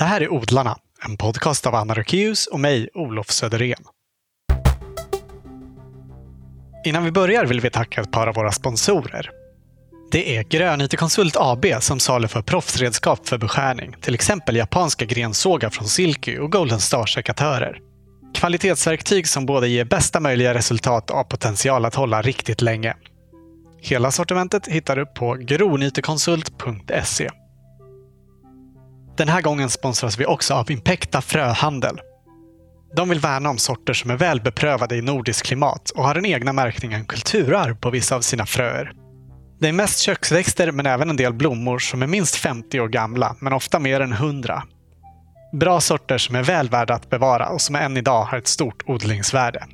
Det 0.00 0.06
här 0.06 0.20
är 0.20 0.32
Odlarna, 0.32 0.76
en 1.04 1.16
podcast 1.16 1.66
av 1.66 1.74
Anna 1.74 1.94
Rökeus 1.94 2.46
och 2.46 2.60
mig, 2.60 2.88
Olof 2.94 3.30
Söderén. 3.30 3.84
Innan 6.86 7.04
vi 7.04 7.10
börjar 7.10 7.44
vill 7.44 7.60
vi 7.60 7.70
tacka 7.70 8.00
ett 8.00 8.12
par 8.12 8.26
av 8.26 8.34
våra 8.34 8.52
sponsorer. 8.52 9.30
Det 10.10 10.36
är 10.36 10.42
Grön 10.42 10.80
IT-konsult 10.80 11.36
AB 11.38 11.66
som 11.80 12.00
saluför 12.00 12.42
proffsredskap 12.42 13.28
för 13.28 13.38
beskärning, 13.38 13.94
till 14.00 14.14
exempel 14.14 14.56
japanska 14.56 15.04
grensågar 15.04 15.70
från 15.70 15.88
Silky 15.88 16.38
och 16.38 16.52
Golden 16.52 16.80
Star-sekatörer. 16.80 17.78
Kvalitetsverktyg 18.34 19.28
som 19.28 19.46
både 19.46 19.68
ger 19.68 19.84
bästa 19.84 20.20
möjliga 20.20 20.54
resultat 20.54 21.10
och 21.10 21.16
har 21.16 21.24
potential 21.24 21.84
att 21.84 21.94
hålla 21.94 22.22
riktigt 22.22 22.62
länge. 22.62 22.94
Hela 23.80 24.10
sortimentet 24.10 24.68
hittar 24.68 24.96
du 24.96 25.06
på 25.06 25.34
gronytekonsult.se. 25.34 27.30
Den 29.20 29.28
här 29.28 29.42
gången 29.42 29.70
sponsras 29.70 30.18
vi 30.18 30.26
också 30.26 30.54
av 30.54 30.70
Impecta 30.70 31.20
Fröhandel. 31.20 32.00
De 32.96 33.08
vill 33.08 33.20
värna 33.20 33.50
om 33.50 33.58
sorter 33.58 33.92
som 33.92 34.10
är 34.10 34.16
väl 34.16 34.40
beprövade 34.40 34.96
i 34.96 35.02
nordiskt 35.02 35.46
klimat 35.46 35.90
och 35.90 36.04
har 36.04 36.14
den 36.14 36.26
egna 36.26 36.52
märkningen 36.52 37.04
kulturarv 37.04 37.74
på 37.74 37.90
vissa 37.90 38.16
av 38.16 38.20
sina 38.20 38.46
fröer. 38.46 38.92
Det 39.58 39.68
är 39.68 39.72
mest 39.72 39.98
köksväxter 39.98 40.72
men 40.72 40.86
även 40.86 41.10
en 41.10 41.16
del 41.16 41.32
blommor 41.32 41.78
som 41.78 42.02
är 42.02 42.06
minst 42.06 42.36
50 42.36 42.80
år 42.80 42.88
gamla, 42.88 43.36
men 43.40 43.52
ofta 43.52 43.78
mer 43.78 44.00
än 44.00 44.12
100. 44.12 44.62
Bra 45.52 45.80
sorter 45.80 46.18
som 46.18 46.36
är 46.36 46.42
väl 46.42 46.68
värda 46.68 46.94
att 46.94 47.10
bevara 47.10 47.48
och 47.48 47.60
som 47.60 47.74
än 47.74 47.96
idag 47.96 48.24
har 48.24 48.38
ett 48.38 48.48
stort 48.48 48.82
odlingsvärde. 48.86 49.66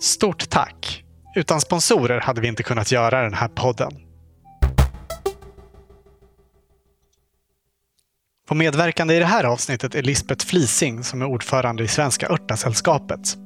Stort 0.00 0.50
tack! 0.50 1.04
Utan 1.36 1.60
sponsorer 1.60 2.20
hade 2.20 2.40
vi 2.40 2.48
inte 2.48 2.62
kunnat 2.62 2.92
göra 2.92 3.22
den 3.22 3.34
här 3.34 3.48
podden. 3.48 4.09
På 8.50 8.54
medverkande 8.54 9.14
i 9.14 9.18
det 9.18 9.24
här 9.24 9.44
avsnittet 9.44 9.94
är 9.94 10.02
Lisbeth 10.02 10.46
Flising 10.46 11.04
som 11.04 11.22
är 11.22 11.26
ordförande 11.26 11.82
i 11.84 11.88
Svenska 11.88 12.28
Örtasällskapet. 12.28 13.36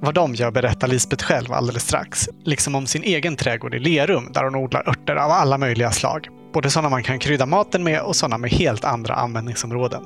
Vad 0.00 0.14
de 0.14 0.34
gör 0.34 0.50
berättar 0.50 0.88
Lisbeth 0.88 1.24
själv 1.24 1.52
alldeles 1.52 1.82
strax, 1.82 2.28
liksom 2.44 2.74
om 2.74 2.86
sin 2.86 3.02
egen 3.02 3.36
trädgård 3.36 3.74
i 3.74 3.78
Lerum 3.78 4.32
där 4.32 4.44
hon 4.44 4.54
odlar 4.54 4.88
örter 4.88 5.16
av 5.16 5.30
alla 5.30 5.58
möjliga 5.58 5.90
slag. 5.90 6.28
Både 6.54 6.70
sådana 6.70 6.88
man 6.88 7.02
kan 7.02 7.18
krydda 7.18 7.46
maten 7.46 7.84
med 7.84 8.02
och 8.02 8.16
sådana 8.16 8.38
med 8.38 8.50
helt 8.50 8.84
andra 8.84 9.14
användningsområden. 9.14 10.02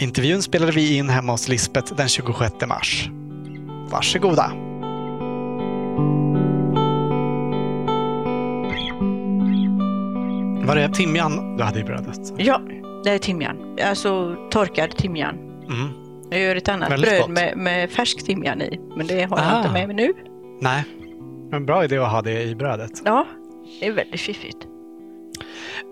Intervjun 0.00 0.42
spelade 0.42 0.72
vi 0.72 0.96
in 0.96 1.08
hemma 1.08 1.32
hos 1.32 1.48
Lisbeth 1.48 1.94
den 1.94 2.08
26 2.08 2.54
mars. 2.66 3.08
Varsågoda! 3.90 4.52
Var 10.66 10.76
det 10.76 10.94
timjan 10.94 11.56
du 11.56 11.64
hade 11.64 11.80
i 11.80 11.84
brödet? 11.84 12.18
Ja, 12.36 12.60
det 13.04 13.10
är 13.10 13.18
timjan. 13.18 13.78
Alltså 13.84 14.36
torkad 14.50 14.96
timjan. 14.96 15.34
Mm. 15.68 15.88
Jag 16.30 16.40
gör 16.40 16.56
ett 16.56 16.68
annat 16.68 16.90
Väldigt 16.92 17.10
bröd 17.10 17.30
med, 17.30 17.56
med 17.56 17.90
färsk 17.90 18.26
timjan 18.26 18.62
i, 18.62 18.80
men 18.96 19.06
det 19.06 19.22
har 19.22 19.38
jag 19.38 19.46
Ah. 19.52 19.58
inte 19.58 19.72
med 19.72 19.86
mig 19.86 19.96
nu. 19.96 20.12
Nej, 20.60 20.84
en 21.52 21.66
bra 21.66 21.84
idé 21.84 21.98
att 21.98 22.10
ha 22.10 22.22
det 22.22 22.42
i 22.42 22.54
brödet. 22.54 22.90
Ja, 23.04 23.26
det 23.80 23.86
är 23.86 23.92
väldigt 23.92 24.20
fiffigt. 24.20 24.58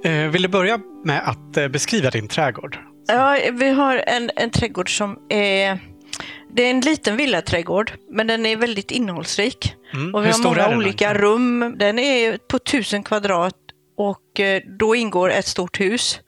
Eh, 0.05 0.13
vill 0.13 0.43
du 0.43 0.49
börja 0.49 0.81
med 1.05 1.29
att 1.29 1.57
eh, 1.57 1.69
beskriva 1.69 2.11
din 2.11 2.29
trädgård? 2.29 2.79
Ja, 3.09 3.39
vi 3.53 3.71
har 3.71 4.03
en, 4.07 4.31
en 4.37 4.51
trädgård 4.51 4.97
som 4.99 5.19
är... 5.29 5.79
Det 6.53 6.63
är 6.63 6.71
en 6.71 6.81
liten 6.81 7.17
villaträdgård, 7.17 7.93
men 8.11 8.27
den 8.27 8.47
är 8.47 8.57
väldigt 8.57 8.91
innehållsrik. 8.91 9.75
Mm. 9.95 10.15
Och 10.15 10.23
vi 10.23 10.27
Hur 10.27 10.33
har 10.33 10.43
många 10.45 10.77
olika 10.77 11.15
rum. 11.15 11.75
Den 11.79 11.99
är 11.99 12.39
på 12.49 12.57
1000 12.57 13.03
kvadrat 13.03 13.55
och 13.97 14.41
eh, 14.41 14.63
då 14.79 14.95
ingår 14.95 15.31
ett 15.31 15.47
stort 15.47 15.81
hus 15.81 16.21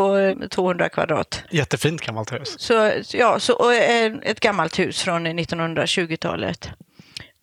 på 0.00 0.16
eh, 0.16 0.48
200 0.48 0.88
kvadrat. 0.88 1.44
Jättefint 1.50 2.00
gammalt 2.00 2.32
hus. 2.32 2.60
Så, 2.60 2.92
ja, 3.12 3.38
så, 3.40 3.54
och 3.54 3.74
ett 3.74 4.40
gammalt 4.40 4.78
hus 4.78 5.02
från 5.02 5.26
1920-talet. 5.26 6.70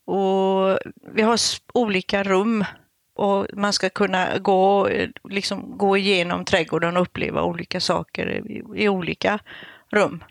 Och 0.06 0.80
vi 1.14 1.22
har 1.22 1.40
olika 1.74 2.24
rum 2.24 2.66
och 3.16 3.48
man 3.54 3.74
ska 3.74 3.90
kunna 3.90 4.38
gå, 4.38 4.90
liksom, 5.30 5.78
gå 5.78 5.98
igenom 5.98 6.46
trädgården 6.46 6.98
och 6.98 7.04
uppleva 7.04 7.44
olika 7.44 7.80
saker 7.80 8.30
i, 8.30 8.64
i 8.84 8.90
olika 8.90 9.40
rum. 9.92 10.24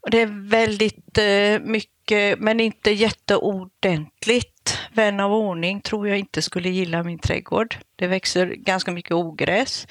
Och 0.00 0.10
det 0.10 0.20
är 0.20 0.48
väldigt 0.50 1.18
eh, 1.18 1.70
mycket, 1.70 2.38
men 2.38 2.60
inte 2.60 2.90
jätteordentligt. 2.90 4.78
Vän 4.94 5.20
av 5.20 5.32
ordning 5.32 5.80
tror 5.80 6.08
jag 6.08 6.18
inte 6.18 6.42
skulle 6.42 6.68
gilla 6.68 7.02
min 7.02 7.18
trädgård. 7.18 7.76
Det 7.96 8.06
växer 8.06 8.46
ganska 8.46 8.92
mycket 8.92 9.12
ogräs. 9.12 9.86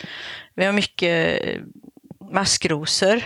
Vi 0.55 0.65
har 0.65 0.73
mycket 0.73 1.45
eh, 1.47 1.61
maskrosor 2.31 3.23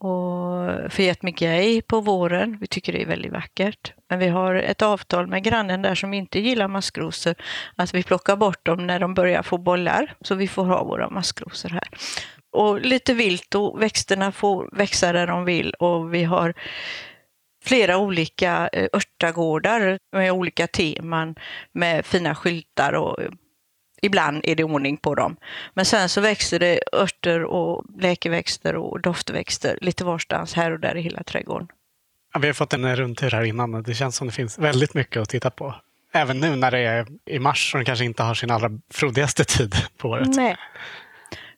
och 0.00 0.92
Fiat 0.92 1.22
Miguel 1.22 1.82
på 1.82 2.00
våren. 2.00 2.58
Vi 2.60 2.66
tycker 2.66 2.92
det 2.92 3.02
är 3.02 3.06
väldigt 3.06 3.32
vackert. 3.32 3.92
Men 4.08 4.18
vi 4.18 4.28
har 4.28 4.54
ett 4.54 4.82
avtal 4.82 5.26
med 5.26 5.44
grannen 5.44 5.82
där 5.82 5.94
som 5.94 6.14
inte 6.14 6.40
gillar 6.40 6.68
maskrosor. 6.68 7.34
Att 7.76 7.94
vi 7.94 8.02
plockar 8.02 8.36
bort 8.36 8.66
dem 8.66 8.86
när 8.86 9.00
de 9.00 9.14
börjar 9.14 9.42
få 9.42 9.58
bollar. 9.58 10.14
Så 10.20 10.34
vi 10.34 10.48
får 10.48 10.64
ha 10.64 10.84
våra 10.84 11.10
maskrosor 11.10 11.68
här. 11.68 11.88
Och 12.50 12.80
lite 12.80 13.14
vilt 13.14 13.54
och 13.54 13.82
växterna 13.82 14.32
får 14.32 14.68
växa 14.72 15.12
där 15.12 15.26
de 15.26 15.44
vill. 15.44 15.74
Och 15.74 16.14
vi 16.14 16.24
har 16.24 16.54
flera 17.62 17.98
olika 17.98 18.68
eh, 18.72 18.88
örtagårdar 18.92 19.98
med 20.12 20.32
olika 20.32 20.66
teman 20.66 21.34
med 21.72 22.06
fina 22.06 22.34
skyltar 22.34 22.92
och 22.92 23.22
eh, 23.22 23.30
ibland 24.02 24.40
är 24.44 24.54
det 24.54 24.64
ordning 24.64 24.96
på 24.96 25.14
dem. 25.14 25.36
Men 25.74 25.84
sen 25.84 26.08
så 26.08 26.20
växer 26.20 26.58
det 26.58 26.80
örter 26.92 27.44
och 27.44 27.84
läkeväxter 28.00 28.76
och 28.76 29.00
doftväxter 29.00 29.78
lite 29.80 30.04
varstans 30.04 30.54
här 30.54 30.70
och 30.70 30.80
där 30.80 30.96
i 30.96 31.00
hela 31.00 31.22
trädgården. 31.22 31.68
Ja, 32.34 32.40
vi 32.40 32.46
har 32.46 32.54
fått 32.54 32.72
en 32.72 32.96
rundtur 32.96 33.30
här 33.30 33.42
innan 33.42 33.74
och 33.74 33.82
det 33.82 33.94
känns 33.94 34.16
som 34.16 34.26
det 34.26 34.32
finns 34.32 34.58
väldigt 34.58 34.94
mycket 34.94 35.22
att 35.22 35.28
titta 35.28 35.50
på. 35.50 35.74
Även 36.14 36.40
nu 36.40 36.56
när 36.56 36.70
det 36.70 36.78
är 36.78 37.06
i 37.26 37.38
mars 37.38 37.74
och 37.74 37.78
den 37.78 37.84
kanske 37.84 38.04
inte 38.04 38.22
har 38.22 38.34
sin 38.34 38.50
allra 38.50 38.70
frodigaste 38.90 39.44
tid 39.44 39.74
på 39.96 40.08
året. 40.08 40.28
Nej. 40.36 40.56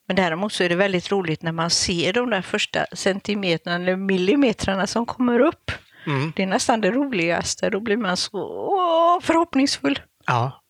Men 0.07 0.17
däremot 0.17 0.53
så 0.53 0.65
är 0.65 0.69
det 0.69 0.75
väldigt 0.75 1.13
roligt 1.13 1.43
när 1.43 1.53
man 1.53 1.71
ser 1.71 2.13
de 2.13 2.31
där 2.31 2.43
första 2.43 2.87
centimetrarna 2.93 3.77
eller 3.77 3.97
millimetrarna 3.97 4.87
som 4.87 5.07
kommer 5.07 5.41
upp. 5.41 5.71
Mm. 6.07 6.33
Det 6.37 6.43
är 6.43 6.47
nästan 6.47 6.81
det 6.81 6.91
roligaste. 6.91 7.71
Då 7.71 7.81
blir 7.81 7.97
man 7.97 8.17
så 8.17 8.39
åh, 8.39 9.21
förhoppningsfull. 9.21 10.01
Ja. 10.27 10.61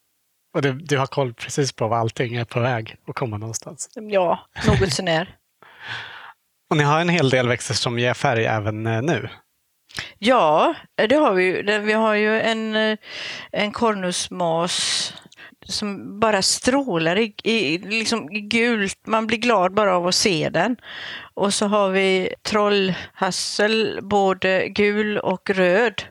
Och 0.54 0.62
du, 0.62 0.72
du 0.72 0.98
har 0.98 1.06
koll 1.06 1.34
precis 1.34 1.72
på 1.72 1.88
var 1.88 1.96
allting 1.96 2.34
är 2.34 2.44
på 2.44 2.60
väg 2.60 2.96
att 3.08 3.14
komma 3.14 3.38
någonstans. 3.38 3.88
Ja, 3.94 4.46
något 4.66 4.92
sånär. 4.92 5.36
Och 6.70 6.76
ni 6.76 6.82
har 6.82 7.00
en 7.00 7.08
hel 7.08 7.30
del 7.30 7.48
växter 7.48 7.74
som 7.74 7.98
ger 7.98 8.14
färg 8.14 8.44
även 8.44 8.86
eh, 8.86 9.02
nu. 9.02 9.28
Ja, 10.18 10.74
det 11.08 11.14
har 11.14 11.34
vi 11.34 11.44
ju. 11.44 11.78
Vi 11.80 11.92
har 11.92 12.14
ju 12.14 12.40
en, 12.40 12.76
eh, 12.76 12.98
en 13.52 13.72
kornusmas 13.72 15.14
som 15.64 16.20
bara 16.20 16.42
strålar 16.42 17.16
i, 17.18 17.34
i, 17.44 17.78
liksom 17.78 18.26
gult. 18.48 18.98
Man 19.06 19.26
blir 19.26 19.38
glad 19.38 19.74
bara 19.74 19.96
av 19.96 20.06
att 20.06 20.14
se 20.14 20.48
den. 20.48 20.76
Och 21.34 21.54
så 21.54 21.66
har 21.66 21.88
vi 21.90 22.34
trollhassel, 22.42 23.98
både 24.02 24.68
gul 24.68 25.18
och 25.18 25.50
röd 25.50 26.02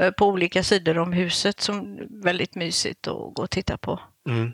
eh, 0.00 0.10
på 0.10 0.26
olika 0.26 0.62
sidor 0.62 0.98
om 0.98 1.12
huset 1.12 1.60
som 1.60 1.78
är 1.98 2.22
väldigt 2.24 2.54
mysigt 2.54 3.08
att 3.08 3.34
gå 3.34 3.42
och 3.42 3.50
titta 3.50 3.76
på. 3.76 4.00
Mm. 4.28 4.52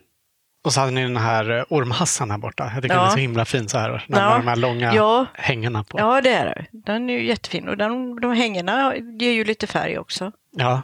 Och 0.65 0.73
så 0.73 0.81
hade 0.81 0.93
ni 0.93 1.03
den 1.03 1.17
här 1.17 1.51
eh, 1.59 1.65
ormhassan 1.69 2.31
här 2.31 2.39
borta. 2.39 2.71
Jag 2.75 2.83
tycker 2.83 2.95
Ja. 2.97 3.01
den 3.01 3.09
är 3.11 3.15
så 3.15 3.19
himla 3.19 3.45
fin 3.45 3.69
så 3.69 3.79
här. 3.79 4.05
När 4.09 4.21
Ja. 4.21 4.37
de 4.39 4.47
här 4.49 4.57
långa 4.57 4.95
Ja, 4.95 5.27
hängena 5.35 5.85
på. 5.85 5.99
ja 5.99 6.21
det 6.21 6.31
är 6.31 6.45
det. 6.45 6.67
Den 6.73 7.11
är 7.11 7.15
ju 7.15 7.27
jättefin 7.27 7.69
och 7.69 7.77
den, 7.77 8.21
de 8.21 8.33
hängena 8.33 8.97
ger 8.97 9.33
ju 9.33 9.45
lite 9.45 9.67
färg 9.67 9.99
också. 9.99 10.33
Ja. 10.57 10.83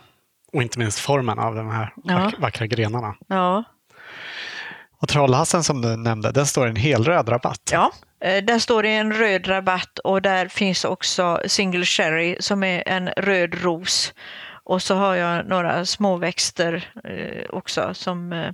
Och 0.55 0.63
inte 0.63 0.79
minst 0.79 0.99
formen 0.99 1.39
av 1.39 1.55
de 1.55 1.71
här 1.71 1.93
Ja. 2.05 2.15
vack- 2.19 2.39
vackra 2.41 2.67
grenarna. 2.67 3.15
Ja. 3.29 3.65
Och 5.01 5.09
trollhassen 5.09 5.65
som 5.65 5.81
du 5.83 5.97
nämnde, 5.97 6.33
den 6.33 6.47
står 6.47 6.67
i 6.67 6.71
en 6.71 6.77
helröd 6.77 7.29
rabatt. 7.29 7.71
Ja, 7.73 7.93
eh, 8.25 8.45
där 8.45 8.59
står 8.59 8.83
det 8.83 8.89
en 8.89 9.13
röd 9.13 9.49
rabatt 9.49 9.99
och 9.99 10.23
där 10.23 10.49
finns 10.49 10.85
också 10.85 11.41
single 11.47 11.85
cherry 11.85 12.37
som 12.41 12.63
är 12.65 12.83
en 12.89 13.09
röd 13.09 13.63
ros. 13.63 14.15
Och 14.65 14.83
så 14.83 14.95
har 14.95 15.15
jag 15.15 15.47
några 15.47 15.87
småväxter 15.87 16.89
eh, 17.05 17.51
också 17.51 17.95
som, 17.95 18.33
eh, 18.33 18.51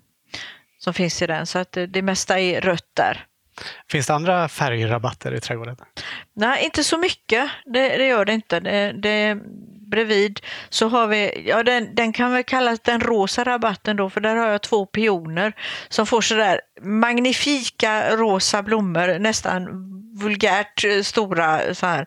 som 0.79 0.94
finns 0.94 1.23
i 1.23 1.26
den. 1.26 1.46
Så 1.46 1.58
att 1.58 1.76
det 1.88 2.03
mesta 2.03 2.41
är 2.41 2.61
rött 2.61 2.91
där. 2.96 3.25
Finns 3.91 4.06
det 4.06 4.14
andra 4.14 4.49
färgrabatter 4.49 5.35
i 5.35 5.41
trädgården? 5.41 5.76
Nej, 6.37 6.64
inte 6.64 6.85
så 6.85 6.99
mycket. 6.99 7.50
Det, 7.64 7.88
det 7.96 8.06
gör 8.06 8.25
det 8.25 8.32
inte. 8.32 8.61
Det, 8.61 8.93
det, 8.93 9.37
bredvid 9.91 10.41
så 10.69 10.89
har 10.89 11.07
vi, 11.07 11.45
ja 11.49 11.63
den, 11.63 11.95
den 11.95 12.13
kan 12.13 12.33
väl 12.33 12.45
kallas 12.45 12.81
den 12.81 13.01
rosa 13.01 13.45
rabatten 13.45 13.97
då, 13.97 14.11
för 14.11 14.21
där 14.21 14.37
har 14.37 14.47
jag 14.49 14.63
två 14.63 14.87
pioner 14.87 15.53
som 15.89 16.07
får 16.07 16.21
sådär 16.21 16.61
magnifika 16.83 18.17
rosa 18.17 18.63
blommor, 18.63 19.19
nästan 19.19 19.87
vulgärt 20.21 20.85
eh, 20.85 21.03
stora 21.03 21.75
så 21.75 21.87
här. 21.87 22.07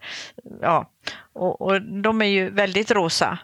Ja, 0.61 0.89
och, 1.33 1.61
och 1.61 1.81
de 1.81 2.21
är 2.21 2.25
ju 2.25 2.49
väldigt 2.49 2.91
rosa. 2.91 3.37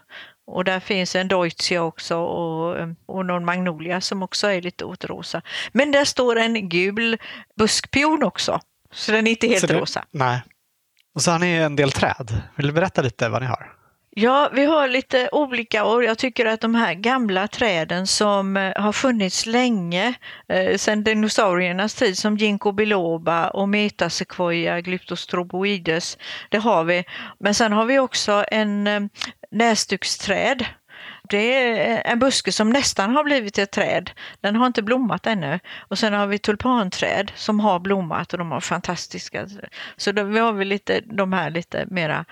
Och 0.51 0.63
där 0.63 0.79
finns 0.79 1.15
en 1.15 1.27
Deutzia 1.27 1.81
också 1.83 2.17
och, 2.17 2.77
och 3.05 3.25
någon 3.25 3.45
Magnolia 3.45 4.01
som 4.01 4.23
också 4.23 4.47
är 4.47 4.61
lite 4.61 4.85
åt 4.85 5.05
rosa. 5.05 5.41
Men 5.71 5.91
där 5.91 6.05
står 6.05 6.35
en 6.35 6.69
gul 6.69 7.17
buskpion 7.57 8.23
också 8.23 8.59
Så 8.91 9.11
den 9.11 9.27
är 9.27 9.31
inte 9.31 9.47
helt 9.47 9.59
Så 9.61 9.67
det- 9.67 9.79
rosa. 9.79 10.05
Nej. 10.11 10.41
Och 11.15 11.21
så 11.21 11.31
har 11.31 11.39
ni 11.39 11.51
en 11.51 11.75
del 11.75 11.91
träd. 11.91 12.41
Vill 12.55 12.67
du 12.67 12.73
berätta 12.73 13.01
lite 13.01 13.29
vad 13.29 13.41
ni 13.41 13.47
har? 13.47 13.73
Ja, 14.11 14.49
vi 14.53 14.65
har 14.65 14.87
lite 14.87 15.29
olika 15.31 15.85
och 15.85 16.03
jag 16.03 16.17
tycker 16.17 16.45
att 16.45 16.61
de 16.61 16.75
här 16.75 16.93
gamla 16.93 17.47
träden 17.47 18.07
som 18.07 18.57
eh, 18.57 18.81
har 18.81 18.91
funnits 18.91 19.45
länge, 19.45 20.13
eh, 20.47 20.77
sedan 20.77 21.03
dinosauriernas 21.03 21.93
tid 21.93 22.17
som 22.17 22.37
ginkgo 22.37 22.71
biloba 22.71 23.47
och 23.47 23.69
metasequoia 23.69 24.81
glyptostroboides, 24.81 26.17
det 26.49 26.57
har 26.57 26.83
vi. 26.83 27.03
Men 27.39 27.53
sen 27.53 27.73
har 27.73 27.85
vi 27.85 27.99
också 27.99 28.45
en 28.51 28.87
eh, 28.87 29.01
näsduxträd. 29.51 30.65
Det 31.29 31.53
är 31.53 31.91
eh, 31.91 32.11
en 32.11 32.19
buske 32.19 32.51
som 32.51 32.69
nästan 32.69 33.15
har 33.15 33.23
blivit 33.23 33.57
ett 33.57 33.71
träd. 33.71 34.11
Den 34.41 34.55
har 34.55 34.67
inte 34.67 34.81
blommat 34.81 35.27
ännu. 35.27 35.59
Och 35.77 35.99
sen 35.99 36.13
har 36.13 36.27
vi 36.27 36.39
tulpanträd 36.39 37.31
som 37.35 37.59
har 37.59 37.79
blommat 37.79 38.33
och 38.33 38.39
de 38.39 38.51
har 38.51 38.61
fantastiska. 38.61 39.47
Så 39.97 40.11
då, 40.11 40.21
har 40.21 40.53
vi 40.53 40.65
lite 40.65 41.01
de 41.05 41.33
här 41.33 41.49
lite 41.49 41.85
mera 41.89 42.25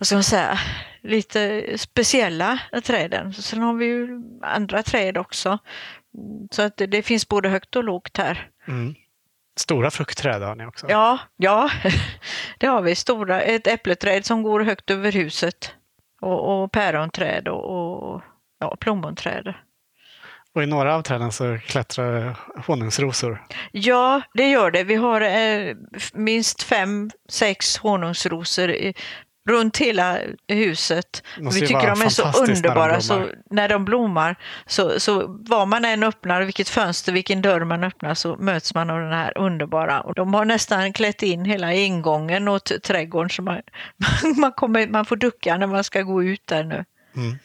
vad 0.00 0.06
ska 0.06 0.16
man 0.16 0.24
säga, 0.24 0.58
lite 1.02 1.64
speciella 1.78 2.58
träden. 2.84 3.32
Sen 3.32 3.62
har 3.62 3.74
vi 3.74 3.86
ju 3.86 4.22
andra 4.42 4.82
träd 4.82 5.18
också. 5.18 5.58
Så 6.50 6.62
att 6.62 6.76
det, 6.76 7.02
finns 7.02 7.28
både 7.28 7.48
högt 7.48 7.76
och 7.76 7.84
lågt 7.84 8.16
här. 8.16 8.50
Mm. 8.68 8.94
Stora 9.56 9.90
fruktträd 9.90 10.42
har 10.42 10.54
ni 10.54 10.66
också. 10.66 10.86
Ja, 10.90 11.18
ja, 11.36 11.70
det 12.58 12.66
har 12.66 12.82
vi. 12.82 12.94
Stora, 12.94 13.40
ett 13.40 13.66
äppleträd 13.66 14.24
som 14.24 14.42
går 14.42 14.60
högt 14.60 14.90
över 14.90 15.12
huset. 15.12 15.74
Och, 16.20 16.62
och 16.62 16.72
päronträd 16.72 17.48
och, 17.48 17.64
och 17.64 18.22
ja, 18.58 18.76
plommonträd. 18.76 19.54
Och 20.54 20.62
i 20.62 20.66
några 20.66 20.94
av 20.94 21.02
träden 21.02 21.32
så 21.32 21.58
klättrar 21.58 22.36
honungsrosor. 22.66 23.46
Ja, 23.72 24.22
det 24.34 24.50
gör 24.50 24.70
det. 24.70 24.84
Vi 24.84 24.94
har 24.94 25.20
eh, 25.20 25.76
minst 26.12 26.62
fem, 26.62 27.10
sex 27.28 27.78
honungsrosor 27.78 28.92
runt 29.50 29.78
hela 29.78 30.18
huset. 30.48 31.22
Vi 31.36 31.60
tycker 31.60 31.86
de 31.86 32.02
är 32.02 32.08
så 32.08 32.22
fantastiskt 32.22 32.62
när 32.62 32.70
underbara 32.70 33.00
så 33.00 33.28
när 33.50 33.68
de 33.68 33.84
blommar. 33.84 34.36
Så, 34.66 35.00
så 35.00 35.26
var 35.26 35.66
man 35.66 35.84
än 35.84 36.02
öppnar, 36.02 36.42
vilket 36.42 36.68
fönster, 36.68 37.12
vilken 37.12 37.42
dörr 37.42 37.64
man 37.64 37.84
öppnar 37.84 38.14
så 38.14 38.36
möts 38.36 38.74
man 38.74 38.90
av 38.90 39.00
den 39.00 39.12
här 39.12 39.38
underbara. 39.38 40.00
Och 40.00 40.14
de 40.14 40.34
har 40.34 40.44
nästan 40.44 40.92
klätt 40.92 41.22
in 41.22 41.44
hela 41.44 41.72
ingången 41.72 42.48
åt 42.48 42.82
trädgården 42.82 43.30
så 43.30 43.42
man, 43.42 43.60
man, 44.36 44.52
kommer, 44.52 44.86
man 44.86 45.04
får 45.04 45.16
ducka 45.16 45.56
när 45.56 45.66
man 45.66 45.84
ska 45.84 46.02
gå 46.02 46.22
ut 46.22 46.46
där 46.46 46.64
nu. 46.64 46.84
Mm. 47.16 47.38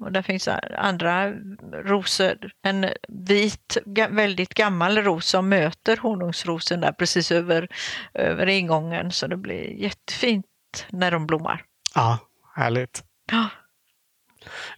Och 0.00 0.12
där 0.12 0.22
finns 0.22 0.48
andra 0.78 1.32
rosor. 1.72 2.50
En 2.62 2.86
vit, 3.08 3.76
väldigt 4.10 4.54
gammal 4.54 4.98
ros 4.98 5.26
som 5.26 5.48
möter 5.48 5.96
honungsrosen 5.96 6.80
där 6.80 6.92
precis 6.92 7.32
över, 7.32 7.68
över 8.14 8.46
ingången. 8.46 9.12
Så 9.12 9.26
det 9.26 9.36
blir 9.36 9.82
jättefint 9.82 10.46
när 10.88 11.10
de 11.10 11.26
blommar. 11.26 11.62
Ja, 11.94 12.18
härligt. 12.54 13.02
Ja. 13.32 13.48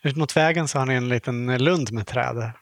Ut 0.02 0.16
mot 0.16 0.36
vägen 0.36 0.68
så 0.68 0.78
har 0.78 0.86
ni 0.86 0.94
en 0.94 1.08
liten 1.08 1.64
lund 1.64 1.92
med 1.92 2.06
träd. 2.06 2.52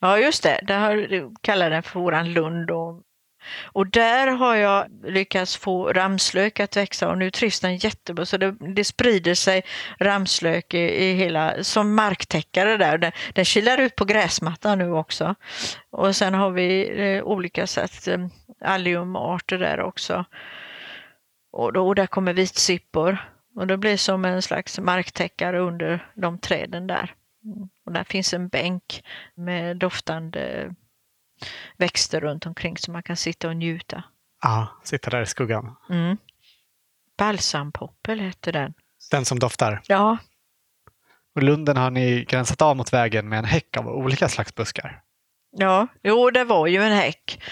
Ja, 0.00 0.18
just 0.18 0.42
det. 0.42 0.60
Där 0.62 0.78
har, 0.78 1.30
kallar 1.42 1.70
den 1.70 1.82
för 1.82 2.00
våran 2.00 2.32
lund. 2.32 2.70
Och, 2.70 3.02
och 3.62 3.86
där 3.86 4.26
har 4.26 4.54
jag 4.54 4.86
lyckats 5.04 5.56
få 5.56 5.92
ramslök 5.92 6.60
att 6.60 6.76
växa 6.76 7.08
och 7.08 7.18
nu 7.18 7.30
trivs 7.30 7.60
den 7.60 7.76
jättebra. 7.76 8.26
Så 8.26 8.36
det, 8.36 8.56
det 8.74 8.84
sprider 8.84 9.34
sig 9.34 9.62
ramslök 10.00 10.74
i, 10.74 11.04
i 11.04 11.14
hela, 11.14 11.64
som 11.64 11.94
marktäckare 11.94 12.76
där. 12.76 12.98
Den, 12.98 13.12
den 13.32 13.44
kilar 13.44 13.78
ut 13.78 13.96
på 13.96 14.04
gräsmattan 14.04 14.78
nu 14.78 14.90
också. 14.90 15.34
Och 15.90 16.16
sen 16.16 16.34
har 16.34 16.50
vi 16.50 17.00
eh, 17.02 17.24
olika 17.24 17.66
sätt, 17.66 18.08
eh, 18.08 18.26
alliumarter 18.64 19.58
där 19.58 19.80
också. 19.80 20.24
Och, 21.56 21.72
då, 21.72 21.86
och 21.86 21.94
där 21.94 22.06
kommer 22.06 22.32
vitsippor. 22.32 23.18
Och 23.56 23.66
det 23.66 23.76
blir 23.76 23.96
som 23.96 24.24
en 24.24 24.42
slags 24.42 24.78
marktäckare 24.78 25.58
under 25.58 26.10
de 26.14 26.38
träden 26.38 26.86
där. 26.86 27.14
Mm. 27.44 27.68
Och 27.86 27.92
där 27.92 28.04
finns 28.04 28.34
en 28.34 28.48
bänk 28.48 29.04
med 29.34 29.76
doftande 29.76 30.74
växter 31.76 32.20
runt 32.20 32.46
omkring 32.46 32.78
så 32.78 32.90
man 32.90 33.02
kan 33.02 33.16
sitta 33.16 33.48
och 33.48 33.56
njuta. 33.56 34.04
Ja, 34.42 34.68
sitta 34.84 35.10
där 35.10 35.22
i 35.22 35.26
skuggan. 35.26 35.76
Mm. 35.90 36.16
Balsampoppel 37.18 38.20
heter 38.20 38.52
den. 38.52 38.74
Den 39.10 39.24
som 39.24 39.38
doftar. 39.38 39.82
Ja, 39.86 40.18
Och 41.34 41.42
lunden 41.42 41.76
har 41.76 41.90
ni 41.90 42.24
gränsat 42.24 42.62
av 42.62 42.76
mot 42.76 42.92
vägen 42.92 43.28
med 43.28 43.38
en 43.38 43.44
häck 43.44 43.76
av 43.76 43.88
olika 43.88 44.28
slags 44.28 44.54
buskar. 44.54 45.02
ja. 45.50 45.86
jo 46.02 46.30
det 46.30 46.44
var 46.44 46.66
ju 46.66 46.82
en 46.82 46.92
häck. 46.92 47.42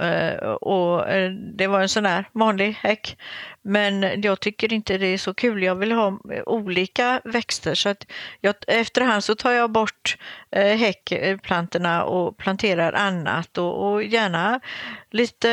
Eh, 0.00 0.48
och 0.48 1.08
eh, 1.08 1.30
det 1.30 1.66
var 1.66 1.80
en 1.80 1.88
sån 1.88 2.06
här 2.06 2.24
vanlig 2.32 2.72
häck. 2.72 3.16
Men 3.62 4.22
jag 4.22 4.40
tycker 4.40 4.72
inte 4.72 4.98
det 4.98 5.06
är 5.06 5.18
så 5.18 5.34
kul. 5.34 5.62
Jag 5.62 5.74
vill 5.74 5.92
ha 5.92 6.08
eh, 6.32 6.42
olika 6.46 7.20
växter. 7.24 7.74
Så 7.74 7.88
att 7.88 8.06
jag, 8.40 8.54
efterhand 8.66 9.24
så 9.24 9.34
tar 9.34 9.52
jag 9.52 9.70
bort 9.70 10.16
häckplantorna 10.52 12.04
och 12.04 12.36
planterar 12.36 12.92
annat. 12.92 13.58
Och, 13.58 13.92
och 13.92 14.02
gärna 14.02 14.60
lite 15.10 15.48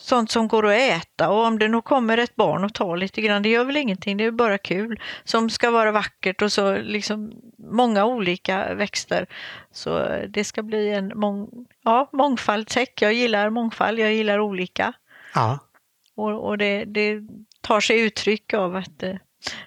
sånt 0.00 0.30
som 0.30 0.48
går 0.48 0.66
att 0.66 0.72
äta. 0.72 1.30
Och 1.30 1.44
om 1.44 1.58
det 1.58 1.68
nog 1.68 1.84
kommer 1.84 2.18
ett 2.18 2.36
barn 2.36 2.64
och 2.64 2.74
tar 2.74 2.96
lite 2.96 3.20
grann, 3.20 3.42
det 3.42 3.48
gör 3.48 3.64
väl 3.64 3.76
ingenting. 3.76 4.16
Det 4.16 4.24
är 4.24 4.30
bara 4.30 4.58
kul. 4.58 5.00
Som 5.24 5.50
ska 5.50 5.70
vara 5.70 5.92
vackert 5.92 6.42
och 6.42 6.52
så 6.52 6.76
liksom 6.76 7.32
många 7.58 8.04
olika 8.04 8.74
växter. 8.74 9.26
Så 9.72 10.08
det 10.28 10.44
ska 10.44 10.62
bli 10.62 10.90
en 10.90 11.12
mång, 11.18 11.48
ja, 11.84 12.08
mångfaldshäck. 12.12 13.02
Jag 13.02 13.12
gillar 13.12 13.50
mångfald, 13.50 13.98
jag 13.98 14.12
gillar 14.12 14.38
olika. 14.38 14.92
Ja, 15.34 15.58
Och, 16.16 16.48
och 16.48 16.58
det, 16.58 16.84
det 16.84 17.20
tar 17.60 17.80
sig 17.80 18.00
uttryck 18.00 18.54
av 18.54 18.76
att 18.76 19.02
eh, 19.02 19.14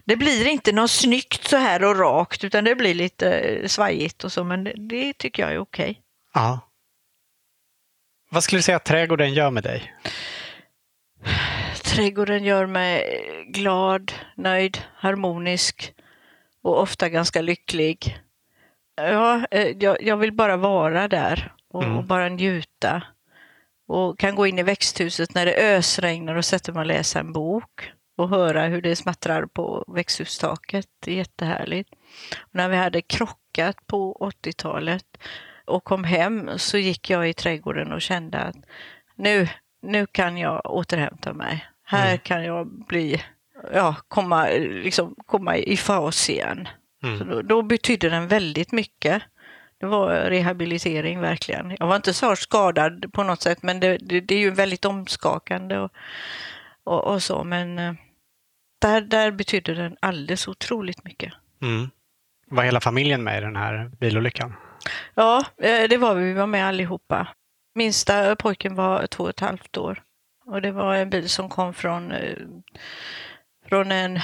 det 0.05 0.15
blir 0.15 0.47
inte 0.47 0.71
något 0.71 0.91
snyggt 0.91 1.47
så 1.47 1.57
här 1.57 1.83
och 1.83 1.99
rakt 1.99 2.43
utan 2.43 2.63
det 2.63 2.75
blir 2.75 2.93
lite 2.93 3.31
eh, 3.31 3.67
svajigt 3.67 4.23
och 4.23 4.31
så 4.31 4.43
men 4.43 4.63
det, 4.63 4.73
det 4.77 5.13
tycker 5.13 5.43
jag 5.43 5.51
är 5.53 5.59
okej. 5.59 6.01
ja. 6.33 6.59
Vad 8.33 8.43
skulle 8.43 8.57
du 8.59 8.63
säga 8.63 8.77
att 8.77 8.85
trädgården 8.85 9.33
gör 9.33 9.51
med 9.51 9.63
dig? 9.63 9.93
Trädgården 11.83 12.43
gör 12.43 12.65
mig 12.65 13.03
glad, 13.47 14.11
nöjd, 14.35 14.77
harmonisk 14.95 15.93
och 16.63 16.81
ofta 16.81 17.09
ganska 17.09 17.41
lycklig. 17.41 18.17
Ja, 18.95 19.45
eh, 19.51 19.67
jag, 19.99 20.17
vill 20.17 20.31
bara 20.33 20.57
vara 20.57 21.07
där 21.07 21.53
och, 21.69 21.83
Mm. 21.83 22.07
bara 22.07 22.29
njuta. 22.29 23.03
Och 23.87 24.19
kan 24.19 24.35
gå 24.35 24.47
in 24.47 24.59
i 24.59 24.63
växthuset 24.63 25.33
när 25.35 25.45
det 25.45 25.77
ösregnar 25.77 26.35
och 26.35 26.45
sätta 26.45 26.71
mig 26.71 26.79
och 26.79 26.85
läsa 26.85 27.19
en 27.19 27.33
bok 27.33 27.91
och 28.17 28.29
höra 28.29 28.65
hur 28.65 28.81
det 28.81 28.95
smattrar 28.95 29.45
på 29.45 29.85
växthustaket. 29.87 30.87
Det 30.99 31.11
är 31.11 31.15
jättehärligt. 31.15 31.89
Och 32.39 32.55
när 32.55 32.69
vi 32.69 32.75
hade 32.75 33.01
krockat 33.01 33.87
på 33.87 34.17
80-talet 34.19 35.05
och 35.65 35.83
kom 35.83 36.03
hem 36.03 36.49
så 36.57 36.77
gick 36.77 37.09
jag 37.09 37.29
i 37.29 37.33
trädgården 37.33 37.91
och 37.91 38.01
kände 38.01 38.39
att 38.39 38.55
nu, 39.15 39.47
nu 39.81 40.05
kan 40.05 40.37
jag 40.37 40.61
återhämta 40.65 41.33
mig. 41.33 41.65
Här 41.85 42.07
Mm. 42.07 42.19
kan 42.19 42.43
jag 42.43 42.85
bli, 42.87 43.23
ja, 43.73 43.95
komma, 44.07 44.47
liksom, 44.59 45.15
komma 45.25 45.57
i 45.57 45.77
fas 45.77 46.29
igen. 46.29 46.67
Mm. 47.03 47.19
Så 47.19 47.23
då, 47.25 47.41
då 47.41 47.61
betydde 47.61 48.09
den 48.09 48.27
väldigt 48.27 48.71
mycket. 48.71 49.23
Det 49.79 49.85
var 49.85 50.09
rehabilitering 50.09 51.19
verkligen. 51.19 51.75
Jag 51.79 51.87
var 51.87 51.95
inte 51.95 52.13
så 52.13 52.35
skadad 52.35 53.13
på 53.13 53.23
något 53.23 53.41
sätt 53.41 53.63
men 53.63 53.79
det, 53.79 53.97
det, 53.97 54.19
det 54.19 54.35
är 54.35 54.39
ju 54.39 54.51
väldigt 54.51 54.85
omskakande 54.85 55.77
och, 55.77 55.91
och, 56.83 57.03
och 57.03 57.23
så. 57.23 57.43
Men 57.43 57.79
eh, 57.79 57.93
där, 58.81 59.01
där 59.01 59.31
betydde 59.31 59.73
den 59.73 59.97
alldeles 59.99 60.47
otroligt 60.47 61.03
mycket. 61.03 61.33
Mm. 61.61 61.89
Var 62.47 62.63
hela 62.63 62.81
familjen 62.81 63.23
med 63.23 63.37
i 63.37 63.41
den 63.41 63.55
här 63.55 63.91
bilolyckan? 63.99 64.53
Ja, 65.13 65.45
eh, 65.57 65.89
det 65.89 65.97
var 65.97 66.15
vi. 66.15 66.25
Vi 66.25 66.33
var 66.33 66.47
med 66.47 66.65
allihopa. 66.65 67.27
Minsta 67.75 68.35
pojken 68.35 68.75
var 68.75 69.07
två 69.07 69.23
och 69.23 69.29
ett 69.29 69.39
halvt 69.39 69.77
år. 69.77 70.01
Och 70.45 70.61
det 70.61 70.71
var 70.71 70.95
en 70.95 71.09
bil 71.09 71.29
som 71.29 71.49
kom 71.49 71.73
från, 71.73 72.11
eh, 72.11 72.37
från 73.69 73.91
en, 73.91 74.19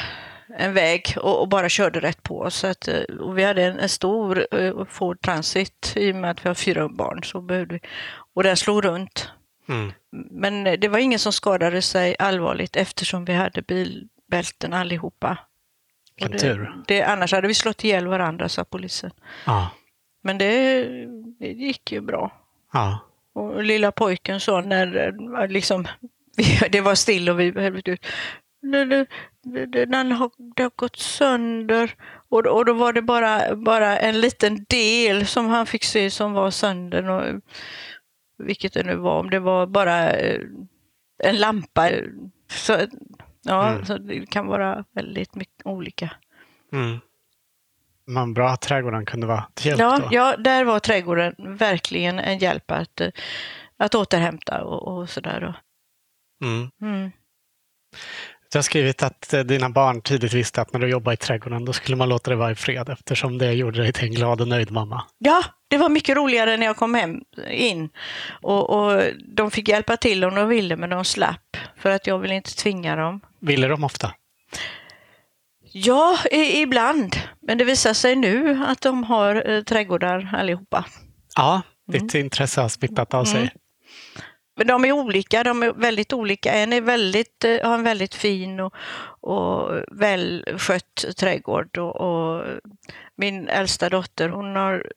en 0.57 0.73
väg 0.73 1.13
och, 1.17 1.41
och 1.41 1.49
bara 1.49 1.69
körde 1.69 1.99
rätt 1.99 2.23
på 2.23 2.39
oss. 2.39 2.55
Så 2.55 2.67
att, 2.67 2.87
eh, 2.87 3.01
och 3.01 3.37
vi 3.37 3.43
hade 3.43 3.63
en, 3.63 3.79
en 3.79 3.89
stor 3.89 4.47
Ford 4.85 5.21
Transit 5.21 5.93
i 5.95 6.11
och 6.11 6.15
med 6.15 6.31
att 6.31 6.45
vi 6.45 6.49
har 6.49 6.55
fyra 6.55 6.89
barn. 6.89 7.23
Så 7.23 7.41
behövde 7.41 7.73
vi, 7.73 7.81
och 8.33 8.43
den 8.43 8.57
slog 8.57 8.85
runt. 8.85 9.31
Mm. 9.69 9.91
Men 10.31 10.63
det 10.63 10.87
var 10.87 10.99
ingen 10.99 11.19
som 11.19 11.33
skadade 11.33 11.81
sig 11.81 12.15
allvarligt 12.19 12.75
eftersom 12.75 13.25
vi 13.25 13.33
hade 13.33 13.61
bilbälten 13.61 14.73
allihopa. 14.73 15.37
Det, 16.15 16.69
det, 16.87 17.03
annars 17.03 17.33
hade 17.33 17.47
vi 17.47 17.53
slått 17.53 17.83
ihjäl 17.83 18.07
varandra, 18.07 18.49
sa 18.49 18.63
polisen. 18.63 19.11
Ja. 19.45 19.69
Men 20.21 20.37
det, 20.37 20.83
det 21.39 21.47
gick 21.51 21.91
ju 21.91 22.01
bra. 22.01 22.31
ja. 22.73 22.99
Och 23.33 23.63
lilla 23.63 23.91
pojken 23.91 24.39
sa 24.39 24.61
när 24.61 25.47
liksom, 25.47 25.87
det 26.71 26.81
var 26.81 26.95
still 26.95 27.29
och 27.29 27.39
vi 27.39 27.51
behövde 27.51 27.91
ut. 27.91 28.05
"Det- 28.61 28.85
det- 28.85 29.05
det- 29.43 29.65
det- 29.65 29.85
Den 29.85 30.11
har, 30.11 30.31
det 30.55 30.63
har 30.63 30.71
gått 30.75 30.95
sönder. 30.95 31.95
Och, 32.29 32.43
då- 32.43 32.49
och 32.51 32.65
då 32.65 32.73
var 32.73 32.93
det 32.93 33.01
bara, 33.01 33.55
bara 33.55 33.97
en 33.99 34.21
liten 34.21 34.65
del 34.69 35.25
som 35.25 35.49
han 35.49 35.65
fick 35.65 35.83
se 35.83 36.09
som 36.11 36.33
var 36.33 36.51
sönder. 36.51 37.09
Och, 37.09 37.41
vilket 38.37 38.73
det 38.73 38.83
nu 38.83 38.95
var, 38.95 39.19
om 39.19 39.29
det 39.29 39.39
var 39.39 39.67
bara 39.67 40.11
eh, 40.11 40.41
en 41.23 41.35
lampa. 41.37 41.89
Så, 42.51 42.77
ja, 43.43 43.69
Mm. 43.71 43.85
så 43.85 43.97
det 43.97 44.25
kan 44.25 44.47
vara 44.47 44.85
väldigt 44.91 45.35
mycket 45.35 45.65
olika. 45.65 46.09
Mm. 46.73 46.99
Men 48.09 48.33
bra 48.33 48.49
att 48.49 48.61
trädgården 48.61 49.05
kunde 49.05 49.27
vara 49.27 49.43
till 49.53 49.67
hjälp 49.67 49.79
Ja, 49.79 49.97
då. 49.97 50.07
ja, 50.11 50.37
där 50.37 50.63
var 50.63 50.79
trädgården 50.79 51.35
verkligen 51.37 52.19
en 52.19 52.37
hjälp 52.37 52.71
att, 52.71 53.01
eh, 53.01 53.09
att 53.79 53.95
återhämta 53.95 54.63
och, 54.63 54.87
och 54.87 55.09
sådär. 55.09 55.53
Mm. 56.43 56.69
Mm. 56.81 57.11
Du 58.51 58.57
har 58.57 58.63
skrivit 58.63 59.03
att 59.03 59.33
eh, 59.33 59.39
dina 59.39 59.69
barn 59.69 60.01
tidigt 60.01 60.33
visste 60.33 60.61
att 60.61 60.73
när 60.73 60.79
du 60.79 60.89
jobbade 60.89 61.13
i 61.13 61.17
trädgården 61.17 61.65
då 61.65 61.73
skulle 61.73 61.97
man 61.97 62.09
låta 62.09 62.29
det 62.29 62.35
vara 62.35 62.51
i 62.51 62.55
fred 62.55 62.89
eftersom 62.89 63.37
det 63.37 63.53
gjorde 63.53 63.81
dig 63.81 63.93
till 63.93 64.03
en 64.07 64.13
glad 64.13 64.41
och 64.41 64.47
nöjd 64.47 64.71
mamma. 64.71 65.03
Ja, 65.17 65.43
det 65.67 65.77
var 65.77 65.89
mycket 65.89 66.17
roligare 66.17 66.57
när 66.57 66.65
jag 66.65 66.77
kom 66.77 66.93
hem 66.93 67.21
in. 67.49 67.89
Och, 68.41 68.69
och 68.69 69.03
de 69.35 69.51
fick 69.51 69.67
hjälpa 69.67 69.97
till 69.97 70.23
om 70.25 70.35
de 70.35 70.47
ville, 70.47 70.75
men 70.75 70.89
de 70.89 71.05
slapp. 71.05 71.57
För 71.77 71.89
att 71.91 72.07
jag 72.07 72.19
ville 72.19 72.35
inte 72.35 72.55
tvinga 72.55 72.95
dem. 72.95 73.21
Ville 73.39 73.67
de 73.67 73.83
ofta? 73.83 74.13
Ja, 75.71 76.17
i, 76.31 76.61
ibland. 76.61 77.15
Men 77.41 77.57
det 77.57 77.63
visar 77.63 77.93
sig 77.93 78.15
nu 78.15 78.63
att 78.67 78.81
de 78.81 79.03
har 79.03 79.49
eh, 79.49 79.63
trädgårdar 79.63 80.29
allihopa. 80.33 80.85
Ja, 81.35 81.61
ditt 81.91 82.15
intresse 82.15 82.61
har 82.61 82.69
smittat 82.69 83.13
av 83.13 83.25
sig. 83.25 83.39
Mm. 83.39 83.49
Men 84.57 84.67
de 84.67 84.85
är 84.85 84.91
olika, 84.91 85.43
de 85.43 85.63
är 85.63 85.73
väldigt 85.73 86.13
olika. 86.13 86.53
En 86.53 86.73
är 86.73 86.81
väldigt, 86.81 87.45
eh, 87.45 87.67
har 87.67 87.73
en 87.73 87.83
väldigt 87.83 88.15
fin 88.15 88.59
och, 88.59 88.73
och 89.21 89.83
välskött 89.91 91.05
trädgård. 91.17 91.77
Och, 91.77 91.95
och 91.95 92.45
min 93.15 93.47
äldsta 93.47 93.89
dotter, 93.89 94.29
hon 94.29 94.55
har, 94.55 94.91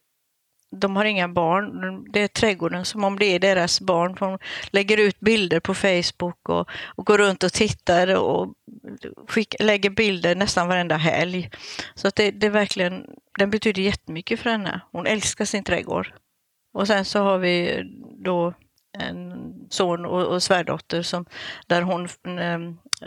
de 0.73 0.97
har 0.97 1.05
inga 1.05 1.29
barn. 1.29 2.05
Det 2.13 2.21
är 2.21 2.29
trädgården 2.29 2.85
som 2.85 3.05
om 3.05 3.19
det 3.19 3.25
är 3.25 3.39
deras 3.39 3.81
barn. 3.81 4.15
De 4.19 4.25
Hon 4.25 4.39
lägger 4.71 5.01
ut 5.01 5.21
bilder 5.21 5.61
på 5.61 5.75
Facebook 5.75 6.49
och, 6.49 6.71
och 6.97 7.07
går 7.07 7.19
runt 7.19 7.43
och 7.43 7.53
tittar 7.53 8.17
och 8.17 8.55
skick, 9.29 9.55
lägger 9.61 9.91
bilder 9.91 10.35
nästan 10.35 10.69
varenda 10.69 10.97
helg. 10.97 11.51
Så 11.95 12.09
att 12.09 12.15
det, 12.15 12.31
det 12.31 12.47
är 12.47 12.51
verkligen, 12.51 13.07
den 13.39 13.51
betyder 13.51 13.83
jättemycket 13.83 14.41
för 14.41 14.51
henne. 14.51 14.81
Hon 14.93 15.07
älskar 15.07 15.45
sin 15.45 15.65
trädgård. 15.65 16.13
Och 16.75 16.87
sen 16.87 17.05
så 17.05 17.19
har 17.19 17.39
vi 17.39 17.83
då 18.25 18.55
en 18.99 19.55
son 19.71 20.07
och, 20.07 20.27
och 20.27 20.43
svärdotter 20.43 21.03
som, 21.03 21.25
där 21.67 21.83
hon 21.83 22.05
eh, 22.39 22.59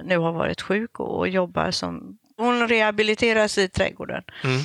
nu 0.03 0.17
har 0.17 0.31
varit 0.31 0.61
sjuk 0.61 0.99
och, 0.99 1.17
och 1.17 1.27
jobbar 1.27 1.71
som 1.71 2.17
hon 2.37 2.67
rehabiliteras 2.67 3.57
i 3.57 3.67
trädgården. 3.67 4.23
Mm. 4.43 4.59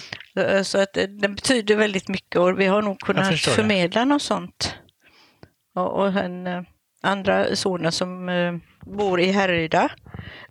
Så- 0.59 0.65
Så 0.65 0.79
att 0.83 0.97
eh, 0.97 1.05
den 1.05 1.35
betyder 1.35 1.77
väldigt 1.77 2.09
mycket 2.09 2.37
och 2.37 2.61
vi 2.61 2.67
har 2.67 2.83
nog 2.83 3.00
kunnat 3.00 3.29
förstår 3.29 3.50
det. 3.53 3.57
förmedla 3.57 4.05
något 4.05 4.23
sånt. 4.23 4.75
Och, 5.75 5.93
och 6.00 6.12
den 6.12 6.47
eh, 6.47 6.62
andra 7.03 7.57
sonen 7.57 7.93
som 7.93 8.29
eh, 8.29 8.55
bor 8.87 9.21
i 9.21 9.31
Härryda, 9.33 9.89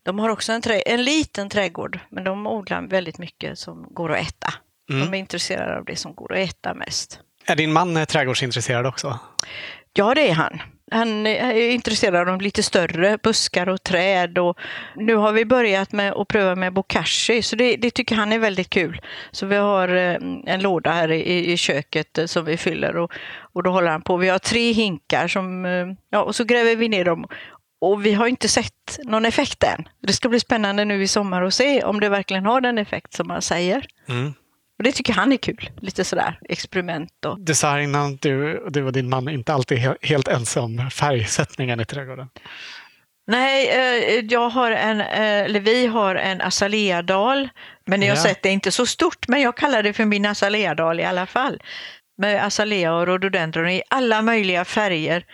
de 0.03 0.19
har 0.19 0.29
också 0.29 0.51
en, 0.53 0.61
trä, 0.61 0.79
en 0.81 1.03
liten 1.03 1.49
trädgård, 1.49 1.99
men 2.11 2.23
de 2.23 2.47
odlar 2.47 2.81
väldigt 2.81 3.17
mycket 3.17 3.59
som 3.59 3.87
går 3.93 4.11
att 4.11 4.27
äta. 4.27 4.53
Mm. 4.91 5.05
De 5.11 5.13
är 5.17 5.19
intresserade 5.19 5.77
av 5.77 5.85
det 5.85 5.95
som 5.95 6.15
går 6.15 6.33
att 6.33 6.49
äta 6.49 6.73
mest. 6.73 7.19
Är 7.45 7.55
din 7.55 7.73
man 7.73 7.97
eh, 7.97 8.05
trädgårdsintresserad 8.05 8.85
också? 8.87 9.19
Ja, 9.93 10.13
det 10.13 10.29
är 10.29 10.33
han. 10.33 10.61
Han 10.91 11.27
är 11.27 11.69
intresserad 11.69 12.15
av 12.15 12.25
de 12.25 12.41
lite 12.41 12.63
större 12.63 13.17
buskar 13.23 13.69
och 13.69 13.83
träd. 13.83 14.37
Och 14.37 14.57
nu 14.95 15.15
har 15.15 15.31
vi 15.31 15.45
börjat 15.45 15.91
med 15.91 16.13
att 16.13 16.27
pröva 16.27 16.55
med 16.55 16.73
bokashi, 16.73 17.41
så 17.41 17.55
det, 17.55 17.75
det 17.75 17.91
tycker 17.91 18.15
han 18.15 18.31
är 18.31 18.39
väldigt 18.39 18.69
kul. 18.69 19.01
Så 19.31 19.45
vi 19.45 19.55
har 19.55 19.95
eh, 19.95 20.17
en 20.45 20.61
låda 20.61 20.91
här 20.91 21.11
i, 21.11 21.51
i 21.51 21.57
köket 21.57 22.17
eh, 22.17 22.25
som 22.25 22.45
vi 22.45 22.57
fyller 22.57 22.97
och, 22.97 23.11
och 23.53 23.63
då 23.63 23.71
håller 23.71 23.91
han 23.91 24.01
på. 24.01 24.17
Vi 24.17 24.29
har 24.29 24.39
tre 24.39 24.71
hinkar 24.71 25.27
som, 25.27 25.65
eh, 25.65 25.87
ja, 26.09 26.23
och 26.23 26.35
så 26.35 26.43
gräver 26.43 26.75
vi 26.75 26.89
ner 26.89 27.05
dem. 27.05 27.27
Och 27.81 28.05
vi 28.05 28.13
har 28.13 28.27
inte 28.27 28.47
sett 28.47 28.99
någon 29.03 29.25
effekt 29.25 29.63
än. 29.63 29.87
Det 30.01 30.13
ska 30.13 30.29
bli 30.29 30.39
spännande 30.39 30.85
nu 30.85 31.03
i 31.03 31.07
sommar 31.07 31.41
att 31.41 31.53
se 31.53 31.83
om 31.83 31.99
det 31.99 32.09
verkligen 32.09 32.45
har 32.45 32.61
den 32.61 32.77
effekt 32.77 33.13
som 33.13 33.27
man 33.27 33.41
säger. 33.41 33.85
Mm. 34.09 34.33
Och 34.79 34.83
det 34.83 34.91
tycker 34.91 35.13
han 35.13 35.31
är 35.31 35.37
kul. 35.37 35.69
Lite 35.81 36.03
sådär 36.03 36.39
experiment 36.49 37.25
och 37.25 37.37
att 37.95 38.21
du, 38.21 38.65
du 38.69 38.83
och 38.83 38.91
din 38.93 39.09
man 39.09 39.29
inte 39.29 39.53
alltid 39.53 39.77
är 39.77 39.81
he- 39.81 39.97
helt 40.01 40.27
ense 40.27 40.59
om 40.59 40.89
färgsättningen 40.91 41.79
i 41.79 41.85
trädgården. 41.85 42.29
Nej, 43.27 43.69
eh, 43.69 44.25
jag 44.29 44.49
har 44.49 44.71
en, 44.71 45.01
eh, 45.01 45.07
eller 45.21 45.59
vi 45.59 45.87
har 45.87 46.15
en 46.15 46.41
azaleadal, 46.41 47.49
men 47.85 48.01
jag 48.01 48.09
har 48.09 48.15
Ja. 48.17 48.23
sett 48.23 48.43
det 48.43 48.49
är 48.49 48.53
inte 48.53 48.71
så 48.71 48.85
stort, 48.85 49.27
men 49.27 49.41
jag 49.41 49.57
kallar 49.57 49.83
det 49.83 49.93
för 49.93 50.05
min 50.05 50.25
azaleadal 50.25 50.99
i 50.99 51.03
alla 51.03 51.25
fall. 51.25 51.61
Med 52.17 52.45
azalea 52.45 52.93
och 52.93 53.07
rhododendron 53.07 53.69
i 53.69 53.81
alla 53.89 54.21
möjliga 54.21 54.65
färger. 54.65 55.25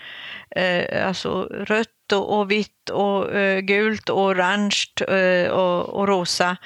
Eh, 0.55 1.07
alltså 1.07 1.41
rött 1.43 1.87
och, 2.11 2.39
och 2.39 2.51
vitt 2.51 2.89
och 2.89 3.35
eh, 3.35 3.59
gult 3.59 4.09
och 4.09 4.19
orange 4.21 4.85
eh, 5.07 5.51
och, 5.51 5.89
och 5.89 6.07
rosa. 6.07 6.57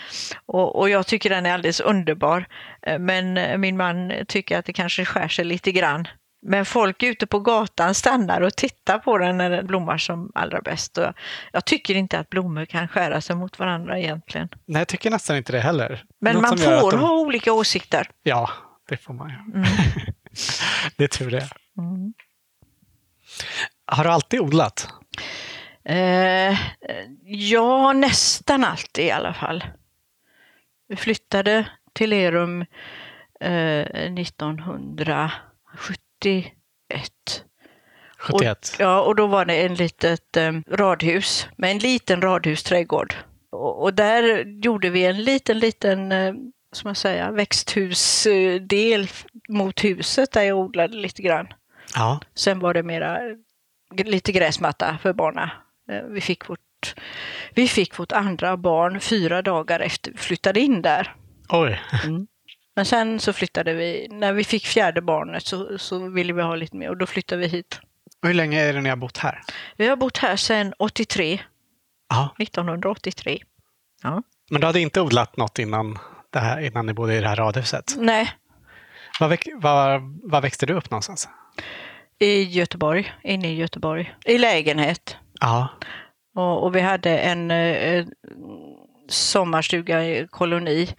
Och, 0.46 0.80
och 0.80 0.90
jag 0.90 1.08
tycker 1.08 1.30
den 1.30 1.46
är 1.46 1.54
alldeles 1.54 1.80
underbar. 1.80 2.46
Eh, 2.82 3.00
men 3.00 3.60
min 3.62 3.78
man 3.78 4.14
tycker 4.28 4.58
att 4.60 4.66
det 4.66 4.74
kanske 4.74 5.06
skär 5.06 5.28
sig 5.28 5.46
lite 5.46 5.72
grann. 5.72 6.08
Men 6.42 6.66
folk 6.66 7.04
ute 7.04 7.28
på 7.28 7.40
gatan 7.40 7.96
stannar 7.96 8.42
och 8.42 8.56
tittar 8.56 9.00
på 9.00 9.18
den 9.18 9.38
när 9.38 9.50
den 9.50 9.68
blommar 9.68 9.98
som 9.98 10.32
allra 10.36 10.62
bäst. 10.62 10.98
Och 10.98 11.14
jag, 11.52 11.66
tycker 11.66 11.96
inte 11.96 12.20
att 12.20 12.30
blommor 12.30 12.66
kan 12.66 12.88
skära 12.88 13.22
sig 13.22 13.36
mot 13.36 13.60
varandra 13.60 14.00
egentligen. 14.00 14.50
Nej, 14.66 14.80
jag 14.80 14.88
tycker 14.88 15.12
nästan 15.12 15.38
inte 15.38 15.52
det 15.52 15.60
heller. 15.60 16.04
Men 16.22 16.34
Något 16.34 16.42
man 16.42 16.58
får 16.58 16.92
de- 16.92 17.00
ha 17.00 17.20
olika 17.20 17.54
åsikter. 17.54 18.10
Ja, 18.24 18.50
det 18.90 18.98
får 18.98 19.14
man 19.14 19.30
ju. 19.30 19.36
det 20.98 21.04
är 21.04 21.08
tur 21.08 21.32
det. 21.32 21.50
Mm. 21.78 22.14
Har 23.92 24.04
du 24.04 24.10
alltid 24.10 24.40
odlat? 24.40 24.88
Eh, 25.84 26.58
ja, 27.24 27.94
nästan 27.94 28.64
alltid 28.64 29.06
i 29.06 29.12
alla 29.12 29.34
fall. 29.34 29.64
Vi 30.88 30.96
flyttade 30.96 31.70
till 31.94 32.10
Lerum 32.10 32.66
eh, 33.40 33.82
1971. 33.82 35.32
71? 38.20 38.76
Ja, 38.80 39.02
och 39.02 39.16
då 39.16 39.28
var 39.28 39.46
det 39.46 39.66
en 39.66 39.74
litet 39.74 40.38
eh, 40.38 40.52
radhus 40.68 41.48
med 41.56 41.72
en 41.72 41.78
liten 41.78 42.22
radhusträdgård. 42.22 43.16
Och, 43.52 43.82
och 43.82 43.94
där 43.94 44.46
gjorde 44.64 44.90
vi 44.90 45.06
en 45.06 45.24
liten, 45.24 45.60
liten 45.60 46.12
eh, 46.12 46.34
som 46.72 46.88
man 46.88 46.96
säga, 46.96 47.32
växthusdel 47.32 49.08
mot 49.50 49.84
huset 49.84 50.32
där 50.32 50.42
jag 50.42 50.58
odlade 50.58 50.98
lite 50.98 51.22
grann. 51.22 51.48
Ja. 51.96 52.20
Sen 52.36 52.60
var 52.60 52.74
det 52.74 52.84
mera 52.84 53.20
lite 53.96 54.32
gräsmatta 54.32 54.98
för 55.02 55.14
barna. 55.14 55.52
Eh, 55.92 56.02
Vi 56.04 56.22
fick 56.22 56.50
vårt, 56.50 56.96
vi 57.54 57.68
fick 57.68 58.00
vårt 58.00 58.12
andra 58.12 58.58
barn 58.58 59.00
fyra 59.00 59.42
dagar 59.42 59.80
efter 59.80 60.12
vi 60.12 60.18
flyttade 60.18 60.60
in 60.60 60.82
där. 60.82 61.16
Oj. 61.50 61.82
Men 62.76 62.86
sen 62.86 63.20
så 63.20 63.34
flyttade 63.34 63.74
vi, 63.74 64.08
när 64.12 64.34
vi 64.34 64.44
fick 64.44 64.66
fjärde 64.66 65.02
barnet 65.02 65.44
så, 65.46 65.78
så 65.78 66.10
ville 66.10 66.34
vi 66.34 66.42
ha 66.42 66.56
lite 66.56 66.78
mer 66.78 66.90
och 66.90 66.98
då 66.98 67.06
flyttade 67.06 67.42
vi 67.42 67.48
hit. 67.48 67.80
Och 68.22 68.28
hur 68.28 68.34
länge 68.36 68.62
är 68.62 68.74
det 68.74 68.82
ni 68.82 68.90
har 68.90 68.96
bott 68.96 69.18
här? 69.18 69.42
Vi 69.78 69.88
har 69.88 69.96
bott 69.96 70.18
här 70.18 70.36
sedan 70.36 70.74
83, 70.80 71.42
Ja. 72.10 72.36
1983. 72.40 73.44
Ja. 74.04 74.24
Men 74.50 74.62
du 74.62 74.68
hade 74.68 74.80
inte 74.80 75.02
odlat 75.02 75.38
något 75.38 75.60
innan, 75.60 75.98
det 76.30 76.40
här, 76.40 76.60
innan 76.62 76.86
ni 76.86 76.94
bodde 76.94 77.16
i 77.16 77.22
det 77.22 77.28
här 77.28 77.36
radhuset? 77.36 77.94
Nej, 77.98 78.32
Var, 79.20 79.28
väx, 79.28 79.48
var 80.24 80.42
växte 80.42 80.66
du 80.66 80.74
upp 80.74 80.92
någonstans? 80.92 81.30
I 82.20 82.44
Göteborg, 82.44 83.14
inne 83.24 83.52
i 83.52 83.56
Göteborg, 83.56 84.14
i 84.26 84.38
lägenhet. 84.38 85.18
Ja. 85.40 85.68
Och, 86.36 86.64
och 86.64 86.76
vi 86.76 86.82
hade 86.82 87.18
en 87.18 87.52
eh, 87.52 88.06
sommarstuga 89.10 90.06
i 90.06 90.28
koloni. 90.30 90.90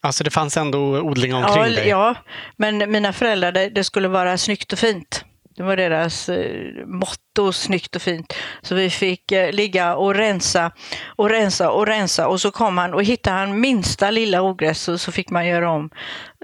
Alltså 0.00 0.24
det 0.24 0.30
fanns 0.30 0.56
ändå 0.56 0.78
odling 1.00 1.34
omkring 1.34 1.56
Ja, 1.62 1.68
dig? 1.68 1.88
ja, 1.88 2.14
men 2.56 2.90
mina 2.90 3.12
föräldrar, 3.12 3.52
det, 3.52 3.68
det 3.68 3.84
skulle 3.84 4.08
vara 4.08 4.38
snyggt 4.38 4.72
och 4.72 4.78
fint. 4.78 5.24
Det 5.58 5.64
var 5.64 5.76
deras 5.76 6.28
eh, 6.28 6.86
motto, 6.86 7.52
snyggt 7.52 7.96
och 7.96 8.02
fint. 8.02 8.34
Så 8.62 8.74
vi 8.74 8.90
fick 8.90 9.32
eh, 9.32 9.52
ligga 9.52 9.96
och 9.96 10.14
rensa 10.14 10.72
och 11.06 11.30
rensa 11.30 11.70
och 11.70 11.86
rensa 11.86 12.28
och 12.28 12.40
så 12.40 12.50
kom 12.50 12.78
han 12.78 12.94
och 12.94 13.04
hittade 13.04 13.36
han 13.36 13.60
minsta 13.60 14.10
lilla 14.10 14.42
ogräs 14.42 14.80
så, 14.80 14.98
så 14.98 15.12
fick 15.12 15.30
man 15.30 15.46
göra 15.46 15.70
om. 15.70 15.90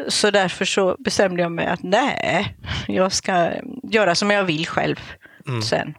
Så 0.08 0.30
därför 0.30 0.64
så 0.64 0.96
bestämde 0.98 1.42
jag 1.42 1.52
mig 1.52 1.66
att 1.66 1.82
nej, 1.82 2.56
jag 2.88 3.12
ska 3.12 3.50
göra 3.82 4.14
som 4.14 4.30
jag 4.30 4.44
vill 4.44 4.66
själv 4.66 5.00
Mm. 5.48 5.62
sen. 5.62 5.94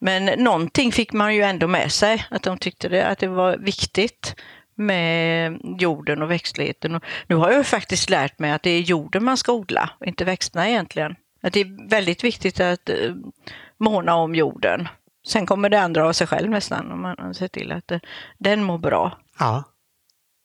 Men 0.00 0.24
någonting 0.24 0.92
fick 0.92 1.12
man 1.12 1.34
ju 1.34 1.42
ändå 1.42 1.66
med 1.66 1.92
sig, 1.92 2.24
att 2.30 2.42
de 2.42 2.58
tyckte 2.58 2.88
det, 2.88 3.06
att 3.06 3.18
det 3.18 3.28
var 3.28 3.56
viktigt 3.56 4.34
med 4.74 5.58
jorden 5.78 6.22
och 6.22 6.30
växtligheten. 6.30 6.94
Och 6.94 7.04
nu 7.26 7.34
har 7.34 7.50
jag 7.50 7.66
faktiskt 7.66 8.10
lärt 8.10 8.38
mig 8.38 8.50
att 8.52 8.62
det 8.62 8.70
är 8.70 8.80
jorden 8.80 9.24
man 9.24 9.36
ska 9.36 9.52
odla, 9.52 9.90
och 10.00 10.06
inte 10.06 10.24
växterna 10.24 10.68
egentligen. 10.68 11.16
Att 11.46 11.52
det 11.52 11.60
är 11.60 11.88
väldigt 11.88 12.24
viktigt 12.24 12.60
att 12.60 12.88
eh, 12.88 13.14
måna 13.78 14.14
om 14.14 14.34
jorden. 14.34 14.88
Sen 15.26 15.46
kommer 15.46 15.68
det 15.68 15.80
andra 15.80 16.08
av 16.08 16.12
sig 16.12 16.26
själv 16.26 16.50
nästan, 16.50 16.92
om 16.92 17.02
man 17.02 17.34
ser 17.34 17.48
till 17.48 17.72
att 17.72 17.90
eh, 17.90 18.00
den 18.38 18.62
mår 18.62 18.78
bra. 18.78 19.18
Ja. 19.38 19.64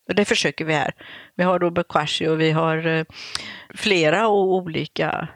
Och 0.07 0.15
det 0.15 0.25
försöker 0.25 0.65
vi 0.65 0.73
här. 0.73 0.93
Vi 1.35 1.43
har 1.43 1.59
då 1.59 1.69
bokashi 1.69 2.27
och 2.27 2.41
vi 2.41 2.51
har 2.51 2.87
eh, 2.87 3.05
flera 3.75 4.27
olika 4.27 5.27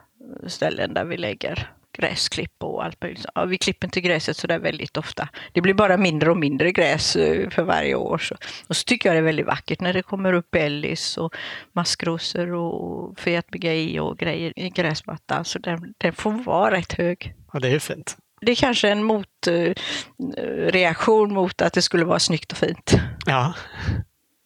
ställen 0.48 0.94
där 0.94 1.06
vi 1.06 1.18
lägger 1.18 1.75
gräsklipp 1.98 2.64
och 2.64 2.86
allt 2.86 3.02
möjligt. 3.02 3.26
Ja, 3.36 3.46
vi 3.46 3.58
klipper 3.58 3.88
inte 3.88 4.02
gräset 4.02 4.38
så 4.38 4.48
där 4.48 4.60
väldigt 4.60 4.98
ofta. 4.98 5.30
Det 5.54 5.62
blir 5.62 5.74
bara 5.74 5.98
mindre 5.98 6.32
och 6.32 6.38
mindre 6.38 6.72
gräs 6.72 7.16
eh, 7.16 7.50
för 7.50 7.64
varje 7.64 7.96
år. 7.96 8.18
Så. 8.18 8.36
Och 8.68 8.76
så 8.76 8.84
tycker 8.84 9.10
jag 9.10 9.16
det 9.16 9.20
är 9.20 9.24
väldigt 9.24 9.46
vackert 9.46 9.82
när 9.82 9.94
det 9.94 10.02
kommer 10.02 10.34
upp 10.34 10.52
bellis 10.52 11.18
och 11.18 11.36
maskrosor 11.74 12.54
och 12.54 13.20
Fiat 13.20 13.48
Bigay 13.48 14.00
och 14.00 14.18
grejer 14.18 14.60
i 14.60 14.70
gräsmattan. 14.70 15.46
Så 15.46 15.60
den, 15.60 15.94
den 15.98 16.14
får 16.14 16.32
vara 16.32 16.72
rätt 16.72 16.94
hög. 16.94 17.34
Ja, 17.54 17.60
det 17.60 17.68
är 17.68 17.80
fint. 17.80 18.18
Det 18.42 18.52
är 18.52 18.56
kanske 18.56 18.90
en 18.90 19.04
motreaktion 19.04 21.34
mot 21.34 21.62
att 21.62 21.74
det 21.74 21.82
skulle 21.82 22.06
vara 22.06 22.20
snyggt 22.20 22.52
och 22.52 22.58
fint. 22.58 22.94
Ja. 23.26 23.54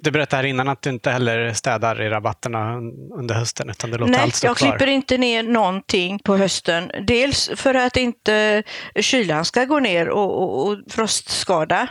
Du 0.01 0.11
berättade 0.11 0.41
här 0.41 0.49
innan 0.49 0.67
att 0.67 0.81
du 0.81 0.89
inte 0.89 1.11
heller 1.11 1.53
städar 1.53 2.01
i 2.01 2.09
rabatterna 2.09 2.75
under 3.13 3.35
hösten 3.35 3.69
utan 3.69 3.91
du 3.91 3.97
låter 3.97 4.11
Nej, 4.11 4.21
allt 4.21 4.35
stå 4.35 4.47
jag 4.47 4.57
kvar. 4.57 4.69
klipper 4.69 4.87
inte 4.87 5.17
ner 5.17 5.43
någonting 5.43 6.19
på 6.19 6.37
hösten. 6.37 6.91
Dels 7.01 7.51
för 7.55 7.73
att 7.75 7.97
inte 7.97 8.63
kylan 8.99 9.45
ska 9.45 9.65
gå 9.65 9.79
ner 9.79 10.09
och, 10.09 10.41
och, 10.43 10.67
och 10.67 10.77
frostskada. 10.89 11.87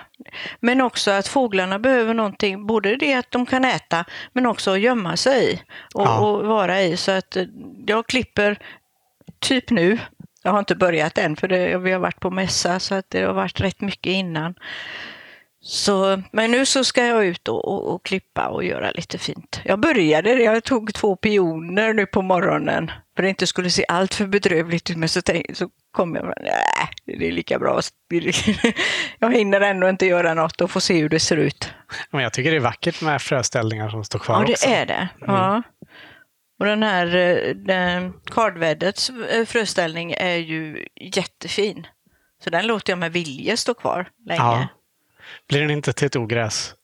Men 0.61 0.81
också 0.81 1.11
att 1.11 1.29
fåglarna 1.29 1.79
behöver 1.79 2.15
någonting, 2.15 2.67
både 2.67 2.97
det 2.97 3.15
att 3.15 3.31
de 3.31 3.47
kan 3.47 3.65
äta 3.65 4.05
men 4.33 4.47
också 4.47 4.71
att 4.71 4.81
gömma 4.81 5.17
sig 5.17 5.53
i 5.53 5.61
och, 5.95 6.03
Ja. 6.07 6.19
och 6.19 6.47
vara 6.47 6.83
i. 6.83 6.97
Så 6.97 7.11
att 7.11 7.37
eh, 7.37 7.45
jag 7.87 8.07
klipper 8.07 8.59
typ 9.39 9.71
nu. 9.71 9.99
Jag 10.43 10.51
har 10.53 10.59
inte 10.59 10.75
börjat 10.77 11.19
än 11.19 11.37
för 11.37 11.49
det, 11.49 11.79
vi 11.79 11.93
har 11.93 12.01
varit 12.01 12.21
på 12.21 12.31
mässa 12.31 12.81
så 12.81 12.95
att 12.95 13.07
det 13.09 13.23
har 13.23 13.35
varit 13.35 13.61
rätt 13.61 13.81
mycket 13.81 14.11
innan. 14.13 14.55
Så, 15.61 16.23
men 16.33 16.51
nu 16.51 16.67
så 16.67 16.85
ska 16.85 17.07
jag 17.07 17.27
ut 17.27 17.49
och, 17.49 17.69
och, 17.69 17.95
och 17.95 18.05
klippa 18.05 18.49
och 18.49 18.65
göra 18.65 18.91
lite 18.91 19.19
fint. 19.19 19.61
Jag 19.65 19.81
började, 19.81 20.31
jag 20.31 20.65
tog 20.65 20.95
två 20.95 21.17
pioner 21.17 21.95
nu 21.95 22.07
på 22.07 22.23
morgonen 22.23 22.91
för 23.17 23.23
det 23.23 23.29
inte 23.29 23.47
skulle 23.47 23.71
se 23.71 23.85
allt 23.89 24.15
för 24.15 24.27
bedrövligt 24.27 24.91
ut. 24.91 24.97
Men 24.97 25.09
så, 25.09 25.23
tänk, 25.23 25.57
så 25.57 25.69
kom 25.91 26.15
jag, 26.15 26.35
nej, 26.41 27.19
det 27.19 27.29
är 27.29 27.33
lika 27.33 27.59
bra. 27.59 27.81
Jag 29.19 29.35
hinner 29.35 29.61
ändå 29.61 29.89
inte 29.89 30.07
göra 30.07 30.35
något 30.35 30.61
och 30.61 30.71
få 30.71 30.81
se 30.81 31.01
hur 31.01 31.09
det 31.09 31.21
ser 31.21 31.37
ut. 31.37 31.73
Men 32.11 32.23
jag 32.23 32.33
tycker 32.33 32.51
det 32.51 32.57
är 32.57 32.61
vackert 32.61 33.03
med 33.03 33.23
fröställningar 33.23 33.89
som 33.89 34.05
står 34.05 34.19
kvar 34.19 34.41
Ja, 34.41 34.47
det 34.47 34.53
också. 34.53 34.67
Mm. 34.67 34.81
är 34.81 34.87
det. 34.87 35.09
Ja. 35.21 35.63
Och 36.59 36.67
den 36.67 36.83
här 36.83 37.17
eh, 37.17 37.55
den, 37.55 38.13
kardväddets 38.31 39.11
eh, 39.11 39.45
fröställning 39.45 40.13
är 40.13 40.37
ju 40.37 40.87
jättefin. 41.01 41.87
Så 42.45 42.51
den 42.51 42.67
låter 42.67 42.93
jag 42.93 42.99
med 42.99 43.13
vilje 43.13 43.57
stå 43.57 43.75
kvar 43.75 44.09
länge. 44.27 44.41
Ja. 44.41 44.69
Blir 45.49 45.61
den 45.61 45.71
inte 45.71 45.93
till 45.93 46.07
ett 46.07 46.17
ogräs? 46.17 46.75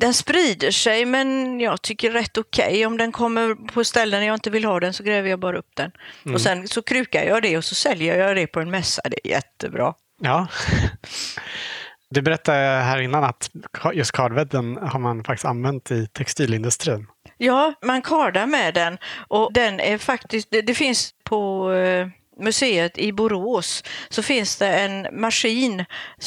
Den 0.00 0.14
sprider 0.14 0.70
sig 0.70 1.04
men 1.04 1.60
jag 1.60 1.82
tycker 1.82 2.10
rätt 2.10 2.38
okej. 2.38 2.86
Om 2.86 2.96
den 2.96 3.12
kommer 3.12 3.54
på 3.54 3.84
ställen 3.84 4.24
jag 4.24 4.34
inte 4.34 4.50
vill 4.50 4.64
ha 4.64 4.80
den 4.80 4.92
så 4.92 5.02
gräver 5.02 5.30
jag 5.30 5.40
bara 5.40 5.58
upp 5.58 5.70
den. 5.74 5.90
Mm. 6.24 6.34
Och 6.34 6.40
sen 6.40 6.68
så 6.68 6.82
krukar 6.82 7.24
jag 7.24 7.42
det 7.42 7.56
och 7.56 7.64
så 7.64 7.74
säljer 7.74 8.18
jag 8.18 8.36
det 8.36 8.46
på 8.46 8.60
en 8.60 8.70
mässa. 8.70 9.02
Det 9.04 9.26
är 9.26 9.30
jättebra. 9.30 9.94
Ja. 10.20 10.48
Du 12.10 12.22
berättade 12.22 12.58
här 12.58 13.00
innan 13.00 13.24
att 13.24 13.50
just 13.94 14.12
kardvedden 14.12 14.76
har 14.76 14.98
man 14.98 15.24
faktiskt 15.24 15.44
använt 15.44 15.90
i 15.90 16.06
textilindustrin. 16.06 17.06
Ja, 17.36 17.74
man 17.82 18.02
kardar 18.02 18.46
med 18.46 18.74
den 18.74 18.98
och 19.28 19.52
den 19.52 19.80
är 19.80 19.98
faktiskt, 19.98 20.50
det, 20.50 20.62
det 20.62 20.74
finns 20.74 21.14
på 21.24 21.72
eh, 21.72 22.08
museet 22.38 22.98
i 22.98 23.12
Borås 23.12 23.84
så 24.08 24.22
finns 24.22 24.56
det 24.56 24.68
en 24.68 25.20
maskin 25.20 25.84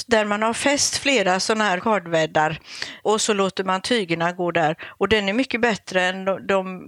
där 0.07 0.25
man 0.25 0.41
har 0.41 0.53
fäst 0.53 0.97
flera 0.97 1.39
sådana 1.39 1.63
här 1.63 1.79
kardväddar 1.79 2.59
och 3.03 3.21
så 3.21 3.33
låter 3.33 3.63
man 3.63 3.81
tygerna 3.81 4.31
gå 4.31 4.51
där 4.51 4.75
och 4.87 5.07
den 5.09 5.29
är 5.29 5.33
mycket 5.33 5.61
bättre 5.61 6.03
än 6.03 6.25
de, 6.25 6.81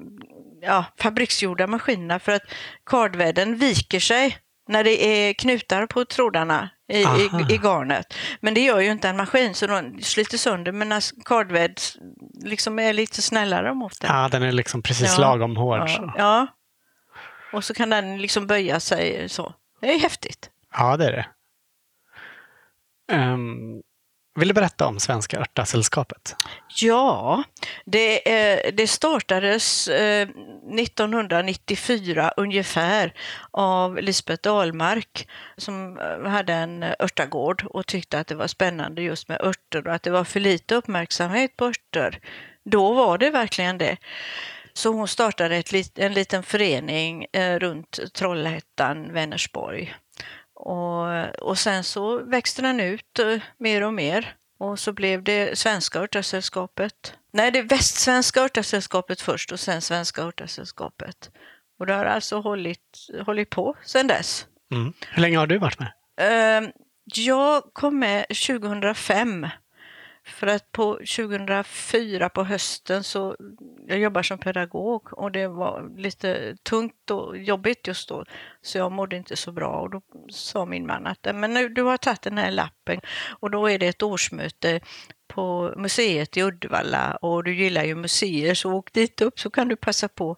ja, 0.62 0.86
fabriksgjorda 1.00 1.68
maskinerna 1.68 2.20
för 2.20 2.32
att 2.32 2.44
kardvädden 2.86 3.56
viker 3.58 4.00
sig 4.00 4.38
när 4.70 4.84
det 4.84 5.06
är 5.06 5.34
knutar 5.34 5.86
på 5.86 6.06
trådarna 6.06 6.70
i, 6.92 6.98
i, 6.98 7.30
i 7.50 7.58
garnet. 7.58 8.14
Men 8.42 8.54
det 8.54 8.62
gör 8.62 8.80
ju 8.80 8.92
inte 8.92 9.10
en 9.10 9.18
maskin 9.18 9.54
så 9.54 9.68
de 9.68 10.02
sliter 10.02 10.38
sönder 10.38 10.72
men 10.72 11.02
kardvädd 11.26 11.80
liksom 12.44 12.80
är 12.80 12.94
lite 12.94 13.22
snällare 13.22 13.74
mot 13.74 14.02
den. 14.02 14.16
Ja, 14.16 14.30
den 14.32 14.44
är 14.44 14.52
liksom 14.52 14.82
precis 14.82 15.14
Ja. 15.18 15.22
lagom 15.22 15.56
hård. 15.58 15.90
Ja, 15.90 16.14
ja. 16.18 16.48
Och 17.54 17.64
så 17.64 17.74
kan 17.74 17.90
den 17.90 18.22
liksom 18.22 18.48
böja 18.48 18.80
sig 18.80 19.30
så. 19.30 19.54
Det 19.82 19.94
är 19.94 20.00
häftigt. 20.00 20.50
Ja, 20.78 20.98
det 20.98 21.06
är 21.06 21.12
det. 21.12 21.26
Um, 23.16 23.82
vill 24.36 24.48
du 24.48 24.54
berätta 24.54 24.88
om 24.88 25.00
Svenska 25.00 25.40
Örtasällskapet? 25.40 26.36
Ja, 26.82 27.44
det, 27.86 28.34
eh, 28.34 28.74
det 28.74 28.88
startades 28.88 29.88
eh, 29.88 30.28
1994 30.80 32.34
ungefär 32.38 33.14
av 33.52 33.98
Lisbeth 33.98 34.42
Dahlmark 34.42 35.28
som 35.58 36.00
eh, 36.00 36.30
hade 36.30 36.54
en 36.54 36.84
örtagård 36.84 37.64
och 37.70 37.86
tyckte 37.88 38.20
att 38.20 38.28
det 38.28 38.36
var 38.36 38.48
spännande 38.48 39.02
just 39.02 39.28
med 39.30 39.42
örter 39.42 39.88
och 39.88 39.94
att 39.94 40.04
det 40.04 40.12
var 40.12 40.24
för 40.24 40.40
lite 40.40 40.76
uppmärksamhet 40.76 41.58
på 41.58 41.66
örter. 41.66 42.20
Då 42.66 42.94
var 42.94 43.18
det 43.18 43.30
verkligen 43.30 43.78
det. 43.78 43.98
Så 44.74 44.90
hon 44.94 45.08
startade 45.08 45.56
ett, 45.56 45.98
en 46.00 46.14
liten 46.14 46.44
förening 46.44 47.26
eh, 47.34 47.60
runt 47.60 48.00
Trollhättan, 48.14 49.14
Vänersborg. 49.14 49.96
Och, 50.56 51.40
och 51.42 51.58
sen 51.58 51.84
så 51.84 52.18
växte 52.24 52.62
den 52.62 52.80
ut 52.80 53.20
eh, 53.20 53.42
mer 53.58 53.84
och 53.84 53.94
mer. 53.94 54.36
Och 54.60 54.80
så 54.80 54.94
blev 54.94 55.24
det 55.24 55.58
Svenska 55.58 56.00
Örtasällskapet. 56.00 57.14
Nej, 57.34 57.52
det 57.52 57.60
är 57.60 57.64
Västsvenska 57.64 58.42
Örtasällskapet 58.42 59.22
först 59.22 59.52
och 59.52 59.60
sen 59.60 59.82
Svenska 59.82 60.22
Örtasällskapet. 60.22 61.32
Och 61.80 61.86
det 61.86 61.94
har 61.94 62.06
alltså 62.06 62.40
hållit, 62.40 62.98
hållit 63.26 63.50
på 63.50 63.76
sedan 63.86 64.08
dess. 64.08 64.48
Mm. 64.72 64.94
Hur 65.10 65.22
länge 65.22 65.38
har 65.38 65.48
du 65.48 65.58
varit 65.58 65.80
med? 65.80 65.92
Eh, 66.64 66.70
Jag 67.06 67.64
kom 67.74 68.00
med 68.00 68.26
2005. 68.28 69.48
För 70.26 70.48
att 70.48 70.72
på 70.72 70.94
2004 70.94 72.30
på 72.30 72.44
hösten 72.44 73.04
så, 73.04 73.36
jag 73.88 74.00
jobbar 74.00 74.24
som 74.24 74.38
pedagog 74.38 75.14
och 75.14 75.32
det 75.32 75.48
var 75.48 75.98
lite 75.98 76.56
tungt 76.70 77.12
och 77.12 77.38
jobbigt 77.38 77.88
just 77.88 78.10
då. 78.10 78.26
Så 78.62 78.78
jag 78.78 78.92
mådde 78.92 79.16
inte 79.16 79.36
så 79.36 79.52
bra 79.52 79.80
och 79.80 79.90
då 79.90 80.02
sa 80.30 80.66
min 80.66 80.86
man 80.86 81.08
att 81.08 81.28
men 81.34 81.54
nu, 81.54 81.70
du 81.70 81.82
har 81.82 81.98
tagit 81.98 82.22
den 82.22 82.38
här 82.38 82.52
lappen 82.52 83.02
och 83.40 83.52
då 83.52 83.70
är 83.70 83.80
det 83.80 83.88
ett 83.88 84.04
årsmöte 84.04 84.80
på 85.28 85.74
museet 85.78 86.38
i 86.38 86.42
Uddevalla 86.44 87.18
och 87.22 87.44
du 87.44 87.56
gillar 87.56 87.84
ju 87.84 87.96
museer 87.96 88.54
så 88.54 88.74
åk 88.74 88.94
dit 88.94 89.22
upp 89.22 89.40
så 89.40 89.50
kan 89.50 89.68
du 89.68 89.76
passa 89.76 90.08
på. 90.08 90.38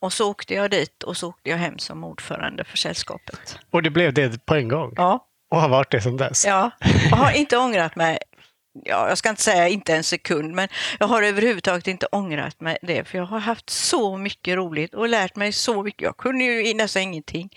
Och 0.00 0.12
så 0.12 0.30
åkte 0.30 0.54
jag 0.54 0.70
dit 0.70 1.02
och 1.02 1.16
så 1.16 1.28
åkte 1.28 1.50
jag 1.50 1.56
hem 1.56 1.78
som 1.78 2.04
ordförande 2.04 2.64
för 2.64 2.76
sällskapet. 2.76 3.58
Och 3.70 3.82
det 3.82 3.90
blev 3.90 4.14
det 4.14 4.46
på 4.46 4.54
en 4.54 4.68
gång? 4.68 4.92
Ja, 4.96 5.26
Och 5.50 5.60
har 5.60 5.68
varit 5.68 5.90
det 5.90 6.00
sedan 6.00 6.16
dess? 6.16 6.44
Ja, 6.46 6.70
jag 7.10 7.16
har 7.16 7.32
inte 7.32 7.58
ångrat 7.58 7.96
mig. 7.96 8.18
Ja, 8.72 9.08
jag 9.08 9.18
ska 9.18 9.28
inte 9.28 9.42
säga 9.42 9.68
inte 9.68 9.94
en 9.94 10.04
sekund, 10.04 10.54
men 10.54 10.68
jag 10.98 11.06
har 11.06 11.22
överhuvudtaget 11.22 11.88
inte 11.88 12.06
ångrat 12.12 12.60
mig 12.60 12.78
det, 12.82 13.04
för 13.04 13.18
jag 13.18 13.24
har 13.24 13.38
haft 13.38 13.70
så 13.70 14.16
mycket 14.16 14.56
roligt 14.56 14.94
och 14.94 15.08
lärt 15.08 15.36
mig 15.36 15.52
så 15.52 15.82
mycket. 15.82 16.02
Jag 16.02 16.16
kunde 16.16 16.44
ju 16.44 16.74
nästan 16.74 17.02
ingenting. 17.02 17.56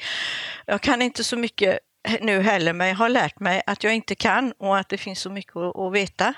Jag 0.66 0.82
kan 0.82 1.02
inte 1.02 1.24
så 1.24 1.38
mycket 1.38 1.80
nu 2.22 2.42
heller, 2.42 2.74
men 2.74 2.88
jag 2.88 2.96
har 2.96 3.10
lärt 3.10 3.40
mig 3.40 3.62
att 3.66 3.84
jag 3.84 3.96
inte 3.96 4.16
kan 4.16 4.52
och 4.52 4.78
att 4.78 4.90
det 4.90 4.98
finns 4.98 5.20
så 5.20 5.30
mycket 5.30 5.56
att, 5.56 5.94
veta. 5.94 6.34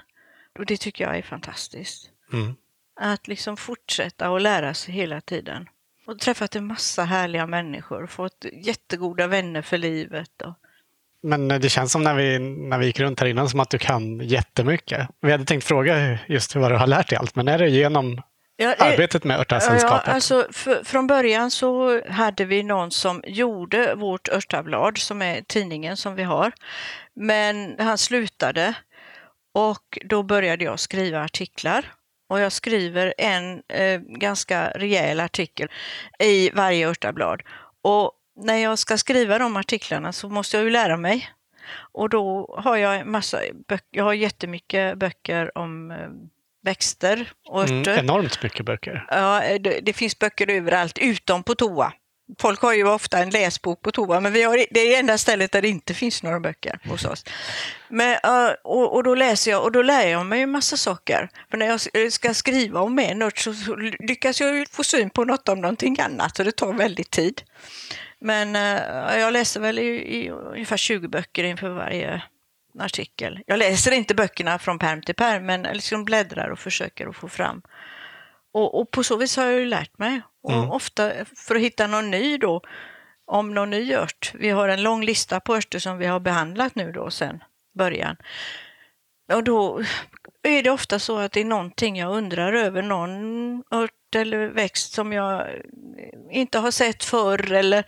Och 0.60 0.66
det 0.66 0.78
tycker 0.78 1.04
jag 1.04 1.18
är 1.18 1.22
fantastiskt. 1.22 2.10
Mm. 2.34 2.56
Att 3.00 3.28
liksom 3.28 3.58
fortsätta 3.58 4.30
och 4.30 4.42
lära 4.42 4.74
sig 4.74 4.94
hela 4.94 5.22
tiden. 5.22 5.70
Och 6.08 6.20
träffat 6.20 6.56
en 6.56 6.68
massa 6.68 7.04
härliga 7.04 7.48
människor, 7.48 8.08
fått 8.08 8.46
jättegoda 8.54 9.28
vänner 9.28 9.62
för 9.62 9.78
livet. 9.78 10.42
Och, 10.42 10.54
Men 11.24 11.48
det 11.48 11.70
känns 11.70 11.92
som 11.92 12.04
när 12.04 12.14
vi, 12.14 12.40
när 12.40 12.78
vi 12.78 12.86
gick 12.86 13.00
runt 13.00 13.20
här 13.20 13.28
innan 13.28 13.50
som 13.50 13.60
att 13.60 13.70
du 13.70 13.78
kan 13.78 14.20
jättemycket. 14.20 15.08
Vi 15.22 15.32
hade 15.32 15.46
tänkt 15.46 15.64
fråga 15.68 16.20
just 16.28 16.56
vad 16.56 16.72
du 16.72 16.76
har 16.76 16.88
lärt 16.88 17.10
dig 17.10 17.18
allt, 17.18 17.36
men 17.36 17.48
är 17.48 17.58
det 17.58 17.70
genom 17.70 18.22
Ja, 18.60 18.68
det- 18.78 18.84
arbetet 18.84 19.24
med 19.24 19.40
Örtasällskapet? 19.40 20.04
Ja, 20.08 20.14
alltså, 20.14 20.48
för, 20.52 20.84
från 20.84 21.08
början 21.08 21.52
så 21.52 22.02
hade 22.10 22.46
vi 22.46 22.64
någon 22.64 22.92
som 22.92 23.24
gjorde 23.28 23.96
vårt 23.96 24.30
Örtablad, 24.30 24.98
som 24.98 25.22
är 25.22 25.42
tidningen 25.42 25.98
som 25.98 26.16
vi 26.16 26.24
har. 26.24 26.52
Men 27.16 27.76
han 27.80 27.98
slutade 27.98 28.74
och 29.54 29.98
då 30.06 30.24
började 30.24 30.64
jag 30.66 30.80
skriva 30.80 31.24
artiklar. 31.24 31.86
Och 32.30 32.40
jag 32.40 32.52
skriver 32.52 33.14
en 33.18 33.62
eh, 33.74 34.00
ganska 34.00 34.70
rejäl 34.76 35.20
artikel 35.20 35.68
i 36.20 36.50
varje 36.54 36.90
Örtablad. 36.90 37.42
Och 37.84 38.12
när 38.38 38.58
jag 38.58 38.80
ska 38.80 38.98
skriva 38.98 39.38
de 39.38 39.58
artiklarna 39.58 40.14
så 40.14 40.30
måste 40.30 40.58
jag 40.58 40.64
ju 40.64 40.70
lära 40.70 40.98
mig. 40.98 41.30
Och 41.92 42.10
då 42.10 42.56
har 42.58 42.78
jag 42.78 43.00
en 43.00 43.12
massa 43.12 43.40
böcker, 43.68 43.88
jag 43.92 44.04
har 44.04 44.14
jättemycket 44.14 44.98
böcker 44.98 45.58
om 45.58 45.92
eh, 45.92 45.98
växter 46.64 47.32
och 47.48 47.64
örter. 47.64 47.74
Mm, 47.74 48.06
enormt 48.06 48.44
mycket 48.44 48.66
böcker. 48.66 49.06
Ja, 49.10 49.58
det, 49.60 49.80
det 49.84 49.94
finns 49.94 50.20
böcker 50.20 50.50
överallt, 50.50 50.98
utom 50.98 51.44
på 51.44 51.56
toa. 51.56 51.94
Folk 52.40 52.62
har 52.62 52.74
ju 52.74 52.88
ofta 52.88 53.18
en 53.18 53.30
läsbok 53.30 53.82
på 53.82 53.92
toa, 53.92 54.20
men 54.20 54.34
vi 54.34 54.44
har, 54.44 54.58
det 54.72 54.80
är 54.80 54.90
det 54.90 54.96
enda 54.96 55.18
stället 55.18 55.52
där 55.52 55.62
det 55.62 55.68
inte 55.68 55.94
finns 55.94 56.24
några 56.24 56.40
böcker 56.40 56.80
hos 56.90 57.06
oss. 57.06 57.26
Men, 57.90 58.14
eh, 58.14 58.54
och, 58.64 58.96
och 58.96 59.04
då 59.04 59.16
läser 59.16 59.52
jag 59.52 59.64
och 59.64 59.72
då 59.72 59.82
lär 59.82 60.08
jag 60.08 60.26
mig 60.26 60.42
en 60.42 60.52
massa 60.52 60.78
saker. 60.78 61.30
För 61.50 61.58
när 61.58 61.66
jag 61.66 62.12
ska 62.14 62.34
skriva 62.34 62.80
om 62.80 63.00
en 63.00 63.22
ört 63.22 63.38
så 63.38 63.54
lyckas 64.00 64.42
jag 64.42 64.68
få 64.70 64.84
syn 64.84 65.10
på 65.10 65.24
något 65.24 65.50
om 65.50 65.62
någonting 65.62 66.00
annat, 66.00 66.38
så 66.38 66.44
det 66.44 66.52
tar 66.52 66.74
väldigt 66.74 67.12
tid. 67.12 67.42
Men 68.22 68.56
eh, 68.56 69.20
jag 69.20 69.34
läser 69.34 69.60
väl 69.60 69.80
i, 69.80 70.18
i 70.18 70.30
ungefär 70.30 70.78
20 70.78 71.08
böcker 71.08 71.44
inför 71.44 71.70
varje 71.70 72.24
artikel. 72.80 73.40
Jag 73.48 73.60
läser 73.60 73.92
inte 73.92 74.16
böckerna 74.16 74.60
från 74.60 74.80
perm 74.80 75.02
till 75.02 75.16
perm, 75.16 75.46
men 75.46 75.62
liksom 75.62 76.06
bläddrar 76.06 76.50
och 76.50 76.60
försöker 76.60 77.08
att 77.08 77.16
få 77.16 77.28
fram. 77.28 77.62
Och, 78.54 78.80
och 78.82 78.92
på 78.92 79.04
så 79.04 79.18
vis 79.18 79.38
har 79.38 79.46
jag 79.46 79.60
ju 79.60 79.66
lärt 79.66 79.98
mig. 79.98 80.22
Och 80.44 80.54
Mm. 80.54 80.72
ofta 80.72 81.12
för 81.36 81.56
att 81.56 81.62
hitta 81.62 81.88
någon 81.88 82.12
ny 82.12 82.38
då, 82.38 82.62
om 83.26 83.54
någon 83.54 83.70
ny 83.70 83.94
ört. 83.94 84.32
Vi 84.34 84.50
har 84.50 84.70
en 84.70 84.84
lång 84.84 85.04
lista 85.04 85.40
på 85.40 85.56
örter 85.56 85.80
som 85.80 85.98
vi 85.98 86.06
har 86.06 86.20
behandlat 86.20 86.76
nu 86.76 86.92
då 86.92 87.12
sen 87.12 87.44
början. 87.78 88.16
Och 89.34 89.44
då 89.44 89.82
är 90.44 90.64
det 90.64 90.70
ofta 90.70 91.00
så 91.00 91.18
att 91.18 91.32
det 91.32 91.40
är 91.40 91.46
någonting 91.46 91.98
jag 91.98 92.12
undrar 92.18 92.54
över, 92.54 92.82
någon 92.82 93.64
ört 93.72 94.07
eller 94.16 94.48
växt 94.48 94.94
som 94.94 95.14
jag 95.14 95.48
inte 96.32 96.60
har 96.60 96.72
sett 96.72 97.04
förr 97.04 97.52
eller 97.52 97.84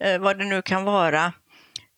eh, 0.00 0.18
vad 0.18 0.38
det 0.38 0.44
nu 0.44 0.62
kan 0.62 0.84
vara. 0.84 1.32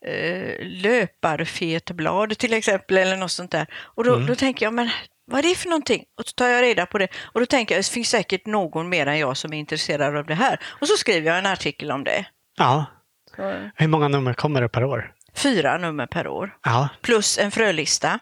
Eh, 0.07 0.55
löparfetblad 0.61 2.39
till 2.39 2.53
exempel 2.53 2.97
eller 2.99 3.17
något 3.17 3.31
sånt 3.33 3.51
där. 3.51 3.67
Och 3.75 4.05
då, 4.05 4.15
Mm. 4.15 4.27
då 4.27 4.35
tänker 4.35 4.67
jag, 4.67 4.75
men 4.75 4.91
vad 5.27 5.39
är 5.39 5.43
det 5.49 5.55
för 5.55 5.69
någonting? 5.69 6.05
Och 6.19 6.25
så 6.27 6.33
tar 6.33 6.49
jag 6.49 6.63
reda 6.63 6.87
på 6.87 6.99
det. 6.99 7.09
Och 7.23 7.41
då 7.41 7.47
tänker 7.47 7.75
jag, 7.75 7.85
det 7.85 7.89
finns 7.91 8.09
säkert 8.09 8.47
någon 8.47 8.89
mer 8.89 9.07
än 9.07 9.19
jag 9.19 9.37
som 9.37 9.53
är 9.53 9.59
intresserad 9.59 10.17
av 10.17 10.27
det 10.27 10.35
här. 10.35 10.61
Och 10.81 10.89
så 10.89 10.97
skriver 10.97 11.27
jag 11.29 11.39
en 11.39 11.47
artikel 11.47 11.91
om 11.93 12.05
det. 12.05 12.25
Ja. 12.59 12.85
Så, 13.37 13.71
Hur 13.77 13.87
många 13.89 14.09
nummer 14.09 14.35
kommer 14.35 14.61
det 14.63 14.69
per 14.69 14.85
år? 14.85 15.13
fyra 15.37 15.79
nummer 15.79 16.07
per 16.07 16.29
år. 16.29 16.57
Ja. 16.63 16.89
plus 17.03 17.39
en 17.39 17.51
frölista. 17.51 18.19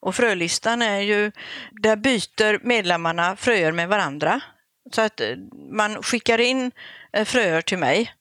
Och 0.00 0.14
frölistan 0.14 0.82
är 0.82 1.00
ju, 1.00 1.32
där 1.72 1.96
byter 1.96 2.66
medlemmarna 2.66 3.36
fröer 3.36 3.72
med 3.72 3.88
varandra. 3.88 4.40
Så 4.92 5.00
att 5.00 5.20
eh, 5.20 5.36
man 5.70 6.02
skickar 6.02 6.40
in 6.40 6.72
eh, 7.12 7.24
fröer 7.24 7.60
till 7.60 7.78
mig 7.78 8.12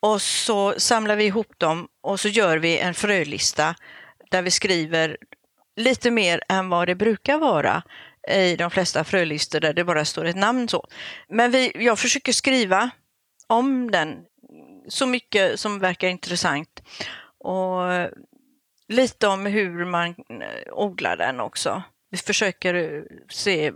och 0.00 0.22
så 0.22 0.74
samlar 0.80 1.16
vi 1.16 1.24
ihop 1.24 1.58
dem 1.58 1.88
och 2.00 2.20
så 2.20 2.28
gör 2.28 2.58
vi 2.58 2.78
en 2.78 2.94
frölista 2.94 3.74
där 4.30 4.42
vi 4.42 4.50
skriver 4.50 5.16
lite 5.76 6.10
mer 6.10 6.42
än 6.48 6.68
vad 6.68 6.88
det 6.88 6.94
brukar 6.94 7.38
vara 7.38 7.82
i 8.28 8.56
de 8.56 8.70
flesta 8.70 9.04
frölistor 9.04 9.60
där 9.60 9.72
det 9.72 9.84
bara 9.84 10.04
står 10.04 10.24
ett 10.24 10.36
namn 10.36 10.68
så. 10.68 10.86
Men 11.28 11.50
vi, 11.50 11.72
jag 11.74 11.98
försöker 11.98 12.32
skriva 12.32 12.90
om 13.46 13.90
den 13.90 14.16
så 14.88 15.06
mycket 15.06 15.60
som 15.60 15.78
verkar 15.78 16.08
intressant. 16.08 16.82
Och 17.38 17.82
lite 18.88 19.28
om 19.28 19.46
hur 19.46 19.84
man 19.84 20.08
eh, 20.08 20.72
odlar 20.72 21.16
den 21.16 21.40
också. 21.40 21.82
Vi 22.10 22.18
försöker 22.18 23.04
se 23.28 23.72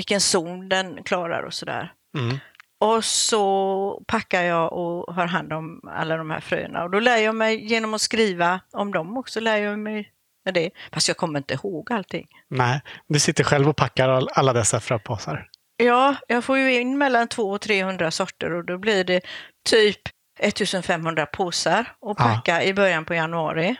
vilken 0.00 0.20
zon 0.20 0.68
den 0.68 1.02
klarar 1.04 1.42
och 1.42 1.54
sådär. 1.54 1.92
Mm. 2.18 2.38
Och 2.80 3.04
så 3.04 4.02
packar 4.06 4.42
jag 4.42 4.72
och 4.72 5.14
har 5.14 5.26
hand 5.26 5.52
om 5.52 5.80
alla 5.92 6.16
de 6.16 6.30
här 6.30 6.40
fröna. 6.40 6.82
Och 6.84 6.90
då 6.90 7.00
lär 7.00 7.16
jag 7.16 7.34
mig 7.34 7.66
genom 7.66 7.94
att 7.94 8.00
skriva 8.00 8.60
om 8.72 8.92
dem 8.92 9.16
också, 9.16 9.40
lär 9.40 9.56
jag 9.56 9.78
mig 9.78 10.12
med 10.44 10.54
det. 10.54 10.70
Fast 10.92 11.08
jag 11.08 11.16
kommer 11.16 11.38
inte 11.38 11.54
ihåg 11.54 11.92
allting. 11.92 12.26
Nej, 12.48 12.80
du 13.08 13.18
sitter 13.20 13.44
själv 13.44 13.68
och 13.68 13.76
packar 13.76 14.08
all- 14.08 14.28
alla 14.34 14.52
dessa 14.52 14.80
fröpåsar. 14.80 15.48
Ja, 15.76 16.14
jag 16.28 16.44
får 16.44 16.58
ju 16.58 16.80
in 16.80 16.98
mellan 16.98 17.28
200 17.28 17.54
och 17.54 17.60
300 17.60 18.10
sorter 18.10 18.52
och 18.52 18.64
då 18.64 18.78
blir 18.78 19.04
det 19.04 19.20
typ 19.68 19.98
1500 20.38 21.26
påsar 21.26 21.80
att 21.80 21.86
Ja. 22.00 22.14
packa 22.14 22.62
i 22.64 22.74
början 22.74 23.04
på 23.04 23.14
januari. 23.14 23.76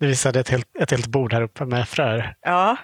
Du 0.00 0.06
visade 0.06 0.40
ett 0.40 0.48
helt, 0.48 0.76
ett 0.80 0.90
helt 0.90 1.06
bord 1.06 1.32
här 1.32 1.42
uppe 1.42 1.64
med 1.64 1.88
fröer. 1.88 2.34
Ja. 2.40 2.76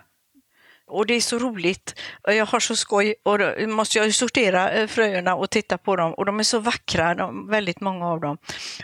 Och 0.86 1.06
det 1.06 1.14
är 1.14 1.20
så 1.20 1.38
roligt. 1.38 2.00
Jag 2.22 2.46
har 2.46 2.60
så 2.60 2.76
skoj 2.76 3.14
och 3.22 3.38
då 3.38 3.66
måste 3.66 3.98
jag 3.98 4.06
ju 4.06 4.12
sortera 4.12 4.70
eh, 4.70 4.86
fröerna 4.86 5.34
och 5.34 5.50
titta 5.50 5.78
på 5.78 5.96
dem 5.96 6.14
och 6.14 6.24
de 6.26 6.38
är 6.38 6.44
så 6.44 6.58
vackra, 6.58 7.14
de, 7.14 7.48
väldigt 7.48 7.80
många 7.80 8.06
av 8.08 8.20
dem. 8.20 8.38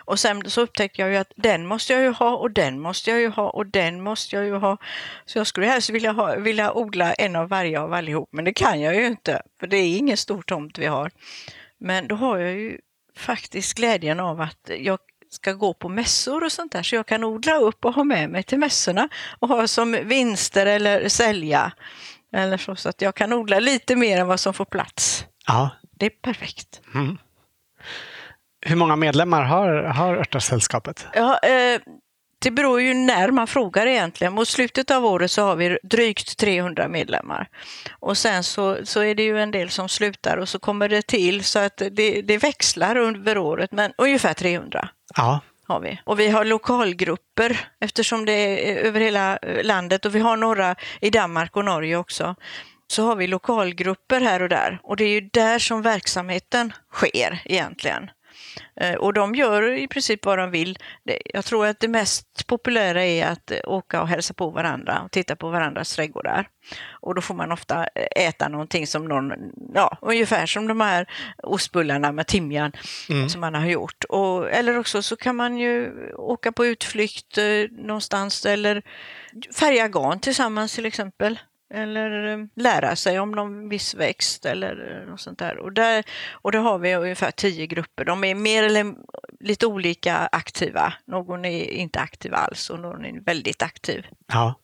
Och 0.04 0.20
sen 0.20 0.50
så 0.50 0.60
upptäckte 0.60 1.02
jag 1.02 1.10
ju 1.10 1.16
att 1.16 1.32
den 1.36 1.66
måste 1.66 1.92
jag 1.92 2.02
ju 2.02 2.10
ha 2.10 2.36
och 2.36 2.50
den 2.50 2.80
måste 2.80 3.10
jag 3.10 3.20
ju 3.20 3.28
ha 3.28 3.50
och 3.50 3.66
den 3.66 4.00
måste 4.00 4.36
jag 4.36 4.44
ju 4.44 4.54
ha. 4.54 4.76
Så 5.26 5.38
jag 5.38 5.46
skulle 5.46 5.66
helst 5.66 5.90
vilja, 5.90 6.12
ha, 6.12 6.36
vilja 6.36 6.72
odla 6.72 7.12
en 7.12 7.36
av 7.36 7.48
varje 7.48 7.80
av 7.80 7.92
allihop, 7.92 8.28
men 8.32 8.44
det 8.44 8.52
kan 8.52 8.80
jag 8.80 8.94
ju 8.94 9.06
inte 9.06 9.42
för 9.60 9.66
det 9.66 9.76
är 9.76 9.96
ingen 9.98 10.16
stor 10.16 10.42
tomt 10.42 10.78
vi 10.78 10.86
har. 10.86 11.10
Men 11.80 12.08
då 12.08 12.14
har 12.14 12.38
jag 12.38 12.52
ju 12.52 12.78
faktiskt 13.16 13.74
glädjen 13.74 14.20
av 14.20 14.40
att 14.40 14.70
jag 14.78 14.98
ska 15.34 15.52
gå 15.52 15.74
på 15.74 15.88
mässor 15.88 16.44
och 16.44 16.52
sånt 16.52 16.72
där 16.72 16.82
så 16.82 16.94
jag 16.94 17.06
kan 17.06 17.24
odla 17.24 17.56
upp 17.56 17.84
och 17.84 17.94
ha 17.94 18.04
med 18.04 18.30
mig 18.30 18.42
till 18.42 18.58
mässorna 18.58 19.08
och 19.38 19.48
ha 19.48 19.66
som 19.66 19.92
vinster 19.92 20.66
eller 20.66 21.08
sälja. 21.08 21.72
Eller 22.36 22.56
så, 22.56 22.76
så 22.76 22.88
att 22.88 23.02
jag 23.02 23.14
kan 23.14 23.32
odla 23.32 23.58
lite 23.58 23.96
mer 23.96 24.18
än 24.18 24.26
vad 24.26 24.40
som 24.40 24.54
får 24.54 24.64
plats. 24.64 25.26
Ja. 25.46 25.70
Det 25.96 26.06
är 26.06 26.10
perfekt. 26.10 26.80
Mm. 26.94 27.18
Hur 28.66 28.76
många 28.76 28.96
medlemmar 28.96 29.42
har, 29.42 29.68
har 29.68 30.16
Örtasällskapet? 30.16 31.06
Ja, 31.14 31.38
eh, 31.38 31.80
det 32.42 32.50
beror 32.50 32.80
ju 32.80 32.94
när 32.94 33.30
man 33.30 33.46
frågar 33.46 33.86
egentligen. 33.86 34.32
Mot 34.32 34.48
slutet 34.48 34.90
av 34.90 35.06
året 35.06 35.30
så 35.30 35.42
har 35.42 35.56
vi 35.56 35.78
drygt 35.82 36.38
300 36.38 36.88
medlemmar. 36.88 37.48
Och 38.00 38.18
sen 38.18 38.44
så, 38.44 38.78
så 38.84 39.00
är 39.00 39.14
det 39.14 39.22
ju 39.22 39.40
en 39.40 39.50
del 39.50 39.70
som 39.70 39.88
slutar 39.88 40.36
och 40.36 40.48
så 40.48 40.58
kommer 40.58 40.88
det 40.88 41.02
till 41.06 41.44
så 41.44 41.58
att 41.58 41.76
det, 41.90 42.22
det 42.22 42.38
växlar 42.38 42.96
över 42.96 43.38
året, 43.38 43.72
men 43.72 43.92
ungefär 43.98 44.34
300 44.34 44.88
Ja. 45.16 45.40
har 45.66 45.80
vi. 45.80 46.00
Och 46.04 46.20
vi 46.20 46.28
har 46.28 46.44
lokalgrupper 46.44 47.60
eftersom 47.80 48.24
det 48.24 48.32
är 48.32 48.76
över 48.76 49.00
hela 49.00 49.36
eh, 49.36 49.64
landet 49.64 50.04
och 50.04 50.14
vi 50.14 50.20
har 50.20 50.36
några 50.36 50.76
i 51.00 51.10
Danmark 51.10 51.56
och 51.56 51.64
Norge 51.64 51.96
också. 51.96 52.34
Så 52.88 53.04
har 53.06 53.16
vi 53.16 53.26
lokalgrupper 53.26 54.20
här 54.20 54.42
och 54.42 54.48
där 54.48 54.80
och 54.82 54.96
det 54.96 55.04
är 55.04 55.08
ju 55.08 55.20
där 55.20 55.58
som 55.58 55.82
verksamheten 55.82 56.72
sker 56.92 57.42
egentligen. 57.44 58.10
Eh, 58.80 58.94
Och 58.94 59.12
de 59.12 59.34
gör 59.34 59.72
i 59.72 59.88
princip 59.88 60.24
vad 60.26 60.38
de 60.38 60.50
vill. 60.50 60.78
Jag 61.34 61.44
tror 61.44 61.66
att 61.66 61.80
det 61.80 61.88
mest 61.88 62.46
populära 62.46 63.04
är 63.04 63.26
att 63.26 63.50
eh, 63.50 63.58
åka 63.64 64.02
och 64.02 64.08
hälsa 64.08 64.34
på 64.34 64.50
varandra 64.50 65.00
och 65.04 65.10
titta 65.10 65.36
på 65.36 65.50
varandras 65.50 65.96
trädgårdar. 65.96 66.48
Och 66.90 67.14
då 67.14 67.20
får 67.20 67.34
man 67.34 67.52
ofta 67.52 67.86
eh, 67.94 68.26
äta 68.28 68.48
någonting 68.48 68.86
som 68.86 69.04
någon, 69.04 69.32
ja, 69.74 69.98
ungefär 70.02 70.46
som 70.46 70.66
de 70.68 70.80
här 70.80 71.06
ostbullarna 71.42 72.12
med 72.12 72.26
timjan 72.26 72.72
Mm. 73.10 73.28
som 73.28 73.40
man 73.40 73.54
har 73.54 73.66
gjort. 73.66 74.04
Och, 74.08 74.50
eller 74.50 74.78
också 74.78 75.02
så 75.02 75.16
kan 75.16 75.36
man 75.36 75.58
ju 75.58 75.92
åka 76.14 76.52
på 76.52 76.66
utflykt 76.66 77.38
någonstans 77.70 78.46
eller 78.46 78.82
färga 79.58 79.88
garn 79.88 80.20
tillsammans 80.20 80.74
till 80.74 80.86
exempel. 80.86 81.38
Eller 81.74 82.32
eh, 82.32 82.38
lära 82.56 82.96
sig 82.96 83.20
om 83.20 83.30
någon 83.30 83.68
viss 83.68 83.94
växt 83.94 84.46
eller 84.46 85.00
eh, 85.02 85.10
något 85.10 85.20
sånt 85.20 85.38
där. 85.38 85.58
Och 85.58 85.72
där, 85.72 86.04
och 86.30 86.52
där 86.52 86.58
har 86.58 86.78
vi 86.78 86.94
ungefär 86.94 87.30
tio 87.30 87.66
grupper. 87.66 88.04
De 88.04 88.24
är 88.24 88.34
mer 88.34 88.62
eller 88.62 88.94
lite 89.40 89.66
olika 89.66 90.16
aktiva. 90.16 90.92
Någon 91.06 91.44
är 91.44 91.64
inte 91.64 92.00
aktiv 92.00 92.34
alls 92.34 92.70
och 92.70 92.80
någon 92.80 93.04
är 93.04 93.20
väldigt 93.20 93.62
aktiv. 93.62 94.06
ja. 94.32 94.54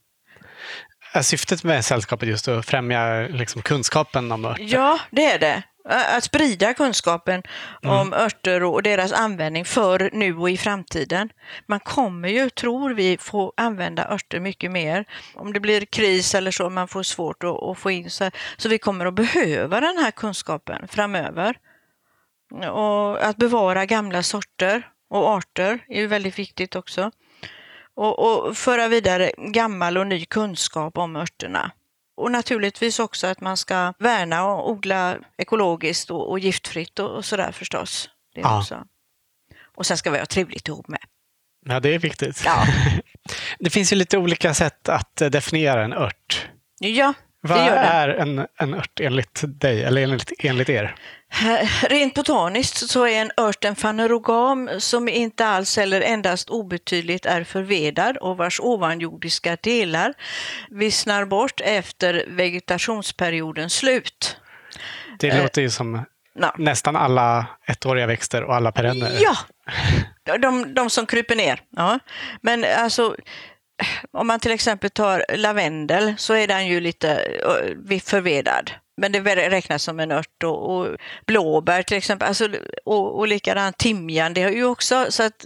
Är 1.12 1.22
syftet 1.22 1.64
med 1.64 1.84
sällskapet 1.84 2.28
just 2.28 2.48
att 2.48 2.66
främja 2.66 3.28
liksom, 3.28 3.62
kunskapen 3.62 4.32
om 4.32 4.44
örter? 4.44 4.64
Ja, 4.64 5.00
det 5.10 5.24
är 5.24 5.38
det. 5.38 5.62
Att 5.88 6.24
sprida 6.24 6.74
kunskapen 6.74 7.42
om 7.82 8.12
örter 8.12 8.62
och 8.62 8.82
deras 8.82 9.12
användning 9.12 9.64
för 9.64 10.10
nu 10.12 10.36
och 10.36 10.50
i 10.50 10.56
framtiden. 10.56 11.32
Man 11.66 11.80
kommer 11.80 12.28
ju, 12.28 12.50
tror 12.50 12.94
vi, 12.94 13.18
få 13.18 13.52
använda 13.56 14.08
örter 14.10 14.40
mycket 14.40 14.70
mer. 14.70 15.04
Om 15.34 15.52
det 15.52 15.60
blir 15.60 15.84
kris 15.84 16.34
eller 16.34 16.50
så, 16.50 16.70
man 16.70 16.88
får 16.88 17.02
svårt 17.02 17.44
att, 17.44 17.62
att 17.62 17.78
få 17.78 17.90
in 17.90 18.10
så. 18.10 18.30
Så 18.56 18.68
vi 18.68 18.78
kommer 18.78 19.06
att 19.06 19.14
behöva 19.14 19.80
den 19.80 19.98
här 19.98 20.10
kunskapen 20.10 20.88
framöver. 20.88 21.58
Och 22.70 23.24
att 23.24 23.36
bevara 23.36 23.86
gamla 23.86 24.22
sorter 24.22 24.88
och 25.10 25.28
arter 25.28 25.84
är 25.88 26.00
ju 26.00 26.06
väldigt 26.06 26.38
viktigt 26.38 26.76
också. 26.76 27.10
Och, 27.94 28.46
och 28.46 28.56
föra 28.56 28.88
vidare 28.88 29.32
gammal 29.38 29.98
och 29.98 30.06
ny 30.06 30.24
kunskap 30.24 30.98
om 30.98 31.16
örterna. 31.16 31.70
Och 32.18 32.30
naturligtvis 32.32 32.98
också 32.98 33.26
att 33.26 33.40
man 33.40 33.56
ska 33.56 33.92
värna 33.98 34.44
och 34.46 34.70
odla 34.70 35.16
ekologiskt 35.36 36.10
och, 36.10 36.30
och 36.30 36.38
giftfritt 36.38 36.98
och, 36.98 37.10
och 37.10 37.24
sådär 37.24 37.52
förstås. 37.52 38.10
Det 38.34 38.40
Ja. 38.40 38.58
också. 38.58 38.84
Och 39.76 39.86
sen 39.86 39.98
ska 39.98 40.10
vi 40.10 40.18
ha 40.18 40.26
trevligt 40.26 40.68
ihop 40.68 40.88
med. 40.88 41.00
Ja, 41.66 41.80
det 41.80 41.94
är 41.94 41.98
viktigt. 41.98 42.42
Ja. 42.44 42.66
Det 43.58 43.70
finns 43.70 43.92
ju 43.92 43.96
lite 43.96 44.18
olika 44.18 44.54
sätt 44.54 44.88
att 44.88 45.20
eh, 45.20 45.30
definiera 45.30 45.84
en 45.84 45.92
ört. 45.92 46.48
Ja, 46.80 47.14
Vad 47.40 47.58
är 47.58 48.08
en, 48.08 48.46
en 48.58 48.74
ört 48.74 49.00
enligt 49.00 49.42
dig, 49.46 49.82
eller 49.84 50.02
enligt, 50.02 50.32
enligt 50.38 50.68
er? 50.68 50.94
Rent 51.88 52.14
botaniskt 52.14 52.90
så 52.90 53.06
är 53.06 53.20
en 53.20 53.30
ört 53.36 53.64
en 53.64 53.76
fanerogam 53.76 54.70
som 54.78 55.08
inte 55.08 55.46
alls 55.46 55.78
eller 55.78 56.00
endast 56.00 56.50
obetydligt 56.50 57.26
är 57.26 57.44
förvedad 57.44 58.16
och 58.16 58.36
vars 58.36 58.60
ovanjordiska 58.60 59.56
delar 59.62 60.14
vissnar 60.70 61.24
bort 61.24 61.60
efter 61.64 62.24
vegetationsperiodens 62.28 63.74
slut. 63.74 64.36
Det 65.18 65.28
Eh, 65.28 65.42
låter 65.42 65.62
ju 65.62 65.70
som 65.70 66.04
Ja. 66.40 66.54
nästan 66.58 66.96
alla 66.96 67.46
ettåriga 67.66 68.06
växter 68.06 68.42
och 68.44 68.54
alla 68.54 68.72
perenner. 68.72 69.12
Ja, 69.20 70.38
de, 70.38 70.74
de 70.74 70.90
som 70.90 71.06
kryper 71.06 71.36
ner. 71.36 71.60
Ja. 71.70 71.98
Men 72.42 72.64
alltså, 72.78 73.16
om 74.12 74.26
man 74.26 74.40
till 74.40 74.52
exempel 74.52 74.90
tar 74.90 75.24
lavendel 75.36 76.14
så 76.18 76.34
är 76.34 76.46
den 76.46 76.66
ju 76.66 76.80
lite 76.80 77.10
eh, 77.90 78.00
förvedad. 78.00 78.70
Men 79.00 79.12
det 79.12 79.20
räknas 79.50 79.82
som 79.82 80.00
en 80.00 80.12
ört 80.12 80.42
och, 80.44 80.76
och 80.76 80.96
blåbär 81.26 81.82
till 81.82 81.96
exempel, 81.96 82.28
alltså, 82.28 82.48
och, 82.84 83.18
och 83.18 83.28
likadant 83.28 83.78
timjan, 83.78 84.34
det 84.34 84.42
har 84.42 84.50
ju 84.50 84.64
också, 84.64 85.06
så 85.08 85.22
att 85.22 85.44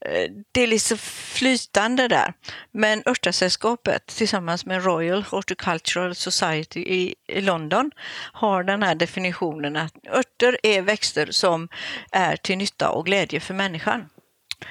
eh, 0.00 0.30
det 0.52 0.60
är 0.60 0.66
lite 0.66 0.96
flytande 0.96 2.08
där. 2.08 2.32
Men 2.72 3.02
Örtasällskapet 3.06 4.06
tillsammans 4.06 4.66
med 4.66 4.84
Royal 4.84 5.22
Horticultural 5.22 6.14
Society 6.14 6.80
i, 6.80 7.14
i 7.28 7.40
London 7.40 7.90
har 8.32 8.64
den 8.64 8.82
här 8.82 8.94
definitionen 8.94 9.76
att 9.76 9.94
örter 10.12 10.58
är 10.62 10.82
växter 10.82 11.28
som 11.30 11.68
är 12.12 12.36
till 12.36 12.58
nytta 12.58 12.90
och 12.90 13.06
glädje 13.06 13.40
för 13.40 13.54
människan. 13.54 14.08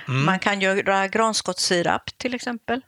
Mm. 0.08 0.26
Man 0.26 0.39
kan 0.39 0.62
göra 0.62 1.08
granskottssirap 1.08 2.17
till 2.17 2.34
exempel. 2.34 2.82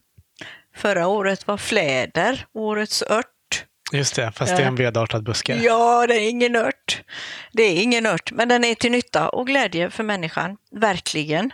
Förra 0.75 1.07
året 1.07 1.47
var 1.47 1.57
fläder 1.57 2.45
årets 2.53 3.03
ört. 3.09 3.65
Just 3.91 4.15
det, 4.15 4.31
fast 4.31 4.57
det 4.57 4.63
är 4.63 4.67
en 4.67 4.75
vedartad 4.75 5.23
buske. 5.23 5.55
Ja, 5.55 6.07
det 6.07 6.15
är 6.15 6.29
ingen 6.29 6.55
ört. 6.55 7.03
Det 7.51 7.63
är 7.63 7.81
ingen 7.81 8.05
ört, 8.05 8.31
men 8.31 8.47
den 8.47 8.63
är 8.63 8.75
till 8.75 8.91
nytta 8.91 9.29
och 9.29 9.47
glädje 9.47 9.89
för 9.89 10.03
människan, 10.03 10.57
verkligen. 10.71 11.53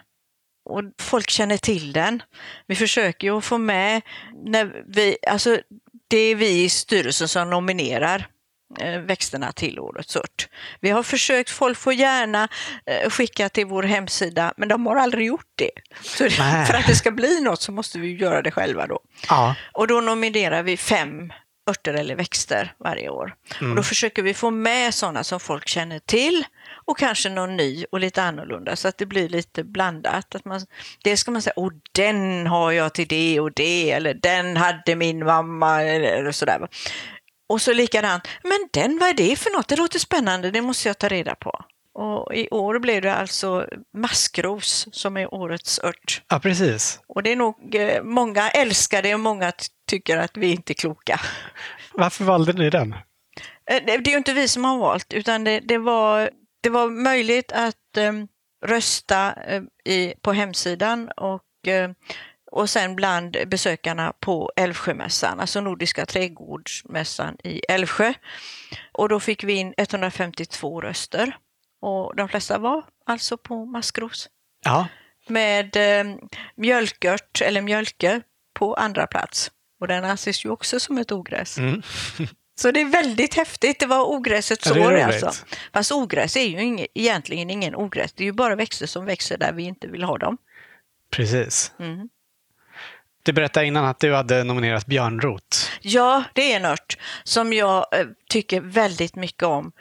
Och 0.69 0.83
folk 1.01 1.29
känner 1.29 1.57
till 1.57 1.93
den. 1.93 2.23
Vi 2.67 2.75
försöker 2.75 3.27
ju 3.27 3.37
att 3.37 3.45
få 3.45 3.57
med, 3.57 4.01
när 4.45 4.83
vi, 4.87 5.17
alltså 5.27 5.59
det 6.07 6.17
är 6.17 6.35
vi 6.35 6.63
i 6.63 6.69
styrelsen 6.69 7.27
som 7.27 7.49
nominerar 7.49 8.27
växterna 9.05 9.51
till 9.51 9.79
årets 9.79 10.15
ört. 10.15 10.47
Vi 10.79 10.89
har 10.89 11.03
försökt, 11.03 11.49
folk 11.49 11.77
får 11.77 11.93
gärna 11.93 12.47
eh, 12.85 13.09
skicka 13.09 13.49
till 13.49 13.65
vår 13.65 13.83
hemsida, 13.83 14.53
men 14.57 14.69
de 14.69 14.85
har 14.85 14.95
aldrig 14.95 15.27
gjort 15.27 15.51
det. 15.55 15.71
Så 16.01 16.29
för 16.29 16.73
att 16.73 16.87
det 16.87 16.95
ska 16.95 17.11
bli 17.11 17.41
något 17.41 17.61
så 17.61 17.71
måste 17.71 17.99
vi 17.99 18.15
göra 18.15 18.41
det 18.41 18.51
själva 18.51 18.87
då. 18.87 18.99
Ja. 19.29 19.55
Och 19.73 19.87
då 19.87 20.01
nominerar 20.01 20.63
vi 20.63 20.77
fem 20.77 21.31
örter 21.69 21.93
eller 21.93 22.15
växter 22.15 22.73
varje 22.79 23.09
år. 23.09 23.33
Mm. 23.59 23.71
Och 23.71 23.75
då 23.75 23.83
försöker 23.83 24.23
vi 24.23 24.33
få 24.33 24.51
med 24.51 24.93
sådana 24.93 25.23
som 25.23 25.39
folk 25.39 25.67
känner 25.67 25.99
till 25.99 26.45
och 26.85 26.97
kanske 26.97 27.29
någon 27.29 27.57
ny 27.57 27.85
och 27.91 27.99
lite 27.99 28.23
annorlunda 28.23 28.75
så 28.75 28.87
att 28.87 28.97
det 28.97 29.05
blir 29.05 29.29
lite 29.29 29.63
blandat. 29.63 30.35
Att 30.35 30.45
man, 30.45 30.65
det 31.03 31.17
ska 31.17 31.31
man 31.31 31.41
säga, 31.41 31.53
och 31.55 31.71
den 31.91 32.47
har 32.47 32.71
jag 32.71 32.93
till 32.93 33.07
det 33.07 33.39
och 33.39 33.51
det 33.53 33.91
eller 33.91 34.13
den 34.13 34.57
hade 34.57 34.95
min 34.95 35.25
mamma 35.25 35.83
eller 35.83 36.31
sådär. 36.31 36.67
Och 37.51 37.61
så 37.61 37.73
likadant, 37.73 38.27
men 38.43 38.69
den, 38.73 38.97
vad 38.99 39.09
är 39.09 39.13
det 39.13 39.35
för 39.35 39.57
något? 39.57 39.67
Det 39.67 39.75
låter 39.75 39.99
spännande, 39.99 40.51
det 40.51 40.61
måste 40.61 40.89
jag 40.89 40.97
ta 40.97 41.07
reda 41.07 41.35
på. 41.35 41.65
Och 41.93 42.35
i 42.35 42.49
år 42.49 42.79
blev 42.79 43.01
det 43.01 43.15
alltså 43.15 43.67
maskros 43.97 44.87
som 44.91 45.17
är 45.17 45.33
årets 45.33 45.79
ört. 45.83 46.21
Ja, 46.29 46.39
precis. 46.39 46.99
Och 47.07 47.23
det 47.23 47.31
är 47.31 47.35
nog, 47.35 47.75
eh, 47.75 48.03
många 48.03 48.49
älskar 48.49 49.01
det 49.01 49.13
och 49.13 49.19
många 49.19 49.51
tycker 49.87 50.17
att 50.17 50.37
vi 50.37 50.51
inte 50.51 50.73
är 50.73 50.75
kloka. 50.75 51.19
Varför 51.93 52.23
valde 52.23 52.53
ni 52.53 52.69
den? 52.69 52.93
Eh, 53.71 53.83
det 53.85 53.93
är 53.93 54.09
ju 54.09 54.17
inte 54.17 54.33
vi 54.33 54.47
som 54.47 54.65
har 54.65 54.77
valt, 54.77 55.13
utan 55.13 55.43
det, 55.43 55.59
det 55.59 55.77
var, 55.77 56.29
det 56.63 56.69
var 56.69 56.89
möjligt 56.89 57.51
att 57.51 57.97
um, 57.97 58.27
rösta 58.65 59.33
uh, 59.51 59.63
i, 59.93 60.13
på 60.21 60.33
hemsidan 60.33 61.09
och 61.17 61.43
uh, 61.67 61.89
och 62.51 62.69
sen 62.69 62.95
bland 62.95 63.37
besökarna 63.47 64.13
på 64.19 64.51
Älvsjömässan, 64.55 65.39
alltså 65.39 65.61
Nordiska 65.61 66.05
trädgårdsmässan 66.05 67.37
i 67.43 67.61
Älvsjö. 67.69 68.13
Och 68.91 69.09
då 69.09 69.19
fick 69.19 69.43
vi 69.43 69.53
in 69.53 69.73
152 69.77 70.81
röster 70.81 71.37
och 71.81 72.15
de 72.15 72.29
flesta 72.29 72.57
var 72.57 72.83
alltså 73.05 73.37
på 73.37 73.65
maskros. 73.65 74.29
Ja. 74.65 74.87
Med 75.27 75.75
eh, 75.75 76.15
mjölkört 76.55 77.41
eller 77.41 77.61
mjölke 77.61 78.21
på 78.53 78.73
andra 78.73 79.07
plats. 79.07 79.51
Och 79.79 79.87
den 79.87 80.05
anses 80.05 80.45
ju 80.45 80.49
också 80.49 80.79
som 80.79 80.97
ett 80.97 81.11
ogräs. 81.11 81.57
Mm. 81.57 81.81
Så 82.55 82.71
det 82.71 82.81
är 82.81 82.85
väldigt 82.85 83.33
häftigt. 83.33 83.79
Det 83.79 83.85
var 83.85 84.09
ogräsets 84.09 84.71
ja, 84.75 84.87
år 84.87 84.93
alltså. 84.93 85.31
Fast 85.73 85.91
ogräs 85.91 86.37
är 86.37 86.45
ju 86.45 86.61
ing 86.61 86.85
egentligen 86.93 87.49
ingen 87.49 87.75
ogräs. 87.75 88.13
Det 88.13 88.23
är 88.23 88.25
ju 88.25 88.31
bara 88.31 88.55
växter 88.55 88.85
som 88.85 89.05
växer 89.05 89.37
där 89.37 89.53
vi 89.53 89.63
inte 89.63 89.87
vill 89.87 90.03
ha 90.03 90.17
dem. 90.17 90.37
Precis. 91.11 91.71
Mm. 91.79 92.09
Du 93.23 93.33
berättade 93.33 93.65
innan 93.65 93.85
att 93.85 93.99
du 93.99 94.13
hade 94.13 94.43
nominerat 94.43 94.85
björnrot. 94.85 95.71
Ja, 95.81 96.23
det 96.33 96.53
är 96.53 96.55
en 96.55 96.65
ört 96.65 96.97
som 97.23 97.53
jag 97.53 97.85
eh, 97.91 98.05
tycker 98.29 98.61
väldigt 98.61 99.15
mycket 99.15 99.43
om. 99.43 99.71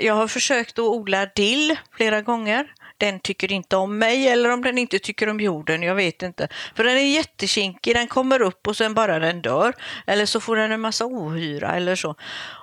Jag 0.00 0.14
har 0.14 0.28
försökt 0.28 0.78
att 0.78 0.84
odla 0.84 1.26
dill 1.26 1.76
flera 1.96 2.22
gånger. 2.22 2.72
Den 2.96 3.20
tycker 3.20 3.52
inte 3.52 3.76
om 3.76 3.98
mig 3.98 4.28
eller 4.28 4.50
om 4.50 4.62
den 4.62 4.78
inte 4.78 4.98
tycker 4.98 5.28
om 5.28 5.40
jorden, 5.40 5.82
jag 5.82 5.94
vet 5.94 6.22
inte. 6.22 6.48
För 6.74 6.84
den 6.84 6.96
är 6.96 7.14
jättekinkig, 7.14 7.94
den 7.94 8.06
kommer 8.06 8.42
upp 8.42 8.66
och 8.66 8.76
sen 8.76 8.94
bara 8.94 9.18
den 9.18 9.42
dör. 9.42 9.74
Eller 10.06 10.26
så 10.26 10.40
får 10.40 10.56
den 10.56 10.72
en 10.72 10.80
massa 10.80 11.04
ohyra 11.06 11.76
eller 11.76 11.96
så. 11.96 12.14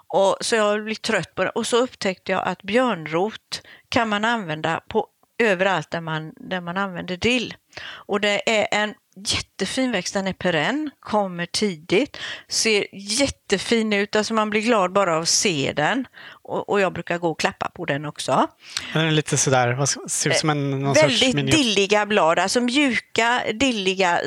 Och, 0.08 0.38
så 0.42 0.56
jag 0.56 0.64
har 0.64 0.80
blivit 0.80 1.02
trött 1.02 1.36
på 1.36 1.44
det. 1.44 1.50
Och 1.50 1.68
så 1.68 1.78
upptäckte 1.78 2.32
jag 2.32 2.44
att 2.48 2.64
björnrot 2.64 3.62
kan 3.90 4.10
man 4.10 4.26
använda 4.26 4.82
på 4.90 5.08
överallt 5.40 5.92
där 5.92 6.02
man, 6.02 6.34
där 6.36 6.62
man 6.62 6.78
använder 6.78 7.18
dill. 7.18 7.54
Och 7.86 8.22
det 8.22 8.60
är 8.60 8.68
en 8.72 8.94
jättefin 9.16 9.92
växt, 9.92 10.14
den 10.14 10.28
är 10.28 10.34
perenn, 10.34 10.92
kommer 11.00 11.46
tidigt, 11.46 12.18
ser 12.48 12.88
jättefin 12.92 13.94
ut, 13.94 14.16
alltså 14.16 14.34
man 14.34 14.50
blir 14.50 14.62
glad 14.62 14.94
bara 14.94 15.16
av 15.16 15.22
att 15.22 15.30
se 15.30 15.74
den. 15.76 16.08
Och, 16.28 16.70
och 16.70 16.80
jag 16.80 16.94
brukar 16.94 17.18
gå 17.18 17.32
och 17.32 17.40
klappa 17.40 17.70
på 17.70 17.86
den 17.86 18.06
också. 18.06 18.48
Den 18.94 19.06
är 19.06 19.12
lite 19.12 19.38
sådär, 19.38 19.74
vad 19.74 19.90
ser 19.90 20.30
ut 20.30 20.38
som 20.38 20.50
en 20.50 20.70
någon 20.70 20.94
Väldigt 20.94 21.36
dilliga 21.36 22.06
blad, 22.06 22.40
alltså 22.40 22.62
mjuka 22.62 23.42
dilliga 23.54 24.20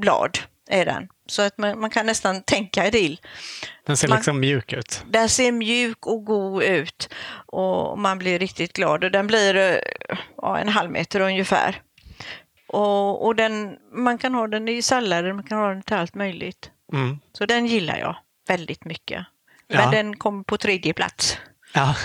blad 0.00 0.38
är 0.70 0.84
den. 0.84 1.08
Så 1.26 1.42
att 1.42 1.58
man, 1.58 1.80
man 1.80 1.90
kan 1.90 2.06
nästan 2.06 2.42
tänka 2.42 2.90
dill. 2.90 3.20
Den 3.86 3.96
ser 3.96 4.08
man, 4.08 4.16
liksom 4.16 4.40
mjuk 4.40 4.72
ut. 4.72 5.04
Den 5.10 5.28
ser 5.28 5.52
mjuk 5.52 6.06
och 6.06 6.24
god 6.24 6.62
ut 6.62 7.08
och 7.46 7.98
man 7.98 8.18
blir 8.18 8.38
riktigt 8.38 8.72
glad. 8.72 9.04
Och 9.04 9.10
den 9.10 9.26
blir 9.26 9.80
ja, 10.36 10.58
en 10.58 10.68
halv 10.68 10.90
meter 10.90 11.20
ungefär. 11.20 11.82
Och, 12.74 13.26
och 13.26 13.36
den, 13.36 13.76
man 13.92 14.18
kan 14.18 14.34
ha 14.34 14.46
den 14.46 14.68
i 14.68 14.82
sallader, 14.82 15.32
man 15.32 15.44
kan 15.44 15.58
ha 15.58 15.68
den 15.68 15.82
till 15.82 15.96
allt 15.96 16.14
möjligt. 16.14 16.70
Mm. 16.92 17.18
Så 17.32 17.46
den 17.46 17.66
gillar 17.66 17.98
jag 17.98 18.16
väldigt 18.48 18.84
mycket. 18.84 19.26
Men 19.68 19.84
ja. 19.84 19.90
den 19.90 20.16
kommer 20.16 20.44
på 20.44 20.56
tredje 20.56 20.92
plats. 20.92 21.38
Ja. 21.74 21.96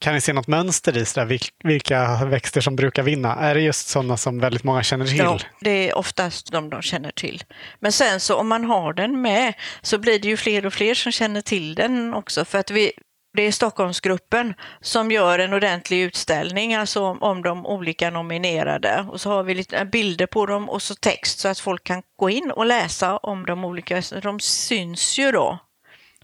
Kan 0.00 0.14
ni 0.14 0.20
se 0.20 0.32
något 0.32 0.46
mönster 0.46 0.96
i 0.96 1.04
sådär, 1.04 1.38
vilka 1.64 2.24
växter 2.24 2.60
som 2.60 2.76
brukar 2.76 3.02
vinna? 3.02 3.34
Är 3.34 3.54
det 3.54 3.60
just 3.60 3.88
sådana 3.88 4.16
som 4.16 4.40
väldigt 4.40 4.64
många 4.64 4.82
känner 4.82 5.06
till? 5.06 5.16
Ja, 5.16 5.38
det 5.60 5.70
är 5.70 5.98
oftast 5.98 6.52
de 6.52 6.70
de 6.70 6.82
känner 6.82 7.10
till. 7.10 7.44
Men 7.80 7.92
sen 7.92 8.20
så 8.20 8.36
om 8.36 8.48
man 8.48 8.64
har 8.64 8.92
den 8.92 9.22
med 9.22 9.54
så 9.82 9.98
blir 9.98 10.18
det 10.18 10.28
ju 10.28 10.36
fler 10.36 10.66
och 10.66 10.72
fler 10.72 10.94
som 10.94 11.12
känner 11.12 11.40
till 11.40 11.74
den 11.74 12.14
också. 12.14 12.44
För 12.44 12.58
att 12.58 12.70
vi, 12.70 12.92
det 13.38 13.46
är 13.46 13.52
Stockholmsgruppen 13.52 14.54
som 14.80 15.10
gör 15.10 15.38
en 15.38 15.52
ordentlig 15.52 16.02
utställning 16.02 16.74
alltså 16.74 17.02
om, 17.02 17.22
om 17.22 17.42
de 17.42 17.66
olika 17.66 18.10
nominerade. 18.10 19.06
Och 19.10 19.20
så 19.20 19.30
har 19.30 19.42
vi 19.42 19.54
lite 19.54 19.84
bilder 19.84 20.26
på 20.26 20.46
dem 20.46 20.68
och 20.68 20.82
så 20.82 20.94
text 20.94 21.38
så 21.38 21.48
att 21.48 21.58
folk 21.58 21.84
kan 21.84 22.02
gå 22.16 22.30
in 22.30 22.50
och 22.50 22.66
läsa 22.66 23.16
om 23.16 23.46
de 23.46 23.64
olika. 23.64 24.02
De 24.22 24.40
syns 24.40 25.18
ju 25.18 25.32
då. 25.32 25.58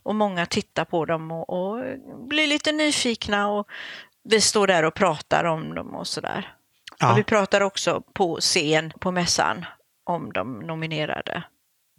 Och 0.02 0.14
många 0.14 0.46
tittar 0.46 0.84
på 0.84 1.04
dem 1.04 1.30
och, 1.30 1.50
och 1.50 1.84
blir 2.28 2.46
lite 2.46 2.72
nyfikna 2.72 3.48
och 3.48 3.66
vi 4.24 4.40
står 4.40 4.66
där 4.66 4.82
och 4.82 4.94
pratar 4.94 5.44
om 5.44 5.74
dem 5.74 5.94
och 5.94 6.06
sådär. 6.06 6.54
Ja. 7.00 7.12
Och 7.12 7.18
vi 7.18 7.24
pratar 7.24 7.60
också 7.60 8.02
på 8.14 8.36
scen 8.40 8.92
på 9.00 9.10
mässan 9.10 9.64
om 10.04 10.32
de 10.32 10.58
nominerade. 10.58 11.44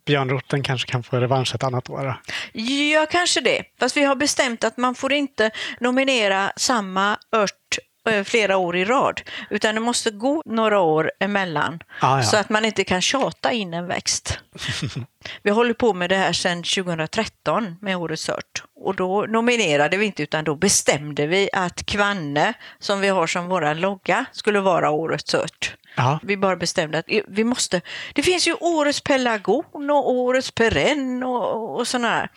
Björnroten 0.05 0.63
kanske 0.63 0.91
kan 0.91 1.03
få 1.03 1.17
revansch 1.17 1.55
ett 1.55 1.63
annat 1.63 1.89
år? 1.89 2.21
Ja, 2.53 3.05
kanske 3.11 3.41
det. 3.41 3.63
Fast 3.79 3.97
vi 3.97 4.03
har 4.03 4.15
bestämt 4.15 4.63
att 4.63 4.77
man 4.77 4.95
får 4.95 5.13
inte 5.13 5.51
nominera 5.79 6.51
samma 6.55 7.17
ört 7.31 7.77
eh, 8.09 8.23
flera 8.23 8.57
år 8.57 8.75
i 8.75 8.85
rad, 8.85 9.21
utan 9.49 9.75
det 9.75 9.81
måste 9.81 10.11
gå 10.11 10.43
några 10.45 10.79
år 10.79 11.11
emellan 11.19 11.79
ah, 11.99 12.17
ja. 12.17 12.23
så 12.23 12.37
att 12.37 12.49
man 12.49 12.65
inte 12.65 12.83
kan 12.83 13.01
tjata 13.01 13.51
in 13.51 13.73
en 13.73 13.87
växt. 13.87 14.39
vi 15.43 15.51
håller 15.51 15.73
på 15.73 15.93
med 15.93 16.09
det 16.09 16.15
här 16.15 16.33
sedan 16.33 16.63
2013 16.63 17.75
med 17.81 17.97
Årets 17.97 18.29
ört 18.29 18.63
och 18.75 18.95
då 18.95 19.25
nominerade 19.29 19.97
vi 19.97 20.05
inte 20.05 20.23
utan 20.23 20.43
då 20.43 20.55
bestämde 20.55 21.27
vi 21.27 21.49
att 21.53 21.85
Kvanne, 21.85 22.53
som 22.79 22.99
vi 23.01 23.07
har 23.07 23.27
som 23.27 23.47
våra 23.47 23.73
logga, 23.73 24.25
skulle 24.31 24.59
vara 24.59 24.91
Årets 24.91 25.33
ört. 25.33 25.75
Ja. 25.95 26.19
Vi 26.23 26.37
bara 26.37 26.55
bestämde 26.55 26.97
att 26.97 27.05
vi 27.27 27.43
måste, 27.43 27.81
det 28.13 28.23
finns 28.23 28.47
ju 28.47 28.53
årets 28.53 29.01
pelargon 29.01 29.89
och 29.89 30.11
årets 30.11 30.51
perenn 30.51 31.23
och, 31.23 31.79
och 31.79 31.87
sådana 31.87 32.09
här. 32.09 32.29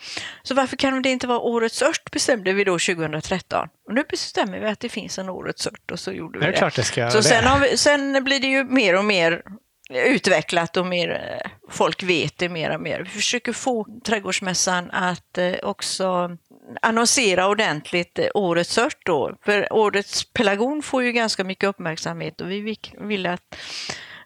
Så 0.43 0.53
varför 0.55 0.77
kan 0.77 1.01
det 1.01 1.09
inte 1.09 1.27
vara 1.27 1.39
årets 1.39 1.81
ört 1.81 2.11
bestämde 2.11 2.53
vi 2.53 2.63
då 2.63 2.71
2013. 2.71 3.67
Och 3.87 3.93
nu 3.93 4.03
bestämmer 4.09 4.59
vi 4.59 4.67
att 4.67 4.79
det 4.79 4.89
finns 4.89 5.19
en 5.19 5.29
årets 5.29 5.67
ört 5.67 5.91
och 5.91 5.99
så 5.99 6.11
gjorde 6.11 6.39
vi 6.39 6.45
det. 6.45 6.51
det. 6.51 6.57
Klart 6.57 6.75
det 6.75 6.83
ska 6.83 7.11
så 7.11 7.23
sen, 7.23 7.61
vi, 7.61 7.77
sen 7.77 8.23
blir 8.23 8.39
det 8.39 8.47
ju 8.47 8.63
mer 8.63 8.95
och 8.95 9.05
mer 9.05 9.41
utvecklat 9.89 10.77
och 10.77 10.85
mer, 10.85 11.09
eh, 11.09 11.51
folk 11.69 12.03
vet 12.03 12.37
det 12.37 12.49
mer 12.49 12.75
och 12.75 12.81
mer. 12.81 12.99
Vi 12.99 13.09
försöker 13.09 13.53
få 13.53 13.87
Trädgårdsmässan 14.05 14.91
att 14.91 15.37
eh, 15.37 15.53
också 15.63 16.37
annonsera 16.81 17.47
ordentligt 17.47 18.19
eh, 18.19 18.27
årets 18.33 18.73
sört 18.73 19.05
då. 19.05 19.35
För 19.41 19.73
årets 19.73 20.33
pelargon 20.33 20.83
får 20.83 21.03
ju 21.03 21.11
ganska 21.11 21.43
mycket 21.43 21.69
uppmärksamhet 21.69 22.41
och 22.41 22.51
vi 22.51 22.77
vill 22.99 23.25
att 23.25 23.55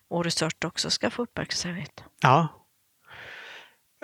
årets 0.10 0.38
sört 0.38 0.64
också 0.64 0.90
ska 0.90 1.10
få 1.10 1.24
uppmärksamhet. 1.24 2.04
Ja. 2.22 2.48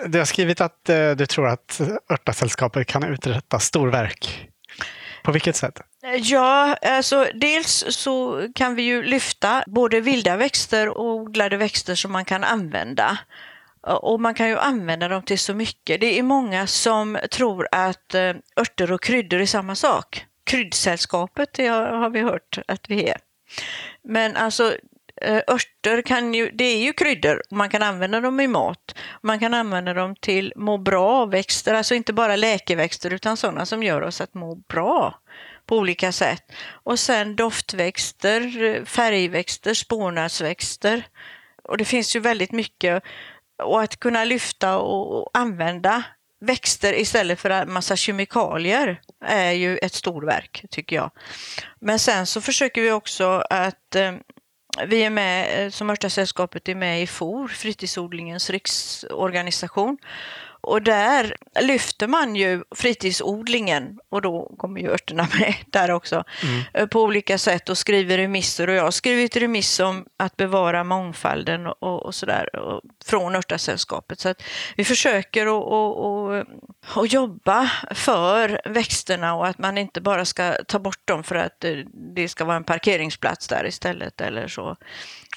Du 0.06 0.18
har 0.18 0.24
skrivit 0.24 0.60
att 0.60 0.84
du 1.16 1.26
tror 1.26 1.48
att 1.48 1.80
Örtasällskapet 2.10 2.86
kan 2.86 3.04
uträtta 3.04 3.58
storverk. 3.58 4.48
På 5.24 5.32
vilket 5.32 5.56
sätt? 5.56 5.80
Ja, 6.02 6.76
alltså 6.82 7.26
dels 7.34 7.84
så 7.88 8.46
kan 8.54 8.74
vi 8.74 8.82
ju 8.82 9.02
lyfta 9.02 9.64
både 9.66 10.00
vilda 10.00 10.36
växter 10.36 10.88
och 10.88 11.14
odlade 11.14 11.56
växter 11.56 11.94
som 11.94 12.12
man 12.12 12.24
kan 12.24 12.44
använda. 12.44 13.18
Och 13.82 14.20
man 14.20 14.34
kan 14.34 14.48
ju 14.48 14.58
använda 14.58 15.08
dem 15.08 15.22
till 15.22 15.38
så 15.38 15.54
mycket. 15.54 16.00
Det 16.00 16.18
är 16.18 16.22
många 16.22 16.66
som 16.66 17.18
tror 17.30 17.68
att 17.72 18.14
eh, 18.14 18.34
örter 18.56 18.92
och 18.92 19.02
kryddor 19.02 19.40
är 19.40 19.46
samma 19.46 19.74
sak. 19.74 20.26
Kryddsällskapet 20.44 21.52
det 21.52 21.66
har 21.66 22.10
vi 22.10 22.20
hört 22.20 22.58
att 22.68 22.90
vi 22.90 23.08
är. 23.08 23.16
Men 24.02 24.36
alltså 24.36 24.74
eh, 25.22 25.42
örter 25.48 26.02
kan 26.02 26.34
ju, 26.34 26.50
det 26.50 26.64
är 26.64 26.78
ju 26.78 26.92
kryddor 26.92 27.42
och 27.50 27.56
man 27.56 27.70
kan 27.70 27.82
använda 27.82 28.20
dem 28.20 28.40
i 28.40 28.46
mat. 28.46 28.94
Man 29.22 29.40
kan 29.40 29.54
använda 29.54 29.94
dem 29.94 30.16
till 30.16 30.52
må 30.56 30.78
bra-växter, 30.78 31.74
alltså 31.74 31.94
inte 31.94 32.12
bara 32.12 32.36
läkeväxter 32.36 33.12
utan 33.12 33.36
sådana 33.36 33.66
som 33.66 33.82
gör 33.82 34.02
oss 34.02 34.20
att 34.20 34.34
må 34.34 34.54
bra 34.54 35.20
på 35.70 35.76
olika 35.76 36.12
sätt. 36.12 36.42
Och 36.84 36.98
sen 36.98 37.36
doftväxter, 37.36 38.84
färgväxter, 38.84 39.74
spånadsväxter. 39.74 41.06
Och 41.62 41.76
det 41.76 41.84
finns 41.84 42.16
ju 42.16 42.20
väldigt 42.20 42.52
mycket. 42.52 43.02
Och 43.62 43.82
att 43.82 44.00
kunna 44.00 44.24
lyfta 44.24 44.78
och 44.78 45.30
använda 45.34 46.02
växter 46.40 47.00
istället 47.00 47.40
för 47.40 47.50
en 47.50 47.72
massa 47.72 47.96
kemikalier 47.96 49.00
är 49.24 49.52
ju 49.52 49.78
ett 49.78 49.94
storverk 49.94 50.64
tycker 50.70 50.96
jag. 50.96 51.10
Men 51.80 51.98
sen 51.98 52.26
så 52.26 52.40
försöker 52.40 52.82
vi 52.82 52.92
också 52.92 53.42
att 53.50 53.94
eh, 53.96 54.12
vi 54.86 55.04
är 55.04 55.10
med, 55.10 55.64
eh, 55.64 55.70
som 55.70 55.70
som 55.70 55.90
Örtasällskapet 55.90 56.68
är 56.68 56.74
med 56.74 57.02
i 57.02 57.06
FOR, 57.06 57.48
fritidsodlingens 57.48 58.50
riksorganisation. 58.50 59.98
Och 60.60 60.82
där 60.82 61.36
lyfter 61.60 62.06
man 62.06 62.36
ju 62.36 62.64
fritidsodlingen 62.74 63.98
och 64.08 64.22
då 64.22 64.54
kommer 64.58 64.80
ju 64.80 64.90
örterna 64.90 65.28
med 65.38 65.54
där 65.66 65.90
också 65.90 66.24
mm. 66.42 66.88
På 66.88 67.02
olika 67.02 67.38
sätt 67.38 67.68
och 67.68 67.78
skriver 67.78 68.16
remisser 68.16 68.68
och 68.68 68.74
jag 68.74 68.82
har 68.82 68.90
skrivit 68.90 69.36
remiss 69.36 69.80
om 69.80 70.06
att 70.16 70.36
bevara 70.36 70.84
mångfalden 70.84 71.66
och, 71.66 72.02
och 72.02 72.14
sådär 72.14 72.48
från 73.04 73.36
Örtasällskapet. 73.36 74.20
Så 74.20 74.28
att 74.28 74.42
vi 74.76 74.84
försöker 74.84 75.46
att 75.46 75.50
och, 75.50 76.04
och, 76.04 76.44
och 76.96 77.06
jobba 77.06 77.70
för 77.90 78.60
växterna 78.64 79.34
och 79.34 79.46
att 79.46 79.58
man 79.58 79.78
inte 79.78 80.00
bara 80.00 80.24
ska 80.24 80.52
ta 80.68 80.78
bort 80.78 81.08
dem 81.08 81.24
för 81.24 81.34
att 81.34 81.64
det 82.14 82.28
ska 82.28 82.44
vara 82.44 82.56
en 82.56 82.64
parkeringsplats 82.64 83.48
där 83.48 83.66
istället 83.66 84.20
eller 84.20 84.48
så. 84.48 84.76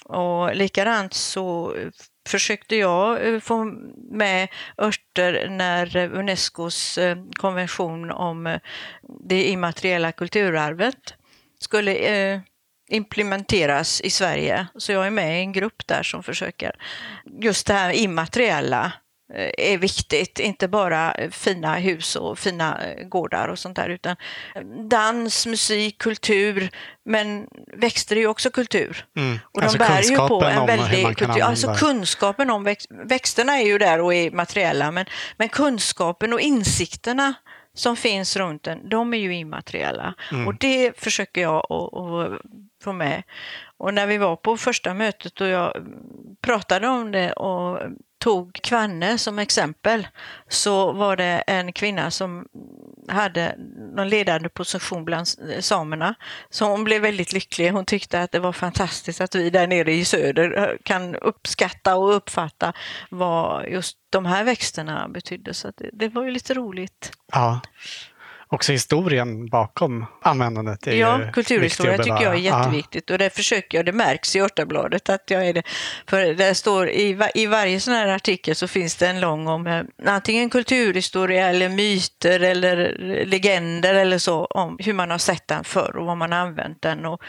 Och 0.06 0.56
likadant 0.56 1.14
så 1.14 1.76
försökte 2.28 2.76
jag 2.76 3.28
eh, 3.28 3.40
få 3.40 3.64
med 4.12 4.48
örter 4.78 5.50
när 5.50 5.98
Unescos 5.98 6.98
eh, 6.98 7.18
konvention 7.34 8.12
om 8.12 8.48
eh, 8.48 8.60
det 9.30 9.44
immateriella 9.44 10.12
kulturarvet 10.12 11.14
skulle 11.60 12.42
implementeras 12.90 14.02
i 14.02 14.10
Sverige. 14.10 14.68
Så 14.76 14.92
jag 14.92 15.08
är 15.08 15.12
med 15.12 15.40
i 15.40 15.42
en 15.42 15.52
grupp 15.52 15.88
där 15.88 16.04
som 16.04 16.24
försöker 16.24 16.72
just 17.42 17.68
det 17.68 17.74
här 17.74 17.92
immateriella 17.92 18.94
är 19.58 19.78
viktigt, 19.78 20.40
inte 20.40 20.68
bara 20.68 21.16
fina 21.32 21.76
hus 21.76 22.16
och 22.16 22.40
fina 22.40 22.80
eh, 22.84 23.08
gårdar 23.08 23.48
och 23.48 23.60
sånt 23.60 23.76
där 23.76 23.90
utan 23.90 24.16
dans, 24.90 25.46
musik, 25.46 25.98
kultur, 25.98 26.70
men 27.06 27.48
växter 27.78 28.16
är 28.16 28.20
ju 28.20 28.28
också 28.28 28.52
kultur. 28.52 29.06
Mm. 29.18 29.40
Och 29.44 29.62
de 29.62 29.66
alltså 29.66 29.78
bär 29.78 30.02
ju 30.02 30.18
på 30.18 30.44
en 30.44 30.66
väldig 30.66 31.18
kultur. 31.18 31.44
Alltså 31.44 31.74
kunskapen 31.74 32.50
om 32.50 32.64
växt, 32.64 32.88
växterna 33.06 33.60
är 33.60 33.66
ju 33.66 33.78
där 33.78 34.02
och 34.02 34.14
är 34.14 34.32
materiella 34.32 34.92
men, 34.92 35.06
men 35.38 35.50
kunskapen 35.50 36.34
och 36.34 36.40
insikterna 36.40 37.34
som 37.76 37.96
finns 37.96 38.36
runt 38.36 38.64
den, 38.64 38.90
de 38.90 39.14
är 39.14 39.18
ju 39.18 39.36
immateriella. 39.36 40.14
Mm. 40.32 40.48
Och 40.48 40.56
det 40.60 41.00
försöker 41.00 41.42
jag 41.42 41.58
att 41.72 42.42
få 42.84 42.94
med. 42.94 43.24
Och 43.84 43.94
när 43.94 44.08
vi 44.08 44.18
var 44.18 44.36
på 44.36 44.58
första 44.58 44.94
mötet 44.94 45.42
och 45.42 45.48
jag 45.48 45.74
pratade 46.42 46.88
om 46.88 47.12
det 47.12 47.34
och 47.34 47.80
tog 48.18 48.54
Kvanne 48.54 49.18
som 49.18 49.40
exempel 49.40 50.08
så 50.48 50.92
var 50.92 51.16
det 51.16 51.44
en 51.48 51.74
kvinna 51.74 52.12
som 52.12 52.48
hade 53.08 53.56
någon 53.96 54.10
ledande 54.10 54.50
position 54.50 55.06
bland 55.06 55.28
samerna. 55.60 56.16
Så 56.50 56.66
hon 56.66 56.84
blev 56.84 57.02
väldigt 57.02 57.34
lycklig. 57.34 57.72
Hon 57.72 57.86
tyckte 57.86 58.22
att 58.22 58.32
det 58.32 58.40
var 58.40 58.54
fantastiskt 58.54 59.22
att 59.22 59.36
vi 59.36 59.50
där 59.50 59.68
nere 59.68 59.94
i 59.94 60.06
söder 60.06 60.78
kan 60.84 61.16
uppskatta 61.16 61.96
och 61.96 62.16
uppfatta 62.16 62.74
vad 63.10 63.70
just 63.70 63.98
de 64.10 64.26
här 64.26 64.44
växterna 64.44 65.08
betydde. 65.08 65.54
Så 65.54 65.72
det, 65.78 65.90
det 65.94 66.10
var 66.10 66.24
ju 66.24 66.32
lite 66.32 66.54
roligt. 66.54 67.12
Ja 67.32 67.62
också 68.54 68.72
historien 68.72 69.46
bakom 69.46 70.06
användandet. 70.22 70.88
Är 70.88 70.92
ja, 70.92 71.20
kulturhistoria 71.34 71.98
tycker 71.98 72.24
jag 72.24 72.34
är 72.34 72.40
jätteviktigt 72.40 73.10
och 73.10 73.18
det 73.18 73.30
försöker 73.30 73.78
jag, 73.78 73.86
det 73.86 73.92
märks 73.92 74.36
i 74.36 74.40
Örtabladet 74.40 75.10
att 75.10 75.24
jag 75.28 75.48
är 75.48 75.54
det. 75.54 75.64
För 76.08 76.34
det 76.34 76.56
står 76.56 76.90
i, 76.90 77.20
i 77.36 77.46
varje 77.46 77.80
sån 77.80 77.94
här 77.94 78.08
artikel 78.08 78.56
så 78.56 78.68
finns 78.68 78.96
det 78.96 79.08
en 79.08 79.22
lång 79.22 79.48
om 79.48 79.68
eh, 79.68 79.84
antingen 80.06 80.50
kulturhistoria 80.50 81.50
eller 81.50 81.70
myter 81.70 82.40
eller 82.40 82.98
legender 83.26 83.94
eller 83.94 84.18
så 84.18 84.46
om 84.46 84.78
hur 84.80 84.94
man 84.94 85.12
har 85.12 85.18
sett 85.18 85.48
den 85.48 85.64
förr 85.64 85.96
och 85.98 86.06
vad 86.06 86.18
man 86.18 86.32
har 86.32 86.40
använt 86.40 86.82
den 86.82 87.06
och, 87.06 87.22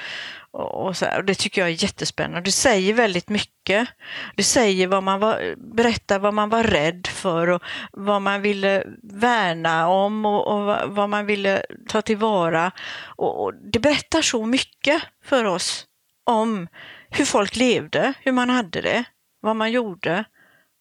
och, 0.54 0.96
så 0.96 1.06
och 1.16 1.24
det 1.24 1.34
tycker 1.34 1.60
jag 1.60 1.70
är 1.70 1.82
jättespännande. 1.82 2.40
Det 2.40 2.52
säger 2.52 2.94
väldigt 2.94 3.28
mycket. 3.28 3.88
Det 4.36 4.42
säger 4.42 4.86
vad 4.86 5.02
man 5.02 5.20
var, 5.20 5.54
berättar 5.56 6.18
vad 6.18 6.34
man 6.34 6.48
var 6.48 6.62
rädd 6.62 7.06
för 7.06 7.50
och 7.50 7.62
vad 7.92 8.22
man 8.22 8.42
ville 8.42 8.84
värna 9.02 9.88
om 9.88 10.26
och, 10.26 10.46
och 10.46 10.94
vad 10.94 11.10
man 11.10 11.26
ville 11.26 11.62
ta 11.88 12.02
tillvara. 12.02 12.72
Och, 13.16 13.44
och 13.44 13.54
det 13.72 13.78
berättar 13.78 14.22
så 14.22 14.46
mycket 14.46 15.02
för 15.24 15.44
oss 15.44 15.86
om 16.24 16.68
hur 17.10 17.24
folk 17.24 17.56
levde, 17.56 18.14
hur 18.20 18.32
man 18.32 18.50
hade 18.50 18.80
det, 18.80 19.04
vad 19.40 19.56
man 19.56 19.72
gjorde 19.72 20.24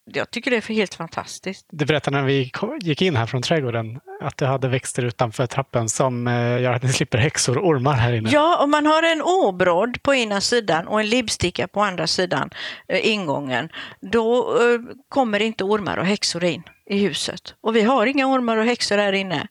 jag 0.06 0.32
tycker 0.32 0.52
det 0.52 0.58
är 0.58 0.74
helt 0.74 0.96
fantastiskt. 0.96 1.68
Du 1.72 1.86
berättade 1.86 2.18
när 2.18 2.26
vi 2.26 2.52
gick 2.82 3.02
in 3.02 3.16
här 3.16 3.26
från 3.26 3.42
trädgården 3.42 4.00
att 4.22 4.38
du 4.38 4.46
hade 4.46 4.68
växter 4.68 5.06
utanför 5.06 5.46
trappen 5.46 5.90
som 5.90 6.28
eh, 6.28 6.62
gör 6.62 6.74
att 6.74 6.84
ni 6.84 6.90
slipper 6.90 7.18
häxor 7.18 7.58
och 7.58 7.68
ormar 7.68 7.94
här 7.94 8.14
inne. 8.14 8.30
Ja, 8.30 8.64
om 8.64 8.72
man 8.72 8.86
har 8.86 9.04
en 9.04 9.22
åbråd 9.22 10.04
på 10.04 10.14
ena 10.14 10.42
sidan 10.42 10.88
och 10.88 11.00
en 11.00 11.10
libbsticka 11.10 11.68
på 11.68 11.82
andra 11.82 12.08
sidan 12.08 12.50
eh, 12.88 13.08
ingången, 13.08 13.70
då 14.12 14.58
eh, 14.62 14.80
kommer 15.10 15.40
inte 15.40 15.64
ormar 15.64 15.98
och 15.98 16.06
häxor 16.06 16.44
in 16.44 16.64
i 16.90 16.98
huset. 16.98 17.56
Och 17.62 17.76
vi 17.76 17.82
har 17.82 18.06
inga 18.06 18.28
ormar 18.28 18.58
och 18.58 18.66
häxor 18.66 18.98
här 18.98 19.14
inne. 19.14 19.48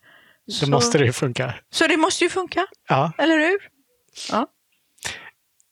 Då 0.47 0.53
så, 0.53 0.71
måste 0.71 0.99
det 0.99 1.05
ju 1.05 1.13
funka. 1.13 1.55
Så 1.71 1.87
det 1.87 1.97
måste 1.97 2.25
ju 2.25 2.31
funka, 2.31 2.67
ja. 2.89 3.13
eller 3.19 3.39
hur? 3.39 3.59
Ja. 4.31 4.47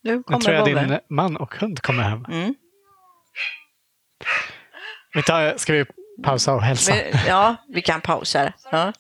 Nu, 0.03 0.23
nu 0.29 0.39
tror 0.39 0.55
jag 0.55 0.65
din 0.65 0.99
man 1.11 1.37
och 1.37 1.55
hund 1.55 1.81
kommer 1.81 2.03
hem. 2.03 2.25
Mm. 2.25 2.55
Vi 5.15 5.23
tar, 5.23 5.55
ska 5.57 5.73
vi 5.73 5.85
pausa 6.23 6.55
och 6.55 6.63
hälsa? 6.63 6.93
Ja, 7.27 7.57
vi 7.69 7.83
kan 7.83 8.01
pausa. 8.01 8.53
Ja. 8.73 8.93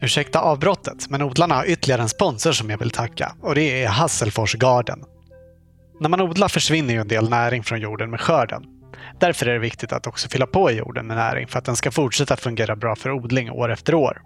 Ursäkta 0.00 0.40
avbrottet, 0.40 1.10
men 1.10 1.22
odlarna 1.22 1.54
har 1.54 1.64
ytterligare 1.64 2.02
en 2.02 2.08
sponsor 2.08 2.52
som 2.52 2.70
jag 2.70 2.78
vill 2.78 2.90
tacka 2.90 3.34
och 3.40 3.54
det 3.54 3.84
är 3.84 3.88
Hasselfors 3.88 4.54
Garden. 4.54 5.04
När 6.00 6.08
man 6.08 6.20
odlar 6.20 6.48
försvinner 6.48 6.94
ju 6.94 7.00
en 7.00 7.08
del 7.08 7.30
näring 7.30 7.62
från 7.62 7.80
jorden 7.80 8.10
med 8.10 8.20
skörden. 8.20 8.62
Därför 9.20 9.46
är 9.46 9.52
det 9.52 9.58
viktigt 9.58 9.92
att 9.92 10.06
också 10.06 10.28
fylla 10.28 10.46
på 10.46 10.70
jorden 10.70 11.06
med 11.06 11.16
näring 11.16 11.48
för 11.48 11.58
att 11.58 11.64
den 11.64 11.76
ska 11.76 11.90
fortsätta 11.90 12.36
fungera 12.36 12.76
bra 12.76 12.96
för 12.96 13.10
odling 13.10 13.50
år 13.50 13.72
efter 13.72 13.94
år. 13.94 14.22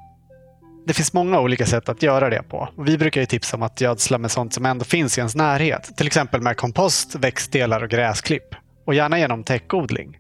Det 0.87 0.95
finns 0.95 1.13
många 1.13 1.41
olika 1.41 1.67
sätt 1.67 1.89
att 1.89 2.03
göra 2.03 2.31
det 2.31 2.43
på. 2.43 2.69
Vi 2.79 2.99
brukar 2.99 3.21
ju 3.21 3.27
tipsa 3.27 3.57
om 3.57 3.63
att 3.63 3.81
gödsla 3.81 4.19
med 4.19 4.31
sånt 4.31 4.55
som 4.55 4.67
ändå 4.67 4.85
finns 4.85 5.19
i 5.19 5.21
ens 5.21 5.35
närhet. 5.35 5.97
Till 5.97 6.07
exempel 6.07 6.41
med 6.41 6.57
kompost, 6.57 7.15
växtdelar 7.15 7.83
och 7.83 7.91
gräsklipp. 7.91 8.55
Och 8.87 8.95
gärna 8.95 9.19
genom 9.19 9.45
täckodling. 9.45 10.17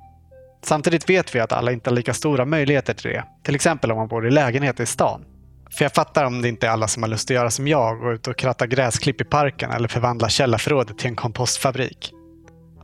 Samtidigt 0.64 1.10
vet 1.10 1.34
vi 1.34 1.40
att 1.40 1.52
alla 1.52 1.72
inte 1.72 1.90
har 1.90 1.94
lika 1.94 2.14
stora 2.14 2.44
möjligheter 2.44 2.94
till 2.94 3.10
det. 3.10 3.24
Till 3.44 3.54
exempel 3.54 3.92
om 3.92 3.98
man 3.98 4.08
bor 4.08 4.26
i 4.26 4.30
lägenhet 4.30 4.80
i 4.80 4.86
stan. 4.86 5.24
För 5.70 5.84
jag 5.84 5.92
fattar 5.92 6.24
om 6.24 6.42
det 6.42 6.48
inte 6.48 6.66
är 6.66 6.70
alla 6.70 6.88
som 6.88 7.02
har 7.02 7.10
lust 7.10 7.30
att 7.30 7.34
göra 7.34 7.50
som 7.50 7.68
jag, 7.68 7.98
gå 7.98 8.12
ut 8.12 8.26
och 8.26 8.36
kratta 8.36 8.66
gräsklipp 8.66 9.20
i 9.20 9.24
parken 9.24 9.70
eller 9.70 9.88
förvandla 9.88 10.28
källarförrådet 10.28 10.98
till 10.98 11.08
en 11.08 11.16
kompostfabrik. 11.16 12.12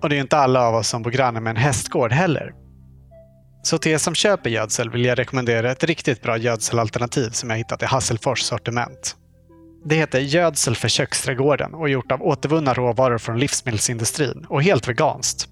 Och 0.00 0.08
det 0.08 0.16
är 0.16 0.20
inte 0.20 0.36
alla 0.36 0.68
av 0.68 0.74
oss 0.74 0.88
som 0.88 1.02
bor 1.02 1.10
granne 1.10 1.40
med 1.40 1.50
en 1.50 1.56
hästgård 1.56 2.12
heller. 2.12 2.52
Så 3.62 3.78
till 3.78 3.92
er 3.92 3.98
som 3.98 4.14
köper 4.14 4.50
gödsel 4.50 4.90
vill 4.90 5.04
jag 5.04 5.18
rekommendera 5.18 5.72
ett 5.72 5.84
riktigt 5.84 6.22
bra 6.22 6.36
gödselalternativ 6.36 7.30
som 7.30 7.50
jag 7.50 7.56
hittat 7.56 7.82
i 7.82 7.86
Hasselfors 7.86 8.42
sortiment. 8.42 9.16
Det 9.84 9.94
heter 9.94 10.20
Gödsel 10.20 10.76
för 10.76 10.88
köksträdgården 10.88 11.74
och 11.74 11.88
är 11.88 11.92
gjort 11.92 12.12
av 12.12 12.22
återvunna 12.22 12.74
råvaror 12.74 13.18
från 13.18 13.38
livsmedelsindustrin 13.38 14.46
och 14.48 14.62
helt 14.62 14.88
veganskt. 14.88 15.48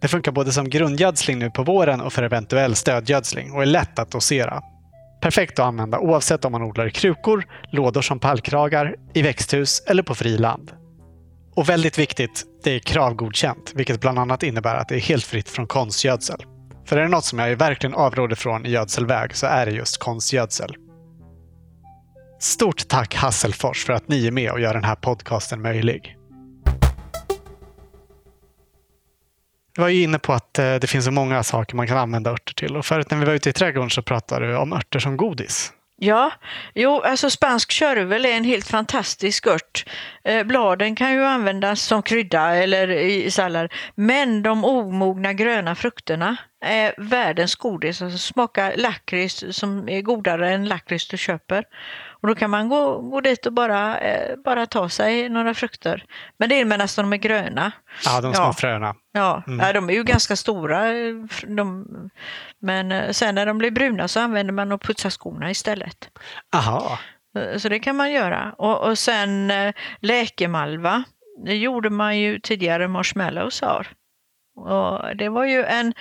Det 0.00 0.08
funkar 0.08 0.32
både 0.32 0.52
som 0.52 0.68
grundgödsling 0.68 1.38
nu 1.38 1.50
på 1.50 1.62
våren 1.62 2.00
och 2.00 2.12
för 2.12 2.22
eventuell 2.22 2.74
stödgödsling 2.74 3.52
och 3.52 3.62
är 3.62 3.66
lätt 3.66 3.98
att 3.98 4.10
dosera. 4.10 4.62
Perfekt 5.20 5.58
att 5.58 5.66
använda 5.66 5.98
oavsett 5.98 6.44
om 6.44 6.52
man 6.52 6.62
odlar 6.62 6.86
i 6.86 6.90
krukor, 6.90 7.44
lådor 7.70 8.02
som 8.02 8.20
pallkragar, 8.20 8.94
i 9.14 9.22
växthus 9.22 9.82
eller 9.86 10.02
på 10.02 10.14
friland. 10.14 10.72
Och 11.54 11.68
väldigt 11.68 11.98
viktigt, 11.98 12.44
det 12.64 12.70
är 12.70 12.78
kravgodkänt, 12.78 13.72
vilket 13.74 14.00
bland 14.00 14.18
annat 14.18 14.42
innebär 14.42 14.76
att 14.76 14.88
det 14.88 14.94
är 14.94 15.00
helt 15.00 15.24
fritt 15.24 15.48
från 15.48 15.66
konstgödsel. 15.66 16.44
För 16.84 16.96
är 16.96 17.02
det 17.02 17.08
något 17.08 17.24
som 17.24 17.38
jag 17.38 17.56
verkligen 17.56 17.94
avråder 17.94 18.36
från 18.36 18.66
i 18.66 18.70
gödselväg 18.70 19.36
så 19.36 19.46
är 19.46 19.66
det 19.66 19.72
just 19.72 19.98
konstgödsel. 19.98 20.76
Stort 22.40 22.88
tack 22.88 23.14
Hasselfors 23.14 23.84
för 23.84 23.92
att 23.92 24.08
ni 24.08 24.26
är 24.26 24.30
med 24.30 24.50
och 24.50 24.60
gör 24.60 24.74
den 24.74 24.84
här 24.84 24.94
podcasten 24.94 25.62
möjlig. 25.62 26.16
Jag 29.76 29.82
var 29.82 29.88
ju 29.88 30.02
inne 30.02 30.18
på 30.18 30.32
att 30.32 30.58
eh, 30.58 30.74
det 30.74 30.86
finns 30.86 31.04
så 31.04 31.10
många 31.10 31.42
saker 31.42 31.76
man 31.76 31.86
kan 31.86 31.98
använda 31.98 32.30
örter 32.30 32.54
till. 32.54 32.76
Och 32.76 32.86
förut 32.86 33.10
när 33.10 33.18
vi 33.18 33.24
var 33.24 33.32
ute 33.32 33.50
i 33.50 33.52
trädgården 33.52 33.90
så 33.90 34.02
pratade 34.02 34.46
du 34.46 34.56
om 34.56 34.72
örter 34.72 34.98
som 34.98 35.16
godis. 35.16 35.72
Ja, 36.04 36.32
jo, 36.74 37.00
alltså 37.00 37.30
spansk 37.30 37.70
körvel 37.70 38.24
är 38.24 38.36
en 38.36 38.44
helt 38.44 38.66
fantastisk 38.66 39.46
ört. 39.46 39.84
Eh, 40.24 40.44
bladen 40.44 40.96
kan 40.96 41.12
ju 41.12 41.24
användas 41.24 41.82
som 41.82 42.02
krydda 42.02 42.54
eller 42.54 42.90
i 42.90 43.30
sallad, 43.30 43.72
men 43.94 44.42
de 44.42 44.64
omogna 44.64 45.32
gröna 45.32 45.74
frukterna 45.74 46.36
är 46.64 46.94
världens 46.98 47.54
godis. 47.54 48.02
Alltså 48.02 48.18
smakar 48.18 48.76
lakrits 48.76 49.44
som 49.50 49.88
är 49.88 50.00
godare 50.00 50.50
än 50.54 50.68
lakrits 50.68 51.08
du 51.08 51.16
köper. 51.16 51.64
Och 52.24 52.28
då 52.28 52.34
kan 52.34 52.50
man 52.50 52.68
gå, 52.68 52.98
gå 52.98 53.20
dit 53.20 53.46
och 53.46 53.52
bara, 53.52 53.98
eh, 53.98 54.36
bara 54.44 54.66
ta 54.66 54.88
sig 54.88 55.28
några 55.28 55.54
frukter. 55.54 56.04
Men 56.38 56.48
det 56.48 56.60
är 56.60 56.64
medan 56.64 56.88
de 56.96 57.12
är 57.12 57.16
gröna. 57.16 57.72
Ja, 58.04 58.20
de 58.20 58.34
små 58.34 58.44
ja. 58.44 58.52
fröna. 58.52 58.94
Ja, 59.12 59.42
mm. 59.46 59.66
ja, 59.66 59.72
de 59.72 59.90
är 59.90 59.94
ju 59.94 60.02
ganska 60.02 60.36
stora. 60.36 60.82
De, 61.46 61.86
men 62.58 62.92
eh, 62.92 63.10
sen 63.10 63.34
när 63.34 63.46
de 63.46 63.58
blir 63.58 63.70
bruna 63.70 64.08
så 64.08 64.20
använder 64.20 64.52
man 64.52 64.72
att 64.72 64.82
putsa 64.82 65.10
skorna 65.10 65.50
istället. 65.50 66.08
Aha. 66.56 66.98
Eh, 67.38 67.58
så 67.58 67.68
det 67.68 67.78
kan 67.78 67.96
man 67.96 68.12
göra. 68.12 68.54
Och, 68.58 68.88
och 68.88 68.98
sen 68.98 69.50
eh, 69.50 69.74
läkemalva. 70.00 71.04
Det 71.46 71.56
gjorde 71.56 71.90
man 71.90 72.18
ju 72.18 72.40
tidigare 72.40 72.88
marshmallows 72.88 73.62
av. 73.62 73.86
Och 74.56 75.16
det 75.16 75.28
var 75.28 75.44
ju 75.44 75.64
en, 75.64 75.94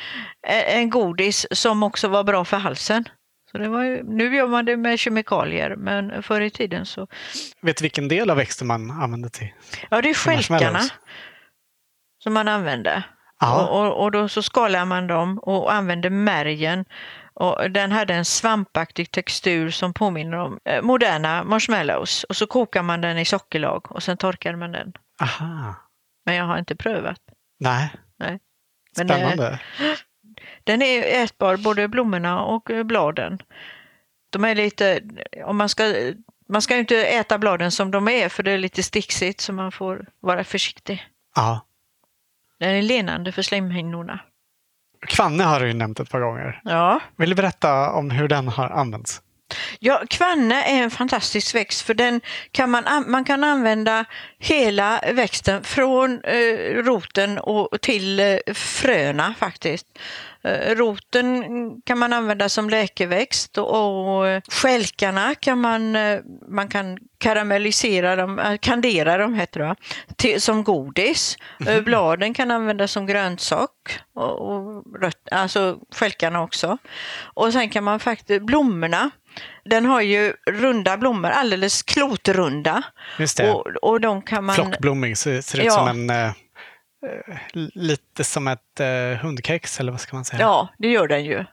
en 0.67 0.89
godis 0.89 1.47
som 1.51 1.83
också 1.83 2.07
var 2.07 2.23
bra 2.23 2.45
för 2.45 2.57
halsen. 2.57 3.05
Så 3.53 3.59
det 3.59 3.69
var 3.69 3.83
ju, 3.83 4.03
nu 4.03 4.35
gör 4.35 4.47
man 4.47 4.65
det 4.65 4.77
med 4.77 4.99
kemikalier, 4.99 5.75
men 5.75 6.23
förr 6.23 6.41
i 6.41 6.49
tiden 6.49 6.85
så... 6.85 7.07
Vet 7.61 7.77
du 7.77 7.81
vilken 7.81 8.07
del 8.07 8.29
av 8.29 8.37
växten 8.37 8.67
man 8.67 8.91
använde 8.91 9.29
till? 9.29 9.53
Ja, 9.89 10.01
det 10.01 10.09
är 10.09 10.13
skälkarna 10.13 10.81
som 12.23 12.33
man 12.33 12.47
använde. 12.47 13.03
Och, 13.41 13.79
och, 13.79 14.03
och, 14.03 14.11
då 14.11 14.29
så 14.29 14.43
skalar 14.43 14.85
man 14.85 15.07
dem 15.07 15.39
och 15.39 15.73
använder 15.73 16.09
märgen. 16.09 16.85
Och 17.33 17.71
den 17.71 17.91
hade 17.91 18.13
en 18.13 18.25
svampaktig 18.25 19.11
textur 19.11 19.69
som 19.69 19.93
påminner 19.93 20.37
om 20.37 20.59
eh, 20.65 20.81
moderna 20.81 21.43
marshmallows. 21.43 22.23
Och 22.23 22.35
så 22.35 22.47
kokar 22.47 22.83
man 22.83 23.01
den 23.01 23.17
i 23.17 23.25
sockerlag 23.25 23.91
och 23.91 24.03
sen 24.03 24.17
torkar 24.17 24.55
man 24.55 24.71
den. 24.71 24.93
Aha. 25.21 25.75
Men 26.25 26.35
jag 26.35 26.45
har 26.45 26.57
inte 26.57 26.75
prövat. 26.75 27.19
Nej. 27.59 27.89
Nej. 28.19 28.39
Men, 28.97 29.07
Spännande. 29.07 29.59
Eh, 29.79 29.85
den 30.63 30.81
är 30.81 31.23
ätbar, 31.23 31.57
både 31.57 31.87
blommorna 31.87 32.43
och 32.43 32.71
eh, 32.71 32.83
bladen. 32.83 33.39
De 34.29 34.43
är 34.43 34.55
lite, 34.55 35.01
om 35.45 35.57
man 35.57 35.69
ska, 35.69 35.93
man 36.49 36.61
ska 36.61 36.77
inte 36.77 37.05
äta 37.05 37.37
bladen 37.37 37.71
som 37.71 37.91
de 37.91 38.07
är 38.07 38.29
för 38.29 38.43
det 38.43 38.51
är 38.51 38.57
lite 38.57 38.83
sticksigt 38.83 39.41
så 39.41 39.53
man 39.53 39.71
får 39.71 40.05
vara 40.19 40.43
försiktig. 40.43 41.07
Ja. 41.35 41.65
Den 42.59 42.69
är 42.69 42.81
lenande 42.81 43.31
för 43.31 43.41
slemhinnorna. 43.41 44.19
Kvanne 45.07 45.43
har 45.43 45.59
du 45.59 45.67
ju 45.67 45.73
nämnt 45.73 45.99
ett 45.99 46.09
par 46.09 46.19
gånger. 46.19 46.61
Ja. 46.63 46.99
Vill 47.15 47.29
du 47.29 47.35
berätta 47.35 47.91
om 47.91 48.11
hur 48.11 48.27
den 48.27 48.47
har 48.47 48.69
använts? 48.69 49.21
Ja, 49.79 50.03
kvanne 50.09 50.63
är 50.63 50.83
en 50.83 50.91
fantastisk 50.91 51.55
växt 51.55 51.81
för 51.81 51.93
den 51.93 52.21
kan 52.51 52.69
man, 52.69 52.83
man 53.07 53.23
kan 53.23 53.43
använda 53.43 54.05
hela 54.39 55.01
växten 55.13 55.63
från 55.63 56.21
eh, 56.23 56.83
roten 56.83 57.39
och 57.39 57.81
till 57.81 58.19
eh, 58.19 58.53
fröna 58.53 59.33
faktiskt. 59.39 59.87
Eh, 60.43 60.75
roten 60.75 61.43
kan 61.85 61.99
man 61.99 62.13
använda 62.13 62.49
som 62.49 62.69
läkeväxt 62.69 63.57
och 63.57 64.23
skälkarna 64.47 65.35
kan 65.35 65.61
man, 65.61 65.97
man 66.47 66.67
kan 66.67 66.97
karamellisera 67.17 68.15
dem, 68.15 68.57
kandera 68.61 69.17
dem 69.17 69.33
heter 69.33 69.59
det, 69.59 69.75
till, 70.15 70.41
som 70.41 70.63
godis. 70.63 71.37
Mm. 71.59 71.83
Bladen 71.83 72.33
kan 72.33 72.51
användas 72.51 72.91
som 72.91 73.05
grönsak 73.05 73.99
och, 74.15 74.39
och 74.39 74.83
rött, 75.01 75.27
alltså 75.31 75.77
skälkarna 75.95 76.41
också. 76.41 76.77
Och 77.23 77.53
sen 77.53 77.69
kan 77.69 77.83
man 77.83 77.99
faktiskt, 77.99 78.41
blommorna 78.41 79.11
den 79.65 79.85
har 79.85 80.01
ju 80.01 80.33
runda 80.45 80.97
blommor, 80.97 81.29
alldeles 81.29 81.83
klotrunda. 81.83 82.83
Just 83.19 83.37
det. 83.37 83.51
Och, 83.51 83.67
och 83.67 84.01
de 84.01 84.21
kan 84.21 84.43
man... 84.43 84.55
Flockblomming 84.55 85.15
ser, 85.15 85.41
ser 85.41 85.65
ut 85.65 85.71
som 85.71 85.87
en 85.87 86.09
eh, 86.09 86.31
lite 87.73 88.23
som 88.23 88.47
ett 88.47 88.79
eh, 88.79 89.19
hundkex 89.21 89.79
eller 89.79 89.91
vad 89.91 90.01
ska 90.01 90.15
man 90.15 90.25
säga? 90.25 90.41
Ja, 90.41 90.67
det 90.77 90.87
gör 90.87 91.07
den 91.07 91.25
ju. 91.25 91.45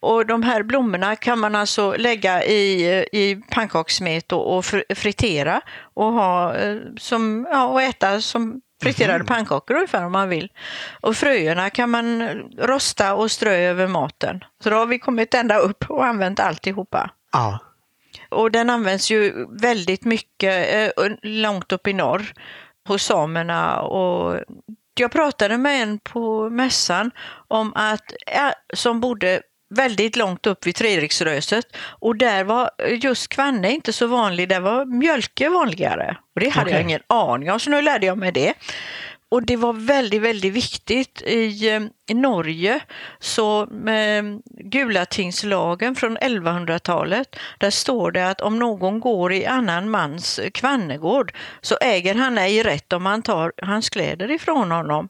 Och 0.00 0.26
de 0.26 0.42
här 0.42 0.62
blommorna 0.62 1.16
kan 1.16 1.38
man 1.38 1.54
alltså 1.54 1.94
lägga 1.96 2.44
i, 2.44 2.84
i 3.12 3.42
pannkakssmet 3.50 4.32
och, 4.32 4.56
och 4.56 4.64
fritera 4.96 5.60
och, 5.94 6.12
ha, 6.12 6.54
eh, 6.56 6.76
som, 6.96 7.46
ja, 7.50 7.66
och 7.66 7.82
äta 7.82 8.20
som 8.20 8.60
friterade 8.82 9.14
mm. 9.14 9.26
pannkakor 9.26 9.74
ungefär 9.76 10.04
om 10.04 10.12
man 10.12 10.28
vill. 10.28 10.52
Och 11.00 11.16
fröerna 11.16 11.70
kan 11.70 11.90
man 11.90 12.22
rosta 12.58 13.14
och 13.14 13.30
strö 13.30 13.54
över 13.54 13.86
maten. 13.86 14.44
Så 14.62 14.70
då 14.70 14.76
har 14.76 14.86
vi 14.86 14.98
kommit 14.98 15.34
ända 15.34 15.58
upp 15.58 15.90
och 15.90 16.06
använt 16.06 16.40
alltihopa. 16.40 17.10
Ja. 17.32 17.58
Och 18.28 18.50
den 18.50 18.70
används 18.70 19.10
ju 19.10 19.46
väldigt 19.60 20.04
mycket 20.04 20.74
eh, 20.98 21.06
långt 21.22 21.72
upp 21.72 21.86
i 21.86 21.92
norr 21.92 22.32
hos 22.88 23.02
samerna. 23.02 23.80
Och 23.80 24.40
jag 24.94 25.12
pratade 25.12 25.58
med 25.58 25.82
en 25.82 25.98
på 25.98 26.50
mässan 26.50 27.10
om 27.48 27.72
att, 27.74 28.12
som 28.74 29.00
bodde 29.00 29.42
väldigt 29.70 30.16
långt 30.16 30.46
upp 30.46 30.66
vid 30.66 30.74
Treriksröset 30.74 31.76
och 31.76 32.16
där 32.16 32.44
var 32.44 32.70
just 32.88 33.28
kvanne 33.28 33.70
inte 33.70 33.92
så 33.92 34.06
vanlig, 34.06 34.48
där 34.48 34.60
var 34.60 34.84
mjölke 34.84 35.48
vanligare. 35.48 36.16
Och 36.34 36.40
det 36.40 36.48
hade 36.48 36.64
okay. 36.64 36.74
jag 36.74 36.82
ingen 36.82 37.00
aning 37.06 37.50
om, 37.50 37.60
så 37.60 37.70
nu 37.70 37.82
lärde 37.82 38.06
jag 38.06 38.18
mig 38.18 38.32
det. 38.32 38.54
Och 39.30 39.42
det 39.42 39.56
var 39.56 39.72
väldigt, 39.72 40.22
väldigt 40.22 40.52
viktigt. 40.52 41.22
I, 41.22 41.68
eh, 41.68 41.80
i 42.10 42.14
Norge 42.14 42.80
så 43.18 43.66
med 43.70 44.42
Gulatingslagen 44.44 45.94
från 45.94 46.18
1100-talet, 46.18 47.36
där 47.58 47.70
står 47.70 48.10
det 48.10 48.28
att 48.28 48.40
om 48.40 48.58
någon 48.58 49.00
går 49.00 49.32
i 49.32 49.46
annan 49.46 49.90
mans 49.90 50.40
kvannegård 50.54 51.32
så 51.60 51.76
äger 51.80 52.14
han 52.14 52.38
ej 52.38 52.62
rätt 52.62 52.92
om 52.92 53.02
man 53.02 53.22
tar 53.22 53.52
hans 53.62 53.90
kläder 53.90 54.30
ifrån 54.30 54.70
honom 54.70 55.08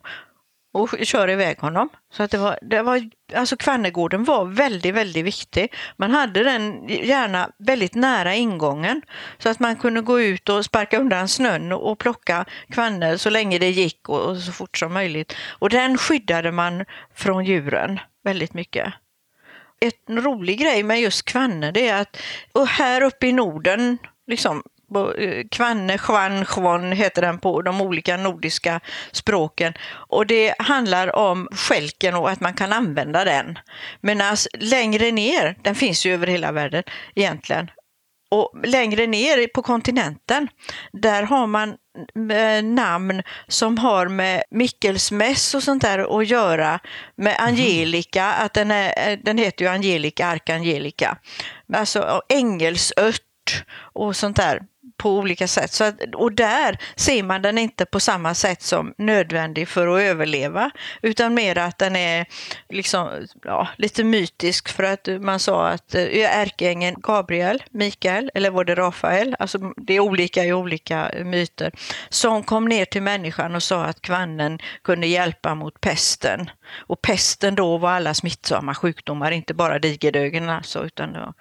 och 0.81 0.89
kör 1.03 1.31
iväg 1.31 1.59
honom. 1.59 1.89
Så 2.13 2.23
att 2.23 2.31
det 2.31 2.39
var, 2.39 2.59
det 2.63 2.83
var, 2.83 3.11
alltså 3.35 3.57
Kvannegården 3.57 4.25
var 4.25 4.45
väldigt, 4.45 4.95
väldigt 4.95 5.25
viktig. 5.25 5.73
Man 5.97 6.11
hade 6.11 6.45
den 6.45 6.89
gärna 6.89 7.51
väldigt 7.59 7.95
nära 7.95 8.35
ingången 8.35 9.03
så 9.39 9.49
att 9.49 9.61
man 9.61 9.77
kunde 9.77 10.01
gå 10.01 10.21
ut 10.21 10.49
och 10.49 10.65
sparka 10.65 10.99
undan 10.99 11.29
snön 11.29 11.73
och 11.73 11.99
plocka 11.99 12.45
kvanner 12.71 13.17
så 13.17 13.31
länge 13.31 13.59
det 13.59 13.71
gick 13.71 14.09
och, 14.09 14.21
och 14.21 14.37
så 14.37 14.53
fort 14.53 14.79
som 14.79 14.93
möjligt. 14.93 15.37
Och 15.59 15.71
den 15.71 15.99
skyddade 15.99 16.53
man 16.53 16.85
från 17.15 17.45
djuren 17.45 18.01
väldigt 18.25 18.55
mycket. 18.55 18.93
En 19.81 20.23
rolig 20.23 20.59
grej 20.59 20.83
med 20.83 21.01
just 21.01 21.25
kvanne 21.25 21.73
det 21.73 21.89
är 21.89 22.01
att 22.01 22.17
och 22.53 22.67
här 22.67 23.03
uppe 23.03 23.27
i 23.27 23.33
Norden, 23.33 23.99
liksom 24.27 24.63
Kvanne, 25.51 25.99
Chwan, 25.99 26.45
Chwan 26.45 26.93
heter 26.93 27.23
den 27.23 27.39
på 27.39 27.63
de 27.63 27.81
olika 27.81 28.17
nordiska 28.17 28.81
språken. 29.13 29.73
Och 29.91 30.27
det 30.27 30.55
handlar 30.59 31.17
om 31.17 31.49
skälken 31.53 32.15
och 32.15 32.31
att 32.31 32.41
man 32.41 32.55
kan 32.55 32.73
använda 32.73 33.25
den. 33.25 33.59
Medan 34.01 34.37
längre 34.59 35.11
ner, 35.11 35.57
den 35.63 35.75
finns 35.75 36.07
ju 36.07 36.15
över 36.15 36.27
hela 36.27 36.53
världen 36.53 36.83
egentligen, 37.15 37.71
och 38.31 38.53
längre 38.65 39.07
ner 39.07 39.47
på 39.47 39.63
kontinenten, 39.63 40.49
där 40.93 41.23
har 41.23 41.47
man 41.47 41.69
eh, 42.33 42.65
namn 42.65 43.23
som 43.49 43.79
har 43.79 44.09
med 44.09 44.43
Mickelsmäss 44.51 45.55
och 45.55 45.63
sånt 45.63 45.83
där 45.83 46.21
att 46.21 46.29
göra. 46.29 46.81
Med 47.17 47.37
mhm. 47.41 47.49
Angelica, 47.49 48.25
att 48.25 48.55
den, 48.55 48.71
är, 48.71 49.11
eh, 49.11 49.19
den 49.23 49.39
heter 49.39 49.65
ju 49.65 49.71
Angelica, 49.71 50.27
Arkangelica. 50.27 51.19
Alltså 51.73 52.23
ängelsört 52.29 53.65
och 53.77 54.17
sånt 54.17 54.37
där 54.37 54.63
på 54.99 55.11
olika 55.11 55.49
sätt. 55.49 55.73
Så 55.73 55.85
att, 55.85 56.15
och 56.15 56.33
där 56.33 56.79
ser 56.97 57.23
man 57.23 57.43
den 57.43 57.59
inte 57.59 57.85
på 57.85 58.01
samma 58.01 58.35
sätt 58.35 58.63
som 58.63 58.95
nödvändig 58.99 59.69
för 59.69 59.87
att 59.87 60.03
överleva, 60.03 60.71
utan 61.03 61.35
mer 61.35 61.59
att 61.59 61.79
den 61.79 61.97
är 61.97 62.27
liksom, 62.69 63.09
ja, 63.45 63.69
lite 63.77 64.05
mytisk 64.05 64.69
för 64.69 64.83
att 64.83 65.09
man 65.21 65.41
sa 65.41 65.69
att 65.69 65.95
eh, 65.95 66.39
ärkeängeln 66.41 66.97
Gabriel, 67.01 67.63
Mikael, 67.71 68.31
eller 68.35 68.51
var 68.51 68.65
det 68.65 68.75
Rafael, 68.75 69.37
alltså 69.39 69.59
det 69.77 69.95
är 69.95 70.01
olika 70.01 70.45
i 70.45 70.53
olika 70.53 71.11
myter, 71.25 71.73
som 72.09 72.43
kom 72.43 72.65
ner 72.65 72.85
till 72.85 73.03
människan 73.03 73.55
och 73.55 73.63
sa 73.63 73.85
att 73.85 74.03
kvannen 74.03 74.59
kunde 74.85 75.07
hjälpa 75.07 75.55
mot 75.55 75.81
pesten. 75.81 76.51
Och 76.77 77.03
pesten 77.03 77.55
då 77.55 77.79
var 77.79 77.91
alla 77.91 78.15
smittsamma 78.15 78.75
sjukdomar, 78.75 79.31
inte 79.31 79.55
bara 79.55 79.79
digerdögen 79.79 80.49
alltså. 80.49 80.85
Utan 80.87 81.13
då. 81.13 81.35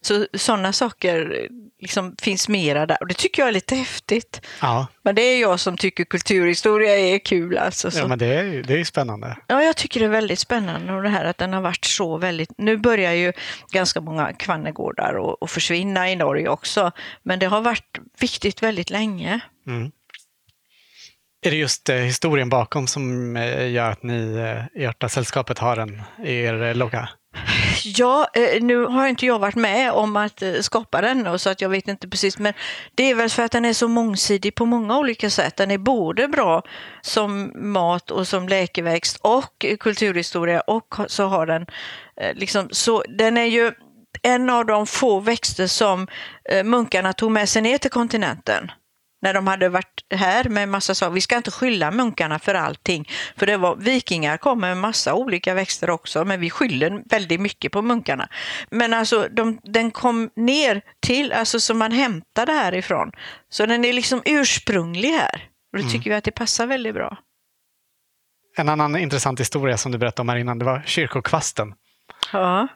Så 0.00 0.26
sådana 0.34 0.72
saker 0.72 1.48
liksom 1.80 2.14
finns 2.18 2.48
mera 2.48 2.86
där. 2.86 2.96
Och 3.00 3.06
det 3.06 3.14
tycker 3.14 3.42
jag 3.42 3.48
är 3.48 3.52
lite 3.52 3.74
häftigt. 3.74 4.46
Ja, 4.60 4.86
Men 5.02 5.14
det 5.14 5.22
är 5.22 5.40
jag 5.40 5.60
som 5.60 5.76
tycker 5.76 6.04
kulturhistoria 6.04 6.98
är 6.98 7.18
kul. 7.18 7.58
Alltså, 7.58 7.90
så. 7.90 7.98
ja 7.98 8.06
men 8.06 8.18
det 8.18 8.26
är 8.26 8.62
det 8.62 8.80
är 8.80 8.84
spännande. 8.84 9.36
Ja, 9.46 9.62
jag 9.62 9.76
tycker 9.76 10.00
det 10.00 10.06
är 10.06 10.10
väldigt 10.10 10.38
spännande 10.38 10.92
och 10.92 11.02
det 11.02 11.08
här 11.08 11.24
att 11.24 11.38
den 11.38 11.52
har 11.52 11.60
varit 11.60 11.84
så 11.84 12.18
väldigt... 12.18 12.50
Nu 12.58 12.76
börjar 12.76 13.12
ju 13.12 13.32
ganska 13.72 14.00
många 14.00 14.32
kvannegårdar 14.32 15.34
att 15.40 15.50
försvinna 15.50 16.10
i 16.10 16.16
Norge 16.16 16.48
också, 16.48 16.92
men 17.22 17.38
det 17.38 17.46
har 17.46 17.60
varit 17.60 17.98
viktigt 18.20 18.62
väldigt 18.62 18.90
länge. 18.90 19.40
Mm. 19.66 19.90
Är 21.46 21.50
det 21.50 21.56
just 21.56 21.88
eh, 21.88 21.96
historien 21.96 22.48
bakom 22.48 22.86
som 22.86 23.36
eh, 23.36 23.70
gör 23.70 23.90
att 23.90 24.02
ni 24.02 24.36
eh, 24.36 24.82
i 24.82 24.86
Örtasällskapet 24.86 25.58
har 25.58 25.76
den 25.76 26.02
i 26.24 26.34
er 26.34 26.74
logga? 26.74 27.08
Ja, 27.84 28.28
eh, 28.34 28.62
nu 28.62 28.84
har 28.84 29.06
inte 29.06 29.26
jag 29.26 29.38
varit 29.38 29.54
med 29.54 29.92
om 29.92 30.16
att 30.16 30.42
eh, 30.42 30.52
skapa 30.60 31.00
den 31.00 31.38
så 31.38 31.50
att 31.50 31.60
jag 31.60 31.68
vet 31.68 31.88
inte 31.88 32.08
precis, 32.08 32.38
men 32.38 32.52
det 32.94 33.10
är 33.10 33.14
väl 33.14 33.30
för 33.30 33.42
att 33.42 33.52
den 33.52 33.64
är 33.64 33.72
så 33.72 33.88
mångsidig 33.88 34.54
på 34.54 34.66
många 34.66 34.98
olika 34.98 35.30
sätt. 35.30 35.56
Den 35.56 35.70
är 35.70 35.78
både 35.78 36.28
bra 36.28 36.62
som 37.00 37.52
mat 37.54 38.10
och 38.10 38.28
som 38.28 38.48
läkeväxt 38.48 39.18
och 39.20 39.66
kulturhistoria 39.80 40.60
och 40.60 40.94
så 41.06 41.26
har 41.26 41.46
den 41.46 41.66
eh, 42.20 42.34
liksom, 42.34 42.68
så 42.70 43.04
den 43.08 43.36
är 43.36 43.44
ju 43.46 43.72
en 44.22 44.50
av 44.50 44.66
de 44.66 44.86
få 44.86 45.20
växter 45.20 45.66
som 45.66 46.06
munkarna 46.64 47.12
tog 47.12 47.30
med 47.30 47.48
sig 47.48 47.62
ner 47.62 47.78
till 47.78 47.90
kontinenten. 47.90 48.70
När 49.26 49.34
de 49.34 49.46
hade 49.46 49.68
varit 49.68 50.04
här 50.10 50.48
med 50.48 50.68
massa 50.68 50.94
saker. 50.94 51.12
Vi 51.12 51.20
ska 51.20 51.36
inte 51.36 51.50
skylla 51.50 51.90
munkarna 51.90 52.38
för 52.38 52.54
allting. 52.54 53.08
För 53.36 53.46
det 53.46 53.56
var, 53.56 53.76
vikingar 53.76 54.36
kom 54.36 54.60
med 54.60 54.76
massa 54.76 55.14
olika 55.14 55.54
växter 55.54 55.90
också, 55.90 56.24
men 56.24 56.40
vi 56.40 56.50
skyller 56.50 57.02
väldigt 57.10 57.40
mycket 57.40 57.72
på 57.72 57.82
munkarna. 57.82 58.28
Men 58.70 58.94
alltså, 58.94 59.28
de, 59.30 59.58
den 59.62 59.90
kom 59.90 60.30
ner 60.36 60.82
till, 61.00 61.32
alltså 61.32 61.60
som 61.60 61.78
man 61.78 61.92
hämtade 61.92 62.52
härifrån. 62.52 63.12
Så 63.48 63.66
den 63.66 63.84
är 63.84 63.92
liksom 63.92 64.22
ursprunglig 64.24 65.10
här. 65.10 65.48
Och 65.72 65.78
det 65.78 65.90
tycker 65.90 66.10
vi 66.10 66.16
att 66.16 66.24
det 66.24 66.30
passar 66.30 66.66
väldigt 66.66 66.94
bra. 66.94 67.18
En 68.56 68.68
annan 68.68 68.96
intressant 68.96 69.40
historia 69.40 69.76
som 69.76 69.92
du 69.92 69.98
berättade 69.98 70.22
om 70.22 70.28
här 70.28 70.36
innan, 70.36 70.58
det 70.58 70.64
var 70.64 70.82
kyrkokvasten. 70.86 71.74
Ja. 72.32 72.68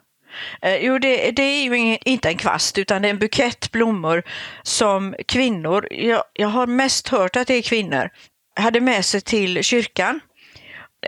Eh, 0.63 0.77
jo, 0.77 0.99
det, 0.99 1.31
det 1.31 1.43
är 1.43 1.65
ju 1.65 1.77
ingen, 1.77 1.99
inte 2.05 2.29
en 2.29 2.37
kvast 2.37 2.79
utan 2.79 3.03
det 3.03 3.09
är 3.09 3.11
en 3.11 3.19
bukett 3.19 3.71
blommor 3.73 4.23
som 4.63 5.15
kvinnor, 5.29 5.89
jag, 5.91 6.25
jag 6.33 6.49
har 6.49 6.67
mest 6.67 7.09
hört 7.09 7.37
att 7.37 7.47
det 7.47 7.55
är 7.55 7.63
kvinnor, 7.63 8.11
hade 8.57 8.81
med 8.81 9.05
sig 9.05 9.21
till 9.21 9.65
kyrkan. 9.65 10.21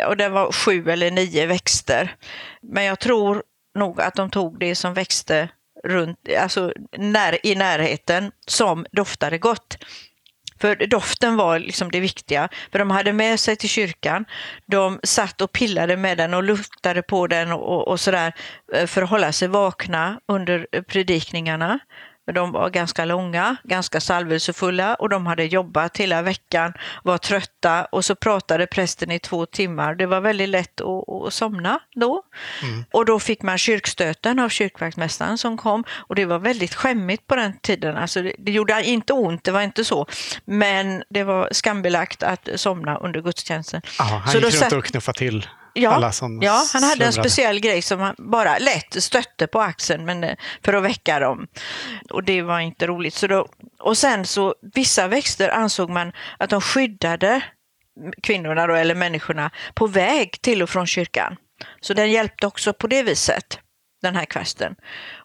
Och 0.07 0.17
det 0.17 0.29
var 0.29 0.53
sju 0.53 0.91
eller 0.91 1.11
nio 1.11 1.47
växter. 1.47 2.17
Men 2.63 2.85
jag 2.85 2.99
tror 2.99 3.43
nog 3.75 4.01
att 4.01 4.15
de 4.15 4.31
tog 4.31 4.59
det 4.59 4.75
som 4.75 4.95
växte 4.95 5.49
runt, 5.85 6.19
alltså 6.39 6.73
när, 6.99 7.47
i 7.47 7.55
närheten 7.55 8.33
som 8.47 8.87
doftade 8.93 9.39
gott. 9.39 9.79
För 10.63 10.87
doften 10.87 11.37
var 11.37 11.59
liksom 11.59 11.91
det 11.91 12.01
viktiga. 12.01 12.49
För 12.73 12.79
de 12.79 12.91
hade 12.91 13.13
med 13.13 13.41
sig 13.41 13.57
till 13.57 13.69
kyrkan. 13.69 14.25
De 14.67 15.01
satt 15.03 15.41
och 15.41 15.53
pillade 15.53 15.97
med 15.97 16.19
den 16.19 16.35
och 16.35 16.43
luktade 16.43 17.03
på 17.03 17.27
den 17.27 17.53
och, 17.53 17.89
och 17.89 18.01
sådär 18.01 18.33
eh, 18.73 18.87
för 18.87 19.03
att 19.03 19.11
hålla 19.11 19.33
sig 19.33 19.49
vakna 19.49 20.21
under 20.29 20.67
eh, 20.73 20.83
predikningarna 20.83 21.79
predikningarna. 22.27 22.33
De 22.33 22.53
var 22.53 22.71
ganska 22.71 23.05
långa, 23.05 23.57
ganska 23.65 24.01
salvelsefulla 24.01 24.95
och 24.95 25.09
de 25.09 25.27
hade 25.27 25.45
jobbat 25.45 25.97
hela 25.97 26.23
veckan, 26.23 26.73
var 27.05 27.19
trötta 27.19 27.85
och 27.85 28.05
så 28.05 28.15
pratade 28.15 28.67
prästen 28.67 29.11
i 29.11 29.19
två 29.19 29.47
timmar. 29.47 29.95
Det 29.95 30.07
var 30.07 30.21
väldigt 30.21 30.49
lätt 30.49 30.81
att, 30.81 31.09
att 31.27 31.33
somna 31.33 31.79
då. 31.95 32.23
Och 32.93 33.05
då 33.07 33.19
fick 33.21 33.43
man 33.43 33.59
kyrkstöten 33.59 34.39
av 34.39 34.49
kyrkvaktmästaren 34.49 35.39
som 35.39 35.57
kom 35.57 35.85
och 36.09 36.15
det 36.15 36.25
var 36.25 36.39
väldigt 36.39 36.75
skämmigt 36.75 37.27
på 37.27 37.37
den 37.37 37.59
tiden. 37.63 37.97
Alltså 37.97 38.23
det, 38.23 38.33
det 38.39 38.53
gjorde 38.53 38.85
inte 38.85 39.13
ont, 39.13 39.45
det 39.45 39.53
var 39.53 39.63
inte 39.63 39.85
så. 39.85 40.07
Men 40.45 41.03
det 41.11 41.25
var 41.25 41.49
skambelagt 41.53 42.23
att 42.23 42.49
somna 42.57 42.97
under 42.99 43.21
gudstjänsten. 43.21 43.83
Ja, 43.99 44.05
han 44.05 44.29
Så 44.33 44.39
gick 44.39 44.45
runt 44.45 44.55
satt- 44.55 44.73
och 44.73 44.85
knuffade 44.85 45.19
till 45.19 45.47
Ja, 45.75 46.13
ja, 46.41 46.65
han 46.73 46.83
hade 46.83 47.05
en 47.05 47.13
speciell 47.13 47.61
grej 47.61 47.83
som 47.83 48.01
han 48.01 48.15
bara 48.19 48.59
lätt 48.59 49.03
stötte 49.03 49.47
på 49.47 49.61
axeln 49.61 50.05
men, 50.05 50.25
eh, 50.25 50.37
för 50.65 50.73
att 50.73 50.83
väcka 50.83 51.19
dem. 51.19 51.47
Och 52.11 52.25
det 52.25 52.43
var 52.43 52.61
inte 52.61 52.87
roligt. 52.87 53.15
Så 53.15 53.27
då, 53.27 53.49
och 53.81 53.99
sen 53.99 54.27
så, 54.27 54.55
vissa 54.75 55.09
växter 55.09 55.49
ansåg 55.49 55.91
man 55.91 56.13
att 56.39 56.51
de 56.51 56.61
skyddade 56.61 57.43
kvinnorna 58.23 58.67
då, 58.67 58.75
eller 58.75 58.95
människorna 58.95 59.51
på 59.75 59.87
väg 59.87 60.43
till 60.43 60.63
och 60.63 60.71
från 60.71 60.87
kyrkan. 60.87 61.37
Så 61.81 61.95
den 61.95 62.11
hjälpte 62.11 62.47
också 62.47 62.73
på 62.73 62.87
det 62.87 63.03
viset, 63.03 63.59
den 64.03 64.17
här 64.17 64.25
kvasten. 64.25 64.75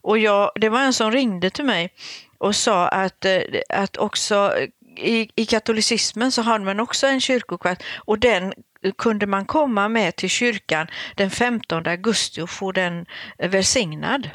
Och 0.01 0.17
jag, 0.17 0.51
det 0.55 0.69
var 0.69 0.81
en 0.81 0.93
som 0.93 1.11
ringde 1.11 1.49
till 1.49 1.65
mig 1.65 1.93
och 2.37 2.55
sa 2.55 2.87
att, 2.87 3.25
eh, 3.25 3.41
att 3.69 3.97
också 3.97 4.53
i, 4.99 5.31
i 5.35 5.45
katolicismen 5.45 6.31
så 6.31 6.41
har 6.41 6.59
man 6.59 6.79
också 6.79 7.07
en 7.07 7.21
kyrkokvast 7.21 7.83
och 7.97 8.19
den 8.19 8.53
kunde 8.97 9.25
man 9.25 9.45
komma 9.45 9.89
med 9.89 10.15
till 10.15 10.29
kyrkan 10.29 10.87
den 11.15 11.29
15 11.29 11.87
augusti 11.87 12.41
och 12.41 12.49
få 12.49 12.71
den 12.71 13.05
välsignad. 13.37 14.29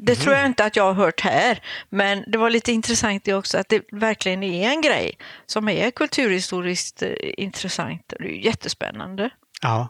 Det 0.00 0.14
tror 0.14 0.34
jag 0.34 0.46
inte 0.46 0.64
att 0.64 0.76
jag 0.76 0.84
har 0.84 0.92
hört 0.92 1.20
här, 1.20 1.62
men 1.88 2.24
det 2.26 2.38
var 2.38 2.50
lite 2.50 2.72
intressant 2.72 3.24
det 3.24 3.34
också 3.34 3.58
att 3.58 3.68
det 3.68 3.82
verkligen 3.92 4.42
är 4.42 4.70
en 4.70 4.80
grej 4.80 5.18
som 5.46 5.68
är 5.68 5.90
kulturhistoriskt 5.90 7.02
eh, 7.02 7.10
intressant. 7.20 8.02
Det 8.18 8.24
är 8.24 8.28
ju 8.28 8.44
jättespännande. 8.44 9.30
Ja. 9.62 9.88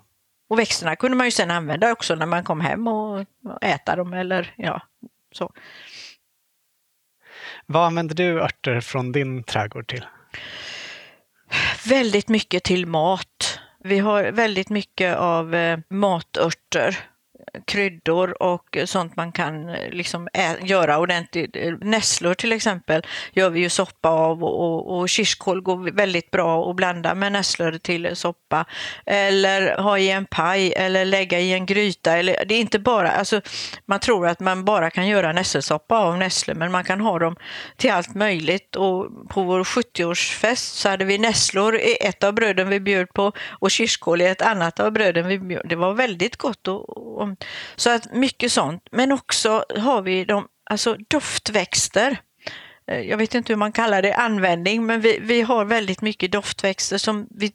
Och 0.48 0.58
växterna 0.58 0.96
kunde 0.96 1.16
man 1.16 1.26
ju 1.26 1.30
sen 1.30 1.50
använda 1.50 1.92
också 1.92 2.14
när 2.14 2.26
man 2.26 2.44
kom 2.44 2.60
hem 2.60 2.88
och 2.88 3.24
och 3.44 3.62
äta 3.62 3.96
dem 3.96 4.12
eller 4.12 4.54
ja, 4.56 4.82
så. 5.32 5.52
Vad 7.70 7.86
använder 7.86 8.14
du 8.14 8.40
örter 8.40 8.80
från 8.80 9.12
din 9.12 9.42
trädgård 9.42 9.86
till? 9.86 10.04
Väldigt 11.88 12.28
mycket 12.28 12.64
till 12.64 12.86
mat. 12.86 13.58
Vi 13.84 13.98
har 13.98 14.24
väldigt 14.24 14.70
mycket 14.70 15.16
av 15.16 15.54
eh, 15.54 15.78
matörter, 15.90 16.98
kryddor 17.64 18.42
och 18.42 18.78
sånt 18.84 19.16
man 19.16 19.32
kan 19.32 19.68
eh, 19.68 19.90
liksom 19.90 20.28
ä- 20.32 20.56
göra 20.62 20.98
ordentligt. 20.98 21.56
Eh, 21.56 21.74
nässlor 21.80 22.34
till 22.34 22.52
exempel 22.52 23.02
gör 23.32 23.50
vi 23.50 23.60
ju 23.60 23.68
soppa 23.68 24.08
av 24.08 24.44
och, 24.44 24.60
och, 24.60 24.98
och 24.98 25.08
kirskål 25.08 25.60
går 25.60 25.90
väldigt 25.90 26.30
bra 26.30 26.70
att 26.70 26.76
blanda 26.76 27.14
med 27.14 27.32
nässlor 27.32 27.78
till 27.78 28.16
soppa. 28.16 28.64
Eller 29.06 29.78
ha 29.78 29.98
i 29.98 30.10
en 30.10 30.26
paj 30.26 30.72
eller 30.72 31.04
lägga 31.04 31.40
i 31.40 31.52
en 31.52 31.66
gryta. 31.66 32.16
Eller, 32.16 32.44
det 32.48 32.54
är 32.54 32.60
inte 32.60 32.78
bara, 32.78 33.10
alltså, 33.10 33.40
man 33.86 34.00
tror 34.00 34.26
att 34.26 34.40
man 34.40 34.64
bara 34.64 34.90
kan 34.90 35.06
göra 35.08 35.32
nässelsoppa 35.32 35.98
av 35.98 36.18
nässlor 36.18 36.54
men 36.54 36.72
man 36.72 36.84
kan 36.84 37.00
ha 37.00 37.18
dem 37.18 37.36
till 37.76 37.90
allt 37.90 38.14
möjligt. 38.14 38.76
Och 38.76 39.28
på 39.28 39.42
vår 39.42 39.64
70-årsfest 39.64 40.74
så 40.74 40.88
hade 40.88 41.04
vi 41.04 41.18
nässlor 41.18 41.76
i 41.76 41.96
ett 42.00 42.24
av 42.24 42.34
bröden 42.34 42.68
vi 42.68 42.80
bjöd 42.80 43.12
på 43.12 43.32
och 43.50 43.70
kirskål 43.70 44.20
i 44.20 44.26
ett 44.26 44.42
annat 44.42 44.80
av 44.80 44.92
bröden 44.92 45.26
vi 45.26 45.38
bjöd. 45.38 45.62
Det 45.68 45.76
var 45.76 45.94
väldigt 45.94 46.36
gott. 46.36 46.68
Och, 46.68 47.18
och, 47.20 47.28
så 47.76 47.90
att 47.90 48.12
mycket 48.12 48.52
sånt. 48.52 48.82
Men 48.90 49.12
också 49.12 49.64
har 49.76 50.02
vi 50.02 50.24
de, 50.24 50.48
alltså 50.70 50.96
doftväxter. 51.08 52.20
Eh, 52.90 53.00
Jag 53.00 53.16
vet 53.16 53.34
inte 53.34 53.52
hur 53.52 53.58
man 53.58 53.72
kallar 53.72 54.02
det, 54.02 54.14
användning, 54.14 54.86
men 54.86 55.00
vi, 55.00 55.18
vi 55.20 55.42
har 55.42 55.64
väldigt 55.64 56.02
mycket 56.02 56.32
doftväxter 56.32 56.98
som 56.98 57.26
vi 57.30 57.52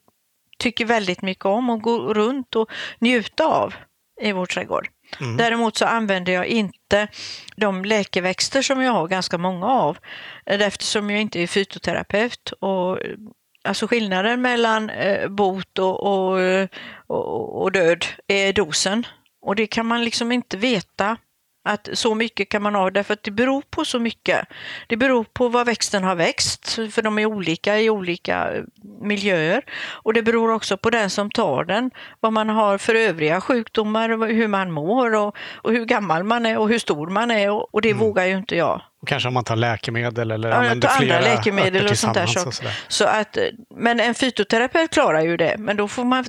tycker 0.59 0.85
väldigt 0.85 1.21
mycket 1.21 1.45
om 1.45 1.69
och 1.69 1.81
gå 1.81 2.13
runt 2.13 2.55
och 2.55 2.71
njuta 2.99 3.45
av 3.45 3.75
i 4.21 4.31
vår 4.31 4.45
trädgård. 4.45 4.87
Däremot 5.37 5.77
så 5.77 5.85
använder 5.85 6.33
jag 6.33 6.45
inte 6.47 7.07
de 7.55 7.85
läkeväxter 7.85 8.61
som 8.61 8.81
jag 8.81 8.91
har 8.91 9.07
ganska 9.07 9.37
många 9.37 9.65
av 9.67 9.97
eh, 10.45 10.61
eftersom 10.61 11.09
jag 11.09 11.21
inte 11.21 11.39
är 11.39 11.47
fytoterapeut. 11.47 12.51
Och, 12.59 13.01
eh, 13.01 13.15
alltså 13.63 13.87
skillnaden 13.87 14.41
mellan 14.41 14.89
eh, 14.89 15.27
bot 15.29 15.79
och, 15.79 16.03
och, 16.03 16.39
och, 17.07 17.61
och 17.61 17.71
död 17.71 18.05
är 18.27 18.53
dosen. 18.53 19.07
Och 19.43 19.55
det 19.55 19.67
kan 19.67 19.85
man 19.85 20.03
liksom 20.03 20.31
inte 20.31 20.57
veta 20.57 21.17
att 21.65 21.89
så 21.93 22.15
mycket 22.15 22.49
kan 22.49 22.61
man 22.61 22.75
ha 22.75 22.89
därför 22.89 23.13
att 23.13 23.23
det 23.23 23.31
beror 23.31 23.63
på 23.69 23.85
så 23.85 23.99
mycket. 23.99 24.47
Det 24.87 24.97
beror 24.97 25.23
på 25.23 25.49
vad 25.49 25.65
växten 25.65 26.03
har 26.03 26.15
växt, 26.15 26.69
för 26.69 27.01
de 27.01 27.19
är 27.19 27.25
olika 27.25 27.79
i 27.79 27.89
olika 27.89 28.53
eh, 28.53 28.63
miljöer. 29.01 29.65
Och 30.03 30.13
det 30.13 30.21
beror 30.21 30.51
också 30.51 30.77
på 30.77 30.89
den 30.89 31.09
som 31.09 31.31
tar 31.31 31.63
den, 31.63 31.91
vad 32.19 32.33
man 32.33 32.49
har 32.49 32.77
för 32.77 32.95
övriga 32.95 33.41
sjukdomar, 33.41 34.27
hur 34.27 34.47
man 34.47 34.71
mår 34.71 35.15
och, 35.15 35.35
och 35.53 35.71
hur 35.71 35.85
gammal 35.85 36.23
man 36.23 36.45
är 36.45 36.57
och 36.57 36.69
hur 36.69 36.79
stor 36.79 37.07
man 37.07 37.31
är. 37.31 37.51
Och, 37.51 37.73
och 37.73 37.81
det 37.81 37.93
vågar 37.93 38.25
ju 38.25 38.37
inte 38.37 38.55
jag. 38.55 38.81
Och 39.03 39.09
kanske 39.09 39.27
om 39.27 39.33
man 39.33 39.43
tar 39.43 39.55
läkemedel 39.55 40.31
eller 40.31 40.49
Ja, 40.49 40.55
använder 40.55 40.87
tar 40.87 40.95
andra 40.95 41.19
flera 41.19 41.35
läkemedel 41.35 41.87
och 41.87 41.97
sånt 41.97 42.13
där. 42.13 42.25
Så, 42.25 42.47
och 42.47 42.53
sådär. 42.53 42.79
så 42.87 43.05
att, 43.05 43.37
men 43.75 43.99
en 43.99 44.15
fytoterapeut 44.15 44.91
klarar 44.91 45.21
ju 45.21 45.37
det, 45.37 45.55
men 45.57 45.77
då 45.77 45.87
får 45.87 46.03
man 46.03 46.25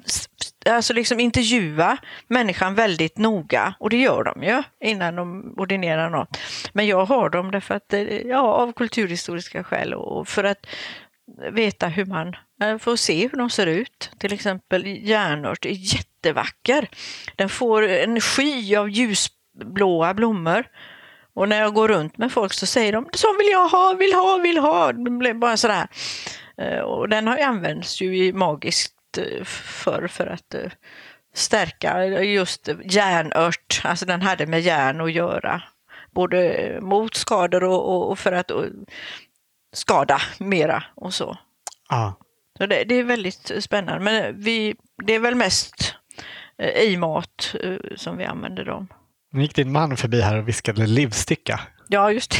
alltså 0.67 0.93
liksom 0.93 1.21
intervjua 1.21 1.97
människan 2.29 2.75
väldigt 2.75 3.19
noga 3.19 3.75
och 3.79 3.91
det 3.91 3.97
gör 3.97 4.25
de 4.25 4.43
ju 4.43 4.63
innan 4.85 5.17
de 5.17 5.55
ordinerar 5.57 6.11
något. 6.11 6.39
Men 6.73 6.87
jag 6.87 7.05
har 7.05 7.31
dem 7.31 7.51
därför 7.51 7.75
att, 7.75 7.93
eh, 7.93 8.03
ja, 8.03 8.41
av 8.41 8.73
kulturhistoriska 8.73 9.65
skäl 9.65 9.95
och 9.95 10.29
för 10.29 10.45
att 10.45 10.67
veta 11.53 11.89
hur 11.89 12.05
man 12.05 12.37
eh, 12.63 12.79
får 12.79 12.97
se 12.97 13.29
hur 13.29 13.39
de 13.39 13.51
ser 13.51 13.67
ut. 13.67 14.11
Till 14.19 14.33
exempel 14.33 14.87
järnört 14.87 15.67
är 15.67 15.95
jättevacker. 15.95 16.89
Den 17.37 17.49
får 17.49 17.89
en 17.89 18.21
sky 18.21 18.77
av 18.77 18.91
ljusblåa 18.91 20.15
blommor 20.15 20.65
Och 21.35 21.49
när 21.49 21.61
jag 21.61 21.75
går 21.75 21.89
runt 21.89 22.19
med 22.19 22.33
folk 22.33 22.53
så 22.53 22.67
säger 22.67 22.93
de 22.93 23.09
så 23.13 23.37
vill 23.39 23.49
jag 23.51 23.69
ha, 23.69 23.95
vill 23.99 24.15
ha, 24.15 24.37
vill 24.37 24.59
ha. 24.59 24.93
Det 24.93 25.11
blir 25.11 25.35
bara 25.35 25.57
sådär. 25.57 25.89
Eh, 26.57 26.79
och 26.79 27.09
den 27.09 27.27
har 27.27 27.37
ju 27.37 27.43
använts 27.43 28.01
ju 28.01 28.33
magiskt 28.33 29.19
eh, 29.19 29.45
för, 29.45 30.07
för 30.07 30.27
att 30.27 30.55
eh, 30.55 30.71
stärka 31.35 32.23
just 32.23 32.69
järnört. 32.85 33.81
Alltså 33.85 34.07
den 34.07 34.23
hade 34.23 34.47
med 34.47 34.61
järn 34.61 35.01
att 35.01 35.13
göra. 35.13 35.63
Både 36.11 36.79
mot 36.83 37.15
skador 37.15 37.65
och, 37.65 38.11
och 38.11 38.19
för 38.19 38.33
att 38.33 38.51
och, 38.51 38.65
skada 39.73 40.21
mera 40.39 40.85
och 40.95 41.15
så. 41.15 41.39
Ja. 41.89 42.15
Så 42.59 42.67
det, 42.67 42.85
det, 42.85 42.95
är 42.95 43.05
väldigt 43.05 43.51
spännande. 43.59 44.05
Men 44.05 44.41
vi, 44.41 44.77
det 45.05 45.15
är 45.15 45.19
väl 45.19 45.35
mest 45.35 45.95
i 46.83 46.97
mat 46.97 47.55
som 47.97 48.17
vi 48.17 48.25
använder 48.25 48.65
dem. 48.65 48.89
Nu 49.35 49.43
gick 49.43 49.55
din 49.55 49.73
man 49.73 49.97
förbi 49.97 50.21
här 50.21 50.39
och 50.39 50.49
viskade 50.49 50.87
livsticka. 50.87 51.61
Ja, 51.89 52.13
just 52.13 52.37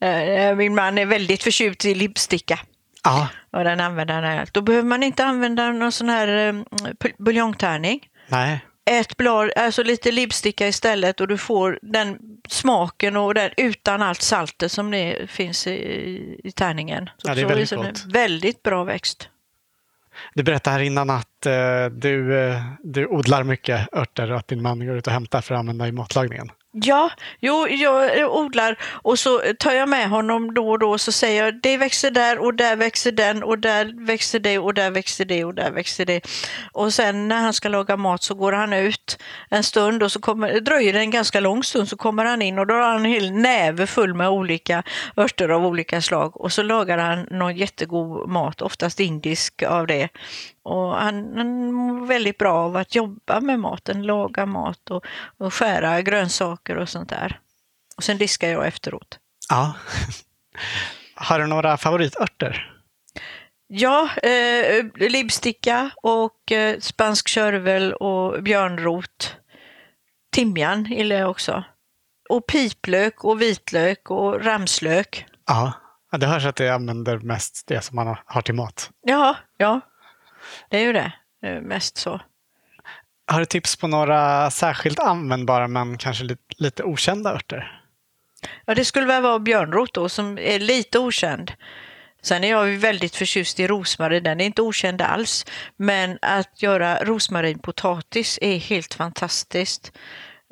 det. 0.00 0.54
Min 0.56 0.74
man 0.74 0.98
är 0.98 1.06
väldigt 1.06 1.42
förtjust 1.42 1.84
i 1.84 1.94
livsticka. 1.94 2.58
Ja. 3.04 3.28
Och 3.52 3.64
den 3.64 3.80
använder 3.80 4.14
han 4.22 4.38
allt. 4.38 4.54
Då 4.54 4.60
behöver 4.60 4.88
man 4.88 5.02
inte 5.02 5.24
använda 5.24 5.72
någon 5.72 5.92
sån 5.92 6.08
här 6.08 6.48
um, 6.48 6.64
buljongtärning. 7.18 8.00
Nej. 8.28 8.64
Ett 8.90 9.16
blad, 9.16 9.50
alltså 9.56 9.82
lite 9.82 10.12
lipsticka 10.12 10.68
istället 10.68 11.20
och 11.20 11.28
du 11.28 11.38
får 11.38 11.78
den 11.82 12.18
smaken 12.48 13.16
och 13.16 13.34
den 13.34 13.50
utan 13.56 14.02
allt 14.02 14.22
saltet 14.22 14.72
som 14.72 14.90
det 14.90 15.30
finns 15.30 15.66
i, 15.66 16.40
i 16.44 16.52
tärningen. 16.52 17.10
Så, 17.16 17.28
ja, 17.30 17.34
det 17.34 17.40
är 17.40 17.46
väldigt 17.46 17.68
så 17.68 17.76
gott. 17.76 18.04
Väldigt 18.12 18.62
bra 18.62 18.84
växt. 18.84 19.28
Du 20.34 20.42
berättade 20.42 20.76
här 20.76 20.82
innan 20.82 21.10
att 21.10 21.46
eh, 21.46 21.86
du, 21.86 22.38
eh, 22.38 22.62
du 22.82 23.06
odlar 23.06 23.42
mycket 23.42 23.94
örter 23.94 24.32
och 24.32 24.38
att 24.38 24.48
din 24.48 24.62
man 24.62 24.86
går 24.86 24.96
ut 24.96 25.06
och 25.06 25.12
hämtar 25.12 25.40
för 25.40 25.54
att 25.54 25.58
använda 25.58 25.88
i 25.88 25.92
matlagningen. 25.92 26.50
Ja, 26.76 27.10
jo, 27.40 27.68
jag 27.68 28.36
odlar 28.36 28.76
och 29.02 29.18
så 29.18 29.40
tar 29.58 29.72
jag 29.72 29.88
med 29.88 30.08
honom 30.08 30.54
då 30.54 30.70
och 30.70 30.78
då 30.78 30.90
och 30.90 31.00
så 31.00 31.12
säger 31.12 31.44
jag 31.44 31.60
det 31.62 31.76
växer 31.76 32.10
där 32.10 32.38
och 32.38 32.54
där 32.54 32.76
växer 32.76 33.12
den 33.12 33.42
och 33.42 33.58
där 33.58 34.06
växer 34.06 34.38
det 34.38 34.58
och 34.58 34.74
där 34.74 34.90
växer 34.90 35.24
det 35.24 35.44
och 35.44 35.54
där 35.54 35.70
växer 35.70 36.06
det. 36.06 36.20
Och 36.72 36.94
sen 36.94 37.28
när 37.28 37.40
han 37.40 37.52
ska 37.52 37.68
laga 37.68 37.96
mat 37.96 38.22
så 38.22 38.34
går 38.34 38.52
han 38.52 38.72
ut 38.72 39.18
en 39.50 39.64
stund 39.64 40.02
och 40.02 40.12
så 40.12 40.20
kommer, 40.20 40.60
dröjer 40.60 40.92
det 40.92 40.98
en 40.98 41.10
ganska 41.10 41.40
lång 41.40 41.64
stund 41.64 41.88
så 41.88 41.96
kommer 41.96 42.24
han 42.24 42.42
in 42.42 42.58
och 42.58 42.66
då 42.66 42.74
har 42.74 42.82
han 42.82 42.96
en 42.96 43.12
hel 43.12 43.30
näve 43.30 43.86
full 43.86 44.14
med 44.14 44.28
olika 44.28 44.82
örter 45.16 45.48
av 45.48 45.66
olika 45.66 46.02
slag 46.02 46.40
och 46.40 46.52
så 46.52 46.62
lagar 46.62 46.98
han 46.98 47.26
någon 47.30 47.56
jättegod 47.56 48.28
mat, 48.28 48.62
oftast 48.62 49.00
indisk 49.00 49.62
av 49.62 49.86
det. 49.86 50.08
Och 50.64 50.96
han, 50.96 51.36
han 51.36 51.72
mår 51.72 52.06
väldigt 52.06 52.38
bra 52.38 52.54
av 52.54 52.76
att 52.76 52.94
jobba 52.94 53.40
med 53.40 53.60
maten, 53.60 54.02
laga 54.02 54.46
mat 54.46 54.90
och, 54.90 55.04
och 55.38 55.54
skära 55.54 56.02
grönsaker 56.02 56.76
och 56.76 56.88
sånt 56.88 57.08
där. 57.08 57.40
Och 57.96 58.04
sen 58.04 58.18
diskar 58.18 58.48
jag 58.48 58.66
efteråt. 58.66 59.18
Ja. 59.48 59.74
Har 61.14 61.38
du 61.38 61.46
några 61.46 61.76
favoritörter? 61.76 62.70
Ja, 63.66 64.08
eh, 64.22 64.84
libsticka 64.94 65.90
och 66.02 66.52
eh, 66.52 66.78
spansk 66.80 67.28
körvel 67.28 67.92
och 67.92 68.42
björnrot. 68.42 69.36
Timjan 70.32 70.84
gillar 70.84 71.16
jag 71.16 71.30
också. 71.30 71.64
Och 72.30 72.46
piplök 72.46 73.24
och 73.24 73.42
vitlök 73.42 74.10
och 74.10 74.44
ramslök. 74.44 75.26
Ja, 75.46 75.72
det 76.18 76.26
hörs 76.26 76.44
att 76.44 76.56
det 76.56 76.68
använder 76.68 77.18
mest 77.18 77.64
det 77.66 77.84
som 77.84 77.96
man 77.96 78.16
har 78.26 78.42
till 78.42 78.54
mat. 78.54 78.90
Ja, 79.02 79.36
ja. 79.56 79.80
Det 80.68 80.78
är 80.78 80.82
ju 80.82 80.92
det, 80.92 81.12
mest 81.60 81.96
så. 81.96 82.20
Har 83.26 83.40
du 83.40 83.46
tips 83.46 83.76
på 83.76 83.86
några 83.86 84.50
särskilt 84.50 84.98
användbara 84.98 85.68
men 85.68 85.98
kanske 85.98 86.24
lite, 86.24 86.42
lite 86.56 86.82
okända 86.82 87.34
örter? 87.34 87.80
Ja, 88.64 88.74
det 88.74 88.84
skulle 88.84 89.06
väl 89.06 89.22
vara 89.22 89.38
björnrot 89.38 89.94
då 89.94 90.08
som 90.08 90.38
är 90.38 90.58
lite 90.58 90.98
okänd. 90.98 91.52
Sen 92.22 92.44
är 92.44 92.50
jag 92.50 92.66
väldigt 92.66 93.16
förtjust 93.16 93.60
i 93.60 93.66
rosmarin, 93.66 94.22
den 94.22 94.40
är 94.40 94.44
inte 94.44 94.62
okänd 94.62 95.02
alls. 95.02 95.46
Men 95.76 96.18
att 96.22 96.62
göra 96.62 97.04
rosmarinpotatis 97.04 98.38
är 98.42 98.56
helt 98.56 98.94
fantastiskt. 98.94 99.92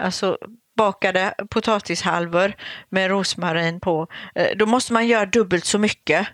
Alltså 0.03 0.39
bakade 0.77 1.35
potatishalvor 1.51 2.53
med 2.89 3.11
rosmarin 3.11 3.81
på. 3.81 4.07
Eh, 4.35 4.57
då 4.57 4.67
måste 4.67 4.93
man 4.93 5.07
göra 5.07 5.27
dubbelt 5.27 5.65
så 5.65 5.79
mycket 5.79 6.29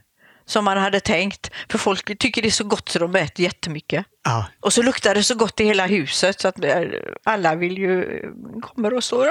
som 0.48 0.64
man 0.64 0.78
hade 0.78 1.00
tänkt. 1.00 1.50
För 1.68 1.78
folk 1.78 2.18
tycker 2.18 2.42
det 2.42 2.48
är 2.48 2.50
så 2.50 2.64
gott 2.64 2.88
så 2.88 2.98
de 2.98 3.16
äter 3.16 3.44
jättemycket. 3.44 4.06
Ja. 4.24 4.46
Och 4.60 4.72
så 4.72 4.82
luktar 4.82 5.14
det 5.14 5.22
så 5.22 5.34
gott 5.34 5.60
i 5.60 5.64
hela 5.64 5.86
huset 5.86 6.40
så 6.40 6.48
att 6.48 6.64
eh, 6.64 6.82
alla 7.24 7.54
vill 7.54 7.78
ju, 7.78 8.22
kommer 8.60 8.94
och 8.94 9.04
står 9.04 9.26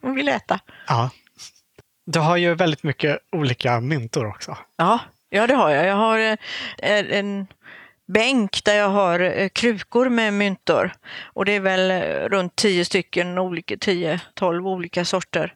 och 0.00 0.16
vill 0.16 0.28
äta. 0.28 0.60
Ja. 0.86 1.10
Du 2.06 2.18
har 2.18 2.36
ju 2.36 2.54
väldigt 2.54 2.82
mycket 2.82 3.18
olika 3.32 3.80
myntor 3.80 4.26
också. 4.26 4.56
Ja, 4.76 4.98
ja 5.30 5.46
det 5.46 5.54
har 5.54 5.70
jag. 5.70 5.86
Jag 5.86 5.96
har 5.96 6.18
eh, 6.18 6.38
en 7.18 7.46
bänk 8.12 8.64
där 8.64 8.74
jag 8.74 8.88
har 8.88 9.20
eh, 9.20 9.48
krukor 9.48 10.08
med 10.08 10.34
myntor. 10.34 10.92
Och 11.22 11.44
det 11.44 11.52
är 11.52 11.60
väl 11.60 11.90
eh, 11.90 12.28
runt 12.28 12.56
10 12.56 12.84
stycken, 12.84 13.38
10-12 13.38 14.68
olika 14.68 15.04
sorter. 15.04 15.54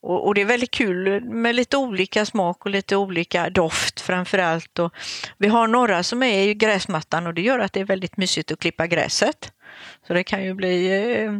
Och, 0.00 0.26
och, 0.26 0.34
det 0.34 0.40
är 0.40 0.44
väldigt 0.44 0.70
kul 0.70 1.24
med 1.24 1.54
lite 1.54 1.76
olika 1.76 2.26
smak 2.26 2.64
och 2.64 2.70
lite 2.70 2.96
olika 2.96 3.50
doft 3.50 4.00
framför 4.00 4.38
allt. 4.38 4.78
Och 4.78 4.92
vi 5.38 5.48
har 5.48 5.68
några 5.68 6.02
som 6.02 6.22
är 6.22 6.48
i 6.48 6.54
gräsmattan 6.54 7.26
och 7.26 7.34
det 7.34 7.42
gör 7.42 7.58
att 7.58 7.72
det 7.72 7.80
är 7.80 7.84
väldigt 7.84 8.16
mysigt 8.16 8.52
att 8.52 8.58
klippa 8.58 8.86
gräset. 8.86 9.52
Så 10.06 10.14
det 10.14 10.24
kan 10.24 10.44
ju 10.44 10.54
bli 10.54 10.90
eh, 11.24 11.32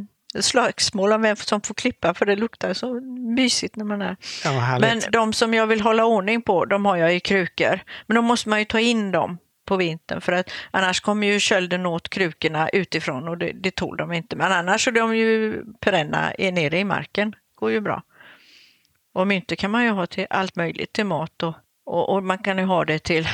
slagsmål 0.42 1.12
om 1.12 1.22
vem 1.22 1.36
som 1.36 1.60
får 1.60 1.74
klippa 1.74 2.14
för 2.14 2.26
det 2.26 2.36
luktar 2.36 2.74
så 2.74 3.00
mysigt 3.36 3.76
när 3.76 3.84
man 3.84 4.02
är. 4.02 4.16
Ja, 4.44 4.78
Men 4.80 5.00
de 5.12 5.32
som 5.32 5.54
jag 5.54 5.66
vill 5.66 5.80
hålla 5.80 6.04
ordning 6.04 6.42
på, 6.42 6.64
de 6.64 6.86
har 6.86 6.96
jag 6.96 7.14
i 7.14 7.20
krukor. 7.20 7.80
Men 8.06 8.14
då 8.14 8.22
måste 8.22 8.48
man 8.48 8.58
ju 8.58 8.64
ta 8.64 8.80
in 8.80 9.10
dem 9.10 9.38
på 9.64 9.76
vintern 9.76 10.20
för 10.20 10.32
att 10.32 10.50
annars 10.70 11.00
kommer 11.00 11.26
ju 11.26 11.40
kölden 11.40 11.86
åt 11.86 12.08
krukorna 12.08 12.68
utifrån 12.68 13.28
och 13.28 13.38
det, 13.38 13.52
det 13.52 13.74
tål 13.74 13.96
de 13.96 14.12
inte. 14.12 14.36
Men 14.36 14.52
annars 14.52 14.88
är 14.88 14.92
de 14.92 15.16
ju 15.16 15.62
perenna 15.80 16.32
nere 16.38 16.78
i 16.78 16.84
marken. 16.84 17.34
går 17.54 17.70
ju 17.70 17.80
bra. 17.80 18.02
Och 19.12 19.26
myntor 19.26 19.56
kan 19.56 19.70
man 19.70 19.84
ju 19.84 19.90
ha 19.90 20.06
till 20.06 20.26
allt 20.30 20.56
möjligt, 20.56 20.92
till 20.92 21.06
mat 21.06 21.42
och, 21.42 21.54
och, 21.84 22.08
och 22.08 22.22
man 22.22 22.38
kan 22.38 22.58
ju 22.58 22.64
ha 22.64 22.84
det 22.84 22.98
till 22.98 23.28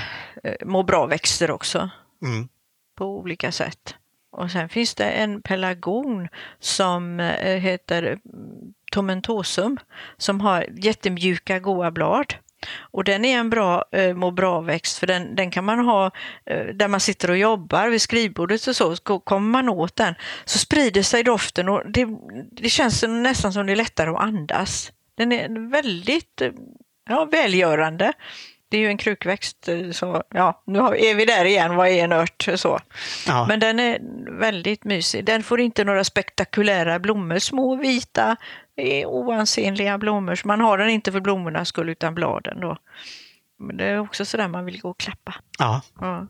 eh, 0.45 0.55
må 0.67 0.83
bra-växter 0.83 1.51
också. 1.51 1.91
Mm. 2.23 2.49
På 2.95 3.19
olika 3.19 3.53
sätt. 3.53 3.95
Och 4.31 4.51
sen 4.51 4.69
finns 4.69 4.95
det 4.95 5.11
en 5.11 5.43
pelargon 5.43 6.29
som 6.59 7.21
eh, 7.21 7.61
heter 7.61 8.19
tomentosum 8.93 9.79
som 10.17 10.41
har 10.41 10.67
jättemjuka 10.71 11.59
goda 11.59 11.91
blad. 11.91 12.35
Och 12.81 13.05
den 13.05 13.25
är 13.25 13.39
en 13.39 13.51
bra 13.51 13.85
eh, 13.93 14.15
må 14.15 14.31
bra-växt 14.31 14.99
för 14.99 15.07
den, 15.07 15.35
den 15.37 15.51
kan 15.51 15.65
man 15.65 15.79
ha 15.79 16.11
eh, 16.47 16.65
där 16.65 16.89
man 16.89 17.01
sitter 17.01 17.31
och 17.31 17.37
jobbar 17.39 17.89
vid 17.89 18.03
skrivbordet 18.03 18.67
och 18.67 18.77
så, 18.77 18.97
så 18.97 19.21
kommer 19.21 19.49
man 19.49 19.69
åt 19.69 19.97
den 19.97 20.15
så 20.45 20.59
sprider 20.59 21.03
sig 21.03 21.23
doften 21.23 21.69
och 21.69 21.83
det, 21.91 22.07
det 22.53 22.69
känns 22.69 23.05
nästan 23.09 23.53
som 23.53 23.67
det 23.67 23.73
är 23.73 23.77
lättare 23.77 24.11
att 24.11 24.21
andas. 24.21 24.93
Den 25.17 25.33
är 25.33 25.71
väldigt 25.71 26.41
eh, 26.41 26.51
ja, 27.09 27.25
välgörande. 27.25 28.13
Det 28.71 28.77
är 28.77 28.81
ju 28.81 28.89
en 28.89 28.99
krukväxt, 28.99 29.69
eh, 29.69 29.91
så 29.91 30.23
ja, 30.35 30.63
nu 30.67 30.79
är 30.79 31.15
vi 31.15 31.25
där 31.25 31.45
igen, 31.45 31.77
vad 31.77 31.89
är 31.89 32.05
en 32.05 32.13
ört? 32.13 32.49
Så. 32.55 32.81
Ja. 33.27 33.47
Men 33.49 33.61
den 33.61 33.81
är 33.81 33.99
väldigt 34.39 34.85
mysig. 34.85 35.25
Den 35.25 35.43
får 35.43 35.61
inte 35.61 35.85
några 35.85 36.05
spektakulära 36.05 36.99
blommor, 36.99 37.39
små 37.39 37.77
vita 37.77 38.37
är 38.77 39.07
oansenliga 39.07 39.99
blommor. 39.99 40.35
Så 40.35 40.49
man 40.49 40.61
har 40.61 40.79
den 40.79 40.89
inte 40.89 41.13
för 41.13 41.21
blommornas 41.21 41.69
skull 41.69 41.89
utan 41.89 42.15
bladen 42.15 42.61
då. 42.61 42.77
Men 43.59 43.77
det 43.77 43.85
är 43.85 43.99
också 43.99 44.25
sådär 44.25 44.49
man 44.49 44.65
vill 44.65 44.81
gå 44.81 44.91
och 44.91 44.99
klappa. 44.99 45.35
Ja. 45.59 45.83
ja. 46.01 46.27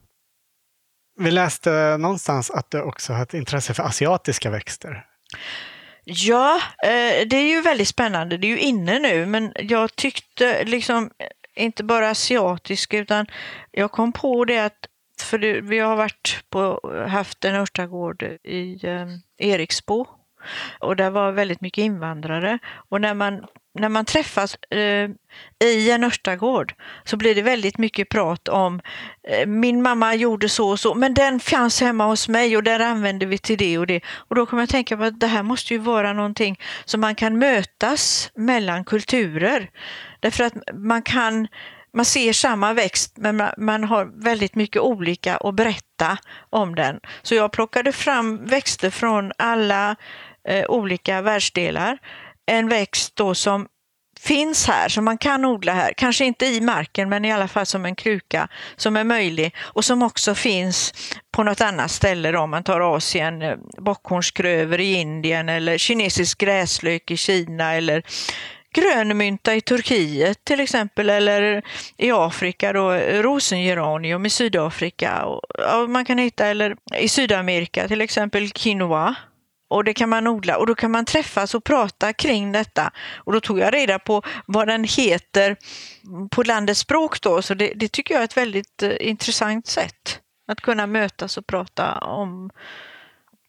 Vi 1.18 1.30
läste 1.30 1.96
någonstans 1.96 2.50
att 2.50 2.70
du 2.70 2.82
också 2.82 3.12
har 3.12 3.22
ett 3.22 3.34
intresse 3.34 3.74
för 3.74 3.82
asiatiska 3.82 4.50
växter. 4.50 5.06
Ja, 6.04 6.60
eh, 6.82 7.26
det 7.26 7.36
är 7.36 7.48
ju 7.48 7.60
väldigt 7.60 7.88
spännande. 7.88 8.36
Det 8.36 8.46
är 8.46 8.48
ju 8.48 8.58
inne 8.58 8.98
nu, 8.98 9.26
men 9.26 9.52
jag 9.56 9.96
tyckte 9.96 10.64
liksom 10.64 11.10
inte 11.60 11.84
bara 11.84 12.10
asiatisk, 12.10 12.94
utan 12.94 13.26
jag 13.70 13.92
kom 13.92 14.12
på 14.12 14.44
det 14.44 14.58
att 14.58 14.86
för 15.22 15.38
det, 15.38 15.60
vi 15.60 15.78
har 15.78 15.96
varit 15.96 16.44
på, 16.50 16.80
haft 17.08 17.44
en 17.44 17.54
örtagård 17.54 18.22
i 18.42 18.86
eh, 18.86 19.06
Eriksbo 19.38 20.06
och 20.80 20.96
där 20.96 21.10
var 21.10 21.32
väldigt 21.32 21.60
mycket 21.60 21.82
invandrare. 21.82 22.58
Och 22.88 23.00
när 23.00 23.14
man, 23.14 23.46
när 23.74 23.88
man 23.88 24.04
träffas 24.04 24.54
eh, 24.70 25.10
i 25.64 25.90
en 25.90 26.04
örtagård 26.04 26.74
så 27.04 27.16
blir 27.16 27.34
det 27.34 27.42
väldigt 27.42 27.78
mycket 27.78 28.08
prat 28.08 28.48
om 28.48 28.80
eh, 29.28 29.46
min 29.46 29.82
mamma 29.82 30.14
gjorde 30.14 30.48
så 30.48 30.70
och 30.70 30.80
så, 30.80 30.94
men 30.94 31.14
den 31.14 31.40
fanns 31.40 31.80
hemma 31.80 32.06
hos 32.06 32.28
mig 32.28 32.56
och 32.56 32.62
där 32.62 32.80
använde 32.80 33.26
vi 33.26 33.38
till 33.38 33.58
det 33.58 33.78
och 33.78 33.86
det. 33.86 34.00
Och 34.28 34.34
då 34.34 34.46
kommer 34.46 34.62
jag 34.62 34.70
tänka 34.70 34.96
på 34.96 35.04
att 35.04 35.20
det 35.20 35.26
här 35.26 35.42
måste 35.42 35.74
ju 35.74 35.78
vara 35.78 36.12
någonting 36.12 36.60
som 36.84 37.00
man 37.00 37.14
kan 37.14 37.38
mötas 37.38 38.30
mellan 38.34 38.84
kulturer. 38.84 39.70
Därför 40.20 40.44
att 40.44 40.54
man 40.74 41.02
kan 41.02 41.48
man 41.92 42.04
ser 42.04 42.32
samma 42.32 42.72
växt 42.72 43.16
men 43.16 43.42
man 43.56 43.84
har 43.84 44.22
väldigt 44.24 44.54
mycket 44.54 44.82
olika 44.82 45.36
att 45.36 45.54
berätta 45.54 46.18
om 46.50 46.74
den. 46.74 47.00
Så 47.22 47.34
jag 47.34 47.52
plockade 47.52 47.92
fram 47.92 48.44
växter 48.44 48.90
från 48.90 49.32
alla 49.38 49.96
eh, 50.48 50.64
olika 50.70 51.22
världsdelar. 51.22 51.98
En 52.46 52.68
växt 52.68 53.16
då 53.16 53.34
som 53.34 53.66
finns 54.20 54.66
här, 54.66 54.88
som 54.88 55.04
man 55.04 55.18
kan 55.18 55.44
odla 55.44 55.72
här. 55.72 55.92
Kanske 55.96 56.24
inte 56.24 56.46
i 56.46 56.60
marken, 56.60 57.08
men 57.08 57.24
i 57.24 57.32
alla 57.32 57.48
fall 57.48 57.66
som 57.66 57.84
en 57.84 57.94
kruka 57.94 58.48
som 58.76 58.96
är 58.96 59.04
möjlig 59.04 59.54
och 59.58 59.84
som 59.84 60.02
också 60.02 60.34
finns 60.34 60.94
på 61.32 61.42
något 61.42 61.60
annat 61.60 61.90
ställe. 61.90 62.32
Då. 62.32 62.40
Om 62.40 62.50
man 62.50 62.64
tar 62.64 62.96
Asien, 62.96 63.42
eh, 63.42 63.56
bockhornskröver 63.78 64.80
i 64.80 64.94
Indien 64.94 65.48
eller 65.48 65.78
kinesisk 65.78 66.38
gräslök 66.38 67.10
i 67.10 67.16
Kina 67.16 67.74
eller 67.74 68.02
grönmynta 68.74 69.54
i 69.54 69.60
Turkiet 69.60 70.44
till 70.44 70.60
exempel 70.60 71.10
eller 71.10 71.62
i 71.96 72.10
Afrika 72.12 72.72
då 72.72 72.92
rosengeranium 72.92 74.26
i 74.26 74.30
Sydafrika. 74.30 75.24
Och, 75.24 75.42
och 75.82 75.90
man 75.90 76.04
kan 76.04 76.18
hitta, 76.18 76.46
eller 76.46 76.76
i 76.98 77.08
Sydamerika 77.08 77.88
till 77.88 78.00
exempel 78.00 78.50
quinoa 78.50 79.14
och 79.70 79.84
det 79.84 79.94
kan 79.94 80.08
man 80.08 80.26
odla 80.26 80.56
och 80.56 80.66
då 80.66 80.74
kan 80.74 80.90
man 80.90 81.04
träffas 81.04 81.54
och 81.54 81.64
prata 81.64 82.12
kring 82.12 82.52
detta. 82.52 82.90
Och 83.16 83.32
då 83.32 83.40
tog 83.40 83.58
jag 83.58 83.74
reda 83.74 83.98
på 83.98 84.22
vad 84.46 84.68
den 84.68 84.84
heter 84.84 85.56
på 86.30 86.42
landets 86.42 86.80
språk 86.80 87.20
då, 87.20 87.42
så 87.42 87.54
det, 87.54 87.72
det 87.76 87.92
tycker 87.92 88.14
jag 88.14 88.20
är 88.20 88.24
ett 88.24 88.36
väldigt 88.36 88.82
eh, 88.82 88.92
intressant 89.00 89.66
sätt 89.66 90.20
att 90.48 90.60
kunna 90.60 90.86
mötas 90.86 91.36
och 91.36 91.46
prata 91.46 91.98
om. 91.98 92.50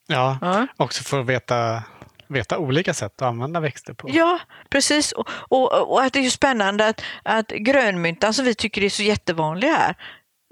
Ja, 0.07 0.37
ja. 0.41 0.67
också 0.77 1.03
för 1.03 1.19
att 1.19 1.25
veta 1.25 1.83
veta 2.27 2.57
olika 2.57 2.93
sätt 2.93 3.21
att 3.21 3.27
använda 3.27 3.59
växter 3.59 3.93
på. 3.93 4.09
Ja, 4.11 4.39
precis. 4.69 5.11
Och, 5.11 5.29
och, 5.31 5.91
och 5.91 6.01
att 6.01 6.13
det 6.13 6.19
är 6.19 6.23
ju 6.23 6.29
spännande 6.29 6.87
att, 6.87 7.01
att 7.23 7.47
grönmyntan 7.49 8.33
som 8.33 8.45
vi 8.45 8.55
tycker 8.55 8.83
är 8.83 8.89
så 8.89 9.03
jättevanlig 9.03 9.67
här, 9.67 9.95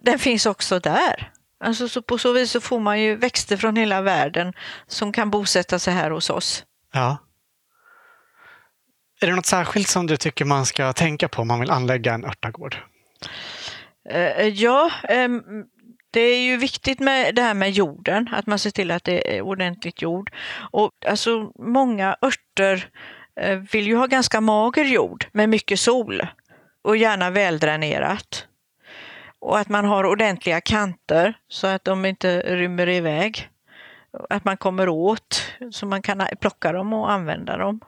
den 0.04 0.20
finns 0.20 0.46
också 0.46 0.80
där. 0.80 1.32
Alltså 1.64 1.90
så 1.90 2.02
på 2.02 2.18
så 2.18 2.34
vis 2.34 2.52
så 2.52 2.62
får 2.62 2.80
man 2.80 3.02
ju 3.02 3.16
växter 3.16 3.58
från 3.58 3.76
hela 3.76 4.02
världen 4.02 4.54
som 4.88 5.12
kan 5.12 5.30
bosätta 5.30 5.80
sig 5.80 5.94
här 5.94 6.12
hos 6.12 6.30
oss. 6.30 6.66
Ja. 6.94 7.18
Är 9.22 9.28
det 9.28 9.36
något 9.36 9.46
särskilt 9.46 9.88
som 9.88 10.08
du 10.08 10.18
tycker 10.18 10.46
man 10.46 10.66
ska 10.66 10.94
tänka 10.94 11.28
på 11.28 11.42
om 11.42 11.48
man 11.48 11.60
vill 11.60 11.72
anlägga 11.72 12.14
en 12.14 12.26
örtagård? 12.26 12.78
Uh, 14.14 14.48
ja, 14.48 14.92
um, 15.10 15.44
det 16.12 16.22
är 16.22 16.42
ju 16.42 16.58
viktigt 16.58 17.00
med 17.00 17.36
det 17.36 17.42
här 17.42 17.54
med 17.54 17.72
jorden, 17.72 18.30
att 18.32 18.48
man 18.48 18.60
ser 18.60 18.72
till 18.72 18.92
att 18.92 19.04
det 19.04 19.38
är 19.38 19.42
ordentligt 19.42 20.02
jord. 20.02 20.32
Och 20.72 20.92
alltså 21.08 21.52
många 21.60 22.16
örter 22.22 22.90
uh, 23.46 23.56
vill 23.72 23.88
ju 23.88 23.96
ha 23.96 24.06
ganska 24.06 24.42
mager 24.42 24.84
jord 24.84 25.26
med 25.32 25.50
mycket 25.50 25.80
sol 25.80 26.28
och 26.84 26.98
gärna 26.98 27.30
väldränerat. 27.30 28.46
Och 29.42 29.60
att 29.60 29.70
man 29.70 29.86
har 29.86 30.04
ordentliga 30.04 30.62
kanter 30.62 31.34
så 31.48 31.68
att 31.68 31.86
de 31.86 32.06
inte 32.06 32.56
rymmer 32.56 32.90
iväg. 32.90 33.50
Att 34.30 34.46
man 34.46 34.58
kommer 34.58 34.90
åt 34.90 35.44
så 35.72 35.86
man 35.86 36.02
kan 36.02 36.24
plocka 36.42 36.72
dem 36.72 36.94
och 36.94 37.12
använda 37.12 37.58
dem. 37.58 37.80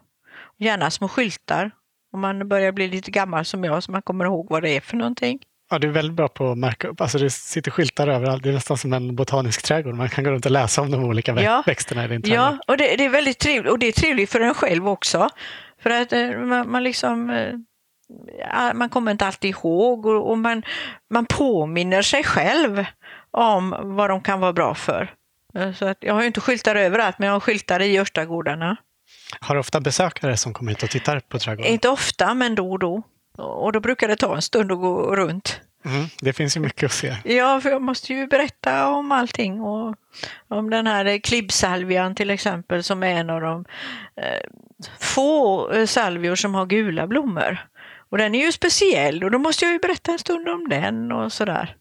Gärna 0.57 0.91
små 0.91 1.07
skyltar 1.07 1.71
om 2.13 2.21
man 2.21 2.47
börjar 2.47 2.71
bli 2.71 2.87
lite 2.87 3.11
gammal 3.11 3.45
som 3.45 3.63
jag 3.63 3.83
så 3.83 3.91
man 3.91 4.01
kommer 4.01 4.25
ihåg 4.25 4.47
vad 4.49 4.63
det 4.63 4.69
är 4.69 4.81
för 4.81 4.97
någonting. 4.97 5.39
Ja, 5.69 5.79
du 5.79 5.87
är 5.87 5.91
väldigt 5.91 6.15
bra 6.15 6.27
på 6.27 6.51
att 6.51 6.57
märka 6.57 6.87
upp. 6.87 7.01
Alltså 7.01 7.17
det 7.17 7.29
sitter 7.29 7.71
skyltar 7.71 8.07
överallt. 8.07 8.43
Det 8.43 8.49
är 8.49 8.53
nästan 8.53 8.77
som 8.77 8.93
en 8.93 9.15
botanisk 9.15 9.63
trädgård. 9.63 9.95
Man 9.95 10.09
kan 10.09 10.23
gå 10.23 10.31
runt 10.31 10.45
och 10.45 10.51
läsa 10.51 10.81
om 10.81 10.91
de 10.91 11.03
olika 11.03 11.41
ja. 11.41 11.63
växterna 11.65 12.05
i 12.05 12.07
din 12.07 12.21
trädgård. 12.21 12.39
Ja, 12.39 12.57
och 12.67 12.77
det, 12.77 12.95
det, 12.95 13.05
är 13.05 13.09
väldigt 13.09 13.39
trevligt. 13.39 13.71
Och 13.71 13.79
det 13.79 13.87
är 13.87 13.91
trevligt 13.91 14.29
för 14.29 14.39
en 14.39 14.53
själv 14.53 14.89
också. 14.89 15.29
För 15.83 15.89
att 15.89 16.13
eh, 16.13 16.29
man, 16.29 16.71
man 16.71 16.83
liksom 16.83 17.29
eh, 17.29 17.53
man 18.73 18.89
kommer 18.89 19.11
inte 19.11 19.25
alltid 19.25 19.49
ihåg 19.51 20.05
och, 20.05 20.37
man, 20.37 20.63
man 21.09 21.25
påminner 21.25 22.01
sig 22.01 22.23
själv 22.23 22.85
om 23.31 23.75
vad 23.83 24.09
de 24.09 24.21
kan 24.21 24.39
vara 24.39 24.53
bra 24.53 24.75
för. 24.75 25.13
Så 25.75 25.85
att 25.85 25.97
jag 25.99 26.13
har 26.13 26.21
ju 26.21 26.27
inte 26.27 26.41
skyltar 26.41 26.75
överallt, 26.75 27.19
men 27.19 27.27
jag 27.27 27.33
har 27.33 27.39
skyltar 27.39 27.79
i 27.79 27.97
Örstagårdarna. 27.97 28.77
Har 29.39 29.55
du 29.55 29.59
ofta 29.59 29.79
besökare 29.79 30.37
som 30.37 30.53
kommer 30.53 30.71
hit 30.71 30.83
och 30.83 30.89
tittar 30.89 31.19
på 31.19 31.39
trädgården? 31.39 31.71
Inte 31.71 31.89
ofta, 31.89 32.33
men 32.33 32.55
då 32.55 32.71
och 32.71 32.79
då. 32.79 33.03
Och 33.37 33.71
då 33.71 33.79
brukar 33.79 34.07
det 34.07 34.15
ta 34.15 34.35
en 34.35 34.41
stund 34.41 34.71
att 34.71 34.79
gå 34.79 35.15
runt. 35.15 35.61
Mm, 35.85 36.05
det 36.21 36.33
finns 36.33 36.57
ju 36.57 36.61
mycket 36.61 36.85
att 36.85 36.91
se. 36.91 37.15
Ja, 37.23 37.61
för 37.61 37.69
jag 37.69 37.81
måste 37.81 38.13
ju 38.13 38.27
berätta 38.27 38.87
om 38.87 39.11
allting. 39.11 39.61
Och 39.61 39.95
om 40.47 40.69
den 40.69 40.87
här 40.87 41.17
klibbsalvian 41.17 42.15
till 42.15 42.29
exempel 42.29 42.83
som 42.83 43.03
är 43.03 43.07
en 43.07 43.29
av 43.29 43.41
de 43.41 43.65
eh, 44.15 44.41
få 44.99 45.67
salvior 45.87 46.35
som 46.35 46.55
har 46.55 46.65
gula 46.65 47.07
blommor. 47.07 47.57
Och 48.11 48.17
den 48.17 48.35
är 48.35 48.45
ju 48.45 48.51
speciell 48.51 49.23
och 49.23 49.31
då 49.31 49.39
måste 49.39 49.65
jag 49.65 49.71
ju 49.73 49.79
berätta 49.79 50.11
en 50.11 50.19
stund 50.19 50.49
om 50.49 50.69
den 50.69 51.11
och 51.11 51.33
sådär. 51.33 51.75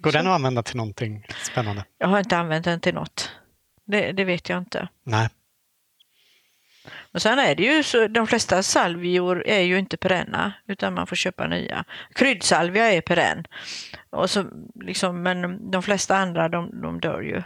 Går 0.00 0.10
så. 0.10 0.18
den 0.18 0.26
att 0.26 0.34
använda 0.34 0.62
till 0.62 0.76
någonting 0.76 1.26
spännande? 1.42 1.84
Jag 1.98 2.08
har 2.08 2.18
inte 2.18 2.36
använt 2.36 2.64
den 2.64 2.80
till 2.80 2.94
något. 2.94 3.30
Det, 3.86 4.12
det 4.12 4.24
vet 4.24 4.48
jag 4.48 4.58
inte. 4.58 4.88
Nej. 5.04 5.28
Och 7.12 7.22
sen 7.22 7.38
är 7.38 7.54
det 7.54 7.62
ju 7.62 7.82
så, 7.82 8.08
de 8.08 8.26
flesta 8.26 8.62
salvior 8.62 9.42
är 9.46 9.60
ju 9.60 9.78
inte 9.78 9.96
perenna 9.96 10.52
utan 10.68 10.94
man 10.94 11.06
får 11.06 11.16
köpa 11.16 11.46
nya. 11.46 11.84
Kryddsalvia 12.14 12.92
är 12.92 13.00
perenn. 13.00 13.44
Och 14.10 14.30
så, 14.30 14.44
liksom, 14.84 15.22
men 15.22 15.70
de 15.70 15.82
flesta 15.82 16.16
andra 16.16 16.48
de, 16.48 16.80
de 16.82 17.00
dör 17.00 17.20
ju. 17.20 17.42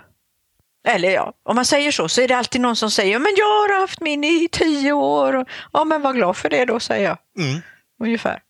Eller 0.88 1.10
ja, 1.10 1.32
om 1.42 1.56
man 1.56 1.64
säger 1.64 1.92
så 1.92 2.08
så 2.08 2.20
är 2.20 2.28
det 2.28 2.36
alltid 2.36 2.60
någon 2.60 2.76
som 2.76 2.90
säger 2.90 3.18
men 3.18 3.32
jag 3.36 3.44
har 3.44 3.80
haft 3.80 4.00
min 4.00 4.24
i 4.24 4.48
tio 4.52 4.92
år. 4.92 5.46
Ja 5.72 5.84
men 5.84 6.02
var 6.02 6.12
glad 6.12 6.36
för 6.36 6.50
det 6.50 6.64
då 6.64 6.80
säger 6.80 7.08
jag. 7.08 7.18
Mm 7.38 7.62
ungefär. 8.03 8.42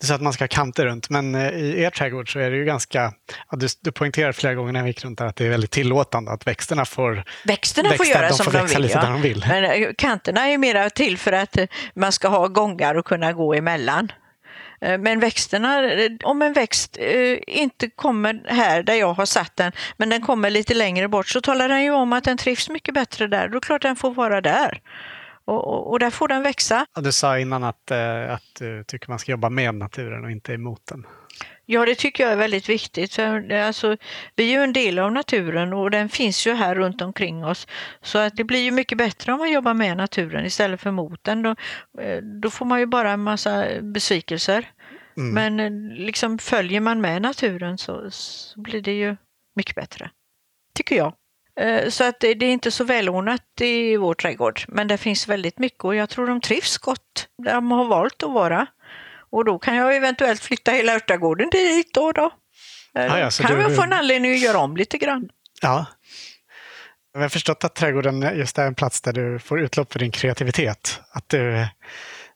Du 0.00 0.06
sa 0.06 0.14
att 0.14 0.22
man 0.22 0.32
ska 0.32 0.44
ha 0.44 0.48
kanter 0.48 0.86
runt, 0.86 1.10
men 1.10 1.34
eh, 1.34 1.48
i 1.48 1.82
er 1.82 1.90
trädgård 1.90 2.32
så 2.32 2.38
är 2.38 2.50
det 2.50 2.56
ju 2.56 2.64
ganska... 2.64 3.12
Ja, 3.50 3.56
du, 3.56 3.66
du 3.80 3.92
poängterar 3.92 4.32
flera 4.32 4.54
gånger 4.54 4.72
när 4.72 4.80
jag 4.80 4.86
gick 4.86 5.04
runt 5.04 5.18
där 5.18 5.26
att 5.26 5.36
det 5.36 5.46
är 5.46 5.50
väldigt 5.50 5.70
tillåtande 5.70 6.30
att 6.30 6.46
växterna 6.46 6.84
får 6.84 7.24
Växterna 7.44 7.88
växta, 7.88 8.04
får 8.04 8.14
göra 8.14 8.28
de 8.28 8.34
som 8.34 8.44
får 8.44 8.52
de 8.52 8.66
vill. 8.66 8.82
Lite 8.82 8.98
ja. 9.02 9.10
de 9.10 9.22
vill. 9.22 9.44
Men 9.48 9.64
eh, 9.64 9.88
kanterna 9.98 10.48
är 10.48 10.58
mera 10.58 10.90
till 10.90 11.18
för 11.18 11.32
att 11.32 11.56
eh, 11.56 11.66
man 11.94 12.12
ska 12.12 12.28
ha 12.28 12.48
gångar 12.48 12.94
och 12.94 13.06
kunna 13.06 13.32
gå 13.32 13.54
emellan. 13.54 14.12
Men 14.98 15.20
växterna, 15.20 15.82
om 16.24 16.42
en 16.42 16.52
växt 16.52 16.96
inte 17.46 17.90
kommer 17.90 18.42
här 18.48 18.82
där 18.82 18.94
jag 18.94 19.14
har 19.14 19.26
satt 19.26 19.56
den, 19.56 19.72
men 19.96 20.08
den 20.08 20.22
kommer 20.22 20.50
lite 20.50 20.74
längre 20.74 21.08
bort, 21.08 21.28
så 21.28 21.40
talar 21.40 21.68
den 21.68 21.82
ju 21.82 21.90
om 21.90 22.12
att 22.12 22.24
den 22.24 22.38
trivs 22.38 22.68
mycket 22.68 22.94
bättre 22.94 23.26
där. 23.26 23.48
Då 23.48 23.56
är 23.56 23.60
det 23.60 23.66
klart 23.66 23.82
den 23.82 23.96
får 23.96 24.14
vara 24.14 24.40
där. 24.40 24.80
Och, 25.44 25.68
och, 25.68 25.90
och, 25.90 25.98
där 25.98 26.10
får 26.10 26.28
den 26.28 26.42
växa. 26.42 26.86
Ja, 26.94 27.00
du 27.00 27.12
sa 27.12 27.38
innan 27.38 27.64
att, 27.64 27.90
eh, 27.90 28.34
att 28.34 28.54
du 28.58 28.84
tycker 28.84 29.08
man 29.08 29.18
ska 29.18 29.32
jobba 29.32 29.50
med 29.50 29.74
naturen 29.74 30.24
och 30.24 30.30
inte 30.30 30.52
emot 30.52 30.86
den. 30.86 31.06
Ja, 31.66 31.86
det 31.86 31.94
tycker 31.94 32.24
jag 32.24 32.32
är 32.32 32.36
väldigt 32.36 32.68
viktigt. 32.68 33.14
För 33.14 33.52
alltså, 33.52 33.96
vi 34.36 34.44
är 34.44 34.58
ju 34.58 34.64
en 34.64 34.72
del 34.72 34.98
av 34.98 35.12
naturen 35.12 35.72
och 35.72 35.90
den 35.90 36.08
finns 36.08 36.46
ju 36.46 36.52
här 36.52 36.74
runt 36.74 37.02
omkring 37.02 37.44
oss. 37.44 37.66
Så 38.02 38.18
att 38.18 38.36
det 38.36 38.44
blir 38.44 38.60
ju 38.60 38.70
mycket 38.70 38.98
bättre 38.98 39.32
om 39.32 39.38
man 39.38 39.52
jobbar 39.52 39.74
med 39.74 39.96
naturen 39.96 40.46
istället 40.46 40.80
för 40.80 40.90
mot 40.90 41.24
den. 41.24 41.42
Då, 41.42 41.50
eh, 42.00 42.22
då 42.22 42.50
får 42.50 42.66
man 42.66 42.80
ju 42.80 42.86
bara 42.86 43.10
en 43.10 43.22
massa 43.22 43.66
besvikelser. 43.82 44.70
Mm. 45.16 45.34
Men 45.34 45.60
eh, 45.60 45.96
liksom 45.96 46.38
följer 46.38 46.80
man 46.80 47.00
med 47.00 47.22
naturen 47.22 47.78
så, 47.78 48.10
så 48.10 48.60
blir 48.60 48.82
det 48.82 48.92
ju 48.92 49.16
mycket 49.56 49.74
bättre. 49.74 50.10
Tycker 50.74 50.96
jag. 50.96 51.14
Eh, 51.60 51.88
så 51.88 52.04
att 52.04 52.20
det 52.20 52.28
är 52.28 52.42
inte 52.42 52.70
så 52.70 52.84
välordnat 52.84 53.60
i 53.60 53.96
vår 53.96 54.14
trädgård. 54.14 54.60
Men 54.68 54.88
det 54.88 54.98
finns 54.98 55.28
väldigt 55.28 55.58
mycket 55.58 55.84
och 55.84 55.94
jag 55.94 56.08
tror 56.08 56.26
de 56.26 56.40
trivs 56.40 56.78
gott 56.78 57.28
där 57.38 57.54
de 57.54 57.70
har 57.70 57.84
valt 57.84 58.22
att 58.22 58.30
vara. 58.30 58.66
Och 59.30 59.44
då 59.44 59.58
kan 59.58 59.76
jag 59.76 59.96
eventuellt 59.96 60.40
flytta 60.42 60.70
hela 60.70 60.94
örtagården 60.94 61.50
dit 61.50 61.94
då. 61.94 62.12
då. 62.12 62.30
Ah, 62.94 63.18
ja, 63.18 63.30
kan 63.30 63.56
du... 63.56 63.62
jag 63.62 63.76
få 63.76 63.82
en 63.82 63.92
anledning 63.92 64.32
att 64.32 64.40
göra 64.40 64.58
om 64.58 64.76
lite 64.76 64.98
grann. 64.98 65.28
Ja. 65.62 65.86
Jag 67.14 67.20
har 67.20 67.28
förstått 67.28 67.64
att 67.64 67.74
trädgården 67.74 68.36
just 68.36 68.58
är 68.58 68.66
en 68.66 68.74
plats 68.74 69.00
där 69.00 69.12
du 69.12 69.38
får 69.38 69.60
utlopp 69.60 69.92
för 69.92 69.98
din 69.98 70.10
kreativitet. 70.10 71.00
Att 71.10 71.28
du 71.28 71.66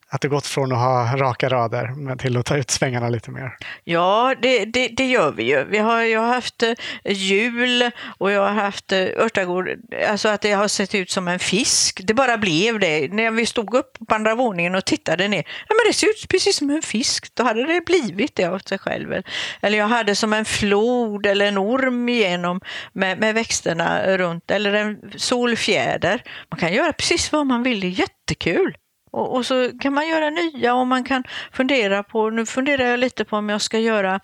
att 0.08 0.20
det 0.20 0.28
gått 0.28 0.46
från 0.46 0.72
att 0.72 0.78
ha 0.78 1.16
raka 1.16 1.48
rader 1.48 2.16
till 2.16 2.36
att 2.36 2.46
ta 2.46 2.56
ut 2.56 2.70
svängarna 2.70 3.08
lite 3.08 3.30
mer? 3.30 3.56
Ja, 3.84 4.34
det, 4.42 4.64
det, 4.64 4.88
det 4.88 5.06
gör 5.06 5.32
vi 5.32 5.42
ju. 5.42 5.64
Vi 5.64 5.78
har, 5.78 6.02
jag 6.02 6.20
har 6.20 6.34
haft 6.34 6.62
eh, 6.62 6.72
jul 7.04 7.90
och 8.18 8.30
jag 8.30 8.40
har 8.40 8.52
haft 8.52 8.92
eh, 8.92 8.98
örtagård, 8.98 9.68
alltså 10.08 10.28
att 10.28 10.40
det 10.40 10.52
har 10.52 10.68
sett 10.68 10.94
ut 10.94 11.10
som 11.10 11.28
en 11.28 11.38
fisk. 11.38 12.00
Det 12.04 12.14
bara 12.14 12.38
blev 12.38 12.78
det. 12.78 13.12
När 13.12 13.30
vi 13.30 13.46
stod 13.46 13.74
upp 13.74 13.98
på 14.08 14.14
andra 14.14 14.34
våningen 14.34 14.74
och 14.74 14.84
tittade 14.84 15.28
ner, 15.28 15.44
ja, 15.68 15.74
men 15.74 15.90
det 15.90 15.92
ser 15.92 16.06
ut 16.06 16.28
precis 16.28 16.56
som 16.56 16.70
en 16.70 16.82
fisk. 16.82 17.34
Då 17.34 17.42
hade 17.42 17.66
det 17.66 17.86
blivit 17.86 18.34
det 18.34 18.44
av 18.44 18.58
sig 18.58 18.78
själv. 18.78 19.22
Eller 19.60 19.78
jag 19.78 19.88
hade 19.88 20.14
som 20.14 20.32
en 20.32 20.44
flod 20.44 21.26
eller 21.26 21.46
en 21.46 21.58
orm 21.58 22.08
igenom 22.08 22.60
med, 22.92 23.18
med 23.18 23.34
växterna 23.34 24.16
runt, 24.16 24.50
eller 24.50 24.72
en 24.72 24.98
solfjäder. 25.16 26.22
Man 26.50 26.60
kan 26.60 26.72
göra 26.72 26.92
precis 26.92 27.32
vad 27.32 27.46
man 27.46 27.62
vill, 27.62 27.80
det 27.80 27.86
är 27.86 28.00
jättekul. 28.00 28.76
Och, 29.16 29.34
och, 29.34 29.46
så 29.46 29.70
kan 29.80 29.94
man 29.94 30.08
göra 30.08 30.30
nya 30.30 30.74
och 30.74 30.86
man 30.86 31.04
kan 31.04 31.24
fundera 31.52 32.02
på, 32.02 32.30
nu 32.30 32.46
funderar 32.46 32.84
jag 32.84 32.98
lite 32.98 33.24
på 33.24 33.36
om 33.36 33.48
jag 33.48 33.60
ska 33.60 33.78
göra 33.78 34.20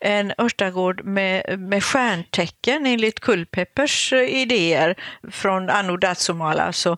en 0.00 0.32
örtagård 0.38 1.04
med, 1.04 1.60
med 1.60 1.84
stjärntecken 1.84 2.86
enligt 2.86 3.20
Kulpeppers 3.20 4.12
eh, 4.12 4.20
idéer 4.20 4.94
från 5.30 5.70
Anno 5.70 5.96
Datsumala. 5.96 6.62
Alltså, 6.62 6.96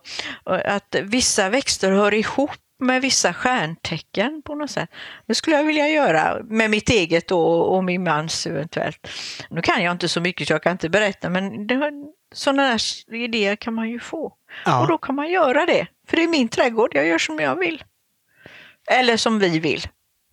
eh, 0.49 0.75
att 0.75 0.95
vissa 1.03 1.49
växter 1.49 1.91
hör 1.91 2.13
ihop 2.13 2.51
med 2.79 3.01
vissa 3.01 3.33
stjärntecken 3.33 4.41
på 4.45 4.55
något 4.55 4.71
sätt. 4.71 4.89
Det 5.27 5.35
skulle 5.35 5.55
jag 5.55 5.63
vilja 5.63 5.89
göra 5.89 6.43
med 6.43 6.69
mitt 6.69 6.89
eget 6.89 7.31
och, 7.31 7.75
och 7.75 7.83
min 7.83 8.03
mans 8.03 8.47
eventuellt. 8.47 9.07
Nu 9.49 9.61
kan 9.61 9.83
jag 9.83 9.91
inte 9.91 10.07
så 10.07 10.21
mycket 10.21 10.47
så 10.47 10.53
jag 10.53 10.63
kan 10.63 10.71
inte 10.71 10.89
berätta 10.89 11.29
men 11.29 11.67
det, 11.67 11.91
sådana 12.33 12.63
där 12.63 13.13
idéer 13.15 13.55
kan 13.55 13.73
man 13.73 13.89
ju 13.89 13.99
få. 13.99 14.33
Ja. 14.65 14.81
Och 14.81 14.87
då 14.87 14.97
kan 14.97 15.15
man 15.15 15.29
göra 15.29 15.65
det. 15.65 15.87
För 16.07 16.17
det 16.17 16.23
är 16.23 16.27
min 16.27 16.49
trädgård, 16.49 16.91
jag 16.93 17.07
gör 17.07 17.17
som 17.17 17.39
jag 17.39 17.59
vill. 17.59 17.83
Eller 18.91 19.17
som 19.17 19.39
vi 19.39 19.59
vill. 19.59 19.87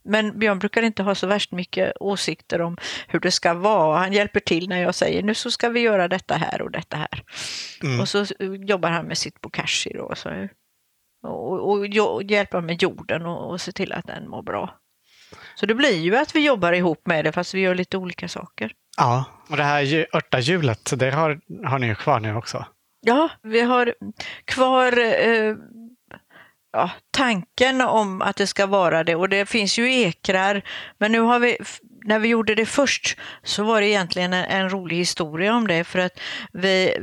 Men 0.04 0.38
Björn 0.38 0.58
brukar 0.58 0.82
inte 0.82 1.02
ha 1.02 1.14
så 1.14 1.26
värst 1.26 1.52
mycket 1.52 1.92
åsikter 2.00 2.60
om 2.60 2.76
hur 3.08 3.20
det 3.20 3.30
ska 3.30 3.54
vara. 3.54 3.98
Han 3.98 4.12
hjälper 4.12 4.40
till 4.40 4.68
när 4.68 4.82
jag 4.82 4.94
säger 4.94 5.22
nu 5.22 5.34
så 5.34 5.50
ska 5.50 5.68
vi 5.68 5.80
göra 5.80 6.08
detta 6.08 6.34
här 6.34 6.62
och 6.62 6.70
detta 6.70 6.96
här. 6.96 7.22
Mm. 7.82 8.00
Och 8.00 8.08
så 8.08 8.26
jobbar 8.66 8.90
han 8.90 9.06
med 9.06 9.18
sitt 9.18 9.40
bokashi 9.40 9.92
då. 9.94 10.12
Så, 10.16 10.48
och, 11.22 11.70
och, 11.70 11.78
och 12.14 12.22
hjälper 12.22 12.60
med 12.60 12.82
jorden 12.82 13.26
och, 13.26 13.50
och 13.50 13.60
se 13.60 13.72
till 13.72 13.92
att 13.92 14.06
den 14.06 14.28
mår 14.28 14.42
bra. 14.42 14.78
Så 15.54 15.66
det 15.66 15.74
blir 15.74 15.98
ju 15.98 16.16
att 16.16 16.34
vi 16.34 16.46
jobbar 16.46 16.72
ihop 16.72 17.06
med 17.06 17.24
det 17.24 17.32
fast 17.32 17.54
vi 17.54 17.60
gör 17.60 17.74
lite 17.74 17.96
olika 17.96 18.28
saker. 18.28 18.72
Ja, 18.96 19.24
och 19.48 19.56
det 19.56 19.62
här 19.62 20.06
örtahjulet, 20.16 20.92
det 20.96 21.10
har, 21.10 21.40
har 21.64 21.78
ni 21.78 21.86
ju 21.86 21.94
kvar 21.94 22.20
nu 22.20 22.36
också. 22.36 22.66
Ja, 23.04 23.30
vi 23.42 23.60
har 23.60 23.94
kvar 24.44 24.98
eh, 24.98 25.54
ja, 26.72 26.90
tanken 27.10 27.80
om 27.80 28.22
att 28.22 28.36
det 28.36 28.46
ska 28.46 28.66
vara 28.66 29.04
det 29.04 29.14
och 29.14 29.28
det 29.28 29.46
finns 29.46 29.78
ju 29.78 29.94
ekrar. 29.94 30.62
Men 30.98 31.12
nu 31.12 31.20
har 31.20 31.38
vi, 31.38 31.56
när 32.04 32.18
vi 32.18 32.28
gjorde 32.28 32.54
det 32.54 32.66
först 32.66 33.18
så 33.42 33.64
var 33.64 33.80
det 33.80 33.88
egentligen 33.88 34.32
en, 34.32 34.44
en 34.44 34.70
rolig 34.70 34.96
historia 34.96 35.54
om 35.54 35.66
det 35.66 35.84
för 35.84 35.98
att 35.98 36.20
vi, 36.52 36.96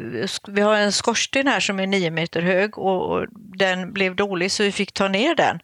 vi 0.47 0.61
har 0.61 0.75
en 0.75 0.91
skorsten 0.91 1.47
här 1.47 1.59
som 1.59 1.79
är 1.79 1.87
nio 1.87 2.11
meter 2.11 2.41
hög 2.41 2.77
och, 2.77 3.11
och 3.11 3.25
den 3.57 3.93
blev 3.93 4.15
dålig 4.15 4.51
så 4.51 4.63
vi 4.63 4.71
fick 4.71 4.91
ta 4.91 5.07
ner 5.07 5.35
den. 5.35 5.59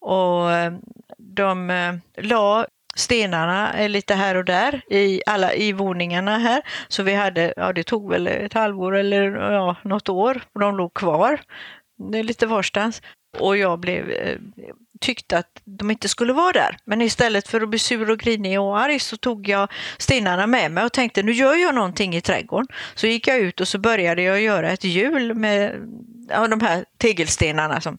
Och 0.00 0.52
eh, 0.52 0.72
de 1.18 1.70
eh, 1.70 1.94
la 2.24 2.66
stenarna 2.94 3.86
lite 3.88 4.14
här 4.14 4.34
och 4.34 4.44
där 4.44 4.82
i 4.90 5.22
alla 5.26 5.54
i 5.54 5.72
våningarna 5.72 6.38
här. 6.38 6.62
Så 6.88 7.02
vi 7.02 7.14
hade, 7.14 7.54
ja 7.56 7.72
det 7.72 7.82
tog 7.82 8.10
väl 8.10 8.26
ett 8.26 8.52
halvår 8.52 8.96
eller 8.96 9.52
ja, 9.52 9.76
något 9.82 10.08
år 10.08 10.42
och 10.52 10.60
de 10.60 10.76
låg 10.76 10.94
kvar. 10.94 11.40
Lite 12.12 12.46
varstans. 12.46 13.02
Och 13.38 13.56
jag 13.56 13.78
blev, 13.78 14.10
eh, 14.10 14.38
tyckte 15.00 15.38
att 15.38 15.60
de 15.64 15.90
inte 15.90 16.08
skulle 16.08 16.32
vara 16.32 16.52
där. 16.52 16.76
Men 16.84 17.02
istället 17.02 17.48
för 17.48 17.60
att 17.60 17.68
bli 17.68 17.78
sur 17.78 18.10
och 18.10 18.18
grinig 18.18 18.60
och 18.60 18.80
arg 18.80 18.98
så 18.98 19.16
tog 19.16 19.48
jag 19.48 19.72
stenarna 19.98 20.46
med 20.46 20.70
mig 20.70 20.84
och 20.84 20.92
tänkte 20.92 21.22
nu 21.22 21.32
gör 21.32 21.54
jag 21.54 21.74
någonting 21.74 22.16
i 22.16 22.20
trädgården. 22.20 22.66
Så 22.94 23.06
gick 23.06 23.28
jag 23.28 23.38
ut 23.38 23.60
och 23.60 23.68
så 23.68 23.78
började 23.78 24.22
jag 24.22 24.40
göra 24.40 24.70
ett 24.70 24.84
hjul 24.84 25.34
med 25.34 25.74
ja, 26.28 26.48
de 26.48 26.60
här 26.60 26.84
tegelstenarna. 26.98 27.80
Som, 27.80 27.98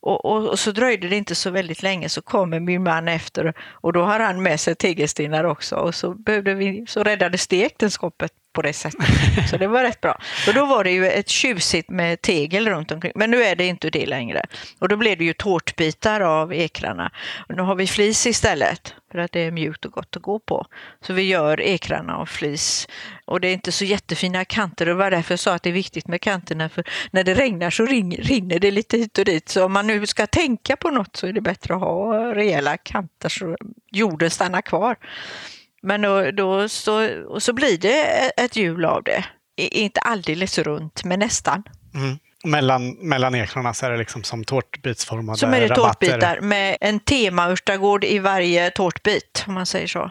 och, 0.00 0.24
och, 0.24 0.48
och, 0.48 0.58
så 0.58 0.72
dröjde 0.72 1.08
det 1.08 1.16
inte 1.16 1.34
så 1.34 1.50
väldigt 1.50 1.82
länge 1.82 2.08
så 2.08 2.22
kommer 2.22 2.60
min 2.60 2.82
man 2.82 3.08
efter 3.08 3.54
och 3.72 3.92
då 3.92 4.02
har 4.02 4.20
han 4.20 4.42
med 4.42 4.60
sig 4.60 4.74
tegelstenar 4.74 5.44
också. 5.44 5.76
Och 5.76 5.94
så, 5.94 6.14
behövde 6.14 6.54
vi, 6.54 6.84
så 6.88 7.02
räddades 7.02 7.46
det 7.46 7.64
äktenskapet 7.64 8.32
på 8.58 8.62
det 8.62 8.72
sättet. 8.72 9.06
Så 9.50 9.56
det 9.56 9.66
var 9.66 9.82
rätt 9.82 10.00
bra. 10.00 10.18
Och 10.48 10.54
då 10.54 10.66
var 10.66 10.84
det 10.84 10.90
ju 10.90 11.06
ett 11.06 11.28
tjusigt 11.28 11.90
med 11.90 12.22
tegel 12.22 12.68
runt 12.68 12.92
omkring. 12.92 13.12
Men 13.14 13.30
nu 13.30 13.42
är 13.42 13.56
det 13.56 13.66
inte 13.66 13.90
det 13.90 14.06
längre. 14.06 14.42
Och 14.78 14.88
då 14.88 14.96
blev 14.96 15.18
det 15.18 15.24
ju 15.24 15.32
tårtbitar 15.32 16.20
av 16.20 16.54
ekrarna. 16.54 17.12
Och 17.48 17.56
nu 17.56 17.62
har 17.62 17.74
vi 17.74 17.86
flis 17.86 18.26
istället 18.26 18.94
för 19.12 19.18
att 19.18 19.32
det 19.32 19.40
är 19.40 19.50
mjukt 19.50 19.84
och 19.84 19.92
gott 19.92 20.16
att 20.16 20.22
gå 20.22 20.38
på. 20.38 20.66
Så 21.00 21.12
vi 21.12 21.22
gör 21.22 21.60
ekrarna 21.60 22.16
av 22.16 22.26
flis. 22.26 22.88
Och 23.24 23.40
det 23.40 23.48
är 23.48 23.52
inte 23.52 23.72
så 23.72 23.84
jättefina 23.84 24.44
kanter 24.44 24.88
och 24.88 24.94
det 24.94 25.02
var 25.02 25.10
därför 25.10 25.32
jag 25.32 25.40
sa 25.40 25.54
att 25.54 25.62
det 25.62 25.70
är 25.70 25.72
viktigt 25.72 26.08
med 26.08 26.20
kanterna 26.20 26.68
för 26.68 26.84
när 27.10 27.24
det 27.24 27.34
regnar 27.34 27.70
så 27.70 27.86
rinner 27.86 28.58
det 28.58 28.70
lite 28.70 28.96
hit 28.96 29.18
och 29.18 29.24
dit. 29.24 29.48
Så 29.48 29.64
om 29.64 29.72
man 29.72 29.86
nu 29.86 30.06
ska 30.06 30.26
tänka 30.26 30.76
på 30.76 30.90
något 30.90 31.16
så 31.16 31.26
är 31.26 31.32
det 31.32 31.40
bättre 31.40 31.74
att 31.74 31.80
ha 31.80 32.34
rejäla 32.34 32.76
kanter 32.76 33.28
så 33.28 33.56
jorden 33.90 34.30
stannar 34.30 34.62
kvar. 34.62 34.96
Men 35.82 36.02
då, 36.02 36.30
då 36.30 36.68
så, 36.68 37.24
och 37.24 37.42
så 37.42 37.52
blir 37.52 37.78
det 37.78 38.30
ett 38.36 38.56
hjul 38.56 38.84
av 38.84 39.02
det. 39.02 39.24
Inte 39.56 40.00
alldeles 40.00 40.58
runt, 40.58 41.04
men 41.04 41.18
nästan. 41.18 41.62
Mm. 41.94 42.18
Mellan, 42.44 42.90
mellan 42.90 43.34
ekrarna 43.34 43.74
så 43.74 43.86
är 43.86 43.90
det 43.90 43.96
liksom 43.96 44.24
som 44.24 44.44
tårtbitsformade 44.44 45.38
Som 45.38 45.54
är 45.54 45.60
det 45.60 45.66
rabatter. 45.66 46.06
tårtbitar 46.06 46.40
med 46.40 46.76
en 46.80 47.00
temaörtagård 47.00 48.04
i 48.04 48.18
varje 48.18 48.70
tårtbit, 48.70 49.44
om 49.46 49.54
man 49.54 49.66
säger 49.66 49.86
så. 49.86 50.10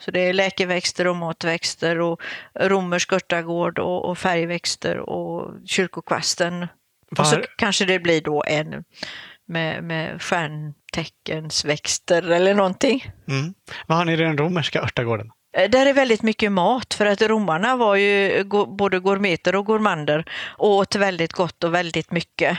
Så 0.00 0.10
det 0.10 0.20
är 0.20 0.32
läkeväxter 0.32 1.06
och 1.06 1.16
matväxter 1.16 2.00
och 2.00 2.20
romersk 2.60 3.12
örtagård 3.12 3.78
och, 3.78 4.04
och 4.04 4.18
färgväxter 4.18 4.98
och 4.98 5.54
kyrkokvasten. 5.66 6.66
Var... 7.10 7.24
Och 7.24 7.26
så 7.26 7.42
kanske 7.58 7.84
det 7.84 7.98
blir 7.98 8.20
då 8.20 8.44
en 8.46 8.84
med, 9.48 9.84
med 9.84 10.22
stjärnteckensväxter 10.96 12.30
eller 12.30 12.54
någonting. 12.54 13.12
Mm. 13.28 13.54
Vad 13.86 13.98
har 13.98 14.04
ni 14.04 14.12
i 14.12 14.16
den 14.16 14.38
romerska 14.38 14.82
örtagården? 14.82 15.30
Eh, 15.56 15.70
där 15.70 15.86
är 15.86 15.92
väldigt 15.92 16.22
mycket 16.22 16.52
mat 16.52 16.94
för 16.94 17.06
att 17.06 17.22
romarna 17.22 17.76
var 17.76 17.96
ju 17.96 18.44
både 18.68 19.00
gourmeter 19.00 19.54
och 19.54 19.66
gourmander 19.66 20.24
och 20.58 20.70
åt 20.70 20.96
väldigt 20.96 21.32
gott 21.32 21.64
och 21.64 21.74
väldigt 21.74 22.10
mycket. 22.10 22.58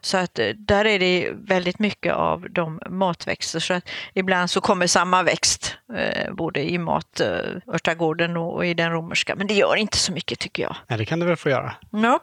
Så 0.00 0.16
att 0.18 0.38
eh, 0.38 0.48
där 0.48 0.84
är 0.84 0.98
det 0.98 1.30
väldigt 1.32 1.78
mycket 1.78 2.14
av 2.14 2.46
de 2.50 2.80
matväxter 2.90 3.60
så 3.60 3.74
att 3.74 3.88
ibland 4.14 4.50
så 4.50 4.60
kommer 4.60 4.86
samma 4.86 5.22
växt 5.22 5.76
eh, 5.96 6.32
både 6.34 6.70
i 6.70 6.78
matörtagården 6.78 8.36
och 8.36 8.66
i 8.66 8.74
den 8.74 8.92
romerska. 8.92 9.34
Men 9.34 9.46
det 9.46 9.54
gör 9.54 9.76
inte 9.76 9.96
så 9.96 10.12
mycket 10.12 10.38
tycker 10.38 10.62
jag. 10.62 10.76
Ja, 10.86 10.96
det 10.96 11.04
kan 11.04 11.20
du 11.20 11.26
väl 11.26 11.36
få 11.36 11.50
göra. 11.50 11.74
Ja. 11.90 12.20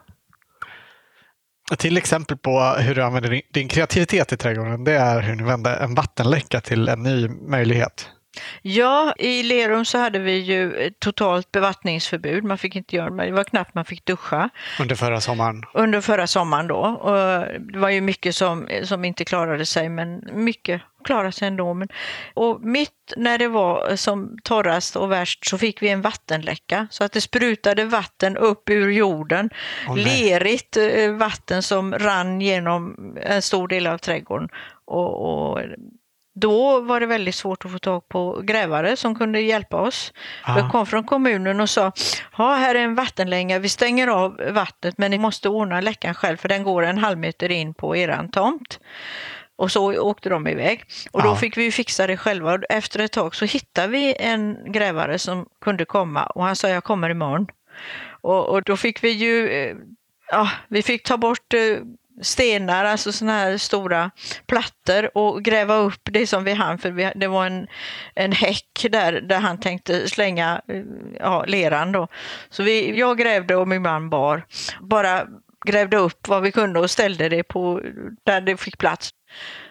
Till 1.77 1.97
exempel 1.97 2.37
på 2.37 2.59
hur 2.59 2.95
du 2.95 3.03
använder 3.03 3.41
din 3.53 3.67
kreativitet 3.67 4.33
i 4.33 4.37
trädgården, 4.37 4.83
det 4.83 4.93
är 4.93 5.21
hur 5.21 5.35
ni 5.35 5.43
vände 5.43 5.75
en 5.75 5.95
vattenläcka 5.95 6.61
till 6.61 6.87
en 6.87 7.03
ny 7.03 7.27
möjlighet. 7.27 8.09
Ja, 8.61 9.13
i 9.17 9.43
Lerum 9.43 9.85
så 9.85 9.97
hade 9.97 10.19
vi 10.19 10.37
ju 10.37 10.91
totalt 10.99 11.51
bevattningsförbud. 11.51 12.43
Man 12.43 12.57
fick 12.57 12.75
inte 12.75 12.95
göra 12.95 13.25
det 13.25 13.31
var 13.31 13.43
knappt 13.43 13.75
man 13.75 13.85
fick 13.85 14.05
duscha. 14.05 14.49
Under 14.79 14.95
förra 14.95 15.21
sommaren? 15.21 15.63
Under 15.73 16.01
förra 16.01 16.27
sommaren 16.27 16.67
då. 16.67 16.77
Och 16.77 17.15
det 17.59 17.79
var 17.79 17.89
ju 17.89 18.01
mycket 18.01 18.35
som, 18.35 18.67
som 18.83 19.05
inte 19.05 19.25
klarade 19.25 19.65
sig, 19.65 19.89
men 19.89 20.29
mycket 20.33 20.81
klarade 21.07 21.31
sig 21.31 21.47
ändå. 21.47 21.73
Men, 21.73 21.87
och 22.33 22.61
mitt 22.61 23.13
när 23.17 23.37
det 23.37 23.47
var 23.47 23.95
som 23.95 24.37
torrast 24.43 24.95
och 24.95 25.11
värst 25.11 25.49
så 25.49 25.57
fick 25.57 25.81
vi 25.81 25.89
en 25.89 26.01
vattenläcka 26.01 26.87
så 26.91 27.03
att 27.03 27.11
det 27.11 27.21
sprutade 27.21 27.85
vatten 27.85 28.37
upp 28.37 28.69
ur 28.69 28.89
jorden. 28.89 29.49
Oh, 29.87 29.97
Lerigt 29.97 30.77
eh, 30.77 31.11
vatten 31.11 31.63
som 31.63 31.93
rann 31.93 32.41
genom 32.41 32.95
en 33.21 33.41
stor 33.41 33.67
del 33.67 33.87
av 33.87 33.97
trädgården. 33.97 34.49
och, 34.85 35.51
och 35.51 35.59
då 36.41 36.81
var 36.81 36.99
det 36.99 37.05
väldigt 37.05 37.35
svårt 37.35 37.65
att 37.65 37.71
få 37.71 37.79
tag 37.79 38.09
på 38.09 38.41
grävare 38.43 38.97
som 38.97 39.15
kunde 39.15 39.41
hjälpa 39.41 39.81
oss. 39.81 40.13
Aha. 40.45 40.59
Jag 40.59 40.71
kom 40.71 40.85
från 40.85 41.03
kommunen 41.03 41.59
och 41.59 41.69
sa, 41.69 41.91
ja 42.37 42.53
här 42.53 42.75
är 42.75 42.79
en 42.79 42.95
vattenlänga, 42.95 43.59
vi 43.59 43.69
stänger 43.69 44.07
av 44.07 44.41
vattnet 44.51 44.97
men 44.97 45.11
ni 45.11 45.17
måste 45.17 45.49
ordna 45.49 45.81
läckan 45.81 46.13
själv 46.13 46.37
för 46.37 46.49
den 46.49 46.63
går 46.63 46.83
en 46.83 46.97
halv 46.97 47.17
meter 47.17 47.51
in 47.51 47.73
på 47.73 47.95
eran 47.95 48.29
tomt. 48.31 48.79
Och 49.57 49.71
så 49.71 50.01
åkte 50.01 50.29
de 50.29 50.47
iväg. 50.47 50.83
Och 51.11 51.23
då 51.23 51.35
fick 51.35 51.57
vi 51.57 51.71
fixa 51.71 52.07
det 52.07 52.17
själva. 52.17 52.59
Efter 52.69 52.99
ett 52.99 53.11
tag 53.11 53.35
så 53.35 53.45
hittade 53.45 53.87
vi 53.87 54.15
en 54.19 54.71
grävare 54.71 55.19
som 55.19 55.45
kunde 55.61 55.85
komma 55.85 56.25
och 56.25 56.43
han 56.43 56.55
sa 56.55 56.69
jag 56.69 56.83
kommer 56.83 57.09
imorgon. 57.09 57.47
Och, 58.21 58.49
och 58.49 58.63
då 58.63 58.77
fick 58.77 59.03
vi 59.03 59.09
ju, 59.09 59.49
eh, 59.49 59.75
ja, 60.31 60.49
vi 60.67 60.83
fick 60.83 61.03
ta 61.03 61.17
bort 61.17 61.53
eh, 61.53 61.77
stenar, 62.21 62.85
alltså 62.85 63.11
sådana 63.11 63.33
här 63.33 63.57
stora 63.57 64.11
plattor 64.47 65.17
och 65.17 65.43
gräva 65.43 65.75
upp 65.75 66.01
det 66.03 66.27
som 66.27 66.43
vi 66.43 66.53
hann 66.53 66.77
för 66.77 66.91
vi, 66.91 67.11
det 67.15 67.27
var 67.27 67.45
en, 67.45 67.67
en 68.15 68.31
häck 68.31 68.85
där, 68.89 69.21
där 69.21 69.39
han 69.39 69.59
tänkte 69.59 70.09
slänga 70.09 70.61
ja, 71.19 71.45
leran 71.47 71.91
då. 71.91 72.07
Så 72.49 72.63
vi, 72.63 72.99
jag 72.99 73.17
grävde 73.17 73.55
och 73.55 73.67
min 73.67 73.81
man 73.81 74.09
bar. 74.09 74.45
Bara 74.81 75.27
grävde 75.65 75.97
upp 75.97 76.27
vad 76.27 76.43
vi 76.43 76.51
kunde 76.51 76.79
och 76.79 76.91
ställde 76.91 77.29
det 77.29 77.43
på 77.43 77.81
där 78.23 78.41
det 78.41 78.57
fick 78.57 78.77
plats. 78.77 79.09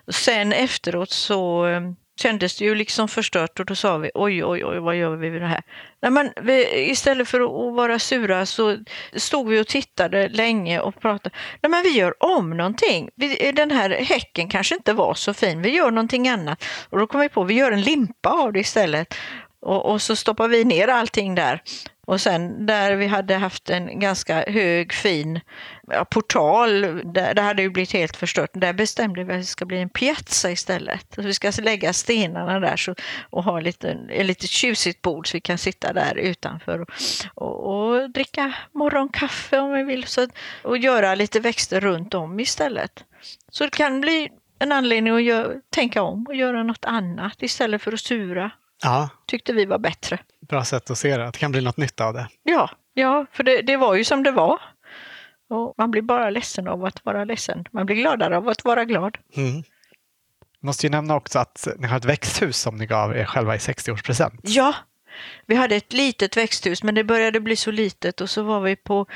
Sen 0.08 0.52
efteråt 0.52 1.10
så 1.10 1.66
eh, 1.66 1.80
kändes 2.20 2.56
det 2.56 2.64
ju 2.64 2.74
liksom 2.74 3.08
förstört 3.08 3.60
och 3.60 3.66
då 3.66 3.74
sa 3.74 3.96
vi 3.96 4.10
oj, 4.14 4.44
oj, 4.44 4.64
oj, 4.64 4.78
vad 4.78 4.96
gör 4.96 5.16
vi 5.16 5.30
med 5.30 5.40
det 5.40 5.46
här? 5.46 5.62
Nej, 6.02 6.10
men 6.10 6.32
vi, 6.42 6.90
istället 6.90 7.28
för 7.28 7.40
att 7.40 7.74
vara 7.76 7.98
sura 7.98 8.46
så 8.46 8.78
stod 9.16 9.48
vi 9.48 9.60
och 9.60 9.66
tittade 9.66 10.28
länge 10.28 10.80
och 10.80 11.00
pratade. 11.00 11.34
Nej, 11.62 11.70
men 11.70 11.82
vi 11.82 11.90
gör 11.90 12.24
om 12.24 12.50
någonting. 12.50 13.10
Vi, 13.16 13.52
den 13.52 13.70
här 13.70 13.90
häcken 13.90 14.48
kanske 14.48 14.74
inte 14.74 14.92
var 14.92 15.14
så 15.14 15.34
fin. 15.34 15.62
Vi 15.62 15.70
gör 15.70 15.90
någonting 15.90 16.28
annat. 16.28 16.64
Och 16.90 16.98
då 16.98 17.06
kom 17.06 17.20
vi 17.20 17.28
på 17.28 17.42
att 17.42 17.48
vi 17.48 17.54
gör 17.54 17.72
en 17.72 17.82
limpa 17.82 18.30
av 18.30 18.52
det 18.52 18.60
istället. 18.60 19.14
Och, 19.60 19.90
och 19.90 20.02
så 20.02 20.16
stoppar 20.16 20.48
vi 20.48 20.64
ner 20.64 20.88
allting 20.88 21.34
där. 21.34 21.62
Och 22.06 22.20
sen 22.20 22.66
där 22.66 22.96
vi 22.96 23.06
hade 23.06 23.34
haft 23.34 23.70
en 23.70 24.00
ganska 24.00 24.44
hög 24.50 24.92
fin 24.92 25.40
ja, 25.86 26.04
portal, 26.04 26.80
där, 27.04 27.34
det 27.34 27.42
hade 27.42 27.62
ju 27.62 27.70
blivit 27.70 27.92
helt 27.92 28.16
förstört. 28.16 28.50
Där 28.52 28.72
bestämde 28.72 29.24
vi 29.24 29.32
att 29.32 29.40
det 29.40 29.44
ska 29.44 29.64
bli 29.64 29.78
en 29.78 29.88
piazza 29.88 30.50
istället. 30.50 31.06
Så 31.14 31.22
vi 31.22 31.34
ska 31.34 31.52
lägga 31.62 31.92
stenarna 31.92 32.60
där 32.60 32.76
så, 32.76 32.94
och 33.30 33.44
ha 33.44 33.60
lite, 33.60 33.90
ett 34.10 34.26
lite 34.26 34.46
tjusigt 34.46 35.02
bord 35.02 35.30
så 35.30 35.36
vi 35.36 35.40
kan 35.40 35.58
sitta 35.58 35.92
där 35.92 36.14
utanför 36.14 36.80
och, 36.80 36.88
och, 37.34 37.90
och 37.92 38.10
dricka 38.10 38.54
morgonkaffe 38.72 39.58
om 39.58 39.72
vi 39.72 39.82
vill. 39.82 40.04
Så, 40.04 40.28
och 40.62 40.78
göra 40.78 41.14
lite 41.14 41.40
växter 41.40 41.80
runt 41.80 42.14
om 42.14 42.40
istället. 42.40 43.04
Så 43.50 43.64
det 43.64 43.76
kan 43.76 44.00
bli 44.00 44.28
en 44.58 44.72
anledning 44.72 45.14
att 45.14 45.22
gör, 45.22 45.60
tänka 45.70 46.02
om 46.02 46.26
och 46.26 46.34
göra 46.34 46.62
något 46.62 46.84
annat 46.84 47.42
istället 47.42 47.82
för 47.82 47.92
att 47.92 48.00
sura. 48.00 48.50
Ja. 48.82 49.08
Tyckte 49.26 49.52
vi 49.52 49.64
var 49.64 49.78
bättre. 49.78 50.18
Bra 50.48 50.64
sätt 50.64 50.90
att 50.90 50.98
se 50.98 51.16
det, 51.16 51.26
att 51.26 51.32
det 51.32 51.38
kan 51.38 51.52
bli 51.52 51.60
något 51.60 51.76
nytt 51.76 52.00
av 52.00 52.14
det. 52.14 52.28
Ja, 52.42 52.70
ja 52.94 53.26
för 53.32 53.42
det, 53.42 53.62
det 53.62 53.76
var 53.76 53.94
ju 53.94 54.04
som 54.04 54.22
det 54.22 54.30
var. 54.30 54.60
Och 55.48 55.74
man 55.78 55.90
blir 55.90 56.02
bara 56.02 56.30
ledsen 56.30 56.68
av 56.68 56.84
att 56.84 57.04
vara 57.04 57.24
ledsen. 57.24 57.64
Man 57.70 57.86
blir 57.86 57.96
gladare 57.96 58.36
av 58.36 58.48
att 58.48 58.64
vara 58.64 58.84
glad. 58.84 59.18
Mm. 59.36 59.62
Måste 60.60 60.86
ju 60.86 60.90
nämna 60.90 61.16
också 61.16 61.38
att 61.38 61.68
ni 61.78 61.86
har 61.86 61.96
ett 61.96 62.04
växthus 62.04 62.58
som 62.58 62.76
ni 62.76 62.86
gav 62.86 63.16
er 63.16 63.24
själva 63.24 63.54
i 63.54 63.58
60-årspresent. 63.58 64.40
Ja, 64.42 64.74
vi 65.46 65.54
hade 65.54 65.76
ett 65.76 65.92
litet 65.92 66.36
växthus 66.36 66.82
men 66.82 66.94
det 66.94 67.04
började 67.04 67.40
bli 67.40 67.56
så 67.56 67.70
litet 67.70 68.20
och 68.20 68.30
så 68.30 68.42
var 68.42 68.60
vi 68.60 68.76
på, 68.76 69.06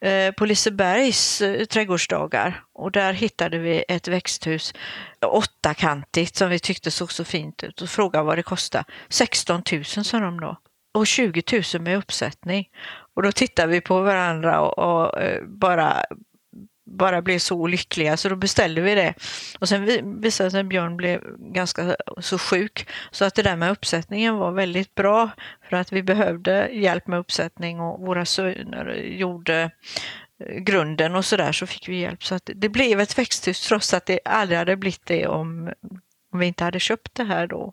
eh, 0.00 0.34
på 0.34 0.44
Lisebergs 0.44 1.40
eh, 1.40 1.64
trädgårdsdagar 1.64 2.62
och 2.72 2.92
där 2.92 3.12
hittade 3.12 3.58
vi 3.58 3.84
ett 3.88 4.08
växthus 4.08 4.74
åttakantigt 5.20 6.36
som 6.36 6.50
vi 6.50 6.58
tyckte 6.58 6.90
såg 6.90 7.12
så 7.12 7.24
fint 7.24 7.64
ut 7.64 7.82
och 7.82 7.88
frågade 7.88 8.24
vad 8.24 8.38
det 8.38 8.42
kostade. 8.42 8.84
16 9.08 9.62
000 9.72 9.84
sa 9.84 10.20
de 10.20 10.40
då 10.40 10.56
och 10.94 11.06
20 11.06 11.42
000 11.74 11.82
med 11.82 11.98
uppsättning. 11.98 12.68
Och 13.14 13.22
då 13.22 13.32
tittade 13.32 13.72
vi 13.72 13.80
på 13.80 14.00
varandra 14.00 14.60
och, 14.60 14.78
och 14.78 15.20
eh, 15.20 15.42
bara 15.44 16.04
bara 16.86 17.22
blev 17.22 17.38
så 17.38 17.66
lyckliga 17.66 18.16
så 18.16 18.28
då 18.28 18.36
beställde 18.36 18.80
vi 18.80 18.94
det. 18.94 19.14
Och 19.58 19.68
sen 19.68 19.84
visade 20.20 20.20
det 20.20 20.50
sig 20.50 20.60
att 20.60 20.66
Björn 20.66 20.96
blev 20.96 21.20
ganska 21.38 21.96
så 22.18 22.38
sjuk 22.38 22.88
så 23.10 23.24
att 23.24 23.34
det 23.34 23.42
där 23.42 23.56
med 23.56 23.70
uppsättningen 23.70 24.36
var 24.36 24.50
väldigt 24.50 24.94
bra 24.94 25.30
för 25.68 25.76
att 25.76 25.92
vi 25.92 26.02
behövde 26.02 26.68
hjälp 26.72 27.06
med 27.06 27.18
uppsättning 27.18 27.80
och 27.80 28.00
våra 28.00 28.24
söner 28.24 28.94
gjorde 28.94 29.70
eh, 30.44 30.56
grunden 30.56 31.14
och 31.14 31.24
så 31.24 31.36
där 31.36 31.52
så 31.52 31.66
fick 31.66 31.88
vi 31.88 32.00
hjälp. 32.00 32.24
Så 32.24 32.34
att 32.34 32.50
det 32.54 32.68
blev 32.68 33.00
ett 33.00 33.18
växthus 33.18 33.68
trots 33.68 33.94
att 33.94 34.06
det 34.06 34.20
aldrig 34.24 34.58
hade 34.58 34.76
blivit 34.76 35.06
det 35.06 35.26
om, 35.26 35.72
om 36.32 36.38
vi 36.38 36.46
inte 36.46 36.64
hade 36.64 36.80
köpt 36.80 37.14
det 37.14 37.24
här 37.24 37.46
då. 37.46 37.72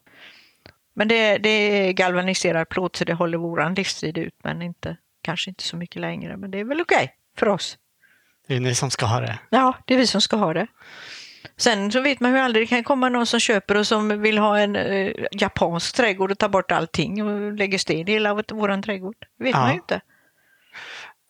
Men 0.93 1.07
det, 1.07 1.37
det 1.37 1.49
är 1.49 1.91
galvaniserad 1.91 2.69
plåt 2.69 2.95
så 2.95 3.05
det 3.05 3.13
håller 3.13 3.37
våran 3.37 3.73
livstid 3.73 4.17
ut 4.17 4.35
men 4.43 4.61
inte, 4.61 4.97
kanske 5.21 5.49
inte 5.49 5.63
så 5.63 5.77
mycket 5.77 6.01
längre. 6.01 6.37
Men 6.37 6.51
det 6.51 6.59
är 6.59 6.63
väl 6.63 6.81
okej 6.81 7.03
okay 7.03 7.09
för 7.37 7.47
oss. 7.47 7.77
Det 8.47 8.55
är 8.55 8.59
ni 8.59 8.75
som 8.75 8.91
ska 8.91 9.05
ha 9.05 9.19
det. 9.19 9.39
Ja, 9.49 9.77
det 9.85 9.93
är 9.93 9.97
vi 9.97 10.07
som 10.07 10.21
ska 10.21 10.35
ha 10.35 10.53
det. 10.53 10.67
Sen 11.57 11.91
så 11.91 12.01
vet 12.01 12.19
man 12.19 12.31
ju 12.31 12.37
aldrig, 12.37 12.63
det 12.63 12.67
kan 12.67 12.83
komma 12.83 13.09
någon 13.09 13.25
som 13.25 13.39
köper 13.39 13.77
och 13.77 13.87
som 13.87 14.21
vill 14.21 14.37
ha 14.37 14.59
en 14.59 14.75
eh, 14.75 15.11
japansk 15.31 15.95
trädgård 15.95 16.31
och 16.31 16.37
ta 16.37 16.49
bort 16.49 16.71
allting 16.71 17.23
och 17.23 17.53
lägger 17.53 17.77
sten 17.77 18.07
i 18.07 18.11
hela 18.11 18.33
vår 18.33 18.81
trädgård. 18.81 19.15
Det 19.37 19.43
vet 19.43 19.53
ja. 19.53 19.59
man 19.59 19.69
ju 19.69 19.75
inte. 19.75 20.01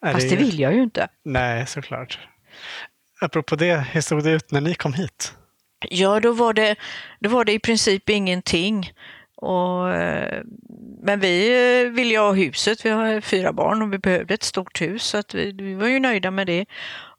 Är 0.06 0.14
Fast 0.14 0.30
det, 0.30 0.36
det 0.36 0.44
vill 0.44 0.60
jag 0.60 0.74
ju 0.74 0.84
inte. 0.84 1.08
Nej, 1.24 1.68
såklart. 1.68 2.20
Apropå 3.22 3.56
det, 3.56 3.86
hur 3.92 4.02
såg 4.02 4.24
det 4.24 4.32
ut 4.32 4.52
när 4.52 4.62
ni 4.62 4.76
kom 4.76 4.94
hit? 4.94 5.34
Ja, 5.90 6.20
då 6.20 6.34
var 6.34 6.54
det, 6.54 6.76
då 7.20 7.30
var 7.30 7.46
det 7.46 7.54
i 7.54 7.60
princip 7.60 8.10
ingenting. 8.10 8.92
Och, 9.42 9.94
eh, 9.94 10.44
men 11.04 11.20
vi 11.20 11.48
eh, 11.84 11.92
ville 11.92 12.10
ju 12.10 12.20
ha 12.20 12.32
huset, 12.32 12.86
vi 12.86 12.90
har 12.90 13.22
fyra 13.22 13.54
barn 13.54 13.82
och 13.82 13.94
vi 13.94 13.98
behövde 13.98 14.34
ett 14.34 14.44
stort 14.44 14.82
hus 14.82 15.04
så 15.04 15.18
att 15.18 15.34
vi, 15.34 15.52
vi 15.52 15.74
var 15.74 15.88
ju 15.88 16.00
nöjda 16.00 16.32
med 16.32 16.48
det. 16.48 16.66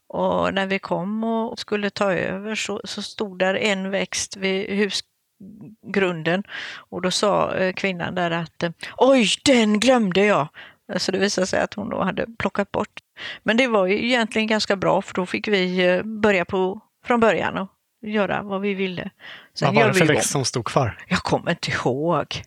Och 0.09 0.55
när 0.55 0.67
vi 0.67 0.79
kom 0.79 1.25
och 1.25 1.59
skulle 1.59 1.91
ta 1.91 2.13
över 2.13 2.55
så, 2.55 2.81
så 2.85 3.03
stod 3.03 3.39
där 3.39 3.55
en 3.55 3.91
växt 3.91 4.37
vid 4.37 4.67
husgrunden 4.71 6.43
och 6.77 7.03
då 7.03 7.11
sa 7.11 7.55
eh, 7.55 7.73
kvinnan 7.73 8.15
där 8.15 8.31
att 8.31 8.65
oj, 8.97 9.27
den 9.45 9.81
glömde 9.81 10.25
jag. 10.25 10.49
Så 10.97 11.13
det 11.13 11.19
visade 11.19 11.47
sig 11.47 11.61
att 11.61 11.75
hon 11.75 11.91
då 11.91 12.03
hade 12.03 12.27
plockat 12.39 12.73
bort. 12.73 13.01
Men 13.43 13.57
det 13.57 13.67
var 13.67 13.87
ju 13.87 14.05
egentligen 14.05 14.49
ganska 14.49 14.77
bra 14.77 15.03
för 15.03 15.15
då 15.15 15.27
fick 15.27 15.49
vi 15.49 16.01
börja 16.05 16.45
på 16.45 16.81
från 17.07 17.21
början 17.21 17.59
och 17.59 17.69
göra 18.03 18.43
vad 18.43 18.61
vi 18.61 18.75
ville. 18.75 19.11
Sen 19.55 19.75
vad 19.75 19.85
var 19.85 19.93
det 19.93 19.99
för 19.99 20.07
växt 20.07 20.31
som 20.31 20.45
stod 20.45 20.65
kvar? 20.65 20.99
Jag 21.09 21.19
kommer 21.19 21.51
inte 21.51 21.71
ihåg. 21.71 22.43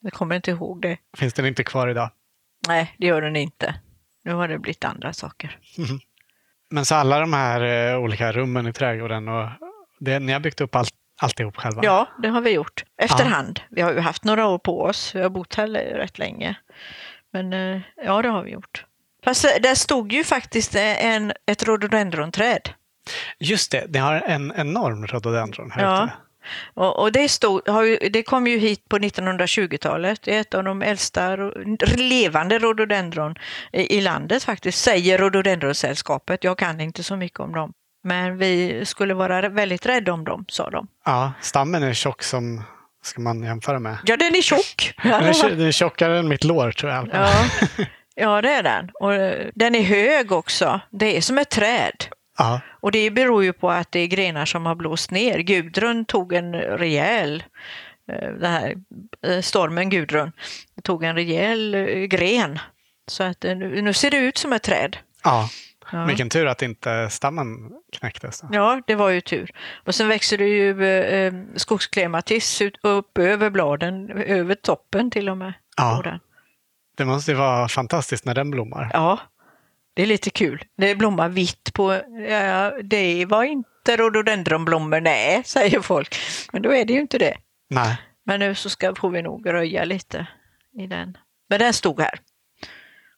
Jag 0.00 0.12
kommer 0.12 0.36
inte 0.36 0.50
ihåg 0.50 0.82
det. 0.82 0.96
Finns 1.16 1.34
den 1.34 1.46
inte 1.46 1.64
kvar 1.64 1.88
idag? 1.88 2.10
Nej, 2.68 2.94
det 2.98 3.06
gör 3.06 3.22
den 3.22 3.36
inte. 3.36 3.74
Nu 4.24 4.32
har 4.34 4.48
det 4.48 4.58
blivit 4.58 4.84
andra 4.84 5.12
saker. 5.12 5.58
Men 6.70 6.84
så 6.84 6.94
alla 6.94 7.20
de 7.20 7.32
här 7.32 7.92
uh, 7.94 8.00
olika 8.00 8.32
rummen 8.32 8.66
i 8.66 8.72
trädgården, 8.72 9.28
och 9.28 9.48
det, 10.00 10.18
ni 10.18 10.32
har 10.32 10.40
byggt 10.40 10.60
upp 10.60 10.74
allt, 10.74 10.94
alltihop 11.20 11.56
själva? 11.56 11.84
Ja, 11.84 12.08
det 12.22 12.28
har 12.28 12.40
vi 12.40 12.50
gjort. 12.50 12.84
Efterhand. 12.98 13.60
Ja. 13.62 13.66
Vi 13.70 13.82
har 13.82 13.92
ju 13.92 14.00
haft 14.00 14.24
några 14.24 14.46
år 14.46 14.58
på 14.58 14.82
oss. 14.82 15.14
Vi 15.14 15.22
har 15.22 15.30
bott 15.30 15.54
här 15.54 15.68
rätt 15.68 16.18
länge. 16.18 16.56
Men 17.32 17.52
uh, 17.52 17.80
ja, 18.04 18.22
det 18.22 18.28
har 18.28 18.42
vi 18.42 18.50
gjort. 18.50 18.84
Fast 19.24 19.44
eh, 19.44 19.50
där 19.62 19.74
stod 19.74 20.12
ju 20.12 20.24
faktiskt 20.24 20.74
en, 20.74 21.32
ett 21.46 21.62
rhododendronträd. 21.62 22.70
Just 23.38 23.70
det, 23.70 23.84
det 23.88 23.98
har 23.98 24.14
en 24.14 24.52
enorm 24.56 25.06
rhododendron 25.06 25.70
här 25.70 25.82
ja. 25.82 26.04
ute. 26.04 26.12
Och, 26.74 27.02
och 27.02 27.12
det, 27.12 27.28
stod, 27.28 27.62
ju, 27.68 28.08
det 28.08 28.22
kom 28.22 28.46
ju 28.46 28.58
hit 28.58 28.88
på 28.88 28.98
1920-talet. 28.98 30.22
Det 30.22 30.36
är 30.36 30.40
ett 30.40 30.54
av 30.54 30.64
de 30.64 30.82
äldsta 30.82 31.36
levande 31.96 32.58
rhododendron 32.58 33.34
i, 33.72 33.98
i 33.98 34.00
landet 34.00 34.44
faktiskt, 34.44 34.78
säger 34.78 35.18
Rhododendronsällskapet. 35.18 36.44
Jag 36.44 36.58
kan 36.58 36.80
inte 36.80 37.02
så 37.02 37.16
mycket 37.16 37.40
om 37.40 37.52
dem. 37.52 37.72
Men 38.02 38.38
vi 38.38 38.84
skulle 38.84 39.14
vara 39.14 39.48
väldigt 39.48 39.86
rädda 39.86 40.12
om 40.12 40.24
dem, 40.24 40.44
sa 40.48 40.70
de. 40.70 40.88
Ja, 41.04 41.32
stammen 41.40 41.82
är 41.82 41.92
tjock 41.92 42.22
som 42.22 42.62
ska 43.02 43.20
man 43.20 43.42
jämföra 43.42 43.78
med. 43.78 43.96
Ja, 44.04 44.16
den 44.16 44.36
är 44.36 44.42
tjock. 44.42 44.94
den, 45.02 45.12
är, 45.12 45.50
den 45.50 45.66
är 45.66 45.72
tjockare 45.72 46.18
än 46.18 46.28
mitt 46.28 46.44
lår 46.44 46.72
tror 46.72 46.92
jag. 46.92 47.08
Ja. 47.12 47.30
ja, 48.14 48.42
det 48.42 48.50
är 48.50 48.62
den. 48.62 48.90
Och 48.94 49.10
den 49.54 49.74
är 49.74 49.82
hög 49.82 50.32
också. 50.32 50.80
Det 50.90 51.16
är 51.16 51.20
som 51.20 51.38
ett 51.38 51.50
träd. 51.50 52.04
Ja. 52.38 52.60
Och 52.80 52.92
det 52.92 53.10
beror 53.10 53.44
ju 53.44 53.52
på 53.52 53.70
att 53.70 53.92
det 53.92 54.00
är 54.00 54.06
grenar 54.06 54.44
som 54.44 54.66
har 54.66 54.74
blåst 54.74 55.10
ner. 55.10 55.38
Gudrun 55.38 56.04
tog 56.04 56.32
en 56.32 56.54
rejäl, 56.54 57.44
eh, 58.08 58.28
den 58.28 58.52
här 58.52 58.74
eh, 59.26 59.40
stormen 59.40 59.90
Gudrun, 59.90 60.32
tog 60.82 61.04
en 61.04 61.14
rejäl 61.14 61.74
eh, 61.74 62.04
gren. 62.04 62.58
Så 63.06 63.22
att 63.22 63.42
nu 63.42 63.92
ser 63.92 64.10
det 64.10 64.16
ut 64.16 64.36
som 64.38 64.52
ett 64.52 64.62
träd. 64.62 64.96
Ja. 65.24 65.48
Ja. 65.92 66.04
Vilken 66.04 66.28
tur 66.28 66.46
att 66.46 66.62
inte 66.62 67.10
stammen 67.10 67.70
knäcktes. 67.98 68.40
Då. 68.40 68.48
Ja, 68.52 68.82
det 68.86 68.94
var 68.94 69.08
ju 69.08 69.20
tur. 69.20 69.50
Och 69.86 69.94
sen 69.94 70.08
växer 70.08 70.38
det 70.38 70.48
ju 70.48 70.84
eh, 70.84 71.32
skogsklimatis 71.56 72.62
upp 72.82 73.18
över 73.18 73.50
bladen, 73.50 74.10
över 74.10 74.54
toppen 74.54 75.10
till 75.10 75.28
och 75.28 75.36
med. 75.36 75.52
Ja. 75.76 76.18
Det 76.96 77.04
måste 77.04 77.30
ju 77.30 77.36
vara 77.36 77.68
fantastiskt 77.68 78.24
när 78.24 78.34
den 78.34 78.50
blommar. 78.50 78.90
Ja, 78.92 79.18
det 79.94 80.02
är 80.02 80.06
lite 80.06 80.30
kul. 80.30 80.64
Det 80.76 80.94
blommar 80.94 81.28
vitt 81.28 81.74
på... 81.74 81.92
Ja, 82.28 82.72
det 82.82 83.26
var 83.26 83.44
inte 83.44 83.96
rhododendronblommor, 83.96 85.00
nej, 85.00 85.42
säger 85.46 85.80
folk. 85.80 86.16
Men 86.52 86.62
då 86.62 86.74
är 86.74 86.84
det 86.84 86.92
ju 86.92 87.00
inte 87.00 87.18
det. 87.18 87.36
Nej. 87.70 87.96
Men 88.26 88.40
nu 88.40 88.54
så 88.54 88.70
ska, 88.70 88.94
får 88.94 89.10
vi 89.10 89.22
nog 89.22 89.52
röja 89.52 89.84
lite 89.84 90.26
i 90.78 90.86
den. 90.86 91.18
Men 91.48 91.58
den 91.58 91.72
stod 91.72 92.00
här. 92.00 92.20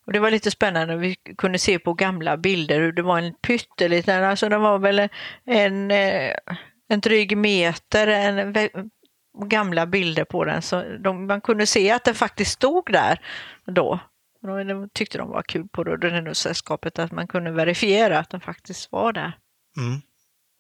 Och 0.07 0.13
det 0.13 0.19
var 0.19 0.31
lite 0.31 0.51
spännande, 0.51 0.97
vi 0.97 1.17
kunde 1.39 1.59
se 1.59 1.79
på 1.79 1.95
gamla 1.95 2.37
bilder 2.37 2.81
hur 2.81 2.93
det 2.93 3.03
var 3.03 3.19
en 3.19 3.35
pytteliten, 3.35 4.25
alltså 4.25 4.49
den 4.49 4.61
var 4.61 4.79
väl 4.79 5.09
en, 5.45 5.91
eh, 5.91 6.33
en 6.89 7.01
dryg 7.01 7.37
meter, 7.37 8.07
en, 8.07 8.55
gamla 9.45 9.87
bilder 9.87 10.25
på 10.25 10.45
den. 10.45 10.63
Så 10.63 10.83
de, 10.83 11.27
man 11.27 11.41
kunde 11.41 11.67
se 11.67 11.91
att 11.91 12.05
den 12.05 12.15
faktiskt 12.15 12.53
stod 12.53 12.93
där 12.93 13.21
då. 13.67 14.01
Det 14.47 14.89
tyckte 14.93 15.19
de 15.19 15.31
var 15.31 15.43
kul 15.43 15.69
på 15.69 15.85
Rhododendronsällskapet 15.85 16.99
att 16.99 17.13
man 17.13 17.29
kunde 17.29 17.51
verifiera 17.51 18.19
att 18.19 18.31
den 18.31 18.41
faktiskt 18.41 18.93
var 18.93 19.13
där. 19.13 19.39
Mm. 19.79 20.01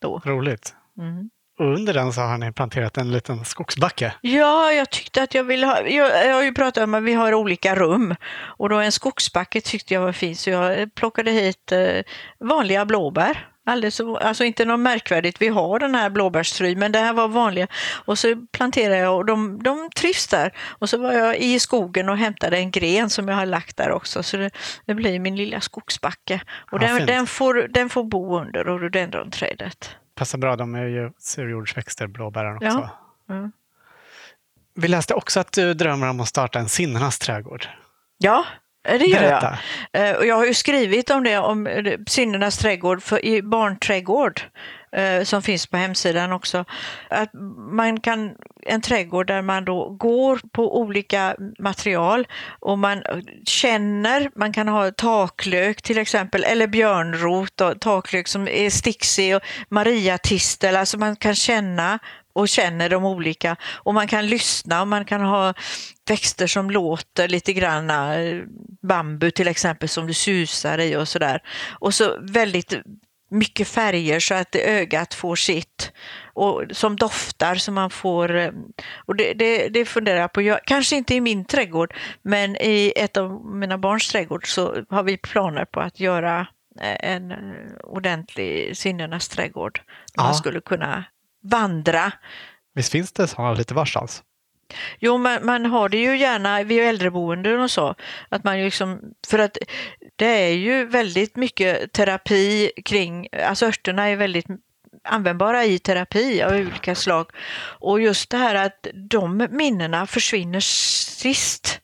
Då. 0.01 0.22
Roligt. 0.24 0.74
Mm. 0.99 1.30
Och 1.59 1.74
under 1.74 1.95
den 1.95 2.12
så 2.12 2.20
har 2.20 2.39
ni 2.39 2.53
planterat 2.53 2.97
en 2.97 3.12
liten 3.12 3.45
skogsbacke. 3.45 4.14
Ja, 4.20 4.72
jag 4.72 4.91
tyckte 4.91 5.22
att 5.22 5.34
jag 5.34 5.45
ville 5.45 5.66
ha, 5.66 5.80
jag, 5.80 6.26
jag 6.26 6.34
har 6.34 6.43
ju 6.43 6.55
pratat 6.55 6.84
om 6.84 6.95
att 6.95 7.03
vi 7.03 7.12
har 7.12 7.34
olika 7.34 7.74
rum 7.74 8.14
och 8.34 8.68
då 8.68 8.76
en 8.76 8.93
skogsbacke 8.93 9.61
tyckte 9.61 9.95
jag 9.95 10.01
var 10.01 10.12
fint 10.12 10.39
så 10.39 10.51
jag 10.51 10.95
plockade 10.95 11.30
hit 11.30 11.72
eh, 11.72 12.03
vanliga 12.39 12.84
blåbär 12.84 13.49
Alldeles, 13.69 14.01
alltså 14.01 14.45
inte 14.45 14.64
något 14.64 14.81
märkvärdigt. 14.81 15.43
Vi 15.43 15.49
har 15.49 15.79
den 15.79 15.95
här 15.95 16.11
blåbärstry, 16.11 16.77
men 16.77 16.93
det 16.93 16.99
här 16.99 17.12
var 17.12 17.29
vanliga. 17.29 17.67
Och 18.05 18.19
så 18.19 18.47
planterade 18.53 18.99
jag 18.99 19.17
och 19.17 19.25
de, 19.25 19.62
de 19.62 19.91
trivs 19.97 20.27
där. 20.27 20.53
Och 20.79 20.91
så 20.91 20.99
var 20.99 21.12
jag 21.12 21.37
i 21.37 21.61
skogen 21.61 22.09
och 22.09 22.17
hämtade 22.17 22.57
en 22.57 22.71
gren 22.71 23.11
som 23.11 23.29
jag 23.29 23.37
har 23.37 23.47
lagt 23.47 23.77
där 23.77 23.91
också. 23.91 24.23
Så 24.23 24.37
det, 24.37 24.51
det 24.85 24.95
blir 24.95 25.19
min 25.19 25.37
lilla 25.37 25.61
skogsbacke. 25.61 26.41
Och 26.71 26.83
ja, 26.83 26.87
den, 26.87 27.07
den, 27.07 27.27
får, 27.27 27.69
den 27.71 27.89
får 27.89 28.05
bo 28.05 28.39
under 28.39 28.64
rhododendronträdet. 28.64 29.97
Passar 30.14 30.39
bra, 30.39 30.57
de 30.57 30.75
är 30.75 30.87
ju 30.87 31.11
surjordsväxter, 31.19 32.07
blåbären 32.07 32.57
också. 32.57 32.91
Ja. 33.27 33.35
Mm. 33.35 33.53
Vi 34.75 34.89
läste 34.89 35.14
också 35.14 35.41
att 35.41 35.53
du 35.53 35.75
drömmer 35.75 36.09
om 36.11 36.21
att 36.21 36.29
starta 36.29 36.59
en 36.59 36.69
sinnenas 36.69 37.19
trädgård. 37.19 37.69
Ja, 38.19 38.45
det 38.87 39.07
gör 39.07 39.20
Berätta. 39.20 39.59
jag. 39.93 40.09
Eh, 40.09 40.16
och 40.16 40.26
jag 40.26 40.37
har 40.37 40.47
ju 40.47 40.55
skrivit 40.55 41.11
om 41.11 41.24
det, 41.24 41.39
om 41.39 41.68
Syndernas 42.09 42.59
trädgård 42.59 43.03
för, 43.03 43.24
i 43.24 43.43
Barnträdgård 43.43 44.43
eh, 44.93 45.22
som 45.22 45.43
finns 45.43 45.66
på 45.66 45.76
hemsidan 45.76 46.32
också. 46.32 46.64
Att 47.11 47.30
man 47.70 48.01
kan, 48.01 48.34
en 48.66 48.80
trädgård 48.80 49.26
där 49.26 49.43
man 49.43 49.64
då 49.64 49.89
går 49.89 50.41
på 50.53 50.80
olika 50.80 51.37
material 51.59 52.26
och 52.61 52.78
man 52.78 53.03
känner, 53.47 54.30
man 54.34 54.53
kan 54.53 54.68
ha 54.68 54.91
taklök 54.91 55.82
till 55.82 55.99
exempel, 55.99 56.45
eller 56.45 56.66
björnrot, 56.66 57.61
och 57.61 57.80
taklök 57.80 58.28
som 58.28 58.49
är 58.49 58.70
stixig 58.70 59.37
och 59.37 59.43
mariatistel, 59.68 60.76
alltså 60.76 60.99
man 60.99 61.16
kan 61.16 61.34
känna 61.34 61.99
och 62.32 62.49
känner 62.49 62.89
de 62.89 63.05
olika. 63.05 63.57
Och 63.74 63.95
man 63.95 64.09
kan 64.09 64.26
lyssna 64.26 64.80
och 64.80 64.89
man 64.89 65.05
kan 65.05 65.20
ha 65.20 65.55
växter 66.07 66.46
som 66.46 66.70
låter 66.70 67.28
lite 67.28 67.52
grann, 67.52 67.92
bambu 68.82 69.30
till 69.30 69.48
exempel 69.48 69.88
som 69.88 70.07
du 70.07 70.14
susar 70.14 70.78
i 70.78 70.96
och 70.96 71.09
sådär. 71.09 71.42
Och 71.78 71.94
så 71.94 72.18
väldigt 72.20 72.74
mycket 73.30 73.68
färger 73.68 74.20
så 74.20 74.34
att 74.34 74.54
ögat 74.54 75.14
får 75.14 75.36
sitt 75.36 75.92
och 76.34 76.62
som 76.72 76.96
doftar 76.96 77.54
så 77.54 77.72
man 77.72 77.90
får... 77.90 78.36
eh, 78.36 78.50
Och 78.96 79.16
det, 79.16 79.32
det, 79.34 79.68
det 79.68 79.84
funderar 79.84 80.20
jag 80.20 80.32
på. 80.32 80.42
Jag, 80.42 80.61
kanske 80.64 80.96
inte 80.96 81.14
i 81.14 81.20
min 81.20 81.44
trädgård, 81.44 81.94
men 82.22 82.57
i 82.57 82.92
ett 82.96 83.16
av 83.16 83.44
mina 83.44 83.78
barns 83.78 84.09
trädgård 84.09 84.54
så 84.54 84.84
har 84.90 85.02
vi 85.02 85.16
planer 85.16 85.64
på 85.64 85.80
att 85.80 86.00
göra 86.00 86.46
eh, 86.80 87.11
en 87.12 87.30
eh, 87.30 87.36
ordentlig 87.84 88.76
sinnenas 88.76 89.28
trädgård. 89.28 89.80
Ja. 90.14 90.22
Man 90.22 90.34
skulle 90.34 90.61
kunna 90.61 91.04
vandra. 91.42 92.12
Visst 92.74 92.92
finns 92.92 93.12
det 93.12 93.28
sådana 93.28 93.52
lite 93.54 93.74
varstans? 93.74 94.22
Jo, 94.99 95.19
man, 95.19 95.47
man 95.47 95.67
har 95.67 95.89
det 95.89 95.99
ju 95.99 96.19
gärna 96.19 96.62
vid 96.62 96.83
äldreboenden 96.83 97.61
och 97.61 97.71
så. 97.71 97.95
Att 98.29 98.45
man 98.45 98.57
liksom, 98.64 99.01
för 99.29 99.39
att 99.39 99.59
det 100.17 100.27
är 100.27 100.53
ju 100.53 100.85
väldigt 100.85 101.37
mycket 101.37 101.93
terapi 101.93 102.71
kring, 102.85 103.29
alltså 103.47 103.67
örterna 103.67 104.09
är 104.09 104.17
väldigt 104.17 104.47
användbara 105.05 105.64
i 105.64 105.79
terapi 105.79 106.43
av 106.43 106.53
olika 106.53 106.95
slag. 106.95 107.31
Och 107.79 108.01
just 108.01 108.31
det 108.31 108.37
här 108.37 108.55
att 108.55 108.87
de 109.11 109.49
minnena 109.51 110.07
försvinner 110.07 110.61
sist. 110.61 111.81